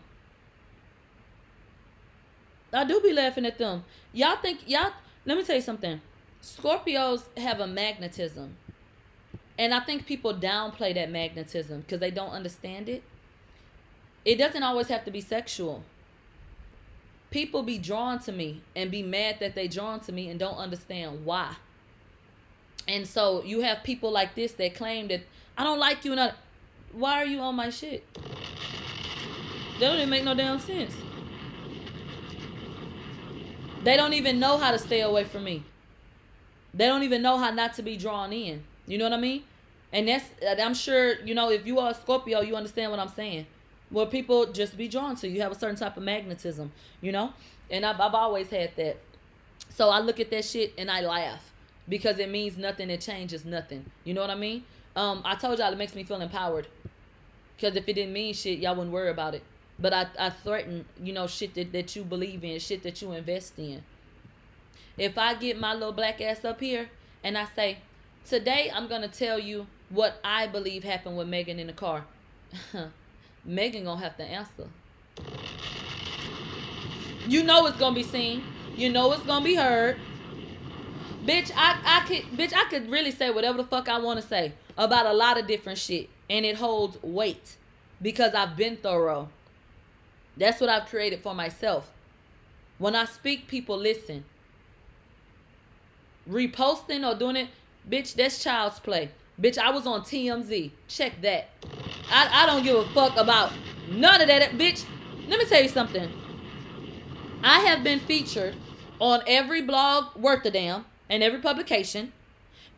I 2.73 2.83
do 2.83 2.99
be 3.01 3.13
laughing 3.13 3.45
at 3.45 3.57
them. 3.57 3.83
Y'all 4.11 4.37
think 4.37 4.67
y'all? 4.67 4.91
Let 5.25 5.37
me 5.37 5.43
tell 5.43 5.55
you 5.55 5.61
something. 5.61 6.01
Scorpios 6.41 7.23
have 7.37 7.59
a 7.59 7.67
magnetism. 7.67 8.57
And 9.57 9.73
I 9.73 9.79
think 9.81 10.05
people 10.05 10.33
downplay 10.33 10.93
that 10.95 11.11
magnetism 11.11 11.81
because 11.81 11.99
they 11.99 12.11
don't 12.11 12.31
understand 12.31 12.89
it. 12.89 13.03
It 14.25 14.35
doesn't 14.37 14.63
always 14.63 14.87
have 14.87 15.05
to 15.05 15.11
be 15.11 15.21
sexual. 15.21 15.83
People 17.29 17.63
be 17.63 17.77
drawn 17.77 18.19
to 18.19 18.31
me 18.31 18.61
and 18.75 18.89
be 18.89 19.03
mad 19.03 19.37
that 19.39 19.55
they 19.55 19.67
drawn 19.67 19.99
to 20.01 20.11
me 20.11 20.29
and 20.29 20.39
don't 20.39 20.57
understand 20.57 21.25
why. 21.25 21.55
And 22.87 23.07
so 23.07 23.43
you 23.43 23.61
have 23.61 23.83
people 23.83 24.11
like 24.11 24.35
this 24.35 24.53
that 24.53 24.75
claim 24.75 25.07
that 25.09 25.21
I 25.57 25.63
don't 25.63 25.79
like 25.79 26.03
you 26.03 26.11
and 26.11 26.19
I, 26.19 26.31
why 26.91 27.21
are 27.21 27.25
you 27.25 27.39
on 27.39 27.55
my 27.55 27.69
shit? 27.69 28.03
That 29.79 29.79
don't 29.79 29.97
even 29.97 30.09
make 30.09 30.23
no 30.23 30.35
damn 30.35 30.59
sense. 30.59 30.93
They 33.83 33.97
don't 33.97 34.13
even 34.13 34.39
know 34.39 34.57
how 34.57 34.71
to 34.71 34.79
stay 34.79 35.01
away 35.01 35.25
from 35.25 35.43
me. 35.43 35.63
They 36.73 36.87
don't 36.87 37.03
even 37.03 37.21
know 37.21 37.37
how 37.37 37.51
not 37.51 37.73
to 37.75 37.83
be 37.83 37.97
drawn 37.97 38.31
in. 38.31 38.63
You 38.87 38.97
know 38.97 39.05
what 39.05 39.13
I 39.13 39.19
mean? 39.21 39.43
And 39.91 40.07
that's 40.07 40.25
I'm 40.59 40.73
sure 40.73 41.19
you 41.21 41.35
know 41.35 41.51
if 41.51 41.67
you 41.67 41.79
are 41.79 41.91
a 41.91 41.93
Scorpio, 41.93 42.41
you 42.41 42.55
understand 42.55 42.91
what 42.91 42.99
I'm 42.99 43.09
saying. 43.09 43.45
Where 43.89 44.05
people 44.05 44.51
just 44.51 44.75
be 44.75 44.87
drawn 44.87 45.15
to 45.17 45.27
you, 45.27 45.41
have 45.41 45.51
a 45.51 45.59
certain 45.59 45.75
type 45.75 45.97
of 45.97 46.03
magnetism, 46.03 46.71
you 47.01 47.11
know. 47.11 47.33
And 47.69 47.85
I've 47.85 47.99
I've 47.99 48.15
always 48.15 48.49
had 48.49 48.75
that. 48.77 48.97
So 49.69 49.89
I 49.89 49.99
look 49.99 50.19
at 50.19 50.31
that 50.31 50.45
shit 50.45 50.73
and 50.77 50.89
I 50.89 51.01
laugh 51.01 51.51
because 51.87 52.19
it 52.19 52.29
means 52.29 52.57
nothing. 52.57 52.89
It 52.89 53.01
changes 53.01 53.45
nothing. 53.45 53.85
You 54.03 54.13
know 54.13 54.21
what 54.21 54.29
I 54.29 54.35
mean? 54.35 54.63
Um, 54.95 55.21
I 55.25 55.35
told 55.35 55.59
y'all 55.59 55.71
it 55.71 55.77
makes 55.77 55.95
me 55.95 56.03
feel 56.03 56.21
empowered. 56.21 56.67
Because 57.55 57.75
if 57.75 57.87
it 57.87 57.93
didn't 57.93 58.13
mean 58.13 58.33
shit, 58.33 58.59
y'all 58.59 58.75
wouldn't 58.75 58.93
worry 58.93 59.09
about 59.09 59.35
it. 59.35 59.43
But 59.83 59.91
I, 59.93 60.07
I 60.17 60.29
threaten, 60.29 60.85
you 61.03 61.11
know, 61.11 61.27
shit 61.27 61.55
that, 61.55 61.73
that 61.73 61.93
you 61.93 62.05
believe 62.05 62.41
in, 62.45 62.57
shit 62.59 62.83
that 62.83 63.01
you 63.01 63.11
invest 63.11 63.59
in. 63.59 63.83
if 64.97 65.17
I 65.17 65.33
get 65.33 65.59
my 65.59 65.73
little 65.73 65.91
black 65.91 66.21
ass 66.21 66.45
up 66.45 66.61
here 66.61 66.89
and 67.21 67.37
I 67.37 67.47
say, 67.53 67.79
today 68.25 68.71
I'm 68.73 68.87
gonna 68.87 69.09
tell 69.09 69.37
you 69.37 69.67
what 69.89 70.21
I 70.23 70.47
believe 70.47 70.85
happened 70.85 71.17
with 71.17 71.27
Megan 71.27 71.59
in 71.59 71.67
the 71.67 71.73
car, 71.73 72.05
Megan 73.43 73.83
gonna 73.83 73.99
have 73.99 74.15
to 74.15 74.23
answer. 74.23 74.69
You 77.27 77.43
know 77.43 77.65
it's 77.67 77.77
gonna 77.77 77.93
be 77.93 78.03
seen. 78.03 78.41
You 78.77 78.89
know 78.89 79.11
it's 79.11 79.23
gonna 79.23 79.43
be 79.43 79.55
heard. 79.55 79.97
Bitch, 81.25 81.51
I, 81.57 81.77
I 81.83 82.07
could 82.07 82.23
bitch, 82.37 82.53
I 82.53 82.69
could 82.69 82.89
really 82.89 83.11
say 83.11 83.31
whatever 83.31 83.57
the 83.57 83.65
fuck 83.65 83.89
I 83.89 83.99
wanna 83.99 84.21
say 84.21 84.53
about 84.77 85.07
a 85.07 85.13
lot 85.13 85.37
of 85.37 85.45
different 85.45 85.77
shit. 85.77 86.09
And 86.29 86.45
it 86.45 86.55
holds 86.55 87.03
weight. 87.03 87.57
Because 88.01 88.33
I've 88.33 88.55
been 88.55 88.77
thorough. 88.77 89.27
That's 90.37 90.59
what 90.59 90.69
I've 90.69 90.87
created 90.87 91.21
for 91.21 91.35
myself. 91.35 91.91
When 92.77 92.95
I 92.95 93.05
speak, 93.05 93.47
people 93.47 93.77
listen. 93.77 94.25
Reposting 96.29 97.07
or 97.07 97.17
doing 97.17 97.35
it, 97.35 97.49
bitch, 97.89 98.15
that's 98.15 98.41
child's 98.43 98.79
play. 98.79 99.11
Bitch, 99.39 99.57
I 99.57 99.71
was 99.71 99.85
on 99.85 100.01
TMZ. 100.01 100.71
Check 100.87 101.21
that. 101.21 101.49
I, 102.09 102.43
I 102.43 102.45
don't 102.45 102.63
give 102.63 102.75
a 102.75 102.85
fuck 102.89 103.17
about 103.17 103.51
none 103.91 104.21
of 104.21 104.27
that. 104.27 104.51
Bitch, 104.51 104.85
let 105.27 105.39
me 105.39 105.45
tell 105.45 105.61
you 105.61 105.69
something. 105.69 106.11
I 107.43 107.59
have 107.59 107.83
been 107.83 107.99
featured 107.99 108.55
on 108.99 109.21
every 109.27 109.61
blog 109.61 110.15
worth 110.15 110.45
a 110.45 110.51
damn 110.51 110.85
and 111.09 111.21
every 111.21 111.39
publication. 111.39 112.13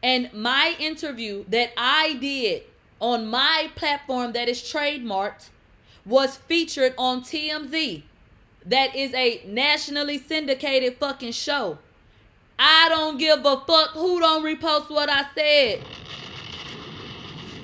And 0.02 0.32
my 0.34 0.76
interview 0.80 1.46
that 1.50 1.72
I 1.78 2.14
did 2.16 2.64
on 3.00 3.28
my 3.28 3.70
platform 3.76 4.32
that 4.34 4.48
is 4.48 4.62
trademarked 4.62 5.50
was 6.06 6.38
featured 6.38 6.94
on 6.98 7.22
TMZ. 7.22 8.04
That 8.66 8.96
is 8.96 9.14
a 9.14 9.44
nationally 9.48 10.18
syndicated 10.18 10.98
fucking 10.98 11.34
show. 11.34 11.78
I 12.58 12.88
don't 12.90 13.18
give 13.18 13.40
a 13.46 13.58
fuck 13.68 13.92
who 13.92 14.20
don't 14.20 14.44
repost 14.44 14.90
what 14.90 15.10
I 15.10 15.26
said. 15.36 15.84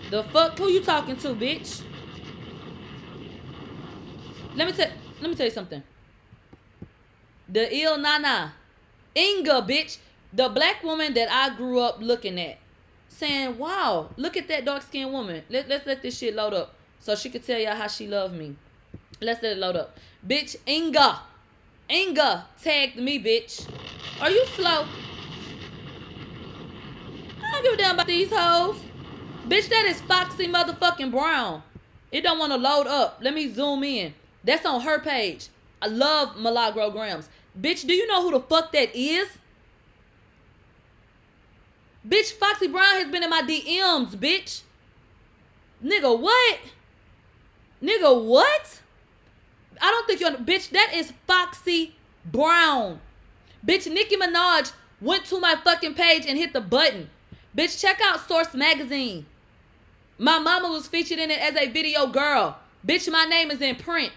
The 0.10 0.24
fuck 0.24 0.58
who 0.58 0.68
you 0.68 0.82
talking 0.82 1.16
to, 1.18 1.30
bitch? 1.30 1.82
Let 4.56 4.68
me 4.68 4.74
tell 4.74 4.92
let 5.22 5.30
me 5.30 5.36
tell 5.36 5.46
you 5.46 5.52
something. 5.52 5.82
The 7.48 7.76
Ill 7.76 7.98
Na 7.98 8.18
Na. 8.18 8.50
Inga, 9.16 9.62
bitch. 9.62 9.98
The 10.34 10.50
black 10.50 10.84
woman 10.84 11.14
that 11.14 11.32
I 11.32 11.56
grew 11.56 11.80
up 11.80 11.98
looking 12.00 12.39
at. 12.39 12.58
Saying, 13.10 13.58
wow, 13.58 14.10
look 14.16 14.38
at 14.38 14.48
that 14.48 14.66
dark 14.66 14.84
skinned 14.84 15.12
woman. 15.12 15.44
Let, 15.50 15.68
let's 15.68 15.86
let 15.86 16.02
this 16.02 16.18
shit 16.18 16.34
load 16.34 16.54
up. 16.54 16.76
So 17.02 17.16
she 17.16 17.30
could 17.30 17.45
tell 17.45 17.60
y'all 17.60 17.76
how 17.76 17.88
she 17.88 18.08
loved 18.08 18.36
me. 18.36 18.56
Let's 19.20 19.41
let 19.43 19.54
it 19.54 19.58
load 19.58 19.76
up. 19.76 19.97
Bitch, 20.26 20.56
Inga. 20.68 21.20
Inga 21.89 22.45
tagged 22.62 22.97
me, 22.97 23.22
bitch. 23.22 23.68
Are 24.22 24.30
you 24.30 24.45
slow? 24.45 24.86
I 27.43 27.52
don't 27.52 27.64
give 27.64 27.74
a 27.74 27.78
damn 27.78 27.95
about 27.95 28.08
these 28.08 28.30
hoes. 28.32 28.78
Bitch, 29.47 29.68
that 29.70 29.86
is 29.86 29.99
Foxy 30.02 30.47
motherfucking 30.47 31.12
Brown. 31.12 31.64
It 32.12 32.22
don't 32.22 32.38
want 32.38 32.52
to 32.52 32.58
load 32.58 32.88
up. 32.88 33.18
Let 33.22 33.34
me 33.34 33.52
zoom 33.52 33.84
in. 33.84 34.14
That's 34.43 34.66
on 34.66 34.82
her 34.82 34.99
page. 34.99 35.47
I 35.82 35.88
love 35.88 36.38
Milagro 36.38 36.91
Grams. 36.91 37.30
Bitch, 37.60 37.86
do 37.86 37.93
you 37.93 38.08
know 38.08 38.22
who 38.22 38.32
the 38.32 38.39
fuck 38.39 38.72
that 38.74 38.95
is? 38.95 39.28
Bitch, 42.08 42.32
Foxy 42.34 42.68
Brown 42.68 42.95
has 42.95 43.12
been 43.12 43.24
in 43.24 43.30
my 43.30 43.41
DMs, 43.41 44.16
bitch. 44.16 44.62
Nigga, 45.84 46.20
what? 46.20 46.60
Nigga, 47.82 48.24
what? 48.24 48.80
I 49.82 49.90
don't 49.90 50.08
think 50.08 50.20
you're 50.20 50.32
bitch. 50.32 50.70
That 50.70 50.92
is 50.94 51.12
Foxy 51.28 51.96
Brown. 52.26 53.00
Bitch, 53.66 53.92
Nicki 53.92 54.16
Minaj 54.16 54.72
went 55.02 55.26
to 55.26 55.40
my 55.40 55.56
fucking 55.64 55.96
page 55.96 56.26
and 56.28 56.38
hit 56.38 56.54
the 56.54 56.62
button. 56.62 57.10
Bitch, 57.58 57.82
check 57.82 58.00
out 58.04 58.28
Source 58.28 58.54
Magazine. 58.54 59.26
My 60.18 60.38
mama 60.38 60.70
was 60.70 60.88
featured 60.88 61.18
in 61.18 61.32
it 61.32 61.40
as 61.40 61.56
a 61.56 61.72
video 61.72 62.06
girl. 62.08 62.60
Bitch, 62.86 63.12
my 63.12 63.26
name 63.26 63.50
is 63.50 63.62
in 63.62 63.76
print. 63.76 64.12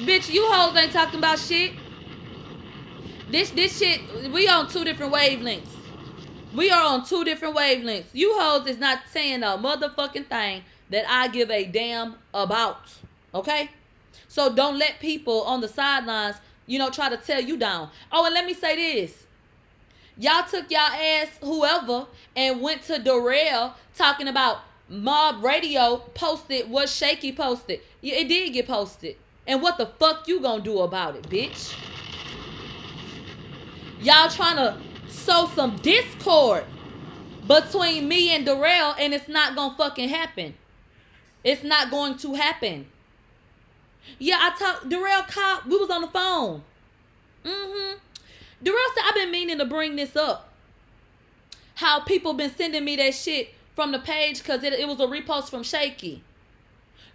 Bitch, 0.00 0.32
you 0.32 0.46
hoes 0.46 0.76
ain't 0.76 0.92
talking 0.92 1.18
about 1.18 1.38
shit. 1.38 1.72
This 3.30 3.50
this 3.50 3.78
shit, 3.78 4.00
we 4.30 4.48
on 4.48 4.68
two 4.68 4.84
different 4.84 5.12
wavelengths. 5.12 5.68
We 6.54 6.70
are 6.70 6.82
on 6.82 7.04
two 7.06 7.24
different 7.24 7.56
wavelengths. 7.56 8.06
You 8.12 8.38
hoes 8.38 8.66
is 8.66 8.78
not 8.78 9.00
saying 9.10 9.42
a 9.42 9.58
motherfucking 9.58 10.28
thing 10.28 10.62
that 10.90 11.04
I 11.08 11.28
give 11.28 11.50
a 11.50 11.64
damn 11.64 12.16
about. 12.32 12.94
Okay? 13.34 13.70
So 14.28 14.54
don't 14.54 14.78
let 14.78 15.00
people 15.00 15.42
on 15.42 15.60
the 15.60 15.68
sidelines, 15.68 16.36
you 16.66 16.78
know, 16.78 16.90
try 16.90 17.08
to 17.08 17.16
tell 17.16 17.40
you 17.40 17.56
down. 17.56 17.90
Oh, 18.12 18.24
and 18.24 18.34
let 18.34 18.46
me 18.46 18.54
say 18.54 18.76
this. 18.76 19.26
Y'all 20.16 20.44
took 20.44 20.70
y'all 20.70 20.80
ass, 20.80 21.28
whoever, 21.40 22.06
and 22.34 22.60
went 22.60 22.82
to 22.82 22.98
Darrell 22.98 23.74
talking 23.94 24.28
about 24.28 24.58
Mob 24.88 25.44
Radio 25.44 25.98
posted 26.14 26.68
what 26.68 26.88
Shaky 26.88 27.32
posted. 27.32 27.80
It 28.02 28.28
did 28.28 28.52
get 28.52 28.66
posted. 28.66 29.16
And 29.46 29.62
what 29.62 29.78
the 29.78 29.86
fuck 29.86 30.26
you 30.26 30.40
gonna 30.40 30.62
do 30.62 30.80
about 30.80 31.16
it, 31.16 31.28
bitch? 31.28 31.74
Y'all 34.00 34.28
trying 34.28 34.56
to 34.56 34.76
sow 35.08 35.46
some 35.54 35.76
discord 35.76 36.64
between 37.46 38.08
me 38.08 38.30
and 38.30 38.44
Darrell, 38.44 38.94
and 38.98 39.14
it's 39.14 39.28
not 39.28 39.56
gonna 39.56 39.74
fucking 39.76 40.08
happen. 40.08 40.54
It's 41.48 41.64
not 41.64 41.90
going 41.90 42.18
to 42.18 42.34
happen. 42.34 42.86
Yeah, 44.18 44.36
I 44.38 44.54
talked. 44.58 44.90
Darrell 44.90 45.22
called. 45.22 45.64
We 45.64 45.78
was 45.78 45.88
on 45.88 46.02
the 46.02 46.08
phone. 46.08 46.62
Mm-hmm. 47.42 47.98
Darrell 48.62 48.80
said, 48.94 49.04
"I've 49.06 49.14
been 49.14 49.30
meaning 49.30 49.56
to 49.56 49.64
bring 49.64 49.96
this 49.96 50.14
up. 50.14 50.52
How 51.76 52.00
people 52.00 52.34
been 52.34 52.50
sending 52.50 52.84
me 52.84 52.96
that 52.96 53.14
shit 53.14 53.54
from 53.74 53.92
the 53.92 53.98
page 53.98 54.42
because 54.42 54.62
it, 54.62 54.74
it 54.74 54.86
was 54.86 55.00
a 55.00 55.06
repost 55.06 55.48
from 55.48 55.62
Shaky. 55.62 56.22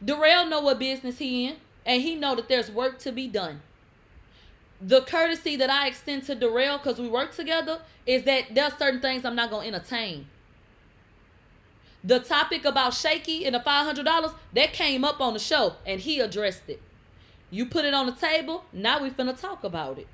Darrell 0.04 0.48
know 0.48 0.62
what 0.62 0.80
business 0.80 1.20
he 1.20 1.46
in, 1.46 1.58
and 1.86 2.02
he 2.02 2.16
know 2.16 2.34
that 2.34 2.50
there's 2.50 2.72
work 2.72 2.98
to 3.00 3.12
be 3.12 3.28
done. 3.28 3.62
The 4.82 5.02
courtesy 5.02 5.58
that 5.58 5.70
I 5.70 5.88
extend 5.88 6.24
to 6.24 6.34
Darrell 6.34 6.80
because 6.80 6.98
we 6.98 7.08
work 7.08 7.36
together 7.36 7.82
is 8.08 8.24
that 8.24 8.56
there's 8.56 8.74
certain 8.80 9.00
things 9.00 9.26
I'm 9.26 9.36
not 9.36 9.52
gonna 9.52 9.68
entertain. 9.68 10.26
The 12.04 12.20
topic 12.20 12.66
about 12.66 12.94
Shaky 12.94 13.46
and 13.46 13.56
the 13.56 13.60
$500, 13.60 14.34
that 14.54 14.74
came 14.74 15.06
up 15.06 15.22
on 15.22 15.34
the 15.34 15.40
show 15.40 15.76
and 15.86 16.02
he 16.02 16.20
addressed 16.20 16.64
it. 16.68 16.82
You 17.50 17.66
put 17.66 17.86
it 17.86 17.94
on 17.94 18.08
the 18.08 18.12
table, 18.14 18.66
now 18.74 19.02
we 19.02 19.10
finna 19.10 19.40
talk 19.40 19.64
about 19.64 20.00
it. 20.00 20.08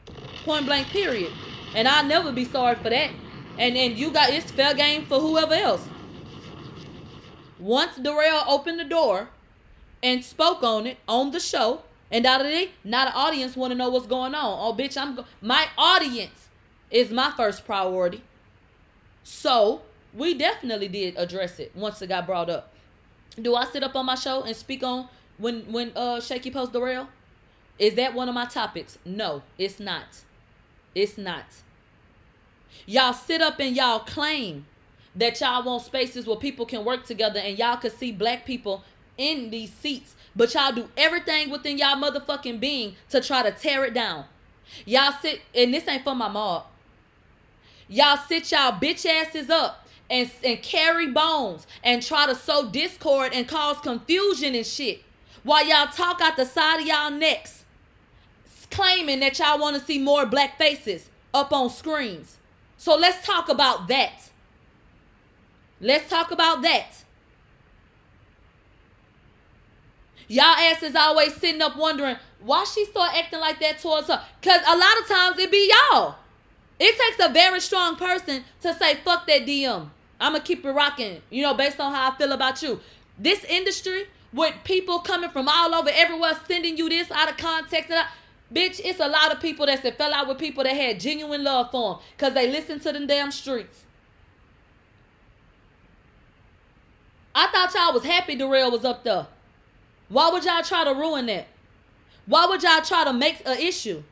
Point 0.43 0.65
blank, 0.65 0.87
period. 0.87 1.31
And 1.73 1.87
I'll 1.87 2.03
never 2.05 2.31
be 2.31 2.45
sorry 2.45 2.75
for 2.75 2.89
that. 2.89 3.11
And 3.57 3.75
then 3.75 3.95
you 3.95 4.11
got, 4.11 4.29
it's 4.29 4.51
fair 4.51 4.73
game 4.73 5.05
for 5.05 5.19
whoever 5.19 5.53
else. 5.53 5.87
Once 7.57 7.95
Darrell 7.97 8.43
opened 8.47 8.79
the 8.79 8.85
door 8.85 9.29
and 10.03 10.23
spoke 10.23 10.63
on 10.63 10.87
it 10.87 10.97
on 11.07 11.31
the 11.31 11.39
show, 11.39 11.81
and 12.11 12.25
out 12.25 12.41
of 12.41 12.47
it, 12.47 12.71
now 12.83 13.05
the 13.05 13.13
audience 13.13 13.55
want 13.55 13.71
to 13.71 13.77
know 13.77 13.89
what's 13.89 14.07
going 14.07 14.33
on. 14.33 14.59
Oh, 14.59 14.73
bitch, 14.73 14.97
I'm 14.97 15.15
go- 15.15 15.25
my 15.41 15.67
audience 15.77 16.47
is 16.89 17.11
my 17.11 17.31
first 17.35 17.65
priority. 17.65 18.23
So 19.23 19.81
we 20.13 20.33
definitely 20.33 20.87
did 20.87 21.15
address 21.17 21.59
it 21.59 21.71
once 21.75 22.01
it 22.01 22.07
got 22.07 22.25
brought 22.25 22.49
up. 22.49 22.73
Do 23.41 23.55
I 23.55 23.65
sit 23.65 23.83
up 23.83 23.95
on 23.95 24.05
my 24.05 24.15
show 24.15 24.43
and 24.43 24.55
speak 24.55 24.83
on 24.83 25.07
when 25.37 25.61
when 25.71 25.91
uh 25.95 26.19
Shaky 26.19 26.51
post 26.51 26.73
the 26.73 26.81
rail? 26.81 27.07
Is 27.77 27.95
that 27.95 28.13
one 28.13 28.27
of 28.27 28.35
my 28.35 28.45
topics? 28.45 28.97
No, 29.05 29.43
it's 29.57 29.79
not. 29.79 30.23
It's 30.93 31.17
not. 31.17 31.45
Y'all 32.85 33.13
sit 33.13 33.41
up 33.41 33.59
and 33.59 33.75
y'all 33.75 33.99
claim 33.99 34.65
that 35.15 35.39
y'all 35.39 35.63
want 35.63 35.83
spaces 35.83 36.25
where 36.25 36.37
people 36.37 36.65
can 36.65 36.83
work 36.83 37.05
together 37.05 37.39
and 37.39 37.57
y'all 37.57 37.77
can 37.77 37.91
see 37.91 38.11
black 38.11 38.45
people 38.45 38.83
in 39.17 39.49
these 39.49 39.71
seats, 39.71 40.15
but 40.35 40.53
y'all 40.53 40.71
do 40.71 40.89
everything 40.97 41.49
within 41.49 41.77
y'all 41.77 41.95
motherfucking 41.95 42.59
being 42.59 42.95
to 43.09 43.21
try 43.21 43.43
to 43.43 43.51
tear 43.51 43.85
it 43.85 43.93
down. 43.93 44.25
Y'all 44.85 45.13
sit, 45.21 45.41
and 45.55 45.73
this 45.73 45.87
ain't 45.87 46.03
for 46.03 46.15
my 46.15 46.27
mob. 46.27 46.65
Y'all 47.87 48.17
sit 48.17 48.51
y'all 48.51 48.71
bitch 48.71 49.05
asses 49.05 49.49
up 49.49 49.87
and, 50.09 50.29
and 50.43 50.61
carry 50.61 51.07
bones 51.07 51.67
and 51.83 52.01
try 52.01 52.25
to 52.25 52.35
sow 52.35 52.69
discord 52.69 53.33
and 53.33 53.47
cause 53.47 53.79
confusion 53.81 54.55
and 54.55 54.65
shit 54.65 55.03
while 55.43 55.65
y'all 55.65 55.87
talk 55.87 56.19
out 56.21 56.35
the 56.35 56.45
side 56.45 56.81
of 56.81 56.87
y'all 56.87 57.11
necks 57.11 57.59
claiming 58.71 59.19
that 59.19 59.39
y'all 59.39 59.59
want 59.59 59.75
to 59.75 59.81
see 59.81 59.99
more 59.99 60.25
black 60.25 60.57
faces 60.57 61.09
up 61.33 61.51
on 61.51 61.69
screens. 61.69 62.37
So 62.77 62.95
let's 62.95 63.25
talk 63.25 63.49
about 63.49 63.87
that. 63.87 64.29
Let's 65.81 66.09
talk 66.09 66.31
about 66.31 66.61
that. 66.61 67.03
Y'all 70.27 70.45
asses 70.45 70.95
always 70.95 71.35
sitting 71.35 71.61
up 71.61 71.75
wondering 71.75 72.17
why 72.41 72.63
she 72.63 72.85
start 72.85 73.15
acting 73.15 73.39
like 73.39 73.59
that 73.59 73.79
towards 73.79 74.07
her. 74.07 74.23
Cause 74.41 74.61
a 74.67 74.77
lot 74.77 74.99
of 75.01 75.07
times 75.07 75.39
it 75.39 75.51
be 75.51 75.71
y'all. 75.91 76.15
It 76.79 76.97
takes 76.97 77.29
a 77.29 77.33
very 77.33 77.59
strong 77.59 77.95
person 77.95 78.43
to 78.61 78.73
say 78.75 78.95
fuck 78.95 79.27
that 79.27 79.45
DM. 79.45 79.89
I'ma 80.19 80.39
keep 80.39 80.65
it 80.65 80.71
rocking, 80.71 81.21
you 81.29 81.43
know, 81.43 81.53
based 81.53 81.79
on 81.79 81.93
how 81.93 82.11
I 82.11 82.15
feel 82.15 82.31
about 82.31 82.61
you. 82.61 82.79
This 83.17 83.43
industry 83.45 84.05
with 84.33 84.53
people 84.63 84.99
coming 84.99 85.29
from 85.29 85.47
all 85.47 85.73
over 85.73 85.89
everywhere 85.93 86.37
sending 86.47 86.77
you 86.77 86.89
this 86.89 87.09
out 87.11 87.29
of 87.29 87.37
context. 87.37 87.89
And 87.89 87.99
I, 87.99 88.05
Bitch, 88.53 88.81
it's 88.83 88.99
a 88.99 89.07
lot 89.07 89.31
of 89.31 89.39
people 89.39 89.67
that 89.67 89.81
said 89.81 89.95
fell 89.95 90.13
out 90.13 90.27
with 90.27 90.39
people 90.39 90.63
that 90.63 90.75
had 90.75 90.99
genuine 90.99 91.43
love 91.43 91.69
for 91.71 91.95
them 91.95 92.03
because 92.17 92.33
they 92.33 92.51
listened 92.51 92.81
to 92.81 92.91
them 92.91 93.05
damn 93.05 93.31
streets. 93.31 93.83
I 97.35 97.47
thought 97.47 97.73
y'all 97.75 97.93
was 97.93 98.03
happy 98.03 98.35
Darrell 98.35 98.71
was 98.71 98.83
up 98.83 99.03
there. 99.03 99.27
Why 100.09 100.31
would 100.31 100.43
y'all 100.43 100.63
try 100.63 100.83
to 100.83 100.93
ruin 100.93 101.27
that? 101.27 101.47
Why 102.25 102.47
would 102.47 102.63
y'all 102.63 102.81
try 102.81 103.03
to 103.03 103.13
make 103.13 103.41
an 103.45 103.59
issue? 103.59 104.03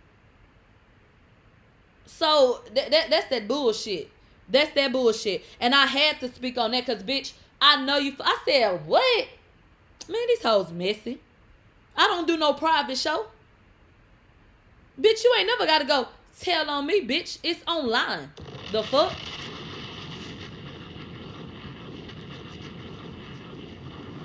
So 2.06 2.62
that 2.76 2.92
that's 3.10 3.28
that 3.30 3.48
bullshit. 3.48 4.12
That's 4.50 4.74
that 4.76 4.92
bullshit. 4.92 5.44
And 5.60 5.76
I 5.76 5.86
had 5.86 6.20
to 6.22 6.34
speak 6.34 6.58
on 6.58 6.72
that 6.72 6.86
because, 6.86 7.04
bitch, 7.04 7.34
I 7.62 7.84
know 7.84 7.98
you. 7.98 8.14
I 8.20 8.38
said, 8.46 8.86
what? 8.86 9.28
Man, 10.08 10.22
these 10.28 10.42
hoes 10.42 10.72
messy. 10.72 11.20
I 11.96 12.08
don't 12.08 12.28
do 12.28 12.38
no 12.38 12.54
private 12.54 12.98
show. 12.98 13.26
Bitch, 15.00 15.24
you 15.24 15.36
ain't 15.38 15.48
never 15.48 15.66
got 15.66 15.80
to 15.80 15.86
go 15.86 16.08
tell 16.40 16.70
on 16.70 16.86
me, 16.86 17.06
bitch. 17.06 17.40
It's 17.44 17.62
online. 17.68 18.32
The 18.72 18.84
fuck? 18.84 19.14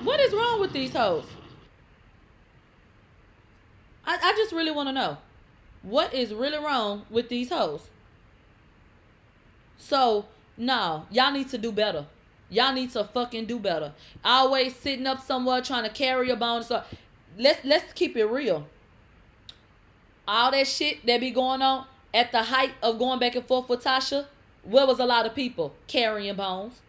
What 0.02 0.20
is 0.20 0.32
wrong 0.32 0.60
with 0.60 0.72
these 0.72 0.92
hoes? 0.92 1.24
I, 4.04 4.18
I 4.20 4.32
just 4.36 4.52
really 4.52 4.72
want 4.72 4.88
to 4.88 4.92
know. 4.92 5.18
What 5.82 6.12
is 6.12 6.34
really 6.34 6.58
wrong 6.58 7.06
with 7.10 7.28
these 7.28 7.50
hoes? 7.50 7.88
So, 9.82 10.26
no, 10.56 11.06
y'all 11.10 11.32
need 11.32 11.48
to 11.48 11.58
do 11.58 11.72
better. 11.72 12.06
Y'all 12.48 12.72
need 12.72 12.92
to 12.92 13.02
fucking 13.02 13.46
do 13.46 13.58
better. 13.58 13.92
Always 14.24 14.76
sitting 14.76 15.08
up 15.08 15.20
somewhere 15.20 15.60
trying 15.60 15.82
to 15.82 15.90
carry 15.90 16.30
a 16.30 16.36
bone. 16.36 16.62
So 16.62 16.84
let's 17.36 17.64
let's 17.64 17.92
keep 17.92 18.16
it 18.16 18.26
real. 18.26 18.66
All 20.28 20.52
that 20.52 20.68
shit 20.68 21.04
that 21.06 21.18
be 21.18 21.32
going 21.32 21.62
on 21.62 21.86
at 22.14 22.30
the 22.30 22.44
height 22.44 22.72
of 22.80 22.98
going 23.00 23.18
back 23.18 23.34
and 23.34 23.44
forth 23.44 23.68
with 23.68 23.82
Tasha, 23.82 24.26
where 24.62 24.86
was 24.86 25.00
a 25.00 25.04
lot 25.04 25.26
of 25.26 25.34
people 25.34 25.74
carrying 25.88 26.36
bones? 26.36 26.80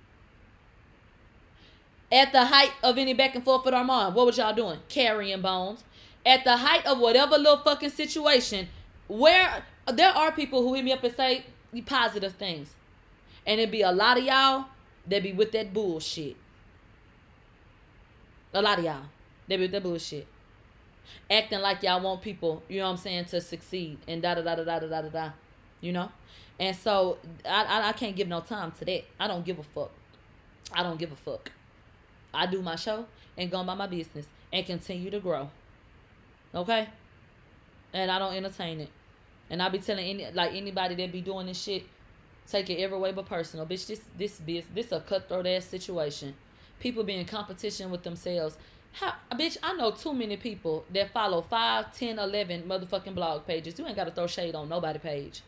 At 2.12 2.32
the 2.32 2.46
height 2.46 2.74
of 2.84 3.00
any 3.00 3.16
back 3.16 3.34
and 3.34 3.44
forth 3.44 3.66
with 3.66 3.74
Armand, 3.74 4.14
what 4.14 4.28
was 4.28 4.38
y'all 4.38 4.54
doing? 4.54 4.78
Carrying 4.88 5.42
bones. 5.42 5.84
At 6.24 6.44
the 6.44 6.58
height 6.58 6.86
of 6.86 7.00
whatever 7.00 7.38
little 7.38 7.58
fucking 7.58 7.90
situation, 7.90 8.68
where 9.08 9.64
there 9.92 10.12
are 10.12 10.32
people 10.32 10.62
who 10.62 10.76
hit 10.76 10.86
me 10.86 10.92
up 10.92 11.04
and 11.04 11.16
say 11.16 11.46
positive 11.88 12.34
things. 12.34 12.76
And 13.46 13.60
it 13.60 13.72
be 13.72 13.82
a 13.82 13.92
lot 13.92 14.18
of 14.18 14.24
y'all 14.24 14.66
that 15.08 15.24
be 15.24 15.34
with 15.34 15.52
that 15.52 15.74
bullshit. 15.74 16.36
A 18.54 18.62
lot 18.62 18.80
of 18.80 18.86
y'all. 18.86 19.04
They 19.48 19.58
be 19.58 19.64
with 19.64 19.72
that 19.72 19.84
bullshit. 19.84 20.28
Acting 21.30 21.60
like 21.60 21.84
y'all 21.84 22.02
want 22.02 22.22
people, 22.22 22.64
you 22.70 22.80
know 22.80 22.86
what 22.86 22.92
I'm 22.92 22.98
saying, 22.98 23.26
to 23.26 23.42
succeed 23.42 23.98
and 24.08 24.22
da 24.22 24.36
da 24.36 24.42
da 24.42 24.56
da 24.56 24.64
da 24.64 24.80
da 24.80 25.02
da 25.02 25.10
da. 25.10 25.32
You 25.82 25.92
know? 25.92 26.10
And 26.60 26.76
so 26.76 27.18
I, 27.46 27.64
I 27.64 27.90
I 27.90 27.92
can't 27.94 28.16
give 28.16 28.28
no 28.28 28.40
time 28.40 28.72
to 28.80 28.86
that. 28.86 29.04
I 29.20 29.28
don't 29.28 29.46
give 29.46 29.60
a 29.60 29.64
fuck. 29.64 29.92
I 30.72 30.84
don't 30.84 30.98
give 30.98 31.12
a 31.12 31.16
fuck. 31.16 31.52
I 32.34 32.46
do 32.46 32.62
my 32.62 32.76
show 32.76 33.06
and 33.38 33.52
go 33.52 33.62
about 33.62 33.78
my 33.78 33.88
business 33.88 34.26
and 34.52 34.66
continue 34.66 35.10
to 35.12 35.20
grow. 35.20 35.50
Okay? 36.54 36.88
And 37.94 38.10
I 38.10 38.20
don't 38.20 38.34
entertain 38.34 38.80
it. 38.80 38.90
And 39.50 39.62
I 39.62 39.70
be 39.70 39.80
telling 39.80 40.06
any 40.06 40.32
like 40.32 40.54
anybody 40.54 40.96
that 40.96 41.12
be 41.12 41.22
doing 41.22 41.48
this 41.48 41.62
shit, 41.62 41.84
take 42.50 42.70
it 42.70 42.80
every 42.82 42.98
way 42.98 43.12
but 43.12 43.26
personal. 43.26 43.66
Bitch, 43.66 43.88
this 43.88 44.02
this 44.18 44.38
this 44.46 44.66
this 44.74 44.92
a 44.92 45.00
cutthroat 45.00 45.48
ass 45.48 45.66
situation. 45.66 46.34
People 46.80 47.04
be 47.04 47.16
in 47.16 47.26
competition 47.26 47.92
with 47.92 48.04
themselves. 48.04 48.58
How 48.94 49.14
bitch, 49.34 49.58
I 49.64 49.74
know 49.74 49.92
too 49.92 50.14
many 50.14 50.38
people 50.38 50.86
that 50.94 51.12
follow 51.12 51.42
5, 51.42 51.98
10, 51.98 52.20
11 52.20 52.64
motherfucking 52.64 53.16
blog 53.16 53.46
pages. 53.48 53.80
You 53.80 53.88
ain't 53.88 53.96
gotta 53.96 54.12
throw 54.12 54.28
shade 54.28 54.56
on 54.56 54.70
nobody 54.70 55.00
page. 55.00 55.42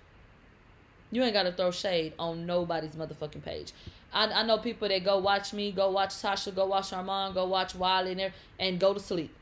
You 1.12 1.24
ain't 1.24 1.34
gotta 1.34 1.52
throw 1.52 1.72
shade 1.72 2.14
on 2.18 2.46
nobody's 2.46 2.96
motherfucking 2.96 3.44
page. 3.44 3.72
I, 4.12 4.28
I 4.28 4.44
know 4.44 4.58
people 4.58 4.88
that 4.88 5.04
go 5.04 5.20
watch 5.20 5.54
me, 5.54 5.72
go 5.72 5.92
watch 5.92 6.10
Tasha, 6.10 6.56
go 6.56 6.66
watch 6.66 6.92
Armand, 6.94 7.36
go 7.36 7.46
watch 7.46 7.76
Wiley 7.76 8.12
in 8.12 8.18
there, 8.18 8.34
and 8.60 8.80
go 8.80 8.94
to 8.94 9.00
sleep. 9.00 9.34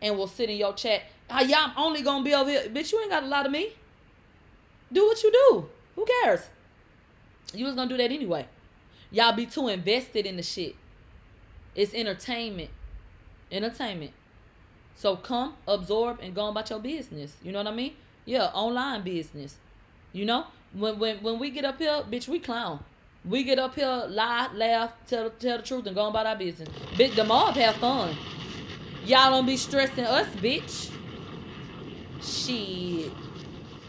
And 0.00 0.18
will 0.18 0.26
sit 0.26 0.50
in 0.50 0.56
your 0.56 0.72
chat. 0.72 1.02
Ah, 1.30 1.42
y'all 1.42 1.72
only 1.76 2.02
gonna 2.02 2.24
be 2.24 2.34
over 2.34 2.50
here. 2.50 2.62
Bitch, 2.62 2.90
you 2.90 3.00
ain't 3.00 3.10
got 3.10 3.22
a 3.22 3.26
lot 3.26 3.46
of 3.46 3.52
me. 3.52 3.72
Do 4.92 5.06
what 5.06 5.22
you 5.22 5.30
do. 5.30 5.68
Who 5.94 6.06
cares? 6.22 6.40
You 7.54 7.66
was 7.66 7.74
gonna 7.74 7.88
do 7.88 7.96
that 7.96 8.10
anyway. 8.10 8.46
Y'all 9.10 9.32
be 9.32 9.46
too 9.46 9.68
invested 9.68 10.26
in 10.26 10.36
the 10.36 10.42
shit. 10.42 10.74
It's 11.74 11.94
entertainment. 11.94 12.70
Entertainment. 13.50 14.12
So 14.94 15.16
come, 15.16 15.54
absorb, 15.66 16.20
and 16.22 16.34
go 16.34 16.48
about 16.48 16.70
your 16.70 16.78
business. 16.78 17.36
You 17.42 17.52
know 17.52 17.58
what 17.58 17.66
I 17.66 17.74
mean? 17.74 17.94
Yeah, 18.24 18.44
online 18.54 19.02
business. 19.02 19.56
You 20.12 20.24
know? 20.24 20.46
When 20.72 20.98
when 20.98 21.18
when 21.18 21.38
we 21.38 21.50
get 21.50 21.64
up 21.64 21.78
here, 21.78 22.02
bitch, 22.10 22.28
we 22.28 22.38
clown. 22.38 22.82
We 23.24 23.44
get 23.44 23.58
up 23.58 23.74
here, 23.74 24.04
lie, 24.08 24.48
laugh, 24.54 24.92
tell 25.06 25.30
tell 25.30 25.58
the 25.58 25.62
truth, 25.62 25.86
and 25.86 25.94
go 25.94 26.08
about 26.08 26.26
our 26.26 26.36
business. 26.36 26.68
Bitch, 26.94 27.14
the 27.14 27.24
mob 27.24 27.54
have 27.54 27.76
fun. 27.76 28.16
Y'all 29.04 29.30
don't 29.30 29.46
be 29.46 29.56
stressing 29.56 30.04
us, 30.04 30.26
bitch. 30.36 30.90
Shit. 32.22 33.12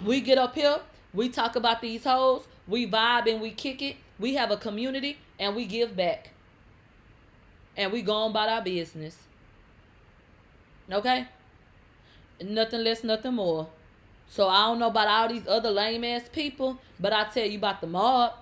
We 0.05 0.19
get 0.21 0.37
up 0.37 0.55
here, 0.55 0.79
we 1.13 1.29
talk 1.29 1.55
about 1.55 1.81
these 1.81 2.03
hoes, 2.03 2.45
we 2.67 2.87
vibe 2.87 3.31
and 3.31 3.41
we 3.41 3.51
kick 3.51 3.81
it. 3.81 3.97
We 4.19 4.35
have 4.35 4.51
a 4.51 4.57
community 4.57 5.17
and 5.39 5.55
we 5.55 5.65
give 5.65 5.95
back. 5.95 6.29
And 7.75 7.91
we 7.91 8.01
go 8.01 8.13
on 8.13 8.31
about 8.31 8.49
our 8.49 8.61
business. 8.61 9.17
Okay? 10.91 11.27
Nothing 12.41 12.83
less, 12.83 13.03
nothing 13.03 13.33
more. 13.33 13.67
So 14.27 14.47
I 14.47 14.67
don't 14.67 14.79
know 14.79 14.87
about 14.87 15.07
all 15.07 15.29
these 15.29 15.47
other 15.47 15.69
lame 15.69 16.03
ass 16.03 16.23
people, 16.31 16.79
but 16.99 17.13
I 17.13 17.25
tell 17.25 17.45
you 17.45 17.57
about 17.57 17.81
the 17.81 17.87
mob. 17.87 18.33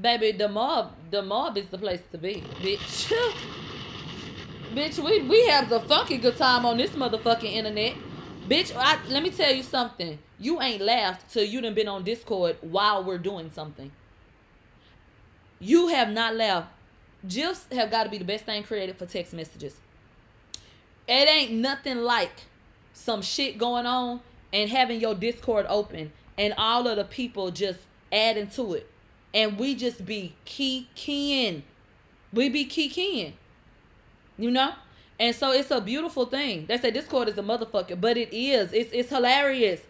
Baby, 0.00 0.32
the 0.32 0.48
mob, 0.48 0.92
the 1.10 1.22
mob 1.22 1.58
is 1.58 1.66
the 1.68 1.78
place 1.78 2.00
to 2.12 2.18
be, 2.18 2.42
bitch. 2.60 3.12
bitch, 4.74 4.98
we, 4.98 5.22
we 5.22 5.46
have 5.48 5.68
the 5.68 5.80
funky 5.80 6.18
good 6.18 6.36
time 6.36 6.64
on 6.64 6.76
this 6.76 6.90
motherfucking 6.90 7.52
internet. 7.52 7.94
Bitch, 8.48 8.74
I, 8.74 8.98
let 9.08 9.22
me 9.22 9.28
tell 9.28 9.52
you 9.52 9.62
something. 9.62 10.18
You 10.38 10.62
ain't 10.62 10.80
laughed 10.80 11.30
till 11.30 11.44
you 11.44 11.60
done 11.60 11.74
been 11.74 11.86
on 11.86 12.02
Discord 12.02 12.56
while 12.62 13.04
we're 13.04 13.18
doing 13.18 13.50
something. 13.54 13.92
You 15.60 15.88
have 15.88 16.08
not 16.08 16.34
laughed. 16.34 16.68
GIFs 17.26 17.66
have 17.72 17.90
got 17.90 18.04
to 18.04 18.10
be 18.10 18.16
the 18.16 18.24
best 18.24 18.46
thing 18.46 18.62
created 18.62 18.96
for 18.96 19.04
text 19.04 19.34
messages. 19.34 19.76
It 21.06 21.28
ain't 21.28 21.52
nothing 21.52 21.98
like 21.98 22.46
some 22.94 23.20
shit 23.20 23.58
going 23.58 23.84
on 23.84 24.20
and 24.52 24.70
having 24.70 24.98
your 24.98 25.14
Discord 25.14 25.66
open 25.68 26.12
and 26.38 26.54
all 26.56 26.86
of 26.86 26.96
the 26.96 27.04
people 27.04 27.50
just 27.50 27.80
adding 28.10 28.48
to 28.50 28.74
it. 28.74 28.90
And 29.34 29.58
we 29.58 29.74
just 29.74 30.06
be 30.06 30.36
key 30.46 30.88
keying. 30.94 31.64
We 32.32 32.48
be 32.48 32.64
key 32.64 32.88
keying. 32.88 33.34
You 34.38 34.50
know? 34.50 34.72
And 35.20 35.34
so 35.34 35.50
it's 35.52 35.70
a 35.70 35.80
beautiful 35.80 36.26
thing. 36.26 36.66
They 36.66 36.78
say 36.78 36.90
Discord 36.90 37.28
is 37.28 37.38
a 37.38 37.42
motherfucker, 37.42 38.00
but 38.00 38.16
it 38.16 38.32
is. 38.32 38.72
It's 38.72 38.92
it's 38.92 39.10
hilarious. 39.10 39.80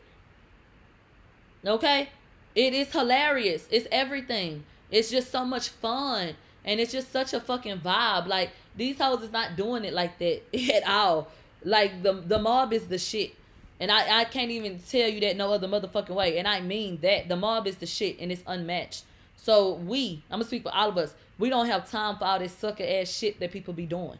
Okay? 1.66 2.08
It 2.54 2.72
is 2.72 2.90
hilarious. 2.90 3.68
It's 3.70 3.86
everything. 3.92 4.64
It's 4.90 5.10
just 5.10 5.30
so 5.30 5.44
much 5.44 5.68
fun. 5.68 6.34
And 6.64 6.80
it's 6.80 6.92
just 6.92 7.12
such 7.12 7.34
a 7.34 7.40
fucking 7.40 7.78
vibe. 7.80 8.26
Like 8.26 8.50
these 8.76 8.98
hoes 8.98 9.22
is 9.22 9.32
not 9.32 9.56
doing 9.56 9.84
it 9.84 9.92
like 9.92 10.18
that 10.18 10.42
at 10.74 10.88
all. 10.88 11.28
Like 11.62 12.02
the 12.02 12.14
the 12.14 12.38
mob 12.38 12.72
is 12.72 12.86
the 12.86 12.98
shit. 12.98 13.34
And 13.80 13.92
I, 13.92 14.20
I 14.20 14.24
can't 14.24 14.50
even 14.50 14.80
tell 14.80 15.08
you 15.08 15.20
that 15.20 15.36
no 15.36 15.52
other 15.52 15.68
motherfucking 15.68 16.10
way. 16.10 16.38
And 16.38 16.48
I 16.48 16.60
mean 16.60 16.98
that. 17.02 17.28
The 17.28 17.36
mob 17.36 17.66
is 17.66 17.76
the 17.76 17.86
shit 17.86 18.18
and 18.18 18.32
it's 18.32 18.42
unmatched. 18.46 19.04
So 19.36 19.74
we, 19.74 20.22
I'm 20.30 20.38
gonna 20.38 20.44
speak 20.44 20.64
for 20.64 20.74
all 20.74 20.88
of 20.88 20.96
us, 20.98 21.14
we 21.38 21.48
don't 21.48 21.66
have 21.66 21.88
time 21.88 22.16
for 22.16 22.24
all 22.24 22.38
this 22.38 22.52
sucker 22.52 22.84
ass 22.84 23.08
shit 23.08 23.38
that 23.40 23.52
people 23.52 23.72
be 23.72 23.86
doing. 23.86 24.18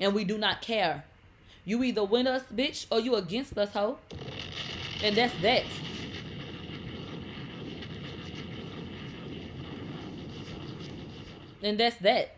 And 0.00 0.14
we 0.14 0.24
do 0.24 0.38
not 0.38 0.62
care. 0.62 1.04
You 1.64 1.82
either 1.84 2.02
win 2.04 2.26
us, 2.26 2.42
bitch, 2.54 2.86
or 2.90 3.00
you 3.00 3.16
against 3.16 3.56
us, 3.58 3.72
hoe. 3.72 3.98
And 5.02 5.16
that's 5.16 5.34
that. 5.42 5.64
And 11.62 11.78
that's 11.78 11.96
that. 11.96 12.34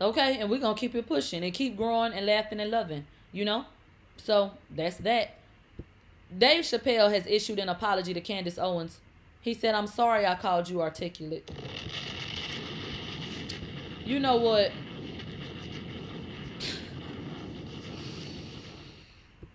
Okay? 0.00 0.38
And 0.38 0.50
we're 0.50 0.60
going 0.60 0.74
to 0.74 0.80
keep 0.80 0.94
it 0.94 1.06
pushing 1.06 1.44
and 1.44 1.52
keep 1.52 1.76
growing 1.76 2.12
and 2.12 2.24
laughing 2.26 2.60
and 2.60 2.70
loving. 2.70 3.06
You 3.32 3.44
know? 3.44 3.66
So 4.16 4.52
that's 4.70 4.96
that. 4.98 5.34
Dave 6.36 6.64
Chappelle 6.64 7.12
has 7.12 7.26
issued 7.26 7.58
an 7.58 7.68
apology 7.68 8.14
to 8.14 8.20
Candace 8.20 8.58
Owens. 8.58 8.98
He 9.40 9.52
said, 9.52 9.74
I'm 9.74 9.86
sorry 9.86 10.26
I 10.26 10.34
called 10.34 10.68
you 10.68 10.80
articulate. 10.80 11.50
You 14.04 14.18
know 14.18 14.36
what? 14.36 14.72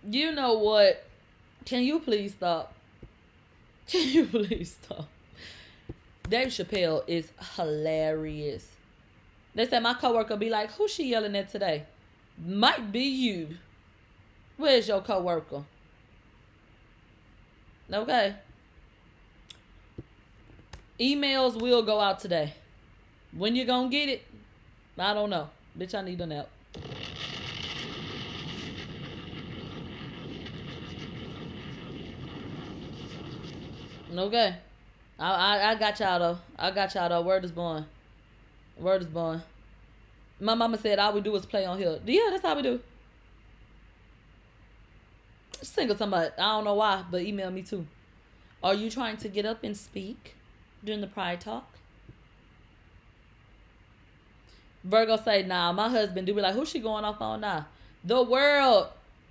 You 0.08 0.32
know 0.32 0.54
what? 0.54 1.04
Can 1.64 1.82
you 1.82 2.00
please 2.00 2.32
stop? 2.32 2.72
Can 3.86 4.08
you 4.08 4.26
please 4.26 4.78
stop? 4.82 5.08
Dave 6.28 6.48
Chappelle 6.48 7.02
is 7.06 7.32
hilarious. 7.56 8.68
They 9.54 9.66
said 9.66 9.82
my 9.82 9.94
coworker 9.94 10.36
be 10.36 10.48
like, 10.48 10.70
"Who's 10.72 10.92
she 10.92 11.08
yelling 11.08 11.36
at 11.36 11.50
today?" 11.50 11.84
Might 12.38 12.90
be 12.92 13.02
you. 13.02 13.58
Where's 14.56 14.88
your 14.88 15.02
coworker? 15.02 15.64
Okay. 17.92 18.34
Emails 20.98 21.60
will 21.60 21.82
go 21.82 21.98
out 22.00 22.20
today. 22.20 22.54
When 23.32 23.56
you 23.56 23.64
gonna 23.64 23.88
get 23.88 24.08
it? 24.08 24.22
I 24.98 25.14
don't 25.14 25.30
know. 25.30 25.50
Bitch, 25.78 25.94
I 25.94 26.02
need 26.02 26.20
a 26.20 26.26
nap. 26.26 26.48
Okay. 34.18 34.56
I, 35.18 35.30
I 35.30 35.70
I 35.70 35.74
got 35.74 36.00
y'all 36.00 36.18
though. 36.18 36.38
I 36.58 36.70
got 36.70 36.94
y'all 36.94 37.08
though. 37.08 37.20
Word 37.22 37.44
is 37.44 37.52
born. 37.52 37.86
Word 38.78 39.02
is 39.02 39.08
born. 39.08 39.42
My 40.40 40.54
mama 40.54 40.78
said 40.78 40.98
all 40.98 41.12
we 41.12 41.20
do 41.20 41.34
is 41.36 41.44
play 41.44 41.66
on 41.66 41.78
here. 41.78 41.98
Yeah, 42.06 42.28
that's 42.30 42.42
how 42.42 42.56
we 42.56 42.62
do. 42.62 42.80
Single 45.62 45.96
somebody. 45.96 46.30
I 46.38 46.56
don't 46.56 46.64
know 46.64 46.74
why, 46.74 47.04
but 47.10 47.20
email 47.20 47.50
me 47.50 47.62
too. 47.62 47.86
Are 48.62 48.74
you 48.74 48.90
trying 48.90 49.18
to 49.18 49.28
get 49.28 49.44
up 49.44 49.62
and 49.62 49.76
speak 49.76 50.34
during 50.82 51.02
the 51.02 51.06
pride 51.06 51.40
talk? 51.40 51.66
Virgo 54.82 55.16
say, 55.16 55.42
nah, 55.42 55.72
my 55.72 55.90
husband 55.90 56.26
do 56.26 56.32
be 56.32 56.40
like, 56.40 56.54
who's 56.54 56.70
she 56.70 56.78
going 56.78 57.04
off 57.04 57.20
on 57.20 57.42
now? 57.42 57.66
The 58.02 58.22
world. 58.22 58.88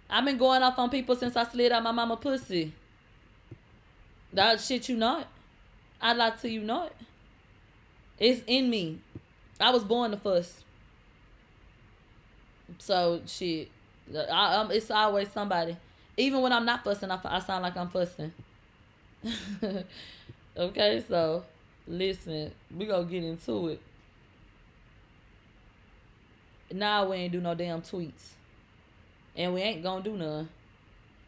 I've 0.10 0.26
been 0.26 0.38
going 0.38 0.62
off 0.62 0.78
on 0.78 0.90
people 0.90 1.16
since 1.16 1.36
I 1.36 1.44
slid 1.44 1.72
out 1.72 1.84
my 1.84 1.92
mama 1.92 2.18
pussy. 2.18 2.74
That 4.34 4.60
shit 4.60 4.90
you 4.90 4.96
not. 4.96 5.28
I 6.02 6.14
lie 6.14 6.32
to 6.32 6.50
you 6.50 6.62
not. 6.62 6.94
It's 8.18 8.42
in 8.48 8.70
me. 8.70 9.00
I 9.60 9.72
was 9.72 9.84
born 9.84 10.12
to 10.12 10.18
fuss. 10.18 10.64
So 12.78 13.22
shit, 13.26 13.70
I, 14.16 14.56
um, 14.56 14.72
it's 14.72 14.92
always 14.92 15.30
somebody. 15.32 15.76
Even 16.18 16.42
when 16.42 16.54
I'm 16.54 16.66
not 16.66 16.84
fussing, 16.84 17.12
I, 17.12 17.20
I 17.24 17.40
sound 17.40 17.64
like 17.64 17.76
I'm 17.76 17.90
fussing. 17.90 18.32
okay, 20.58 21.04
so 21.08 21.44
listen, 21.88 22.52
we 22.76 22.86
gonna 22.86 23.06
get 23.06 23.24
into 23.24 23.70
it. 23.70 23.82
Now 26.72 27.10
we 27.10 27.18
ain't 27.18 27.32
do 27.32 27.42
no 27.42 27.56
damn 27.56 27.82
tweets, 27.82 28.34
and 29.36 29.54
we 29.54 29.62
ain't 29.62 29.82
gonna 29.82 30.04
do 30.04 30.16
none. 30.16 30.50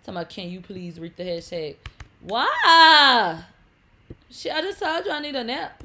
Talking 0.03 0.17
about, 0.17 0.29
can 0.29 0.49
you 0.49 0.61
please 0.61 0.99
read 0.99 1.17
the 1.17 1.23
hashtag? 1.23 1.75
Why? 2.23 3.43
Shit, 4.29 4.53
I 4.53 4.61
just 4.61 4.79
told 4.79 5.05
you 5.05 5.11
I 5.11 5.19
need 5.19 5.35
a 5.35 5.43
nap. 5.43 5.83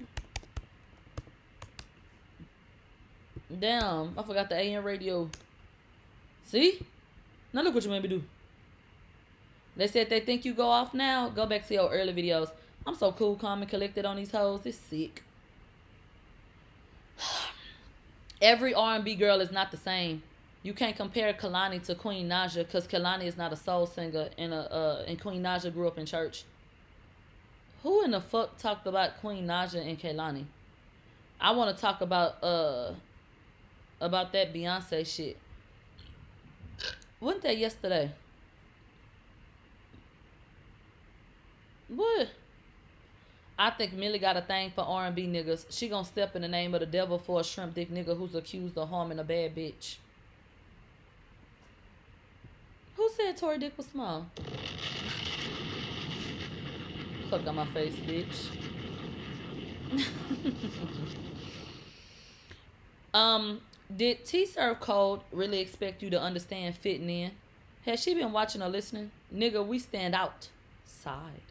Damn, 3.58 4.12
I 4.18 4.22
forgot 4.22 4.48
the 4.48 4.56
AM 4.56 4.84
radio. 4.84 5.30
See? 6.44 6.80
Now 7.52 7.62
look 7.62 7.74
what 7.74 7.84
you 7.84 7.90
made 7.90 8.02
me 8.02 8.08
do. 8.08 8.22
They 9.76 9.86
said 9.86 10.10
they 10.10 10.20
think 10.20 10.44
you 10.44 10.54
go 10.54 10.68
off 10.68 10.94
now. 10.94 11.28
Go 11.28 11.46
back 11.46 11.66
to 11.68 11.74
your 11.74 11.90
early 11.90 12.12
videos. 12.12 12.50
I'm 12.86 12.94
so 12.94 13.12
cool, 13.12 13.36
calm, 13.36 13.62
and 13.62 13.70
collected 13.70 14.04
on 14.04 14.16
these 14.16 14.30
hoes. 14.30 14.60
It's 14.64 14.76
sick. 14.76 15.22
Every 18.42 18.74
R&B 18.74 19.14
girl 19.16 19.40
is 19.40 19.50
not 19.50 19.70
the 19.70 19.76
same. 19.76 20.22
You 20.66 20.74
can't 20.74 20.96
compare 20.96 21.32
Kehlani 21.32 21.80
to 21.84 21.94
Queen 21.94 22.28
Naija 22.28 22.66
because 22.66 22.88
Kehlani 22.88 23.26
is 23.26 23.36
not 23.36 23.52
a 23.52 23.56
soul 23.56 23.86
singer 23.86 24.30
and 24.36 24.52
a 24.52 24.74
uh, 24.74 25.04
and 25.06 25.20
Queen 25.20 25.40
Naija 25.40 25.72
grew 25.72 25.86
up 25.86 25.96
in 25.96 26.06
church. 26.06 26.42
Who 27.84 28.02
in 28.02 28.10
the 28.10 28.20
fuck 28.20 28.58
talked 28.58 28.84
about 28.88 29.20
Queen 29.20 29.46
Naija 29.46 29.86
and 29.88 29.96
Kehlani? 29.96 30.44
I 31.40 31.52
want 31.52 31.76
to 31.76 31.80
talk 31.80 32.00
about 32.00 32.42
uh 32.42 32.94
about 34.00 34.32
that 34.32 34.52
Beyonce 34.52 35.06
shit. 35.06 35.36
Wasn't 37.20 37.44
that 37.44 37.56
yesterday? 37.56 38.10
What? 41.86 42.28
I 43.56 43.70
think 43.70 43.92
Millie 43.92 44.18
got 44.18 44.36
a 44.36 44.42
thing 44.42 44.72
for 44.74 44.80
R 44.80 45.06
and 45.06 45.14
B 45.14 45.28
niggas. 45.28 45.66
She 45.70 45.88
gonna 45.88 46.04
step 46.04 46.34
in 46.34 46.42
the 46.42 46.48
name 46.48 46.74
of 46.74 46.80
the 46.80 46.86
devil 46.86 47.20
for 47.20 47.38
a 47.38 47.44
shrimp 47.44 47.74
dick 47.74 47.88
nigga 47.88 48.18
who's 48.18 48.34
accused 48.34 48.76
of 48.76 48.88
harming 48.88 49.20
a 49.20 49.24
bad 49.24 49.54
bitch. 49.54 49.98
Who 52.96 53.10
said 53.14 53.36
Tory 53.36 53.58
Dick 53.58 53.76
was 53.76 53.86
small? 53.86 54.26
Fuck 57.30 57.46
on 57.46 57.56
my 57.56 57.66
face, 57.66 57.94
bitch. 57.94 58.48
um, 63.14 63.60
did 63.94 64.24
T 64.24 64.46
Serve 64.46 64.80
Code 64.80 65.20
really 65.32 65.60
expect 65.60 66.02
you 66.02 66.10
to 66.10 66.20
understand 66.20 66.76
fitting 66.76 67.10
in? 67.10 67.32
Has 67.84 68.02
she 68.02 68.14
been 68.14 68.32
watching 68.32 68.62
or 68.62 68.68
listening? 68.68 69.10
Nigga, 69.34 69.64
we 69.64 69.78
stand 69.78 70.14
out. 70.14 70.48
Side. 70.86 71.42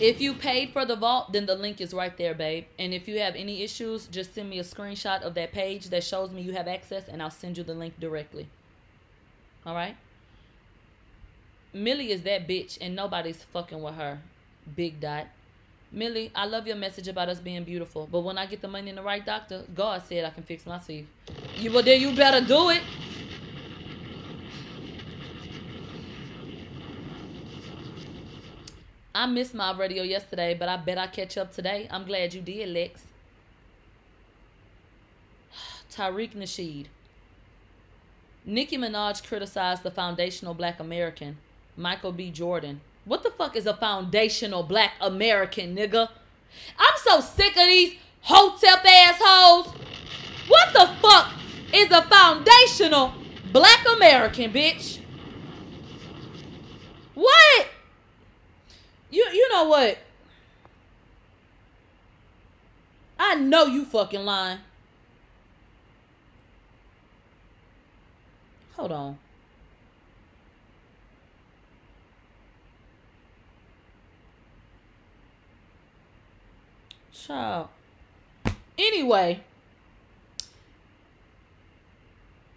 If 0.00 0.18
you 0.18 0.32
paid 0.32 0.72
for 0.72 0.86
the 0.86 0.96
vault, 0.96 1.30
then 1.32 1.44
the 1.44 1.54
link 1.54 1.78
is 1.78 1.92
right 1.92 2.16
there, 2.16 2.32
babe. 2.32 2.64
And 2.78 2.94
if 2.94 3.06
you 3.06 3.20
have 3.20 3.34
any 3.34 3.62
issues, 3.62 4.06
just 4.06 4.34
send 4.34 4.48
me 4.48 4.58
a 4.58 4.64
screenshot 4.64 5.20
of 5.20 5.34
that 5.34 5.52
page 5.52 5.90
that 5.90 6.02
shows 6.02 6.30
me 6.30 6.40
you 6.40 6.52
have 6.52 6.66
access, 6.66 7.06
and 7.06 7.22
I'll 7.22 7.30
send 7.30 7.58
you 7.58 7.64
the 7.64 7.74
link 7.74 8.00
directly. 8.00 8.48
All 9.66 9.74
right? 9.74 9.96
Millie 11.74 12.12
is 12.12 12.22
that 12.22 12.48
bitch, 12.48 12.78
and 12.80 12.96
nobody's 12.96 13.42
fucking 13.52 13.82
with 13.82 13.94
her. 13.96 14.20
Big 14.74 15.00
dot. 15.00 15.26
Millie, 15.92 16.32
I 16.34 16.46
love 16.46 16.66
your 16.66 16.76
message 16.76 17.08
about 17.08 17.28
us 17.28 17.38
being 17.38 17.64
beautiful, 17.64 18.08
but 18.10 18.20
when 18.20 18.38
I 18.38 18.46
get 18.46 18.62
the 18.62 18.68
money 18.68 18.88
in 18.88 18.96
the 18.96 19.02
right 19.02 19.24
doctor, 19.26 19.64
God 19.74 20.02
said 20.08 20.24
I 20.24 20.30
can 20.30 20.44
fix 20.44 20.64
my 20.64 20.78
teeth. 20.78 21.08
You, 21.56 21.72
well, 21.72 21.82
then 21.82 22.00
you 22.00 22.16
better 22.16 22.40
do 22.46 22.70
it. 22.70 22.80
I 29.14 29.26
missed 29.26 29.54
my 29.54 29.76
radio 29.76 30.02
yesterday, 30.04 30.54
but 30.54 30.68
I 30.68 30.76
bet 30.76 30.96
I 30.96 31.08
catch 31.08 31.36
up 31.36 31.52
today. 31.52 31.88
I'm 31.90 32.04
glad 32.04 32.32
you 32.32 32.40
did, 32.40 32.68
Lex. 32.68 33.02
Tariq 35.92 36.34
Nasheed. 36.34 36.86
Nicki 38.46 38.78
Minaj 38.78 39.26
criticized 39.26 39.82
the 39.82 39.90
foundational 39.90 40.54
black 40.54 40.78
American, 40.78 41.38
Michael 41.76 42.12
B. 42.12 42.30
Jordan. 42.30 42.80
What 43.04 43.22
the 43.22 43.30
fuck 43.30 43.56
is 43.56 43.66
a 43.66 43.74
foundational 43.74 44.62
black 44.62 44.92
American, 45.00 45.76
nigga? 45.76 46.08
I'm 46.78 46.94
so 46.98 47.20
sick 47.20 47.56
of 47.56 47.66
these 47.66 47.96
hotep 48.22 48.84
assholes. 48.84 49.74
What 50.46 50.72
the 50.72 50.88
fuck 51.00 51.32
is 51.74 51.90
a 51.90 52.02
foundational 52.02 53.12
black 53.52 53.84
American, 53.96 54.52
bitch? 54.52 55.00
What? 57.14 57.66
You 59.10 59.26
you 59.32 59.48
know 59.50 59.64
what? 59.64 59.98
I 63.18 63.34
know 63.34 63.66
you 63.66 63.84
fucking 63.84 64.24
lying. 64.24 64.58
Hold 68.76 68.92
on. 68.92 69.18
Child. 77.12 77.68
Anyway, 78.78 79.42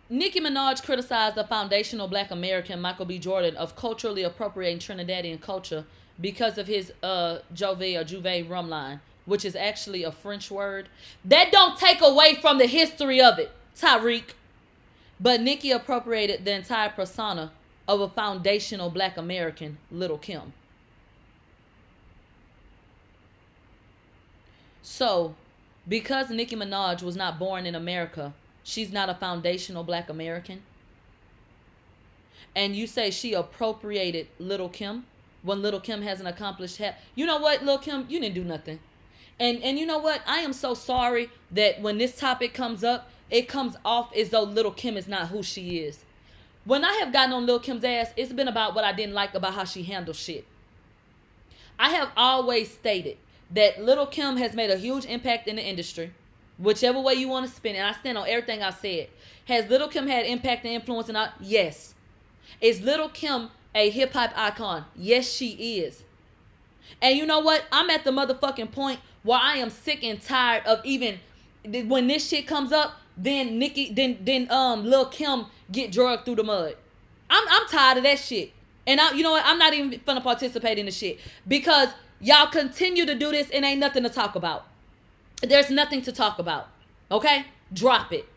Nicki 0.09 0.39
Minaj 0.39 0.83
criticized 0.83 1.35
the 1.35 1.43
foundational 1.43 2.07
black 2.07 2.31
American 2.31 2.79
Michael 2.79 3.05
B. 3.05 3.19
Jordan 3.19 3.57
of 3.57 3.75
culturally 3.75 4.23
appropriating 4.23 4.79
Trinidadian 4.79 5.41
culture 5.41 5.85
because 6.19 6.57
of 6.57 6.67
his 6.67 6.91
uh 7.01 7.39
J'ouvert 7.53 7.99
or 7.99 8.03
Juve 8.03 8.49
rum 8.49 8.69
line, 8.69 9.01
which 9.25 9.45
is 9.45 9.55
actually 9.55 10.03
a 10.03 10.11
French 10.11 10.51
word. 10.51 10.89
That 11.25 11.51
don't 11.51 11.77
take 11.77 12.01
away 12.01 12.35
from 12.35 12.57
the 12.57 12.67
history 12.67 13.21
of 13.21 13.39
it, 13.39 13.51
Tariq. 13.75 14.33
But 15.19 15.41
Nicki 15.41 15.71
appropriated 15.71 16.43
the 16.43 16.53
entire 16.53 16.89
persona 16.89 17.51
of 17.87 18.01
a 18.01 18.09
foundational 18.09 18.89
black 18.89 19.17
American, 19.17 19.77
Little 19.91 20.17
Kim. 20.17 20.53
So, 24.81 25.35
because 25.87 26.29
Nicki 26.29 26.55
Minaj 26.55 27.01
was 27.01 27.15
not 27.15 27.39
born 27.39 27.65
in 27.65 27.75
America, 27.75 28.33
she's 28.63 28.91
not 28.91 29.09
a 29.09 29.13
foundational 29.13 29.83
black 29.83 30.09
American. 30.09 30.61
And 32.55 32.75
you 32.75 32.85
say 32.85 33.09
she 33.09 33.33
appropriated 33.33 34.27
Little 34.39 34.69
Kim 34.69 35.05
when 35.43 35.61
Little 35.61 35.79
Kim 35.79 36.01
hasn't 36.01 36.27
accomplished 36.27 36.77
half. 36.77 36.95
You 37.15 37.25
know 37.25 37.37
what, 37.37 37.61
Little 37.61 37.77
Kim, 37.77 38.05
you 38.09 38.19
didn't 38.19 38.35
do 38.35 38.43
nothing. 38.43 38.79
And 39.39 39.61
and 39.61 39.77
you 39.77 39.85
know 39.85 39.99
what? 39.99 40.21
I 40.25 40.39
am 40.39 40.53
so 40.53 40.73
sorry 40.73 41.29
that 41.51 41.81
when 41.81 41.97
this 41.97 42.17
topic 42.17 42.53
comes 42.53 42.83
up, 42.83 43.09
it 43.29 43.47
comes 43.47 43.75
off 43.83 44.15
as 44.15 44.29
though 44.29 44.43
Little 44.43 44.71
Kim 44.71 44.97
is 44.97 45.07
not 45.07 45.29
who 45.29 45.43
she 45.43 45.79
is. 45.79 46.05
When 46.65 46.85
I 46.85 46.93
have 46.93 47.11
gotten 47.11 47.33
on 47.33 47.45
Little 47.45 47.59
Kim's 47.59 47.83
ass, 47.83 48.13
it's 48.15 48.31
been 48.31 48.47
about 48.47 48.73
what 48.73 48.85
I 48.85 48.93
didn't 48.93 49.13
like 49.13 49.33
about 49.33 49.53
how 49.53 49.65
she 49.65 49.83
handles 49.83 50.17
shit. 50.17 50.45
I 51.77 51.89
have 51.89 52.11
always 52.15 52.71
stated 52.71 53.17
that 53.51 53.81
Little 53.81 54.05
Kim 54.05 54.37
has 54.37 54.53
made 54.53 54.69
a 54.69 54.77
huge 54.77 55.05
impact 55.05 55.47
in 55.47 55.57
the 55.57 55.63
industry. 55.63 56.13
Whichever 56.57 57.01
way 57.01 57.15
you 57.15 57.27
want 57.27 57.47
to 57.47 57.53
spin 57.53 57.75
it. 57.75 57.83
I 57.83 57.91
stand 57.93 58.17
on 58.17 58.27
everything 58.27 58.61
I 58.61 58.69
said. 58.69 59.09
Has 59.45 59.69
Little 59.69 59.87
Kim 59.87 60.07
had 60.07 60.25
impact 60.25 60.63
and 60.65 60.73
influence? 60.73 61.09
And 61.09 61.17
I, 61.17 61.29
yes. 61.41 61.95
Is 62.61 62.81
Little 62.81 63.09
Kim 63.09 63.49
a 63.75 63.89
hip 63.89 64.13
hop 64.13 64.31
icon? 64.35 64.85
Yes, 64.95 65.29
she 65.29 65.79
is. 65.79 66.03
And 67.01 67.17
you 67.17 67.25
know 67.25 67.39
what? 67.39 67.63
I'm 67.71 67.89
at 67.89 68.03
the 68.03 68.11
motherfucking 68.11 68.71
point 68.71 68.99
where 69.23 69.39
I 69.41 69.57
am 69.57 69.69
sick 69.69 70.03
and 70.03 70.21
tired 70.21 70.65
of 70.65 70.79
even 70.85 71.19
when 71.63 72.07
this 72.07 72.27
shit 72.27 72.47
comes 72.47 72.71
up. 72.71 72.95
Then 73.15 73.59
Nikki, 73.59 73.93
then 73.93 74.17
then 74.21 74.49
um 74.49 74.85
Lil 74.85 75.05
Kim 75.05 75.45
get 75.71 75.91
drugged 75.91 76.25
through 76.25 76.35
the 76.35 76.43
mud. 76.43 76.75
I'm 77.29 77.43
I'm 77.49 77.67
tired 77.67 77.97
of 77.97 78.03
that 78.03 78.19
shit. 78.19 78.51
And 78.85 78.99
I, 78.99 79.11
you 79.13 79.23
know 79.23 79.31
what? 79.31 79.43
I'm 79.45 79.57
not 79.57 79.73
even 79.73 80.01
gonna 80.05 80.21
participate 80.21 80.77
in 80.77 80.85
the 80.85 80.91
shit 80.91 81.19
because 81.47 81.89
y'all 82.19 82.47
continue 82.47 83.05
to 83.05 83.15
do 83.15 83.31
this 83.31 83.49
and 83.51 83.63
ain't 83.63 83.79
nothing 83.79 84.03
to 84.03 84.09
talk 84.09 84.35
about. 84.35 84.65
There's 85.41 85.69
nothing 85.69 86.01
to 86.03 86.11
talk 86.11 86.39
about. 86.39 86.69
Okay? 87.11 87.45
Drop 87.71 88.11
it. 88.11 88.27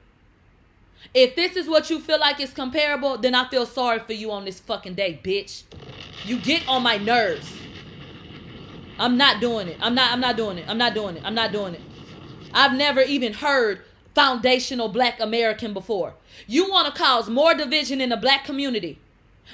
If 1.15 1.37
this 1.37 1.57
is 1.57 1.69
what 1.69 1.91
you 1.91 2.01
feel 2.01 2.19
like 2.19 2.41
is 2.41 2.53
comparable, 2.53 3.19
then 3.19 3.35
I 3.35 3.49
feel 3.49 3.67
sorry 3.67 4.01
for 4.01 4.13
you 4.13 4.31
on 4.33 4.45
this 4.45 4.61
fucking 4.61 4.95
day, 4.95 5.21
bitch. 5.23 5.63
You 6.25 6.39
get 6.39 6.67
on 6.69 6.83
my 6.83 6.99
nerves. 6.99 7.53
I'm 8.99 9.17
not 9.17 9.41
doing 9.41 9.69
it. 9.69 9.77
I'm 9.81 9.95
not 9.95 10.13
I'm 10.13 10.21
not 10.21 10.37
doing 10.37 10.59
it. 10.59 10.65
I'm 10.69 10.79
not 10.79 10.95
doing 10.95 11.17
it. 11.17 11.23
I'm 11.25 11.35
not 11.35 11.53
doing 11.53 11.75
it. 11.75 11.83
I've 12.53 12.73
never 12.77 13.01
even 13.03 13.35
heard 13.35 13.83
foundational 14.15 14.89
black 14.89 15.21
American 15.21 15.75
before. 15.75 16.15
You 16.47 16.71
want 16.71 16.93
to 16.93 17.01
cause 17.01 17.29
more 17.29 17.55
division 17.55 18.01
in 18.01 18.09
the 18.09 18.17
black 18.17 18.45
community 18.45 18.99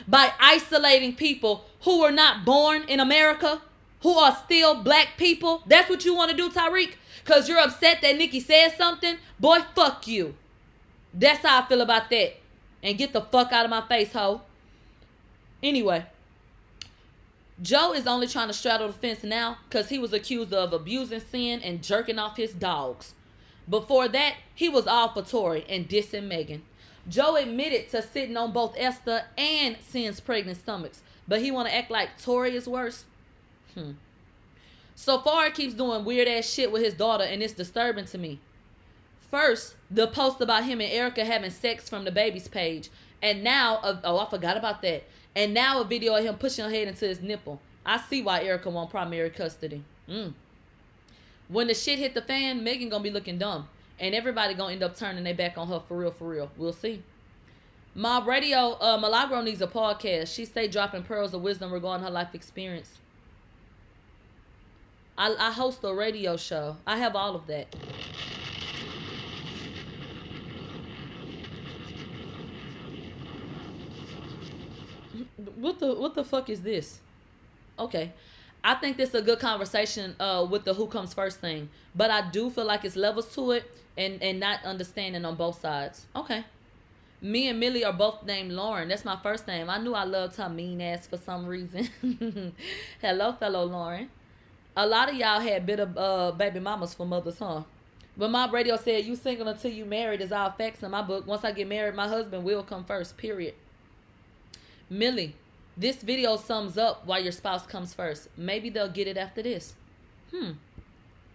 by 0.07 0.33
isolating 0.39 1.17
people 1.17 1.65
who 1.81 2.01
were 2.01 2.13
not 2.13 2.45
born 2.45 2.85
in 2.85 3.01
America, 3.01 3.61
who 4.03 4.15
are 4.15 4.37
still 4.45 4.83
black 4.83 5.17
people. 5.17 5.65
That's 5.67 5.91
what 5.91 6.05
you 6.05 6.15
want 6.15 6.31
to 6.31 6.37
do, 6.37 6.49
Tariq? 6.49 6.93
Because 7.25 7.49
you're 7.49 7.59
upset 7.59 7.99
that 8.03 8.17
Nikki 8.17 8.41
said 8.41 8.71
something? 8.77 9.17
Boy, 9.39 9.59
fuck 9.75 10.07
you. 10.07 10.35
That's 11.15 11.45
how 11.45 11.63
I 11.63 11.67
feel 11.67 11.81
about 11.81 12.11
that. 12.11 12.37
And 12.83 12.99
get 12.99 13.13
the 13.13 13.21
fuck 13.21 13.53
out 13.53 13.65
of 13.65 13.71
my 13.71 13.87
face, 13.87 14.13
hoe. 14.13 14.43
Anyway, 15.63 16.05
Joe 17.61 17.93
is 17.93 18.07
only 18.07 18.27
trying 18.27 18.49
to 18.49 18.55
straddle 18.55 18.89
the 18.89 18.93
fence 18.93 19.23
now 19.23 19.59
because 19.69 19.89
he 19.89 19.99
was 19.99 20.13
accused 20.13 20.53
of 20.53 20.73
abusing 20.73 21.21
Cyn 21.21 21.61
and 21.63 21.83
jerking 21.83 22.19
off 22.19 22.37
his 22.37 22.53
dogs. 22.53 23.15
Before 23.69 24.09
that, 24.09 24.35
he 24.55 24.69
was 24.69 24.89
all 24.89 25.13
for 25.13 25.23
Tory 25.23 25.65
and 25.69 25.89
dissing 25.89 26.27
Megan. 26.27 26.63
Joe 27.09 27.37
admitted 27.37 27.91
to 27.91 28.03
sitting 28.03 28.37
on 28.37 28.53
both 28.53 28.75
Esther 28.77 29.25
and 29.37 29.77
Cyn's 29.81 30.21
pregnant 30.21 30.59
stomachs, 30.59 31.03
but 31.29 31.41
he 31.41 31.51
want 31.51 31.69
to 31.69 31.75
act 31.75 31.91
like 31.91 32.21
Tory 32.21 32.57
is 32.57 32.67
worse. 32.67 33.05
Hmm. 33.75 33.93
So 34.95 35.19
far, 35.21 35.47
he 35.47 35.51
keeps 35.53 35.75
doing 35.75 36.05
weird 36.05 36.29
ass 36.29 36.49
shit 36.49 36.71
with 36.71 36.83
his 36.83 36.95
daughter, 36.95 37.25
and 37.25 37.43
it's 37.43 37.53
disturbing 37.53 38.05
to 38.07 38.19
me. 38.19 38.41
First, 39.33 39.77
the 39.91 40.09
post 40.09 40.43
about 40.43 40.65
him 40.65 40.83
and 40.83 40.93
Erica 40.93 41.25
having 41.25 41.51
sex 41.51 41.89
from 41.89 42.05
the 42.05 42.13
baby's 42.13 42.49
page, 42.49 42.91
and 43.23 43.43
now, 43.43 43.81
oh, 44.05 44.19
I 44.19 44.29
forgot 44.29 44.59
about 44.59 44.83
that. 44.83 45.05
And 45.35 45.55
now 45.55 45.81
a 45.81 45.85
video 45.85 46.15
of 46.15 46.23
him 46.23 46.37
pushing 46.37 46.67
her 46.67 46.71
head 46.71 46.87
into 46.87 47.07
his 47.07 47.23
nipple. 47.23 47.59
I 47.87 47.97
see 47.97 48.21
why 48.21 48.43
Erica 48.43 48.69
want 48.69 48.91
primary 48.91 49.31
custody. 49.31 49.83
Mm. 50.07 50.35
When 51.49 51.69
the 51.69 51.73
shit 51.75 51.99
hit 51.99 52.13
the 52.13 52.21
fan, 52.21 52.63
Megan 52.63 52.91
gonna 52.91 53.03
be 53.03 53.11
looking 53.11 53.39
dumb. 53.39 53.69
And 53.99 54.15
everybody 54.15 54.53
gonna 54.53 54.75
end 54.75 54.83
up 54.83 54.99
turning 54.99 55.25
their 55.25 55.35
back 55.35 55.57
on 55.57 55.67
her 55.69 55.81
for 55.81 55.97
real, 55.97 56.11
for 56.11 56.29
real. 56.29 56.51
We'll 56.59 56.75
see. 56.75 57.03
Mob 57.95 58.27
Radio, 58.27 58.77
uh, 58.83 58.99
Milagro 58.99 59.41
needs 59.41 59.63
a 59.63 59.67
podcast. 59.67 60.35
She 60.35 60.45
stay 60.45 60.69
dropping 60.69 61.05
pearls 61.05 61.33
of 61.33 61.41
wisdom 61.41 61.73
regarding 61.73 62.05
her 62.05 62.13
life 62.13 62.35
experience. 62.35 62.99
I, 65.17 65.35
I 65.39 65.53
host 65.53 65.81
a 65.85 65.95
radio 65.95 66.37
show. 66.37 66.77
I 66.87 66.99
have 66.99 67.17
all 67.17 67.35
of 67.35 67.47
that. 67.47 67.75
What 75.63 75.79
the 75.79 75.95
what 75.95 76.15
the 76.15 76.25
fuck 76.25 76.51
is 76.51 76.63
this? 76.63 76.99
Okay. 77.79 78.13
I 78.65 78.75
think 78.75 78.97
this 78.97 79.11
is 79.11 79.15
a 79.15 79.23
good 79.23 79.39
conversation 79.39 80.17
uh, 80.19 80.45
with 80.49 80.65
the 80.65 80.75
who 80.75 80.89
comes 80.89 81.15
first 81.15 81.39
thing. 81.39 81.69
But 81.95 82.11
I 82.11 82.31
do 82.31 82.51
feel 82.51 82.65
like 82.65 82.85
it's 82.85 82.97
levels 82.97 83.33
to 83.37 83.53
it 83.53 83.65
and, 83.97 84.21
and 84.21 84.41
not 84.41 84.65
understanding 84.65 85.25
on 85.25 85.37
both 85.37 85.61
sides. 85.61 86.07
Okay. 86.17 86.45
Me 87.21 87.47
and 87.47 87.61
Millie 87.61 87.85
are 87.85 87.93
both 87.93 88.25
named 88.25 88.51
Lauren. 88.51 88.89
That's 88.89 89.05
my 89.05 89.17
first 89.23 89.47
name. 89.47 89.71
I 89.71 89.79
knew 89.79 89.95
I 89.95 90.03
loved 90.03 90.35
her 90.35 90.49
mean 90.49 90.81
ass 90.81 91.07
for 91.07 91.17
some 91.17 91.47
reason. 91.47 91.89
Hello, 93.01 93.33
fellow 93.33 93.65
Lauren. 93.65 94.11
A 94.77 94.85
lot 94.85 95.11
of 95.11 95.15
y'all 95.15 95.39
had 95.39 95.65
bit 95.65 95.79
of 95.79 95.97
uh, 95.97 96.33
baby 96.33 96.59
mamas 96.59 96.93
for 96.93 97.07
mothers, 97.07 97.39
huh? 97.39 97.63
But 98.17 98.33
my 98.33 98.51
radio 98.51 98.77
said, 98.77 99.05
you 99.05 99.15
single 99.15 99.47
until 99.47 99.71
you 99.71 99.85
married 99.85 100.23
is 100.23 100.33
all 100.33 100.51
facts 100.51 100.83
in 100.83 100.91
my 100.91 101.03
book. 101.03 101.25
Once 101.25 101.45
I 101.45 101.53
get 101.53 101.69
married, 101.69 101.95
my 101.95 102.09
husband 102.09 102.43
will 102.43 102.65
come 102.65 102.85
first, 102.85 103.17
period. 103.17 103.55
Millie, 104.91 105.37
this 105.77 105.97
video 106.03 106.37
sums 106.37 106.77
up 106.79 107.07
why 107.07 107.19
your 107.19 107.33
spouse 107.33 107.67
comes 107.67 107.95
first. 107.95 108.29
Maybe 108.37 108.71
they'll 108.71 108.89
get 108.91 109.07
it 109.09 109.17
after 109.17 109.43
this. 109.43 109.75
Hmm. 110.31 110.53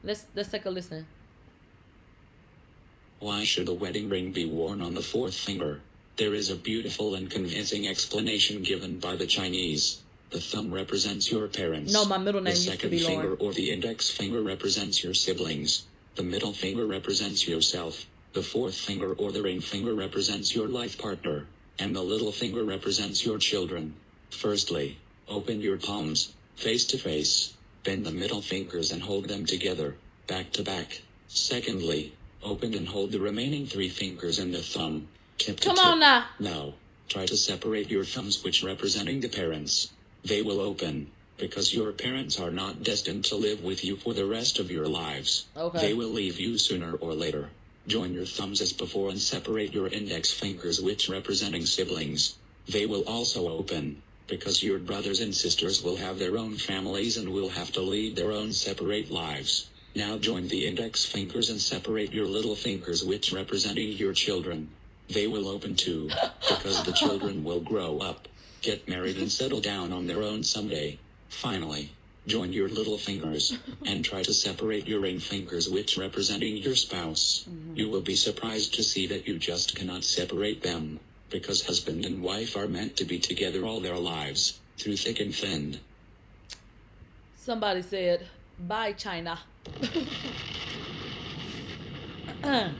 Let's 0.03 0.25
let's 0.35 0.49
take 0.49 0.65
a 0.65 0.69
listen. 0.69 1.05
Why 3.19 3.43
should 3.43 3.67
a 3.67 3.73
wedding 3.73 4.09
ring 4.09 4.31
be 4.31 4.45
worn 4.45 4.81
on 4.81 4.93
the 4.93 5.01
fourth 5.01 5.33
finger? 5.33 5.81
There 6.17 6.33
is 6.33 6.49
a 6.49 6.55
beautiful 6.55 7.15
and 7.15 7.29
convincing 7.29 7.87
explanation 7.87 8.61
given 8.63 8.99
by 8.99 9.15
the 9.15 9.25
Chinese. 9.27 10.01
The 10.29 10.39
thumb 10.41 10.73
represents 10.73 11.31
your 11.31 11.47
parents. 11.47 11.93
No, 11.93 12.05
my 12.05 12.17
middle 12.17 12.41
name 12.41 12.53
The 12.53 12.59
used 12.59 12.65
to 12.65 12.71
second 12.71 12.89
be 12.91 12.99
finger 12.99 13.29
Lauren. 13.29 13.39
or 13.39 13.53
the 13.53 13.71
index 13.71 14.09
finger 14.09 14.41
represents 14.41 15.03
your 15.03 15.13
siblings. 15.13 15.85
The 16.15 16.23
middle 16.23 16.53
finger 16.53 16.85
represents 16.85 17.47
yourself. 17.47 18.05
The 18.33 18.43
fourth 18.43 18.75
finger 18.75 19.13
or 19.13 19.31
the 19.31 19.41
ring 19.41 19.61
finger 19.61 19.93
represents 19.93 20.55
your 20.55 20.67
life 20.67 20.97
partner. 20.97 21.47
And 21.79 21.95
the 21.95 22.01
little 22.01 22.31
finger 22.31 22.63
represents 22.63 23.25
your 23.25 23.37
children. 23.37 23.93
Firstly, 24.29 24.97
open 25.27 25.61
your 25.61 25.77
palms, 25.77 26.33
face 26.55 26.85
to 26.87 26.97
face. 26.97 27.53
Bend 27.83 28.05
the 28.05 28.11
middle 28.11 28.41
fingers 28.41 28.91
and 28.91 29.01
hold 29.01 29.27
them 29.27 29.45
together, 29.45 29.95
back 30.27 30.51
to 30.53 30.63
back. 30.63 31.01
Secondly, 31.27 32.13
open 32.43 32.73
and 32.73 32.87
hold 32.87 33.11
the 33.11 33.19
remaining 33.19 33.65
three 33.65 33.89
fingers 33.89 34.39
and 34.39 34.53
the 34.53 34.61
thumb, 34.61 35.07
tip 35.37 35.59
to 35.61 35.67
Come 35.69 35.75
tip. 35.77 35.85
on 35.85 35.99
now. 35.99 36.25
Now, 36.39 36.73
try 37.09 37.25
to 37.25 37.37
separate 37.37 37.89
your 37.89 38.05
thumbs 38.05 38.43
which 38.43 38.63
representing 38.63 39.21
the 39.21 39.29
parents. 39.29 39.91
They 40.23 40.41
will 40.41 40.59
open, 40.59 41.11
because 41.37 41.73
your 41.73 41.91
parents 41.93 42.39
are 42.39 42.51
not 42.51 42.83
destined 42.83 43.25
to 43.25 43.35
live 43.35 43.63
with 43.63 43.85
you 43.85 43.95
for 43.95 44.13
the 44.13 44.25
rest 44.25 44.59
of 44.59 44.69
your 44.71 44.87
lives. 44.87 45.45
Okay. 45.55 45.79
They 45.79 45.93
will 45.93 46.09
leave 46.09 46.39
you 46.39 46.57
sooner 46.57 46.93
or 46.95 47.13
later. 47.13 47.49
Join 47.87 48.13
your 48.13 48.25
thumbs 48.25 48.59
as 48.59 48.73
before 48.73 49.09
and 49.09 49.19
separate 49.19 49.73
your 49.73 49.87
index 49.87 50.31
fingers 50.31 50.81
which 50.81 51.07
representing 51.07 51.65
siblings. 51.65 52.35
They 52.67 52.85
will 52.85 53.03
also 53.07 53.47
open, 53.47 54.01
because 54.27 54.61
your 54.61 54.79
brothers 54.79 55.21
and 55.21 55.33
sisters 55.33 55.81
will 55.81 55.95
have 55.95 56.19
their 56.19 56.37
own 56.37 56.55
families 56.55 57.17
and 57.17 57.29
will 57.29 57.49
have 57.49 57.71
to 57.71 57.81
lead 57.81 58.15
their 58.15 58.31
own 58.31 58.51
separate 58.51 59.09
lives. 59.09 59.69
Now 59.95 60.17
join 60.17 60.47
the 60.47 60.67
index 60.67 61.05
fingers 61.05 61.49
and 61.49 61.59
separate 61.59 62.13
your 62.13 62.27
little 62.27 62.55
fingers 62.55 63.03
which 63.03 63.33
representing 63.33 63.93
your 63.93 64.13
children. 64.13 64.69
They 65.09 65.27
will 65.27 65.47
open 65.47 65.75
too, 65.75 66.09
because 66.49 66.83
the 66.83 66.91
children 66.91 67.43
will 67.43 67.61
grow 67.61 67.99
up, 67.99 68.27
get 68.61 68.87
married 68.87 69.17
and 69.17 69.31
settle 69.31 69.61
down 69.61 69.93
on 69.93 70.05
their 70.05 70.21
own 70.21 70.43
someday. 70.43 70.99
Finally, 71.29 71.91
join 72.27 72.51
your 72.51 72.67
little 72.67 72.97
fingers 72.97 73.57
and 73.85 74.03
try 74.03 74.21
to 74.21 74.33
separate 74.33 74.87
your 74.87 74.99
ring 74.99 75.19
fingers 75.19 75.69
which 75.69 75.97
representing 75.97 76.57
your 76.57 76.75
spouse. 76.75 77.45
Mm-hmm. 77.49 77.77
You 77.77 77.89
will 77.89 78.01
be 78.01 78.15
surprised 78.15 78.75
to 78.75 78.83
see 78.83 79.07
that 79.07 79.27
you 79.27 79.39
just 79.39 79.75
cannot 79.75 80.03
separate 80.03 80.61
them, 80.61 80.99
because 81.29 81.65
husband 81.65 82.05
and 82.05 82.21
wife 82.21 82.55
are 82.55 82.67
meant 82.67 82.95
to 82.97 83.05
be 83.05 83.19
together 83.19 83.65
all 83.65 83.79
their 83.79 83.97
lives, 83.97 84.59
through 84.77 84.97
thick 84.97 85.19
and 85.19 85.33
thin. 85.35 85.79
Somebody 87.35 87.81
said, 87.81 88.27
"Bye, 88.59 88.93
China." 88.93 89.39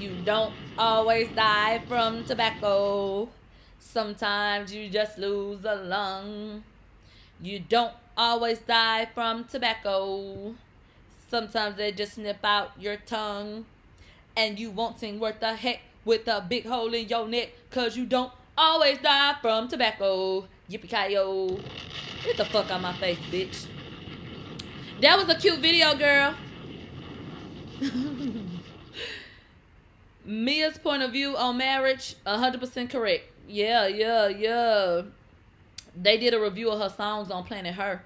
you 0.00 0.10
don't 0.24 0.54
always 0.78 1.28
die 1.34 1.80
from 1.86 2.24
tobacco. 2.24 3.28
Sometimes 3.78 4.72
you 4.72 4.88
just 4.88 5.18
lose 5.18 5.64
a 5.64 5.74
lung. 5.74 6.64
You 7.40 7.60
don't 7.60 7.94
always 8.16 8.58
die 8.60 9.08
from 9.14 9.44
tobacco. 9.44 10.54
Sometimes 11.28 11.76
they 11.76 11.92
just 11.92 12.14
snip 12.14 12.38
out 12.44 12.70
your 12.78 12.96
tongue. 12.96 13.66
And 14.36 14.58
you 14.58 14.70
won't 14.70 14.98
sing 15.00 15.18
worth 15.18 15.42
a 15.42 15.54
heck 15.54 15.80
with 16.04 16.26
a 16.28 16.44
big 16.48 16.66
hole 16.66 16.92
in 16.94 17.08
your 17.08 17.26
neck. 17.28 17.50
Cause 17.70 17.96
you 17.96 18.06
don't 18.06 18.32
always 18.56 18.98
die 18.98 19.36
from 19.40 19.68
tobacco. 19.68 20.46
Yippee-ki-yo. 20.70 21.58
Get 22.24 22.36
the 22.36 22.44
fuck 22.44 22.70
out 22.70 22.80
my 22.80 22.92
face, 22.94 23.18
bitch. 23.30 23.66
That 25.00 25.16
was 25.18 25.28
a 25.28 25.38
cute 25.38 25.58
video, 25.58 25.94
girl. 25.96 26.34
Mia's 30.24 30.78
point 30.78 31.02
of 31.02 31.12
view 31.12 31.36
on 31.36 31.56
marriage, 31.56 32.14
100% 32.26 32.90
correct. 32.90 33.24
Yeah, 33.48 33.86
yeah, 33.86 34.28
yeah. 34.28 35.02
They 35.96 36.18
did 36.18 36.34
a 36.34 36.40
review 36.40 36.70
of 36.70 36.80
her 36.80 36.94
songs 36.94 37.30
on 37.30 37.44
Planet 37.44 37.74
Her. 37.74 38.02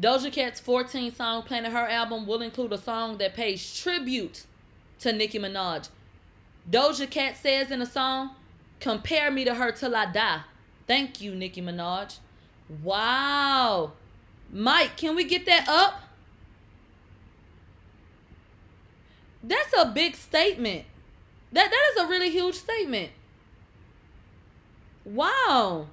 Doja 0.00 0.32
Cat's 0.32 0.58
14 0.58 1.14
song 1.14 1.42
Planet 1.42 1.70
Her 1.70 1.86
album 1.86 2.26
will 2.26 2.42
include 2.42 2.72
a 2.72 2.78
song 2.78 3.18
that 3.18 3.34
pays 3.34 3.78
tribute 3.78 4.44
to 5.00 5.12
Nicki 5.12 5.38
Minaj. 5.38 5.88
Doja 6.70 7.08
Cat 7.10 7.36
says 7.36 7.70
in 7.70 7.82
a 7.82 7.86
song, 7.86 8.30
Compare 8.80 9.30
me 9.30 9.44
to 9.44 9.54
her 9.54 9.72
till 9.72 9.94
I 9.94 10.10
die. 10.10 10.40
Thank 10.86 11.20
you, 11.20 11.34
Nicki 11.34 11.62
Minaj. 11.62 12.18
Wow. 12.82 13.92
Mike, 14.52 14.96
can 14.96 15.16
we 15.16 15.24
get 15.24 15.46
that 15.46 15.68
up? 15.68 16.02
That's 19.42 19.74
a 19.76 19.86
big 19.86 20.16
statement. 20.16 20.84
That 21.52 21.70
that 21.70 21.90
is 21.92 22.04
a 22.04 22.08
really 22.08 22.30
huge 22.30 22.54
statement. 22.54 23.10
Wow. 25.04 25.88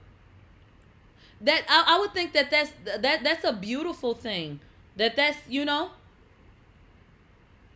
That 1.41 1.64
I, 1.68 1.95
I 1.95 1.99
would 1.99 2.14
think 2.14 2.34
that 2.34 2.49
that's 2.49 2.72
that 2.85 3.23
that's 3.23 3.43
a 3.43 3.53
beautiful 3.53 4.14
thing. 4.14 4.60
That 4.95 5.15
that's 5.15 5.38
you 5.49 5.65
know. 5.65 5.91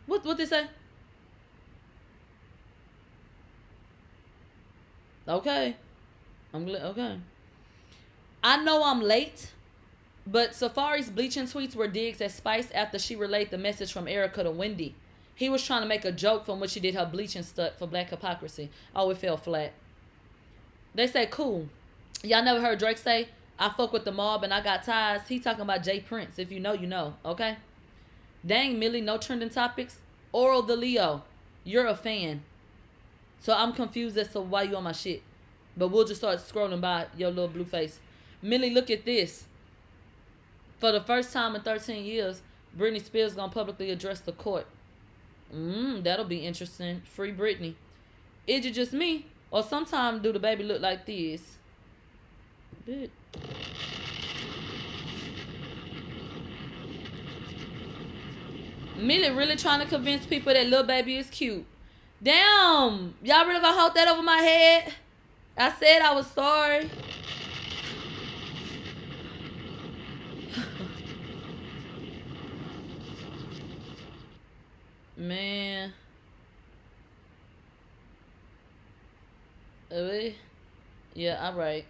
What 0.06 0.24
what 0.24 0.38
they 0.38 0.46
say? 0.46 0.66
Okay. 5.28 5.76
I'm 6.52 6.64
glad. 6.64 6.82
Okay. 6.82 7.18
I 8.42 8.62
know 8.62 8.84
I'm 8.84 9.00
late, 9.00 9.52
but 10.26 10.52
Safaree's 10.52 11.10
bleaching 11.10 11.44
tweets 11.44 11.74
were 11.74 11.88
digs 11.88 12.20
at 12.20 12.30
Spice 12.30 12.70
after 12.70 12.98
she 12.98 13.16
relayed 13.16 13.50
the 13.50 13.58
message 13.58 13.92
from 13.92 14.06
Erica 14.06 14.44
to 14.44 14.50
Wendy. 14.50 14.94
He 15.34 15.48
was 15.48 15.64
trying 15.64 15.82
to 15.82 15.88
make 15.88 16.04
a 16.04 16.12
joke 16.12 16.46
from 16.46 16.60
when 16.60 16.68
she 16.68 16.80
did 16.80 16.94
her 16.94 17.04
bleaching 17.04 17.42
stunt 17.42 17.78
for 17.78 17.86
Black 17.86 18.10
Hypocrisy. 18.10 18.70
Oh, 18.94 19.10
it 19.10 19.18
fell 19.18 19.36
flat. 19.36 19.72
They 20.94 21.06
say, 21.06 21.26
cool. 21.26 21.68
Y'all 22.22 22.42
never 22.42 22.60
heard 22.60 22.78
Drake 22.78 22.96
say, 22.96 23.28
I 23.58 23.68
fuck 23.68 23.92
with 23.92 24.04
the 24.04 24.12
mob 24.12 24.44
and 24.44 24.54
I 24.54 24.62
got 24.62 24.84
ties. 24.84 25.28
He 25.28 25.38
talking 25.38 25.60
about 25.62 25.82
J. 25.82 26.00
Prince. 26.00 26.38
If 26.38 26.50
you 26.50 26.58
know, 26.58 26.72
you 26.72 26.86
know. 26.86 27.14
Okay? 27.24 27.56
Dang, 28.44 28.78
Millie, 28.78 29.00
no 29.00 29.18
trending 29.18 29.50
topics. 29.50 29.98
Oral 30.32 30.62
the 30.62 30.76
Leo, 30.76 31.24
you're 31.64 31.86
a 31.86 31.94
fan. 31.94 32.42
So 33.40 33.54
I'm 33.54 33.72
confused 33.72 34.16
as 34.16 34.32
to 34.32 34.40
why 34.40 34.62
you 34.62 34.76
on 34.76 34.84
my 34.84 34.92
shit. 34.92 35.22
But 35.76 35.88
we'll 35.88 36.06
just 36.06 36.20
start 36.20 36.38
scrolling 36.38 36.80
by 36.80 37.06
your 37.16 37.30
little 37.30 37.48
blue 37.48 37.64
face. 37.64 38.00
Millie, 38.42 38.70
look 38.70 38.90
at 38.90 39.04
this. 39.04 39.44
For 40.78 40.92
the 40.92 41.00
first 41.00 41.32
time 41.32 41.54
in 41.54 41.62
13 41.62 42.04
years, 42.04 42.42
Britney 42.76 43.02
Spears 43.02 43.34
gonna 43.34 43.52
publicly 43.52 43.90
address 43.90 44.20
the 44.20 44.32
court. 44.32 44.66
Mmm, 45.54 46.02
that'll 46.02 46.24
be 46.24 46.46
interesting. 46.46 47.02
Free 47.04 47.32
Britney. 47.32 47.74
Is 48.46 48.64
it 48.66 48.72
just 48.72 48.92
me? 48.92 49.26
Or 49.50 49.62
sometimes 49.62 50.22
do 50.22 50.32
the 50.32 50.38
baby 50.38 50.64
look 50.64 50.80
like 50.82 51.06
this? 51.06 51.56
Bit. 52.84 53.10
Millie 58.96 59.30
really 59.30 59.56
trying 59.56 59.80
to 59.80 59.86
convince 59.86 60.26
people 60.26 60.52
that 60.52 60.66
little 60.66 60.86
baby 60.86 61.16
is 61.16 61.28
cute. 61.28 61.64
Damn, 62.22 63.14
y'all 63.22 63.46
really 63.46 63.60
gonna 63.60 63.78
hold 63.78 63.94
that 63.94 64.08
over 64.08 64.22
my 64.22 64.38
head? 64.38 64.94
I 65.56 65.70
said 65.72 66.00
I 66.00 66.14
was 66.14 66.26
sorry. 66.28 66.88
Man. 75.16 75.92
Really? 79.90 80.36
Yeah, 81.14 81.46
alright. 81.46 81.84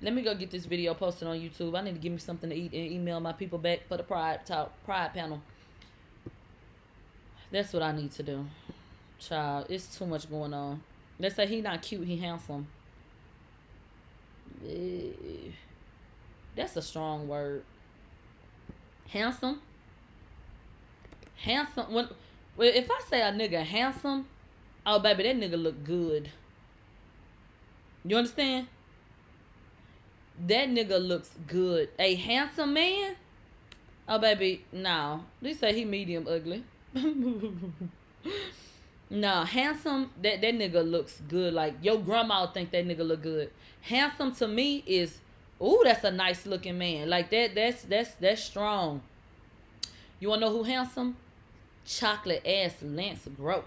Let 0.00 0.14
me 0.14 0.22
go 0.22 0.34
get 0.34 0.50
this 0.50 0.64
video 0.64 0.94
posted 0.94 1.28
on 1.28 1.36
YouTube. 1.36 1.76
I 1.76 1.82
need 1.82 1.94
to 1.94 2.00
give 2.00 2.12
me 2.12 2.18
something 2.18 2.50
to 2.50 2.56
eat 2.56 2.72
and 2.72 2.92
email 2.92 3.20
my 3.20 3.32
people 3.32 3.58
back 3.58 3.86
for 3.88 3.96
the 3.96 4.04
pride 4.04 4.46
talk 4.46 4.72
pride 4.84 5.12
panel. 5.12 5.42
That's 7.50 7.72
what 7.72 7.82
I 7.82 7.90
need 7.92 8.12
to 8.12 8.22
do. 8.22 8.46
Child, 9.20 9.66
it's 9.68 9.96
too 9.96 10.06
much 10.06 10.28
going 10.28 10.52
on. 10.54 10.82
Let's 11.18 11.36
say 11.36 11.46
he 11.46 11.60
not 11.60 11.82
cute, 11.82 12.06
he 12.06 12.16
handsome. 12.16 12.66
Eh, 14.66 15.50
That's 16.56 16.76
a 16.76 16.82
strong 16.82 17.28
word. 17.28 17.64
Handsome. 19.08 19.60
Handsome. 21.36 21.92
When, 21.92 22.08
well, 22.56 22.70
if 22.72 22.90
I 22.90 23.00
say 23.08 23.20
a 23.22 23.32
nigga 23.32 23.64
handsome, 23.64 24.26
oh 24.86 24.98
baby, 24.98 25.24
that 25.24 25.36
nigga 25.36 25.60
look 25.60 25.82
good. 25.84 26.30
You 28.04 28.16
understand? 28.16 28.66
That 30.46 30.68
nigga 30.70 30.98
looks 31.06 31.30
good. 31.46 31.90
A 31.98 32.14
handsome 32.14 32.72
man? 32.74 33.16
Oh 34.08 34.18
baby, 34.18 34.64
no. 34.72 35.24
They 35.42 35.52
say 35.54 35.72
he 35.74 35.84
medium 35.84 36.26
ugly. 36.28 36.64
no, 39.10 39.42
handsome, 39.42 40.10
that, 40.22 40.40
that 40.40 40.54
nigga 40.54 40.88
looks 40.88 41.20
good. 41.28 41.52
Like 41.52 41.74
your 41.82 41.98
grandma 41.98 42.46
think 42.46 42.70
that 42.70 42.86
nigga 42.86 43.06
look 43.06 43.22
good. 43.22 43.50
Handsome 43.82 44.32
to 44.36 44.46
me 44.46 44.84
is 44.86 45.18
ooh, 45.60 45.80
that's 45.82 46.04
a 46.04 46.12
nice 46.12 46.46
looking 46.46 46.78
man. 46.78 47.10
Like 47.10 47.30
that 47.30 47.56
that's 47.56 47.82
that's 47.82 48.14
that's 48.14 48.42
strong. 48.42 49.02
You 50.20 50.28
wanna 50.28 50.42
know 50.42 50.52
who 50.52 50.62
handsome? 50.62 51.16
Chocolate 51.84 52.46
ass 52.46 52.76
Lance 52.82 53.26
Gross. 53.36 53.64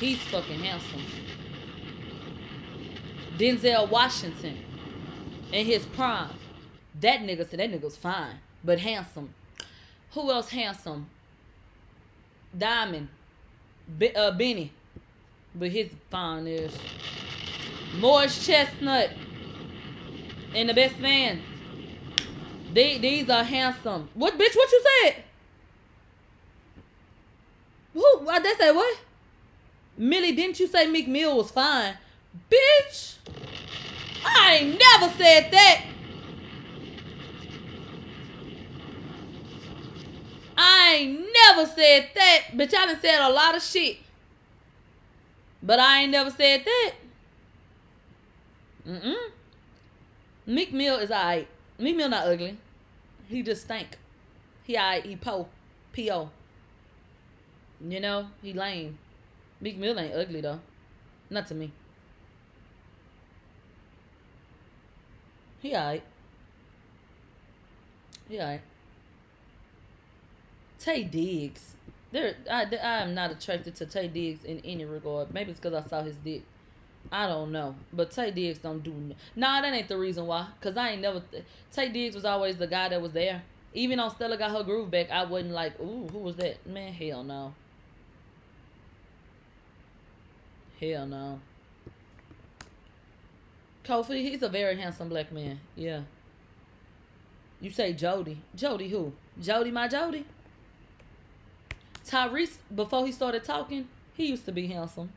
He's 0.00 0.18
fucking 0.18 0.58
handsome. 0.58 1.02
Denzel 3.38 3.88
Washington 3.88 4.58
in 5.52 5.64
his 5.64 5.86
prime. 5.86 6.34
That 7.00 7.20
nigga 7.20 7.48
said 7.48 7.60
that 7.60 7.70
nigga's 7.70 7.96
fine, 7.96 8.40
but 8.64 8.80
handsome. 8.80 9.32
Who 10.12 10.30
else 10.32 10.48
handsome? 10.48 11.06
Diamond. 12.56 13.08
Uh, 14.16 14.30
Benny. 14.32 14.72
But 15.54 15.70
his 15.70 15.90
fine 16.10 16.46
is 16.46 16.76
Morris 17.98 18.44
Chestnut. 18.46 19.10
And 20.54 20.68
the 20.68 20.74
best 20.74 20.98
man. 20.98 21.42
They, 22.72 22.98
these 22.98 23.28
are 23.28 23.44
handsome. 23.44 24.08
What 24.14 24.34
bitch? 24.34 24.54
What 24.54 24.70
you 24.70 24.84
said? 25.02 25.24
Who? 27.94 28.18
What 28.24 28.42
they 28.42 28.54
say? 28.54 28.72
What? 28.72 28.98
Millie, 29.96 30.32
didn't 30.32 30.58
you 30.60 30.66
say 30.66 30.86
Meek 30.86 31.08
Mill 31.08 31.36
was 31.36 31.50
fine? 31.50 31.94
Bitch! 32.50 33.16
I 34.24 34.60
ain't 34.60 34.78
never 34.78 35.12
said 35.14 35.50
that. 35.50 35.84
I 40.62 40.94
ain't 40.96 41.26
never 41.32 41.64
said 41.64 42.10
that. 42.14 42.48
Bitch, 42.52 42.74
I 42.74 42.84
done 42.84 43.00
said 43.00 43.18
a 43.18 43.32
lot 43.32 43.56
of 43.56 43.62
shit. 43.62 43.96
But 45.62 45.80
I 45.80 46.02
ain't 46.02 46.10
never 46.10 46.30
said 46.30 46.66
that. 46.66 46.92
Mm-mm. 48.86 49.30
Meek 50.44 50.70
Mill 50.74 50.96
is 50.96 51.10
alright. 51.10 51.48
Meek 51.78 51.96
Mill 51.96 52.10
not 52.10 52.26
ugly. 52.26 52.58
He 53.26 53.42
just 53.42 53.62
stink. 53.62 53.96
He 54.64 54.76
alright. 54.76 55.06
He 55.06 55.16
po. 55.16 55.48
P-O. 55.92 56.28
You 57.80 58.00
know? 58.00 58.28
He 58.42 58.52
lame. 58.52 58.98
Meek 59.62 59.78
Mill 59.78 59.98
ain't 59.98 60.14
ugly 60.14 60.42
though. 60.42 60.60
Not 61.30 61.46
to 61.46 61.54
me. 61.54 61.72
He 65.62 65.74
alright. 65.74 66.02
He 68.28 68.38
alright. 68.38 68.60
Taye 70.80 71.10
Diggs. 71.10 71.74
There, 72.12 72.34
I, 72.50 72.62
I 72.64 73.02
am 73.02 73.14
not 73.14 73.30
attracted 73.30 73.74
to 73.76 73.86
Taye 73.86 74.12
Diggs 74.12 74.44
in 74.44 74.60
any 74.64 74.84
regard. 74.84 75.32
Maybe 75.32 75.50
it's 75.52 75.60
because 75.60 75.84
I 75.84 75.88
saw 75.88 76.02
his 76.02 76.16
dick. 76.16 76.42
I 77.12 77.26
don't 77.26 77.50
know, 77.52 77.76
but 77.92 78.10
Taye 78.10 78.34
Diggs 78.34 78.58
don't 78.58 78.82
do. 78.82 78.90
n- 78.92 79.14
Nah, 79.36 79.60
that 79.62 79.72
ain't 79.72 79.88
the 79.88 79.96
reason 79.98 80.26
why. 80.26 80.46
Cause 80.60 80.76
I 80.76 80.90
ain't 80.90 81.02
never. 81.02 81.22
Taye 81.74 81.92
Diggs 81.92 82.14
was 82.14 82.24
always 82.24 82.56
the 82.56 82.66
guy 82.66 82.88
that 82.88 83.00
was 83.00 83.12
there. 83.12 83.42
Even 83.72 84.00
on 84.00 84.10
Stella 84.10 84.36
got 84.36 84.50
her 84.50 84.64
groove 84.64 84.90
back, 84.90 85.10
I 85.10 85.24
wasn't 85.24 85.52
like, 85.52 85.78
ooh, 85.80 86.08
who 86.10 86.18
was 86.18 86.36
that? 86.36 86.66
Man, 86.66 86.92
hell 86.92 87.22
no. 87.22 87.54
Hell 90.80 91.06
no. 91.06 91.40
Kofi, 93.84 94.20
he's 94.22 94.42
a 94.42 94.48
very 94.48 94.76
handsome 94.76 95.08
black 95.08 95.30
man. 95.32 95.60
Yeah. 95.76 96.02
You 97.60 97.70
say 97.70 97.92
Jody. 97.92 98.42
Jody 98.54 98.88
who? 98.88 99.12
Jody, 99.40 99.70
my 99.70 99.88
Jody. 99.88 100.24
Tyrese, 102.06 102.56
before 102.74 103.06
he 103.06 103.12
started 103.12 103.44
talking, 103.44 103.88
he 104.14 104.26
used 104.26 104.44
to 104.46 104.52
be 104.52 104.66
handsome. 104.66 105.10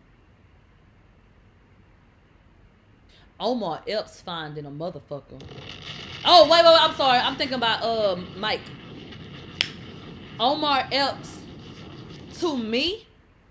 Omar 3.39 3.81
Epps 3.87 4.21
finding 4.21 4.65
a 4.65 4.71
motherfucker. 4.71 5.41
Oh, 6.25 6.43
wait, 6.43 6.63
wait, 6.63 6.71
wait, 6.71 6.81
I'm 6.81 6.95
sorry. 6.95 7.19
I'm 7.19 7.35
thinking 7.35 7.55
about 7.55 7.83
um 7.83 8.27
Mike. 8.37 8.61
Omar 10.39 10.87
Epps, 10.91 11.39
to 12.39 12.57
me, 12.57 13.05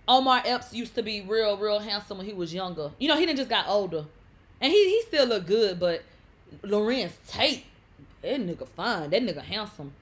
Omar 0.09 0.43
Epps 0.45 0.73
used 0.73 0.95
to 0.95 1.03
be 1.03 1.21
real, 1.21 1.57
real 1.57 1.79
handsome 1.79 2.19
when 2.19 2.27
he 2.27 2.33
was 2.33 2.53
younger. 2.53 2.91
You 2.99 3.09
know, 3.09 3.17
he 3.17 3.27
didn't 3.27 3.39
just 3.39 3.51
got 3.51 3.69
older. 3.69 4.07
And 4.61 4.73
he, 4.73 4.85
he 4.91 5.03
still 5.03 5.27
look 5.27 5.47
good, 5.47 5.79
but 5.79 6.03
Larenz 6.63 7.13
Tate, 7.29 7.65
that 8.23 8.41
nigga 8.41 8.67
fine. 8.67 9.11
That 9.11 9.23
nigga 9.23 9.43
handsome. 9.43 9.93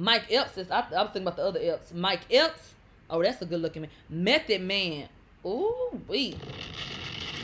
Mike 0.00 0.32
Epps 0.32 0.56
is. 0.56 0.70
I, 0.70 0.78
I 0.78 1.04
thinking 1.04 1.22
about 1.22 1.36
the 1.36 1.44
other 1.44 1.60
Epps. 1.62 1.92
Mike 1.92 2.22
Epps. 2.30 2.72
Oh, 3.10 3.22
that's 3.22 3.42
a 3.42 3.44
good 3.44 3.60
looking 3.60 3.82
man. 3.82 3.90
Method 4.08 4.62
Man. 4.62 5.08
Ooh, 5.44 6.00
wee. 6.08 6.36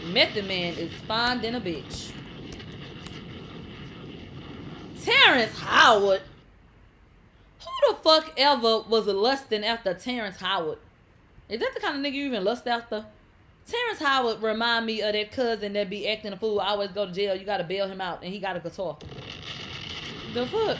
Method 0.07 0.49
Man 0.49 0.73
is 0.75 0.91
fine 1.07 1.43
than 1.43 1.57
a 1.57 1.61
bitch. 1.61 2.13
Terrence 5.03 5.59
Howard. 5.59 6.23
Who 7.61 7.93
the 7.93 7.99
fuck 8.03 8.33
ever 8.39 8.81
was 8.89 9.07
lusting 9.07 9.63
after 9.63 9.93
Terrence 9.93 10.39
Howard? 10.39 10.79
Is 11.51 11.61
that 11.61 11.75
the 11.75 11.81
kind 11.81 11.95
of 11.95 12.03
nigga 12.03 12.15
you 12.15 12.25
even 12.25 12.43
lust 12.43 12.67
after? 12.67 13.05
Terrence 13.67 13.99
Howard 13.99 14.43
remind 14.43 14.87
me 14.87 15.03
of 15.03 15.13
that 15.13 15.31
cousin 15.31 15.75
that 15.75 15.91
be 15.91 16.09
acting 16.09 16.33
a 16.33 16.39
fool. 16.39 16.61
Always 16.61 16.91
go 16.93 17.05
to 17.05 17.13
jail. 17.13 17.37
You 17.37 17.45
gotta 17.45 17.65
bail 17.65 17.87
him 17.87 18.01
out, 18.01 18.23
and 18.23 18.33
he 18.33 18.39
got 18.39 18.57
a 18.57 18.61
guitar. 18.61 18.97
The 20.33 20.47
fuck? 20.47 20.79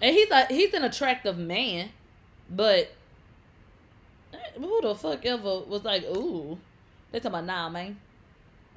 And 0.00 0.14
he's 0.14 0.30
a 0.30 0.46
he's 0.46 0.74
an 0.74 0.84
attractive 0.84 1.38
man, 1.38 1.90
but 2.50 2.92
eh, 4.32 4.38
who 4.56 4.80
the 4.82 4.94
fuck 4.94 5.24
ever 5.24 5.60
was 5.60 5.84
like, 5.84 6.04
ooh, 6.04 6.58
they 7.10 7.18
talking 7.18 7.38
about 7.38 7.46
nah, 7.46 7.68
man. 7.70 7.98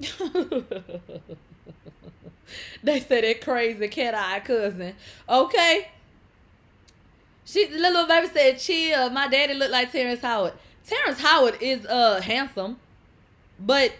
they 2.82 3.00
said 3.00 3.24
that 3.24 3.40
crazy 3.42 3.88
cat 3.88 4.14
eye 4.14 4.40
cousin. 4.40 4.94
Okay. 5.28 5.88
She 7.44 7.66
the 7.66 7.78
little 7.78 8.06
baby 8.06 8.28
said, 8.28 8.58
chill. 8.58 9.10
My 9.10 9.28
daddy 9.28 9.54
looked 9.54 9.72
like 9.72 9.92
Terrence 9.92 10.20
Howard. 10.22 10.54
Terrence 10.86 11.20
Howard 11.20 11.58
is 11.60 11.84
uh 11.84 12.20
handsome, 12.22 12.78
but 13.58 13.92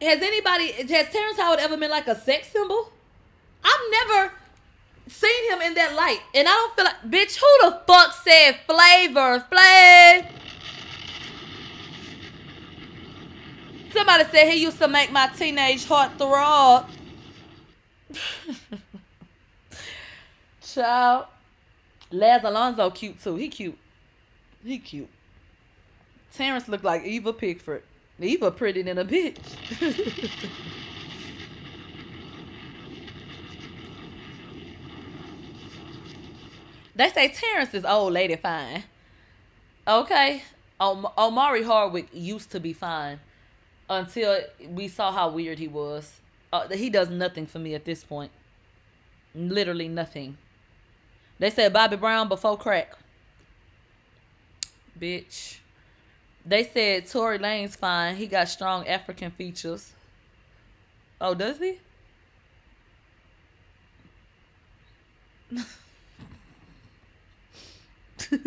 has 0.00 0.22
anybody 0.22 0.72
has 0.72 1.08
Terrence 1.10 1.38
Howard 1.38 1.60
ever 1.60 1.76
been 1.76 1.90
like 1.90 2.06
a 2.06 2.14
sex 2.18 2.48
symbol? 2.48 2.92
I've 3.62 3.90
never 3.90 4.32
seen 5.08 5.52
him 5.52 5.60
in 5.62 5.74
that 5.74 5.94
light. 5.94 6.20
And 6.34 6.48
I 6.48 6.52
don't 6.52 6.76
feel 6.76 6.84
like 6.84 7.02
bitch, 7.10 7.36
who 7.36 7.70
the 7.70 7.80
fuck 7.86 8.12
said 8.22 8.58
flavor? 8.66 9.44
Flav 9.50 10.26
Somebody 13.92 14.24
said 14.30 14.50
he 14.50 14.62
used 14.62 14.78
to 14.78 14.88
make 14.88 15.10
my 15.10 15.26
teenage 15.28 15.86
heart 15.86 16.12
throb. 16.18 16.90
Child. 20.60 21.26
Laz 22.10 22.44
Alonso 22.44 22.90
cute 22.90 23.18
too. 23.22 23.36
He 23.36 23.48
cute. 23.48 23.78
He 24.62 24.78
cute. 24.78 25.08
Terrence 26.34 26.68
looked 26.68 26.84
like 26.84 27.04
Eva 27.04 27.32
Pigford. 27.32 27.80
Eva 28.20 28.50
pretty 28.50 28.82
than 28.82 28.98
a 28.98 29.04
bitch. 29.04 29.38
they 36.96 37.10
say 37.10 37.28
Terrence 37.28 37.74
is 37.74 37.84
old 37.84 38.12
lady 38.14 38.36
fine. 38.36 38.84
Okay. 39.86 40.42
Om- 40.80 41.08
Omari 41.16 41.62
Hardwick 41.62 42.08
used 42.12 42.50
to 42.50 42.60
be 42.60 42.72
fine 42.72 43.20
until 43.88 44.40
we 44.68 44.88
saw 44.88 45.12
how 45.12 45.28
weird 45.28 45.58
he 45.58 45.68
was. 45.68 46.20
Uh, 46.52 46.68
he 46.68 46.90
does 46.90 47.08
nothing 47.08 47.46
for 47.46 47.58
me 47.58 47.74
at 47.74 47.84
this 47.84 48.02
point. 48.02 48.32
Literally 49.34 49.88
nothing. 49.88 50.38
They 51.38 51.50
said 51.50 51.72
Bobby 51.72 51.96
Brown 51.96 52.28
before 52.28 52.56
crack. 52.56 52.94
Bitch. 54.98 55.58
They 56.44 56.64
said 56.64 57.06
Tory 57.06 57.38
Lanez 57.38 57.76
fine. 57.76 58.16
He 58.16 58.26
got 58.26 58.48
strong 58.48 58.86
African 58.86 59.30
features. 59.30 59.92
Oh, 61.20 61.34
does 61.34 61.58
he? 61.58 61.78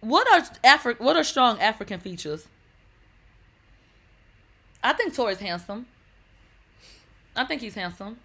what 0.00 0.26
are 0.32 0.40
Afri- 0.64 1.00
what 1.00 1.16
are 1.16 1.24
strong 1.24 1.60
African 1.60 2.00
features? 2.00 2.46
I 4.82 4.92
think 4.92 5.14
Tory's 5.14 5.38
handsome. 5.38 5.86
I 7.34 7.44
think 7.44 7.60
he's 7.60 7.74
handsome. 7.74 8.18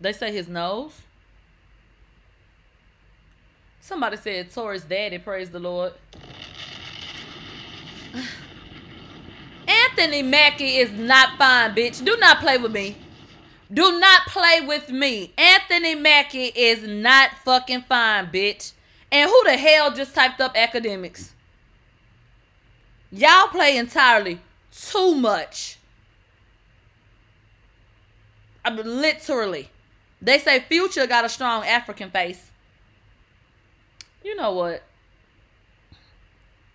They 0.00 0.12
say 0.12 0.32
his 0.32 0.46
nose. 0.48 0.92
Somebody 3.80 4.16
said 4.16 4.52
Tory's 4.52 4.84
daddy, 4.84 5.18
praise 5.18 5.50
the 5.50 5.58
Lord. 5.58 5.94
Anthony 9.66 10.22
Mackie 10.22 10.76
is 10.76 10.92
not 10.92 11.36
fine, 11.38 11.74
bitch. 11.74 12.04
Do 12.04 12.16
not 12.18 12.40
play 12.40 12.58
with 12.58 12.72
me. 12.72 12.96
Do 13.72 13.98
not 13.98 14.22
play 14.26 14.62
with 14.62 14.90
me. 14.90 15.32
Anthony 15.36 15.94
Mackie 15.94 16.52
is 16.54 16.82
not 16.82 17.30
fucking 17.44 17.82
fine, 17.82 18.26
bitch. 18.26 18.72
And 19.12 19.28
who 19.28 19.44
the 19.44 19.56
hell 19.56 19.92
just 19.92 20.14
typed 20.14 20.40
up 20.40 20.54
Akademiks? 20.54 21.30
Y'all 23.10 23.48
play 23.48 23.76
entirely 23.76 24.40
too 24.70 25.14
much. 25.14 25.78
I 28.64 28.70
mean, 28.70 29.00
literally. 29.00 29.70
They 30.20 30.38
say 30.38 30.60
Future 30.60 31.06
got 31.06 31.24
a 31.24 31.28
strong 31.28 31.64
African 31.64 32.10
face. 32.10 32.50
You 34.24 34.34
know 34.36 34.52
what? 34.52 34.82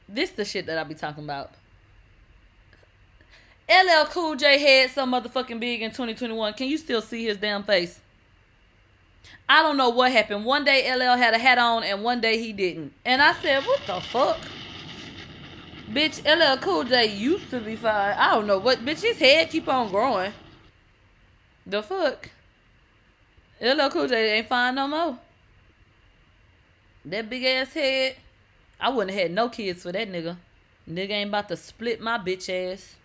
This 0.08 0.32
the 0.32 0.46
shit 0.46 0.66
that 0.68 0.78
I 0.78 0.84
be 0.84 0.96
talking 0.96 1.24
about. 1.24 1.52
LL 3.70 4.06
Cool 4.10 4.36
J 4.36 4.58
had 4.58 4.92
some 4.92 5.12
motherfucking 5.12 5.60
big 5.60 5.82
in 5.82 5.92
2021. 5.92 6.54
Can 6.54 6.68
you 6.68 6.78
still 6.78 7.02
see 7.02 7.26
his 7.26 7.38
damn 7.38 7.64
face? 7.64 8.00
I 9.48 9.62
don't 9.62 9.78
know 9.78 9.90
what 9.90 10.12
happened. 10.12 10.46
One 10.46 10.66
day 10.66 10.94
LL 10.94 11.18
had 11.18 11.34
a 11.34 11.38
hat 11.38 11.58
on 11.58 11.84
and 11.84 12.04
one 12.04 12.22
day 12.22 12.40
he 12.40 12.54
didn't. 12.54 12.94
And 13.06 13.22
I 13.22 13.34
said, 13.34 13.64
what 13.64 13.82
the 13.88 14.02
fuck? 14.02 14.40
Bitch, 15.90 16.24
LL 16.26 16.60
Cool 16.60 16.84
J 16.86 17.06
used 17.06 17.50
to 17.52 17.60
be 17.60 17.76
fine. 17.76 18.16
I 18.18 18.34
don't 18.34 18.48
know 18.48 18.58
what. 18.58 18.80
Bitch, 18.80 19.02
his 19.02 19.18
head 19.18 19.50
keep 19.50 19.68
on 19.68 19.90
growing. 19.90 20.34
The 21.66 21.84
fuck? 21.84 22.30
LL 23.62 23.90
Cool 23.90 24.08
J 24.08 24.38
ain't 24.38 24.48
fine 24.48 24.76
no 24.76 24.88
more. 24.88 25.20
That 27.06 27.30
big 27.30 27.44
ass 27.44 27.74
head. 27.74 28.16
I 28.80 28.90
wouldn't 28.90 29.12
have 29.12 29.24
had 29.24 29.32
no 29.32 29.50
kids 29.50 29.84
for 29.84 29.92
that 29.92 30.12
nigga. 30.12 30.38
Nigga 30.90 31.12
ain't 31.12 31.30
about 31.30 31.48
to 31.50 31.58
split 31.58 32.02
my 32.02 32.18
bitch 32.18 32.50
ass. 32.50 32.96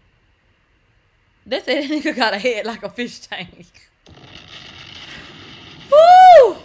They 1.49 1.61
said 1.61 1.83
that 1.89 1.91
nigga 1.91 2.15
got 2.15 2.35
a 2.35 2.39
head 2.39 2.67
like 2.67 2.83
a 2.83 2.91
fish 2.91 3.21
tank. 3.21 3.89
Woo! 5.91 6.57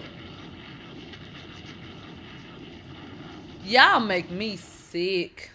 Y'all 3.63 4.01
make 4.01 4.29
me 4.29 4.57
sick. 4.57 5.51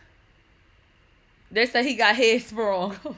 They 1.51 1.67
say 1.67 1.85
he 1.85 1.95
got 1.95 2.17
head 2.17 2.41
sprung. 2.41 2.97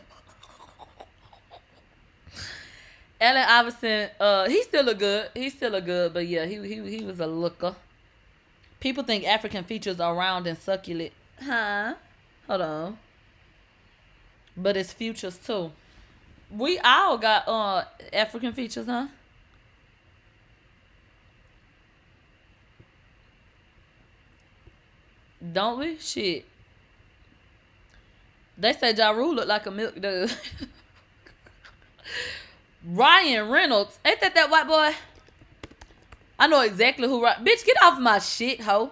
Allen 3.21 3.45
Iverson, 3.47 4.09
uh, 4.19 4.49
he 4.49 4.63
still 4.63 4.83
look 4.85 4.99
good. 4.99 5.29
He 5.35 5.49
still 5.51 5.71
look 5.71 5.85
good, 5.85 6.13
but 6.13 6.27
yeah, 6.27 6.45
he 6.47 6.57
he 6.67 6.99
he 6.99 7.05
was 7.05 7.21
a 7.21 7.27
looker. 7.27 7.77
People 8.81 9.05
think 9.05 9.25
African 9.25 9.63
features 9.63 10.01
are 10.01 10.17
round 10.17 10.49
and 10.49 10.59
succulent. 10.59 11.13
Huh? 11.41 11.95
Hold 12.49 12.61
on. 12.63 12.99
But 14.57 14.77
it's 14.77 14.93
futures 14.93 15.37
too. 15.39 15.71
We 16.51 16.79
all 16.81 17.19
got 17.19 17.47
uh 17.47 17.85
African 18.13 18.53
features, 18.53 18.87
huh? 18.87 19.07
Don't 25.53 25.79
we? 25.79 25.97
Shit. 25.99 26.45
They 28.59 28.73
say 28.75 28.93
Ja 28.95 29.11
Rule 29.11 29.35
look 29.35 29.49
like 29.49 29.67
a 29.67 29.71
milk 29.71 30.01
dude. 30.01 30.33
Ryan 32.87 33.49
Reynolds. 33.49 33.99
Ain't 34.05 34.21
that 34.21 34.35
that 34.35 34.51
white 34.51 34.67
boy? 34.67 34.95
I 36.39 36.47
know 36.47 36.61
exactly 36.63 37.09
who. 37.09 37.23
Bitch, 37.23 37.65
get 37.65 37.77
off 37.83 37.99
my 37.99 38.19
shit, 38.19 38.61
ho. 38.61 38.91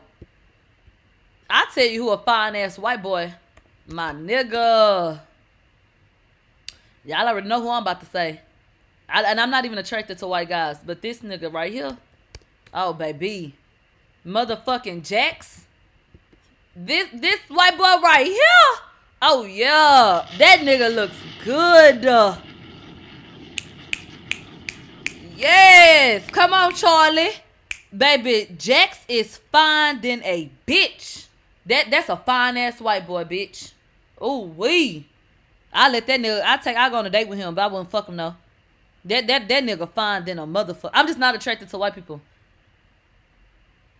I 1.50 1.66
tell 1.74 1.86
you 1.86 2.02
who 2.02 2.10
a 2.10 2.18
fine 2.18 2.56
ass 2.56 2.78
white 2.78 3.02
boy. 3.02 3.32
My 3.86 4.12
nigga. 4.12 5.20
Y'all 7.08 7.26
already 7.26 7.48
know 7.48 7.62
who 7.62 7.70
I'm 7.70 7.80
about 7.80 8.00
to 8.00 8.06
say. 8.06 8.38
I, 9.08 9.22
and 9.22 9.40
I'm 9.40 9.50
not 9.50 9.64
even 9.64 9.78
attracted 9.78 10.18
to 10.18 10.26
white 10.26 10.50
guys, 10.50 10.76
but 10.84 11.00
this 11.00 11.20
nigga 11.20 11.50
right 11.50 11.72
here. 11.72 11.96
Oh, 12.74 12.92
baby. 12.92 13.54
Motherfucking 14.26 15.08
Jax. 15.08 15.64
This 16.76 17.08
this 17.14 17.40
white 17.48 17.78
boy 17.78 17.96
right 18.02 18.26
here. 18.26 18.84
Oh 19.22 19.44
yeah, 19.44 20.26
that 20.38 20.60
nigga 20.60 20.94
looks 20.94 21.16
good. 21.42 22.04
Yes, 25.34 26.28
come 26.30 26.52
on, 26.52 26.74
Charlie. 26.74 27.30
Baby, 27.96 28.54
Jax 28.56 29.00
is 29.08 29.38
fine 29.50 30.00
than 30.02 30.22
a 30.22 30.50
bitch. 30.68 31.26
That 31.66 31.90
that's 31.90 32.10
a 32.10 32.16
fine 32.16 32.58
ass 32.58 32.80
white 32.80 33.06
boy, 33.06 33.24
bitch. 33.24 33.72
Ooh 34.22 34.52
wee. 34.56 35.08
I 35.72 35.90
let 35.90 36.06
that 36.06 36.20
nigga. 36.20 36.42
I 36.44 36.56
take. 36.56 36.76
I 36.76 36.88
go 36.90 36.96
on 36.96 37.06
a 37.06 37.10
date 37.10 37.28
with 37.28 37.38
him, 37.38 37.54
but 37.54 37.62
I 37.62 37.66
wouldn't 37.66 37.90
fuck 37.90 38.08
him 38.08 38.16
though. 38.16 38.34
That 39.04 39.26
that 39.26 39.48
that 39.48 39.64
nigga 39.64 39.88
fine 39.90 40.24
than 40.24 40.38
a 40.38 40.46
motherfucker. 40.46 40.90
I'm 40.92 41.06
just 41.06 41.18
not 41.18 41.34
attracted 41.34 41.68
to 41.70 41.78
white 41.78 41.94
people. 41.94 42.20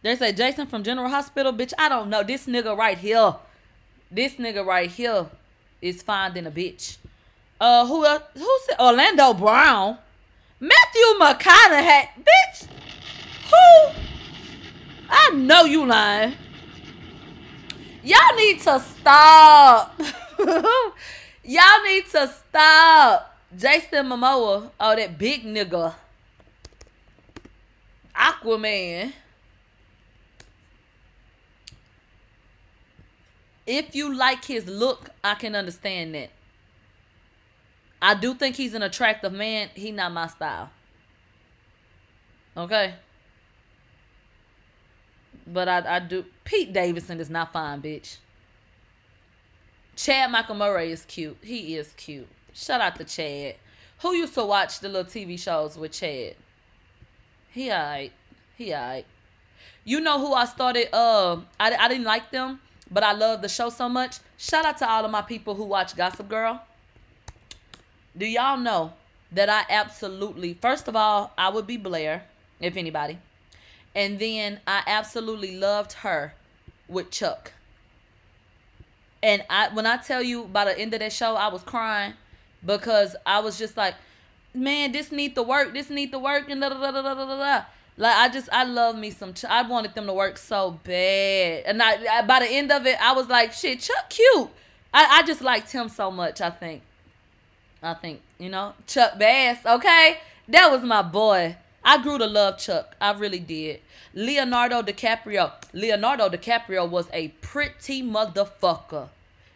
They 0.03 0.17
say 0.17 0.33
Jason 0.33 0.67
from 0.67 0.83
General 0.83 1.09
Hospital, 1.09 1.53
bitch. 1.53 1.73
I 1.79 1.89
don't 1.89 2.09
know. 2.09 2.23
This 2.23 2.47
nigga 2.47 2.77
right 2.77 2.97
here, 2.97 3.35
this 4.11 4.35
nigga 4.35 4.65
right 4.65 4.91
here, 4.91 5.27
is 5.83 6.03
fine 6.03 6.35
than 6.35 6.47
a 6.47 6.51
bitch. 6.51 6.99
Uh, 7.61 7.87
who 7.87 8.05
else? 8.05 8.23
Who 8.35 8.59
said 8.67 8.79
Orlando 8.81 9.35
Brown? 9.35 9.99
Matthew 10.61 11.03
McConaughey, 11.21 12.09
bitch. 12.19 12.67
Who? 13.51 14.01
I 15.09 15.31
know 15.35 15.65
you 15.65 15.87
lying. 15.87 16.35
Y'all 18.03 18.37
need 18.37 18.61
to 18.61 18.81
stop. 18.81 20.01
Y'all 21.49 21.83
need 21.83 22.05
to 22.11 22.29
stop. 22.29 23.35
Jason 23.57 24.05
Momoa, 24.05 24.71
oh 24.79 24.97
that 24.97 25.17
big 25.17 25.45
nigga. 25.45 25.95
Aquaman. 28.15 29.15
If 33.67 33.95
you 33.95 34.15
like 34.15 34.45
his 34.45 34.67
look, 34.67 35.09
I 35.25 35.37
can 35.37 35.55
understand 35.55 36.15
that. 36.17 36.29
I 38.03 38.15
do 38.15 38.35
think 38.35 38.55
he's 38.55 38.75
an 38.75 38.83
attractive 38.83 39.33
man. 39.33 39.71
He 39.73 39.91
not 39.91 40.13
my 40.13 40.27
style. 40.27 40.69
Okay. 42.59 42.93
But 45.47 45.67
I, 45.67 45.97
I 45.97 46.01
do. 46.01 46.27
Pete 46.45 46.75
Davidson 46.75 47.21
is 47.21 47.31
not 47.31 47.55
fine, 47.55 47.81
bitch. 47.81 48.19
Chad 49.99 50.31
Michael 50.31 50.55
Murray 50.55 50.93
is 50.93 51.05
cute. 51.07 51.37
He 51.43 51.77
is 51.77 51.93
cute. 51.97 52.29
Shout 52.55 52.81
out 52.81 52.95
to 52.99 53.05
Chad. 53.05 53.57
Who 53.99 54.15
used 54.15 54.33
to 54.35 54.45
watch 54.45 54.79
the 54.79 54.89
little 54.89 55.11
TV 55.11 55.37
shows 55.37 55.77
with 55.77 55.91
Chad? 55.91 56.37
He 57.51 57.73
alright. 57.73 58.13
He 58.57 58.73
alright. 58.73 59.07
You 59.85 59.99
know 59.99 60.21
who 60.21 60.33
I 60.35 60.45
started? 60.45 60.95
Uh, 60.95 61.41
I, 61.59 61.75
I 61.75 61.89
didn't 61.89 62.05
like 62.05 62.31
them, 62.31 62.61
but 62.89 63.03
I 63.03 63.11
love 63.11 63.43
the 63.43 63.49
show 63.49 63.71
so 63.71 63.89
much. 63.89 64.19
Shout 64.37 64.65
out 64.65 64.79
to 64.79 64.89
all 64.89 65.05
of 65.05 65.11
my 65.11 65.23
people 65.23 65.57
who 65.57 65.65
watch 65.65 65.97
Gossip 65.97 66.29
Girl. 66.29 66.63
Do 68.17 68.25
y'all 68.25 68.57
know 68.57 68.93
that 69.33 69.51
I 69.51 69.65
absolutely, 69.69 70.55
first 70.55 70.87
of 70.87 70.95
all, 70.95 71.33
I 71.37 71.49
would 71.49 71.67
be 71.67 71.77
Blair, 71.77 72.23
if 72.61 72.77
anybody. 72.77 73.19
And 73.97 74.21
then 74.21 74.61
I 74.65 74.85
absolutely 74.87 75.57
loved 75.57 75.95
her 75.95 76.35
with 76.87 77.11
Chuck. 77.11 77.53
And 79.23 79.45
I 79.51 79.69
when 79.71 79.87
I 79.87 79.97
tell 79.97 80.23
you 80.23 80.45
by 80.45 80.65
the 80.65 80.79
end 80.79 80.95
of 80.95 81.01
that 81.01 81.13
show, 81.13 81.35
I 81.35 81.49
was 81.49 81.63
crying 81.63 82.15
because 82.65 83.17
I 83.27 83.41
was 83.41 83.59
just 83.59 83.77
like, 83.77 83.95
man, 84.55 84.93
this 84.93 85.11
need 85.13 85.35
to 85.35 85.43
work, 85.43 85.73
this 85.73 85.91
need 85.91 86.13
to 86.13 86.19
work, 86.19 86.49
and 86.51 86.61
da 86.61 86.69
da 86.69 86.79
da 86.79 86.91
da 86.91 87.03
da 87.03 87.15
da 87.15 87.37
da. 87.37 87.65
Like 87.97 88.15
I 88.15 88.29
just 88.29 88.49
I 88.53 88.65
love 88.65 88.97
me 88.97 89.11
some. 89.11 89.35
Ch- 89.35 89.45
I 89.45 89.63
wanted 89.63 89.95
them 89.95 90.07
to 90.07 90.13
work 90.13 90.39
so 90.39 90.79
bad, 90.85 91.65
and 91.67 91.83
I, 91.83 92.19
I 92.19 92.23
by 92.23 92.41
the 92.41 92.47
end 92.47 92.71
of 92.71 92.87
it, 92.87 92.97
I 93.01 93.13
was 93.13 93.29
like, 93.29 93.53
shit, 93.53 93.81
Chuck 93.81 94.09
cute. 94.09 94.51
I 94.95 95.19
I 95.19 95.23
just 95.27 95.41
liked 95.41 95.73
him 95.73 95.89
so 95.89 96.11
much. 96.11 96.41
I 96.41 96.51
think. 96.51 96.83
I 97.83 97.95
think 97.95 98.21
you 98.39 98.51
know 98.51 98.75
Chuck 98.87 99.19
Bass. 99.19 99.59
Okay, 99.67 100.19
that 100.49 100.71
was 100.71 100.83
my 100.83 101.03
boy. 101.03 101.57
I 101.89 102.03
grew 102.03 102.19
to 102.19 102.27
love 102.27 102.59
Chuck. 102.59 102.95
I 103.01 103.15
really 103.15 103.39
did. 103.39 103.81
Leonardo 104.13 104.83
DiCaprio. 104.83 105.53
Leonardo 105.73 106.29
DiCaprio 106.29 106.87
was 106.87 107.09
a 107.15 107.29
pretty 107.41 108.03
motherfucker. 108.03 109.09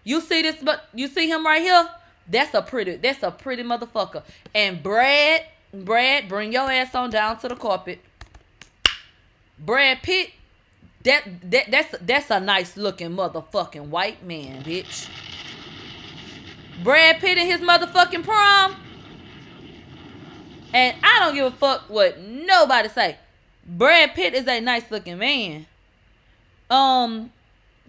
You 0.03 0.23
see 0.23 0.41
this, 0.41 0.57
but 0.63 0.89
you 0.95 1.09
see 1.09 1.29
him 1.29 1.45
right 1.45 1.61
here. 1.61 1.87
That's 2.27 2.55
a 2.55 2.63
pretty. 2.63 2.97
That's 2.97 3.23
a 3.23 3.31
pretty 3.31 3.63
motherfucker. 3.63 4.23
And 4.55 4.83
Brad, 4.83 5.45
Brad, 5.75 6.27
bring 6.27 6.55
your 6.55 6.73
ass 6.73 6.95
on 6.95 7.11
down 7.11 7.39
to 7.41 7.49
the 7.49 7.55
carpet. 7.57 8.01
Brad 9.59 10.03
Pitt. 10.03 10.31
That 11.03 11.51
that 11.51 11.71
that's 11.71 11.95
that's 12.01 12.31
a 12.31 12.41
nice 12.41 12.79
looking 12.79 13.11
motherfucking 13.11 13.89
white 13.89 14.25
man, 14.25 14.63
bitch. 14.63 15.11
Brad 16.83 17.21
Pitt 17.21 17.37
in 17.37 17.47
his 17.47 17.61
motherfucking 17.61 18.25
prom. 18.25 18.77
And 20.73 20.97
I 21.03 21.19
don't 21.21 21.35
give 21.35 21.47
a 21.47 21.51
fuck 21.51 21.85
what 21.89 22.19
nobody 22.21 22.89
say. 22.89 23.17
Brad 23.67 24.15
Pitt 24.15 24.35
is 24.35 24.47
a 24.47 24.61
nice 24.61 24.91
looking 24.91 25.19
man. 25.19 25.67
Um, 26.71 27.31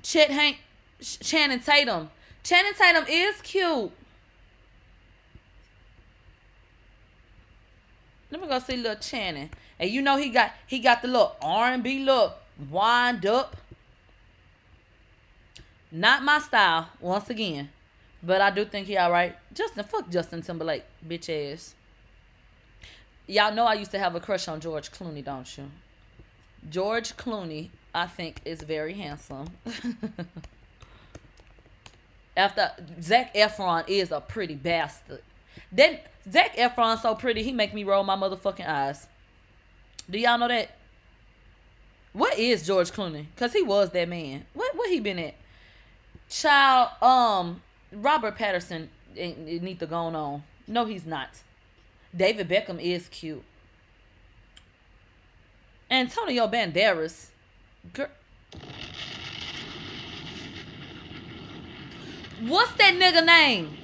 Chet 0.02 0.30
Hank, 0.30 0.58
Channing 1.02 1.60
Tatum. 1.60 2.10
Channing 2.44 2.74
Tatum 2.78 3.06
is 3.08 3.42
cute. 3.42 3.92
Let 8.30 8.42
me 8.42 8.48
go 8.48 8.60
see 8.60 8.76
little 8.76 8.98
Channing. 8.98 9.50
And 9.80 9.90
you 9.90 10.02
know 10.02 10.18
he 10.18 10.30
got 10.30 10.52
he 10.68 10.80
got 10.80 11.02
the 11.02 11.08
little 11.08 11.36
R 11.42 11.72
and 11.72 11.84
B 11.84 12.00
look 12.00 12.38
wind 12.70 13.26
up. 13.26 13.56
Not 15.92 16.24
my 16.24 16.40
style, 16.40 16.90
once 17.00 17.30
again. 17.30 17.70
But 18.22 18.42
I 18.42 18.50
do 18.50 18.66
think 18.66 18.88
he 18.88 18.98
alright. 18.98 19.36
Justin, 19.54 19.84
fuck 19.84 20.10
Justin 20.10 20.42
Timberlake, 20.42 20.84
bitch 21.08 21.30
ass. 21.54 21.76
Y'all 23.28 23.54
know 23.54 23.66
I 23.66 23.76
used 23.76 23.92
to 23.92 24.00
have 24.00 24.16
a 24.16 24.20
crush 24.20 24.48
on 24.48 24.60
George 24.60 24.92
Clooney, 24.92 25.24
don't 25.24 25.58
you? 25.58 25.66
George 26.70 27.16
Clooney, 27.16 27.70
I 27.94 28.08
think, 28.08 28.42
is 28.46 28.62
very 28.62 28.94
handsome. 28.94 29.48
After 32.38 32.72
Zac 33.02 33.34
Efron 33.36 33.84
is 33.88 34.12
a 34.12 34.20
pretty 34.20 34.56
bastard. 34.56 35.22
Then 35.72 36.00
Zac 36.30 36.56
Efron 36.58 37.02
so 37.02 37.16
pretty, 37.16 37.44
he 37.44 37.52
make 37.52 37.74
me 37.74 37.84
roll 37.84 38.04
my 38.04 38.16
motherfucking 38.16 38.68
eyes. 38.68 39.08
Do 40.10 40.18
y'all 40.18 40.38
know 40.38 40.48
that? 40.48 40.76
What 42.12 42.38
is 42.38 42.66
George 42.66 42.92
Clooney? 42.92 43.28
Cause 43.38 43.54
he 43.54 43.62
was 43.64 43.90
that 43.92 44.10
man. 44.10 44.46
What 44.54 44.76
what 44.76 44.90
he 44.90 45.00
been 45.00 45.20
at? 45.20 45.36
Child, 46.30 46.90
um, 47.02 47.62
Robert 47.92 48.38
Pattinson 48.38 48.88
ain't 49.16 49.64
need 49.64 49.80
to 49.80 49.86
go 49.86 49.96
on. 49.96 50.44
No, 50.68 50.86
he's 50.86 51.06
not. 51.06 51.30
David 52.16 52.48
Beckham 52.48 52.80
is 52.80 53.08
cute. 53.10 53.44
Antonio 55.90 56.48
Banderas. 56.48 57.28
Girl. 57.92 58.08
What's 62.42 62.74
that 62.74 62.94
nigga 62.96 63.26
name? 63.26 63.78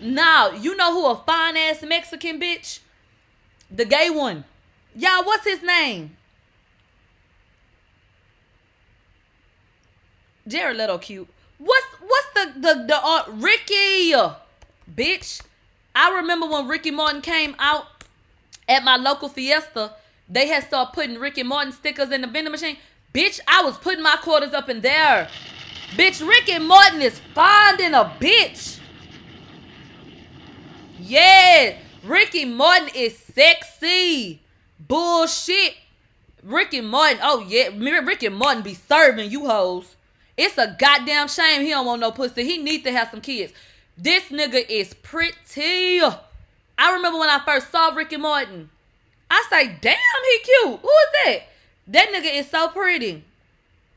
Now, 0.00 0.50
you 0.50 0.76
know 0.76 0.92
who 0.92 1.06
a 1.06 1.16
fine 1.16 1.56
ass 1.56 1.82
Mexican 1.82 2.40
bitch? 2.40 2.80
The 3.70 3.84
gay 3.84 4.10
one. 4.10 4.44
Y'all, 4.94 5.24
what's 5.24 5.44
his 5.44 5.62
name? 5.62 6.16
Jared 10.46 10.76
Leto 10.76 10.98
cute. 10.98 11.28
What's 11.58 11.86
what's 12.00 12.26
the 12.34 12.60
the 12.60 12.84
the 12.86 12.96
uh, 13.02 13.24
Ricky 13.28 14.12
bitch? 14.94 15.40
I 15.94 16.16
remember 16.16 16.46
when 16.46 16.66
Ricky 16.66 16.90
Martin 16.90 17.20
came 17.20 17.54
out 17.58 17.86
at 18.68 18.84
my 18.84 18.96
local 18.96 19.28
fiesta, 19.28 19.92
they 20.28 20.48
had 20.48 20.64
started 20.64 20.92
putting 20.92 21.18
Ricky 21.18 21.42
Martin 21.42 21.72
stickers 21.72 22.10
in 22.10 22.22
the 22.22 22.26
vending 22.26 22.52
machine. 22.52 22.76
Bitch, 23.12 23.38
I 23.46 23.62
was 23.62 23.76
putting 23.78 24.02
my 24.02 24.16
quarters 24.22 24.52
up 24.52 24.68
in 24.68 24.80
there. 24.80 25.28
Bitch, 25.90 26.26
Ricky 26.26 26.58
Martin 26.58 27.00
is 27.02 27.20
finding 27.34 27.94
a 27.94 28.04
bitch. 28.18 28.80
Yeah, 30.98 31.76
Ricky 32.02 32.44
Martin 32.44 32.88
is 32.94 33.16
sexy. 33.16 34.42
Bullshit. 34.80 35.76
Ricky 36.42 36.80
Martin, 36.80 37.20
oh 37.22 37.46
yeah, 37.48 37.68
Ricky 37.74 38.28
Martin 38.28 38.62
be 38.62 38.74
serving 38.74 39.30
you 39.30 39.46
hoes. 39.46 39.96
It's 40.36 40.58
a 40.58 40.76
goddamn 40.78 41.28
shame 41.28 41.62
he 41.62 41.70
don't 41.70 41.86
want 41.86 42.00
no 42.00 42.10
pussy. 42.10 42.44
He 42.44 42.58
need 42.58 42.84
to 42.84 42.92
have 42.92 43.10
some 43.10 43.20
kids. 43.20 43.52
This 43.96 44.24
nigga 44.24 44.64
is 44.68 44.94
pretty. 44.94 46.00
I 46.76 46.92
remember 46.92 47.18
when 47.18 47.30
I 47.30 47.40
first 47.44 47.70
saw 47.70 47.94
Ricky 47.94 48.16
Martin. 48.16 48.70
I 49.30 49.44
say, 49.50 49.76
damn, 49.80 49.96
he 49.96 50.38
cute. 50.44 50.80
Who 50.80 50.88
is 50.88 51.24
that? 51.24 51.38
That 51.86 52.08
nigga 52.12 52.38
is 52.38 52.50
so 52.50 52.68
pretty. 52.68 53.24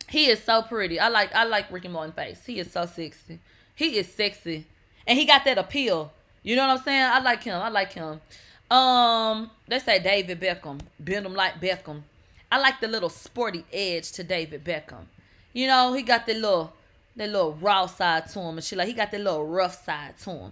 He 0.10 0.28
is 0.28 0.42
so 0.44 0.62
pretty. 0.62 1.00
I 1.00 1.10
like 1.10 1.34
I 1.36 1.44
like 1.44 1.72
Ricky 1.72 1.88
Martin 1.88 2.14
face. 2.14 2.42
He 2.46 2.60
is 2.60 2.72
so 2.72 2.86
sexy. 2.86 3.40
He 3.76 3.98
is 3.98 4.12
sexy. 4.12 4.66
And 5.06 5.18
he 5.18 5.26
got 5.26 5.46
that 5.46 5.58
appeal. 5.58 6.12
You 6.44 6.56
know 6.56 6.68
what 6.68 6.78
I'm 6.78 6.84
saying? 6.84 7.04
I 7.04 7.20
like 7.20 7.44
him. 7.44 7.60
I 7.60 7.70
like 7.70 7.94
him. 7.94 8.22
Um, 8.70 9.52
let's 9.70 9.86
say 9.86 10.00
David 10.00 10.40
Beckham. 10.40 10.80
Bend 11.00 11.26
him 11.26 11.34
like 11.34 11.60
Beckham. 11.60 12.04
I 12.52 12.60
like 12.60 12.80
the 12.80 12.88
little 12.88 13.10
sporty 13.10 13.66
edge 13.72 14.12
to 14.14 14.24
David 14.24 14.64
Beckham. 14.64 15.06
You 15.54 15.68
know, 15.68 15.94
he 15.94 16.04
got 16.04 16.26
the 16.26 16.34
little 16.34 16.74
that 17.18 17.30
little 17.30 17.54
raw 17.56 17.86
side 17.88 18.28
to 18.30 18.40
him 18.40 18.58
and 18.58 18.64
shit. 18.64 18.78
Like 18.78 18.88
he 18.88 18.94
got 18.94 19.12
that 19.12 19.22
little 19.22 19.46
rough 19.46 19.84
side 19.84 20.18
to 20.20 20.30
him. 20.32 20.52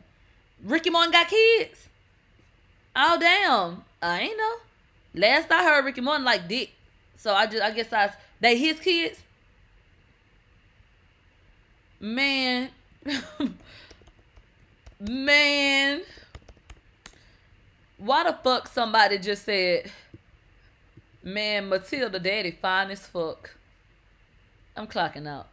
Ricky 0.63 0.89
Martin 0.89 1.11
got 1.11 1.27
kids. 1.27 1.87
Oh 2.95 3.17
damn. 3.19 3.83
I 4.01 4.21
ain't 4.21 4.37
know. 4.37 4.55
Last 5.13 5.51
I 5.51 5.63
heard 5.63 5.85
Ricky 5.85 6.01
Martin 6.01 6.25
like 6.25 6.47
dick. 6.47 6.71
So 7.17 7.33
I 7.33 7.45
just 7.45 7.63
I 7.63 7.71
guess 7.71 7.93
I 7.93 8.11
they 8.39 8.57
his 8.57 8.79
kids. 8.79 9.21
Man. 11.99 12.69
Man. 14.99 16.01
Why 17.97 18.23
the 18.23 18.37
fuck 18.43 18.67
somebody 18.67 19.17
just 19.17 19.45
said, 19.45 19.89
man, 21.23 21.69
Matilda 21.69 22.19
daddy 22.19 22.51
fine 22.51 22.91
as 22.91 23.07
fuck. 23.07 23.55
I'm 24.75 24.85
clocking 24.85 25.27
out. 25.27 25.47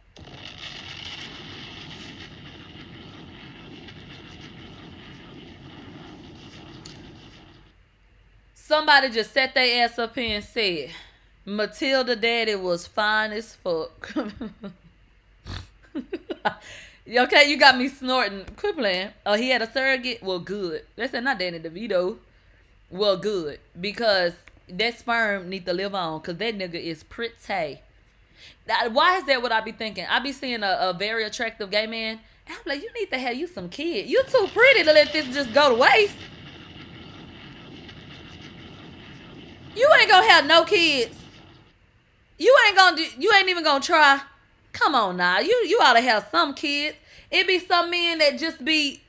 Somebody 8.65 9.09
just 9.09 9.33
set 9.33 9.53
their 9.53 9.83
ass 9.83 9.99
up 9.99 10.15
here 10.15 10.37
and 10.37 10.43
said, 10.43 10.89
Matilda 11.43 12.15
daddy 12.15 12.55
was 12.55 12.87
fine 12.87 13.33
as 13.33 13.53
fuck. 13.55 14.15
okay, 17.05 17.49
you 17.49 17.57
got 17.57 17.77
me 17.77 17.89
snorting. 17.89 18.45
Quit 18.55 18.77
playing. 18.77 19.09
Oh, 19.25 19.33
he 19.33 19.49
had 19.49 19.61
a 19.61 19.69
surrogate? 19.69 20.23
Well, 20.23 20.39
good. 20.39 20.83
They 20.95 21.09
said 21.09 21.25
not 21.25 21.39
Danny 21.39 21.59
DeVito. 21.59 22.15
Well, 22.89 23.17
good. 23.17 23.59
Because 23.81 24.31
that 24.69 24.97
sperm 24.97 25.49
need 25.49 25.65
to 25.65 25.73
live 25.73 25.93
on. 25.93 26.21
Because 26.21 26.37
that 26.37 26.57
nigga 26.57 26.81
is 26.81 27.03
pretty. 27.03 27.81
Why 28.65 29.17
is 29.17 29.25
that 29.25 29.41
what 29.41 29.51
I 29.51 29.59
be 29.59 29.73
thinking? 29.73 30.05
I 30.09 30.19
be 30.19 30.31
seeing 30.31 30.63
a, 30.63 30.77
a 30.79 30.93
very 30.93 31.25
attractive 31.25 31.69
gay 31.69 31.85
man. 31.85 32.21
I'm 32.47 32.55
like, 32.65 32.81
you 32.81 32.93
need 32.93 33.11
to 33.11 33.17
have 33.17 33.35
you 33.35 33.45
some 33.45 33.67
kid. 33.67 34.07
You 34.07 34.23
too 34.23 34.47
pretty 34.53 34.85
to 34.85 34.93
let 34.93 35.11
this 35.11 35.25
just 35.33 35.53
go 35.53 35.67
to 35.67 35.75
waste. 35.75 36.15
You 39.75 39.89
ain't 39.99 40.09
gonna 40.09 40.29
have 40.29 40.45
no 40.45 40.63
kids. 40.63 41.15
You 42.37 42.55
ain't 42.67 42.77
gonna 42.77 42.97
do. 42.97 43.05
You 43.17 43.33
ain't 43.33 43.49
even 43.49 43.63
gonna 43.63 43.83
try. 43.83 44.21
Come 44.71 44.95
on 44.95 45.17
now. 45.17 45.39
You 45.39 45.65
you 45.67 45.79
ought 45.81 45.93
to 45.93 46.01
have 46.01 46.27
some 46.31 46.53
kids. 46.53 46.97
It 47.31 47.47
be 47.47 47.59
some 47.59 47.89
men 47.89 48.19
that 48.19 48.37
just 48.37 48.63
be, 48.63 49.01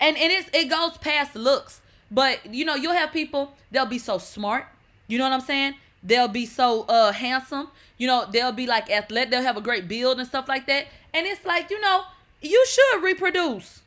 and 0.00 0.16
and 0.16 0.32
it's 0.32 0.50
it 0.52 0.68
goes 0.68 0.98
past 0.98 1.36
looks. 1.36 1.80
But 2.10 2.52
you 2.52 2.64
know 2.64 2.74
you'll 2.74 2.94
have 2.94 3.12
people. 3.12 3.52
They'll 3.70 3.86
be 3.86 3.98
so 3.98 4.18
smart. 4.18 4.66
You 5.06 5.18
know 5.18 5.24
what 5.24 5.32
I'm 5.32 5.40
saying? 5.40 5.74
They'll 6.02 6.28
be 6.28 6.46
so 6.46 6.82
uh 6.82 7.12
handsome. 7.12 7.68
You 7.96 8.06
know 8.06 8.26
they'll 8.30 8.52
be 8.52 8.66
like 8.66 8.90
athletic. 8.90 9.30
They'll 9.30 9.42
have 9.42 9.56
a 9.56 9.60
great 9.60 9.86
build 9.86 10.18
and 10.18 10.26
stuff 10.26 10.48
like 10.48 10.66
that. 10.66 10.86
And 11.14 11.26
it's 11.26 11.44
like 11.44 11.70
you 11.70 11.80
know 11.80 12.02
you 12.40 12.64
should 12.66 13.02
reproduce. 13.02 13.82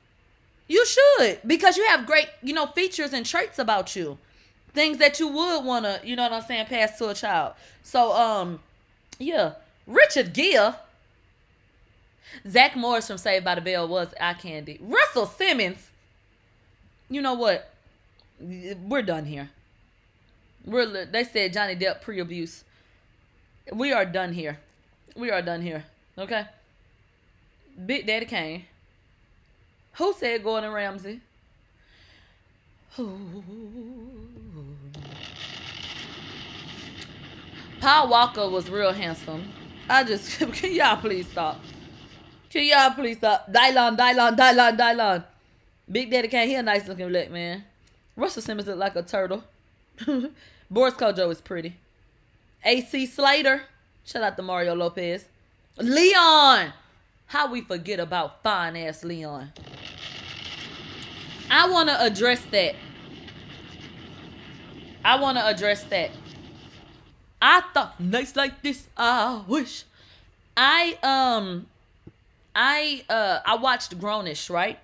You 0.68 0.86
should 0.86 1.40
because 1.46 1.76
you 1.76 1.86
have 1.88 2.06
great 2.06 2.30
you 2.42 2.54
know 2.54 2.68
features 2.68 3.12
and 3.12 3.26
traits 3.26 3.60
about 3.60 3.96
you 3.96 4.18
things 4.74 4.98
that 4.98 5.20
you 5.20 5.28
would 5.28 5.66
want 5.66 5.86
to, 5.86 6.00
you 6.04 6.16
know 6.16 6.24
what 6.24 6.34
I'm 6.34 6.44
saying, 6.44 6.66
pass 6.68 6.98
to 7.00 7.10
a 7.10 7.14
child. 7.14 7.54
So, 7.84 8.14
um, 8.14 8.60
yeah, 9.20 9.54
Richard 9.88 10.34
Gere, 10.34 10.74
Zach 12.48 12.76
Morris 12.76 13.08
from 13.08 13.18
Saved 13.18 13.46
by 13.46 13.56
the 13.56 13.62
Bell 13.62 13.88
was 13.88 14.14
eye 14.20 14.34
candy. 14.34 14.80
Russell 14.82 15.26
Simmons, 15.26 15.90
you 17.10 17.22
know 17.22 17.34
what? 17.34 17.74
We're 18.40 19.02
done 19.04 19.26
here. 19.26 19.50
We're 20.66 21.06
they 21.06 21.24
said 21.24 21.54
Johnny 21.54 21.76
Depp 21.76 22.02
pre-abuse. 22.02 22.64
We 23.72 23.92
are 23.92 24.06
done 24.06 24.34
here. 24.34 24.60
We 25.16 25.30
are 25.30 25.42
done 25.42 25.62
here. 25.62 25.86
Okay. 26.18 26.46
Big 27.86 28.08
Daddy 28.08 28.26
Kane. 28.26 28.66
Who 29.94 30.14
said 30.14 30.44
Gordon 30.44 30.72
Ramsay? 30.72 31.20
Paul 37.82 38.10
Walker 38.10 38.48
was 38.48 38.70
real 38.70 38.94
handsome. 38.94 39.52
I 39.90 40.04
just 40.04 40.38
can 40.54 40.72
y'all 40.72 40.98
please 40.98 41.28
stop. 41.28 41.60
Can 42.52 42.64
y'all 42.66 42.92
please 42.92 43.18
stop? 43.18 43.52
Dylon, 43.52 43.98
Dylon, 43.98 44.38
Dylon, 44.38 44.78
Dylon. 44.78 45.24
Big 45.92 46.12
Daddy 46.12 46.28
can't 46.28 46.48
hear 46.48 46.62
nice 46.62 46.88
looking 46.88 47.10
black 47.10 47.32
man. 47.32 47.64
Russell 48.16 48.44
Simmons 48.44 48.68
look 48.68 48.78
like 48.78 48.96
a 48.96 49.02
turtle. 49.02 49.44
Boris 50.70 50.94
Kodjoe 50.94 51.32
is 51.32 51.42
pretty. 51.42 51.76
AC 52.64 53.08
Slater. 53.08 53.64
Shout 54.06 54.22
out 54.22 54.38
to 54.38 54.44
Mario 54.44 54.76
Lopez. 54.76 55.28
Leon. 55.78 56.74
How 57.26 57.52
we 57.52 57.62
forget 57.62 58.00
about 58.00 58.44
fine 58.44 58.76
ass 58.76 59.04
Leon. 59.04 59.54
I 61.50 61.68
want 61.68 61.90
to 61.90 62.00
address 62.00 62.46
that. 62.52 62.76
I 65.04 65.20
want 65.20 65.40
to 65.40 65.48
address 65.48 65.84
that. 65.86 66.12
I 67.42 67.62
thought 67.74 68.00
nights 68.00 68.36
like 68.36 68.62
this, 68.62 68.88
I 68.96 69.42
wish. 69.48 69.86
I 70.56 70.98
um, 71.02 71.66
I 72.56 73.04
uh, 73.10 73.40
I 73.46 73.56
watched 73.56 73.98
Grownish, 73.98 74.50
right? 74.50 74.78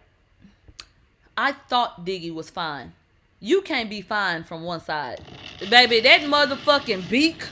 I 1.37 1.51
thought 1.51 2.05
Diggy 2.05 2.33
was 2.33 2.49
fine. 2.49 2.93
You 3.39 3.61
can't 3.61 3.89
be 3.89 4.01
fine 4.01 4.43
from 4.43 4.63
one 4.63 4.81
side, 4.81 5.21
baby. 5.69 5.99
That 5.99 6.21
motherfucking 6.21 7.09
beak. 7.09 7.43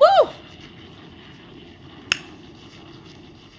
Woo! 0.00 0.30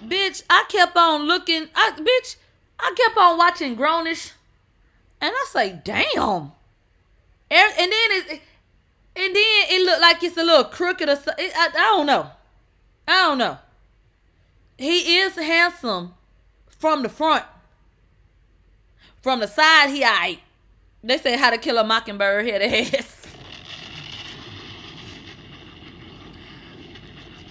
Bitch, 0.04 0.42
I 0.50 0.64
kept 0.68 0.96
on 0.96 1.22
looking. 1.22 1.68
I 1.74 1.92
bitch, 1.92 2.36
I 2.80 2.92
kept 2.96 3.16
on 3.16 3.38
watching 3.38 3.76
Grownish, 3.76 4.32
and 5.20 5.32
I 5.32 5.46
say, 5.50 5.80
damn. 5.84 6.52
And, 7.50 7.72
and 7.78 7.92
then 7.92 8.10
it, 8.10 8.42
and 9.18 9.34
then 9.34 9.64
it 9.70 9.84
looked 9.84 10.00
like 10.00 10.22
it's 10.22 10.36
a 10.36 10.44
little 10.44 10.64
crooked 10.64 11.08
or 11.08 11.16
something. 11.16 11.50
I, 11.54 11.68
I 11.68 11.96
don't 11.96 12.06
know. 12.06 12.30
I 13.08 13.26
don't 13.26 13.38
know. 13.38 13.58
He 14.76 15.18
is 15.18 15.34
handsome 15.34 16.14
from 16.68 17.02
the 17.02 17.08
front. 17.08 17.44
From 19.20 19.40
the 19.40 19.48
side, 19.48 19.90
he 19.90 20.04
I. 20.04 20.38
They 21.02 21.18
say 21.18 21.36
how 21.36 21.50
to 21.50 21.58
kill 21.58 21.78
a 21.78 21.84
mockingbird 21.84 22.46
head 22.46 22.62
ass. 22.62 23.26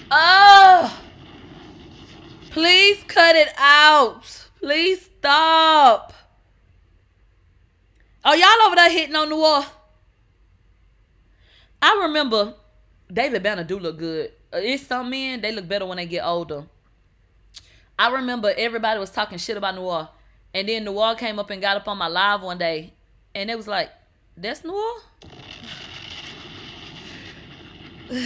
Oh, 0.09 1.01
please 2.51 3.03
cut 3.07 3.35
it 3.35 3.49
out. 3.57 4.47
Please 4.59 5.09
stop. 5.19 6.13
Oh, 8.23 8.33
y'all 8.33 8.67
over 8.67 8.75
there 8.75 8.89
hitting 8.89 9.17
on 9.17 9.27
the 9.27 9.35
wall? 9.35 9.65
I 11.87 12.01
remember 12.01 12.53
David 13.11 13.43
Banner 13.43 13.63
do 13.63 13.79
look 13.79 13.97
good. 13.97 14.33
Uh, 14.53 14.57
it's 14.57 14.85
some 14.87 15.09
men 15.09 15.39
they 15.39 15.53
look 15.53 15.69
better 15.69 15.85
when 15.85 15.95
they 15.95 16.05
get 16.05 16.25
older. 16.25 16.65
I 17.97 18.11
remember 18.11 18.53
everybody 18.57 18.99
was 18.99 19.09
talking 19.09 19.37
shit 19.37 19.55
about 19.55 19.75
Noir, 19.75 20.09
and 20.53 20.67
then 20.67 20.83
Noir 20.83 21.15
came 21.15 21.39
up 21.39 21.49
and 21.49 21.61
got 21.61 21.77
up 21.77 21.87
on 21.87 21.97
my 21.97 22.09
live 22.09 22.41
one 22.41 22.57
day, 22.57 22.91
and 23.33 23.49
it 23.49 23.55
was 23.55 23.69
like, 23.69 23.89
"That's 24.35 24.65
Noir." 24.65 24.95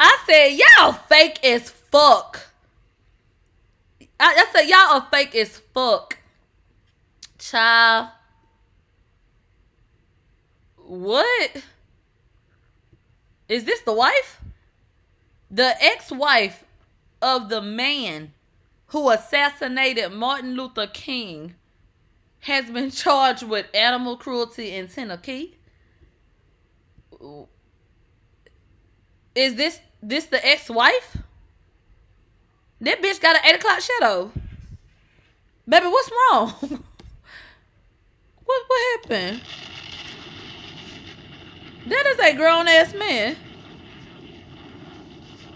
I 0.00 0.18
said, 0.26 0.48
y'all 0.48 0.94
fake 0.94 1.44
as 1.44 1.70
fuck. 1.70 2.40
I, 4.18 4.34
I 4.34 4.46
said, 4.52 4.68
y'all 4.68 5.00
are 5.00 5.06
fake 5.12 5.36
as 5.36 5.58
fuck. 5.72 6.18
Child. 7.38 8.08
What? 10.88 11.62
Is 13.46 13.64
this 13.64 13.82
the 13.82 13.92
wife? 13.92 14.40
The 15.50 15.74
ex-wife 15.82 16.64
of 17.20 17.50
the 17.50 17.60
man 17.60 18.32
who 18.86 19.10
assassinated 19.10 20.12
Martin 20.12 20.56
Luther 20.56 20.86
King 20.86 21.54
has 22.40 22.70
been 22.70 22.90
charged 22.90 23.42
with 23.42 23.66
animal 23.74 24.16
cruelty 24.16 24.74
in 24.74 24.88
Tennessee. 24.88 25.56
Is 29.34 29.56
this 29.56 29.80
this 30.02 30.24
the 30.24 30.44
ex-wife? 30.46 31.18
That 32.80 33.02
bitch 33.02 33.20
got 33.20 33.36
an 33.36 33.42
eight 33.44 33.56
o'clock 33.56 33.80
shadow. 33.80 34.32
Baby, 35.68 35.86
what's 35.86 36.10
wrong? 36.10 36.54
what 38.44 38.62
what 38.66 39.02
happened? 39.02 39.42
That 41.88 42.06
is 42.06 42.18
a 42.18 42.36
grown 42.36 42.68
ass 42.68 42.92
man. 42.94 43.36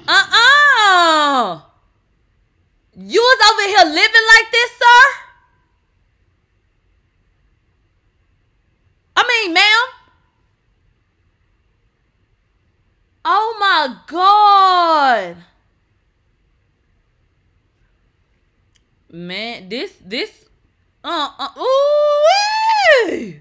Uh 0.08 0.26
uh 0.32 1.60
You 2.96 3.20
was 3.20 3.38
over 3.52 3.68
here 3.68 3.84
living 3.94 4.26
like 4.34 4.50
this, 4.50 4.70
sir? 4.70 5.02
I 9.16 9.24
mean, 9.28 9.52
ma'am. 9.54 9.88
Oh 13.24 13.56
my 13.60 13.96
God. 14.06 15.36
Man, 19.10 19.68
this, 19.68 19.92
this, 20.04 20.46
uh, 21.04 21.28
uh, 21.38 21.60
ooh. 21.60 23.34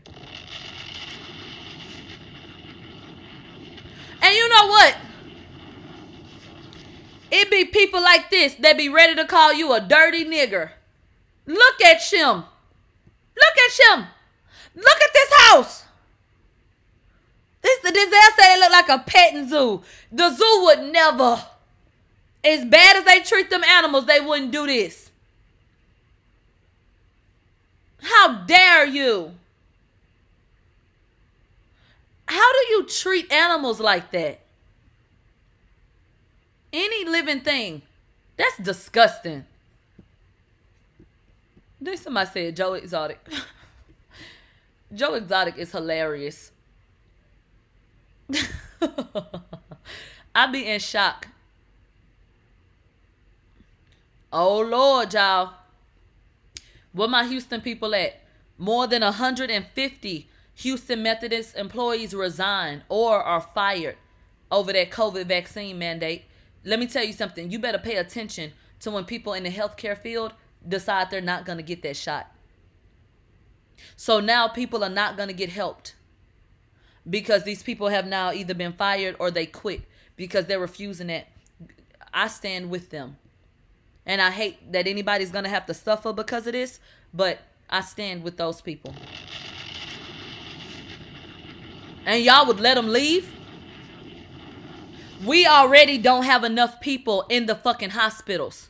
And 4.24 4.36
you 4.36 4.50
know 4.62 4.72
what? 4.72 4.98
It 7.32 7.50
be 7.50 7.66
people 7.66 8.02
like 8.02 8.30
this 8.30 8.56
that 8.56 8.78
be 8.78 8.90
ready 8.90 9.16
to 9.16 9.26
call 9.26 9.54
you 9.54 9.74
a 9.74 9.80
dirty 9.80 10.26
nigger. 10.26 10.72
Look 11.46 11.82
at 11.82 12.02
him. 12.02 12.44
Look 13.36 13.58
at 13.66 13.98
him. 13.98 14.08
Look 14.76 15.02
at 15.02 15.14
this 15.14 15.34
house. 15.38 15.84
This 17.62 17.80
disaster. 17.80 18.42
They 18.42 18.60
look 18.60 18.72
like 18.72 18.90
a 18.90 19.00
petting 19.00 19.48
zoo. 19.48 19.82
The 20.12 20.34
zoo 20.34 20.64
would 20.64 20.92
never. 20.92 21.42
As 22.44 22.66
bad 22.66 22.98
as 22.98 23.06
they 23.06 23.22
treat 23.22 23.50
them 23.50 23.64
animals, 23.64 24.06
they 24.06 24.20
wouldn't 24.20 24.52
do 24.52 24.66
this. 24.66 25.10
How 28.02 28.44
dare 28.46 28.86
you? 28.86 29.32
How 32.26 32.52
do 32.52 32.60
you 32.72 32.86
treat 32.88 33.32
animals 33.32 33.80
like 33.80 34.12
that? 34.12 34.41
Any 36.74 37.06
living 37.06 37.42
thing. 37.42 37.82
That's 38.38 38.58
disgusting. 38.58 39.46
Then 41.80 41.98
somebody 41.98 42.30
said 42.30 42.56
Joe 42.56 42.74
Exotic. 42.74 43.20
Joe 44.94 45.16
Exotic 45.16 45.58
is 45.58 45.72
hilarious. 45.72 46.52
I 50.34 50.48
be 50.52 50.66
in 50.66 50.80
shock. 50.80 51.28
Oh 54.32 54.60
Lord, 54.62 55.14
y'all. 55.14 55.54
Where 56.94 57.08
my 57.08 57.26
Houston 57.26 57.62
people 57.62 57.94
at? 57.96 58.22
More 58.58 58.88
than 58.88 59.02
150 59.02 60.30
Houston 60.56 61.04
Methodist 61.04 61.56
employees 61.56 62.14
resign 62.14 62.84
or 62.88 63.22
are 63.22 63.42
fired 63.42 63.98
over 64.52 64.72
that 64.74 64.92
COVID 64.92 65.26
vaccine 65.26 65.80
mandate. 65.80 66.26
Let 66.64 66.80
me 66.80 66.88
tell 66.88 67.04
you 67.04 67.14
something. 67.14 67.50
You 67.50 67.60
better 67.60 67.78
pay 67.78 67.98
attention 67.98 68.52
to 68.82 68.92
when 68.92 69.06
people 69.06 69.34
in 69.34 69.44
the 69.44 69.50
healthcare 69.50 69.98
field 69.98 70.34
decide 70.68 71.10
they're 71.10 71.22
not 71.22 71.46
going 71.46 71.58
to 71.58 71.64
get 71.64 71.82
that 71.84 71.96
shot. 71.96 72.32
So 73.96 74.20
now 74.20 74.48
people 74.48 74.84
are 74.84 74.90
not 74.90 75.18
going 75.18 75.30
to 75.30 75.34
get 75.34 75.50
helped 75.50 75.96
because 77.10 77.44
these 77.44 77.64
people 77.64 77.88
have 77.88 78.06
now 78.06 78.32
either 78.32 78.54
been 78.54 78.74
fired 78.74 79.16
or 79.20 79.32
they 79.32 79.46
quit 79.46 79.82
because 80.16 80.46
they're 80.46 80.60
refusing 80.60 81.10
it. 81.10 81.28
I 82.14 82.28
stand 82.28 82.70
with 82.70 82.90
them. 82.90 83.18
And 84.06 84.22
I 84.22 84.32
hate 84.32 84.72
that 84.72 84.88
anybody's 84.88 85.32
going 85.32 85.44
to 85.44 85.50
have 85.50 85.66
to 85.68 85.74
suffer 85.74 86.14
because 86.14 86.48
of 86.48 86.54
this, 86.54 86.80
but 87.14 87.40
I 87.70 87.82
stand 87.82 88.24
with 88.24 88.38
those 88.38 88.62
people. 88.62 88.94
And 92.06 92.24
y'all 92.24 92.48
would 92.48 92.60
let 92.60 92.76
them 92.76 92.90
leave? 92.90 93.32
We 95.26 95.46
already 95.46 95.98
don't 95.98 96.24
have 96.24 96.44
enough 96.44 96.82
people 96.82 97.26
in 97.30 97.46
the 97.46 97.56
fucking 97.56 97.92
hospitals. 97.92 98.70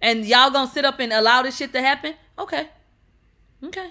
And 0.00 0.24
y'all 0.24 0.50
gonna 0.50 0.70
sit 0.70 0.84
up 0.84 0.98
and 1.00 1.12
allow 1.12 1.42
this 1.42 1.56
shit 1.56 1.72
to 1.72 1.80
happen? 1.80 2.14
Okay. 2.38 2.68
Okay. 3.64 3.90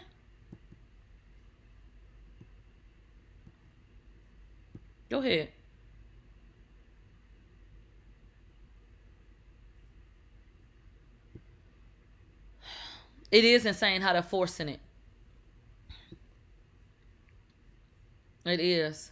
Go 5.09 5.19
ahead. 5.19 5.49
It 13.31 13.45
is 13.45 13.65
insane 13.65 14.01
how 14.01 14.13
they're 14.13 14.21
forcing 14.21 14.69
it. 14.69 14.79
It 18.45 18.59
is. 18.59 19.11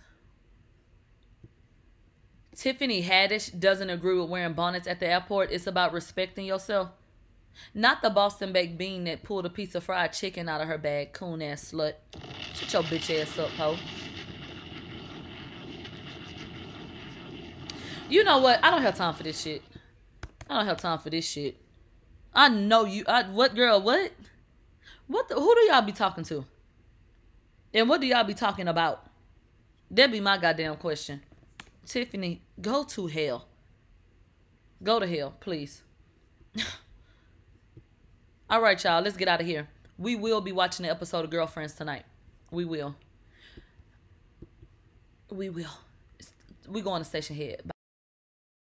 Tiffany 2.59 3.01
Haddish 3.01 3.57
doesn't 3.57 3.89
agree 3.89 4.19
with 4.19 4.29
wearing 4.29 4.51
bonnets 4.51 4.85
at 4.85 4.99
the 4.99 5.07
airport. 5.07 5.49
It's 5.49 5.65
about 5.65 5.93
respecting 5.93 6.45
yourself. 6.45 6.89
Not 7.73 8.01
the 8.01 8.09
Boston 8.09 8.51
baked 8.51 8.77
bean 8.77 9.05
that 9.05 9.23
pulled 9.23 9.45
a 9.45 9.49
piece 9.49 9.75
of 9.75 9.85
fried 9.85 10.11
chicken 10.11 10.49
out 10.49 10.59
of 10.59 10.67
her 10.67 10.77
bag. 10.77 11.13
Coon 11.13 11.41
ass 11.41 11.71
slut. 11.71 11.93
Shut 12.53 12.73
your 12.73 12.83
bitch 12.83 13.17
ass 13.17 13.39
up, 13.39 13.47
ho. 13.51 13.77
You 18.09 18.25
know 18.25 18.39
what? 18.39 18.61
I 18.61 18.71
don't 18.71 18.81
have 18.81 18.97
time 18.97 19.13
for 19.13 19.23
this 19.23 19.39
shit. 19.39 19.61
I 20.49 20.57
don't 20.57 20.65
have 20.65 20.81
time 20.81 20.99
for 20.99 21.09
this 21.09 21.25
shit. 21.25 21.55
I 22.33 22.49
know 22.49 22.83
you. 22.83 23.05
I, 23.07 23.23
what 23.23 23.55
girl? 23.55 23.81
What? 23.81 24.11
What? 25.07 25.29
The, 25.29 25.35
who 25.35 25.55
do 25.55 25.61
y'all 25.71 25.81
be 25.81 25.93
talking 25.93 26.25
to? 26.25 26.43
And 27.73 27.87
what 27.87 28.01
do 28.01 28.07
y'all 28.07 28.25
be 28.25 28.33
talking 28.33 28.67
about? 28.67 29.05
That'd 29.89 30.11
be 30.11 30.19
my 30.19 30.37
goddamn 30.37 30.75
question. 30.75 31.21
Tiffany, 31.89 32.43
go 32.61 32.83
to 32.83 33.07
hell. 33.07 33.47
Go 34.81 34.99
to 34.99 35.07
hell, 35.07 35.33
please. 35.39 35.83
All 38.49 38.61
right, 38.61 38.81
y'all. 38.83 39.01
Let's 39.01 39.17
get 39.17 39.27
out 39.27 39.41
of 39.41 39.47
here. 39.47 39.67
We 39.97 40.15
will 40.15 40.41
be 40.41 40.51
watching 40.51 40.85
the 40.85 40.89
episode 40.91 41.25
of 41.25 41.31
Girlfriends 41.31 41.73
tonight. 41.73 42.05
We 42.51 42.65
will. 42.65 42.95
We 45.29 45.49
will. 45.49 45.77
We 46.67 46.81
going 46.81 47.03
to 47.03 47.09
Stationhead. 47.09 47.65
Bye. 47.65 47.78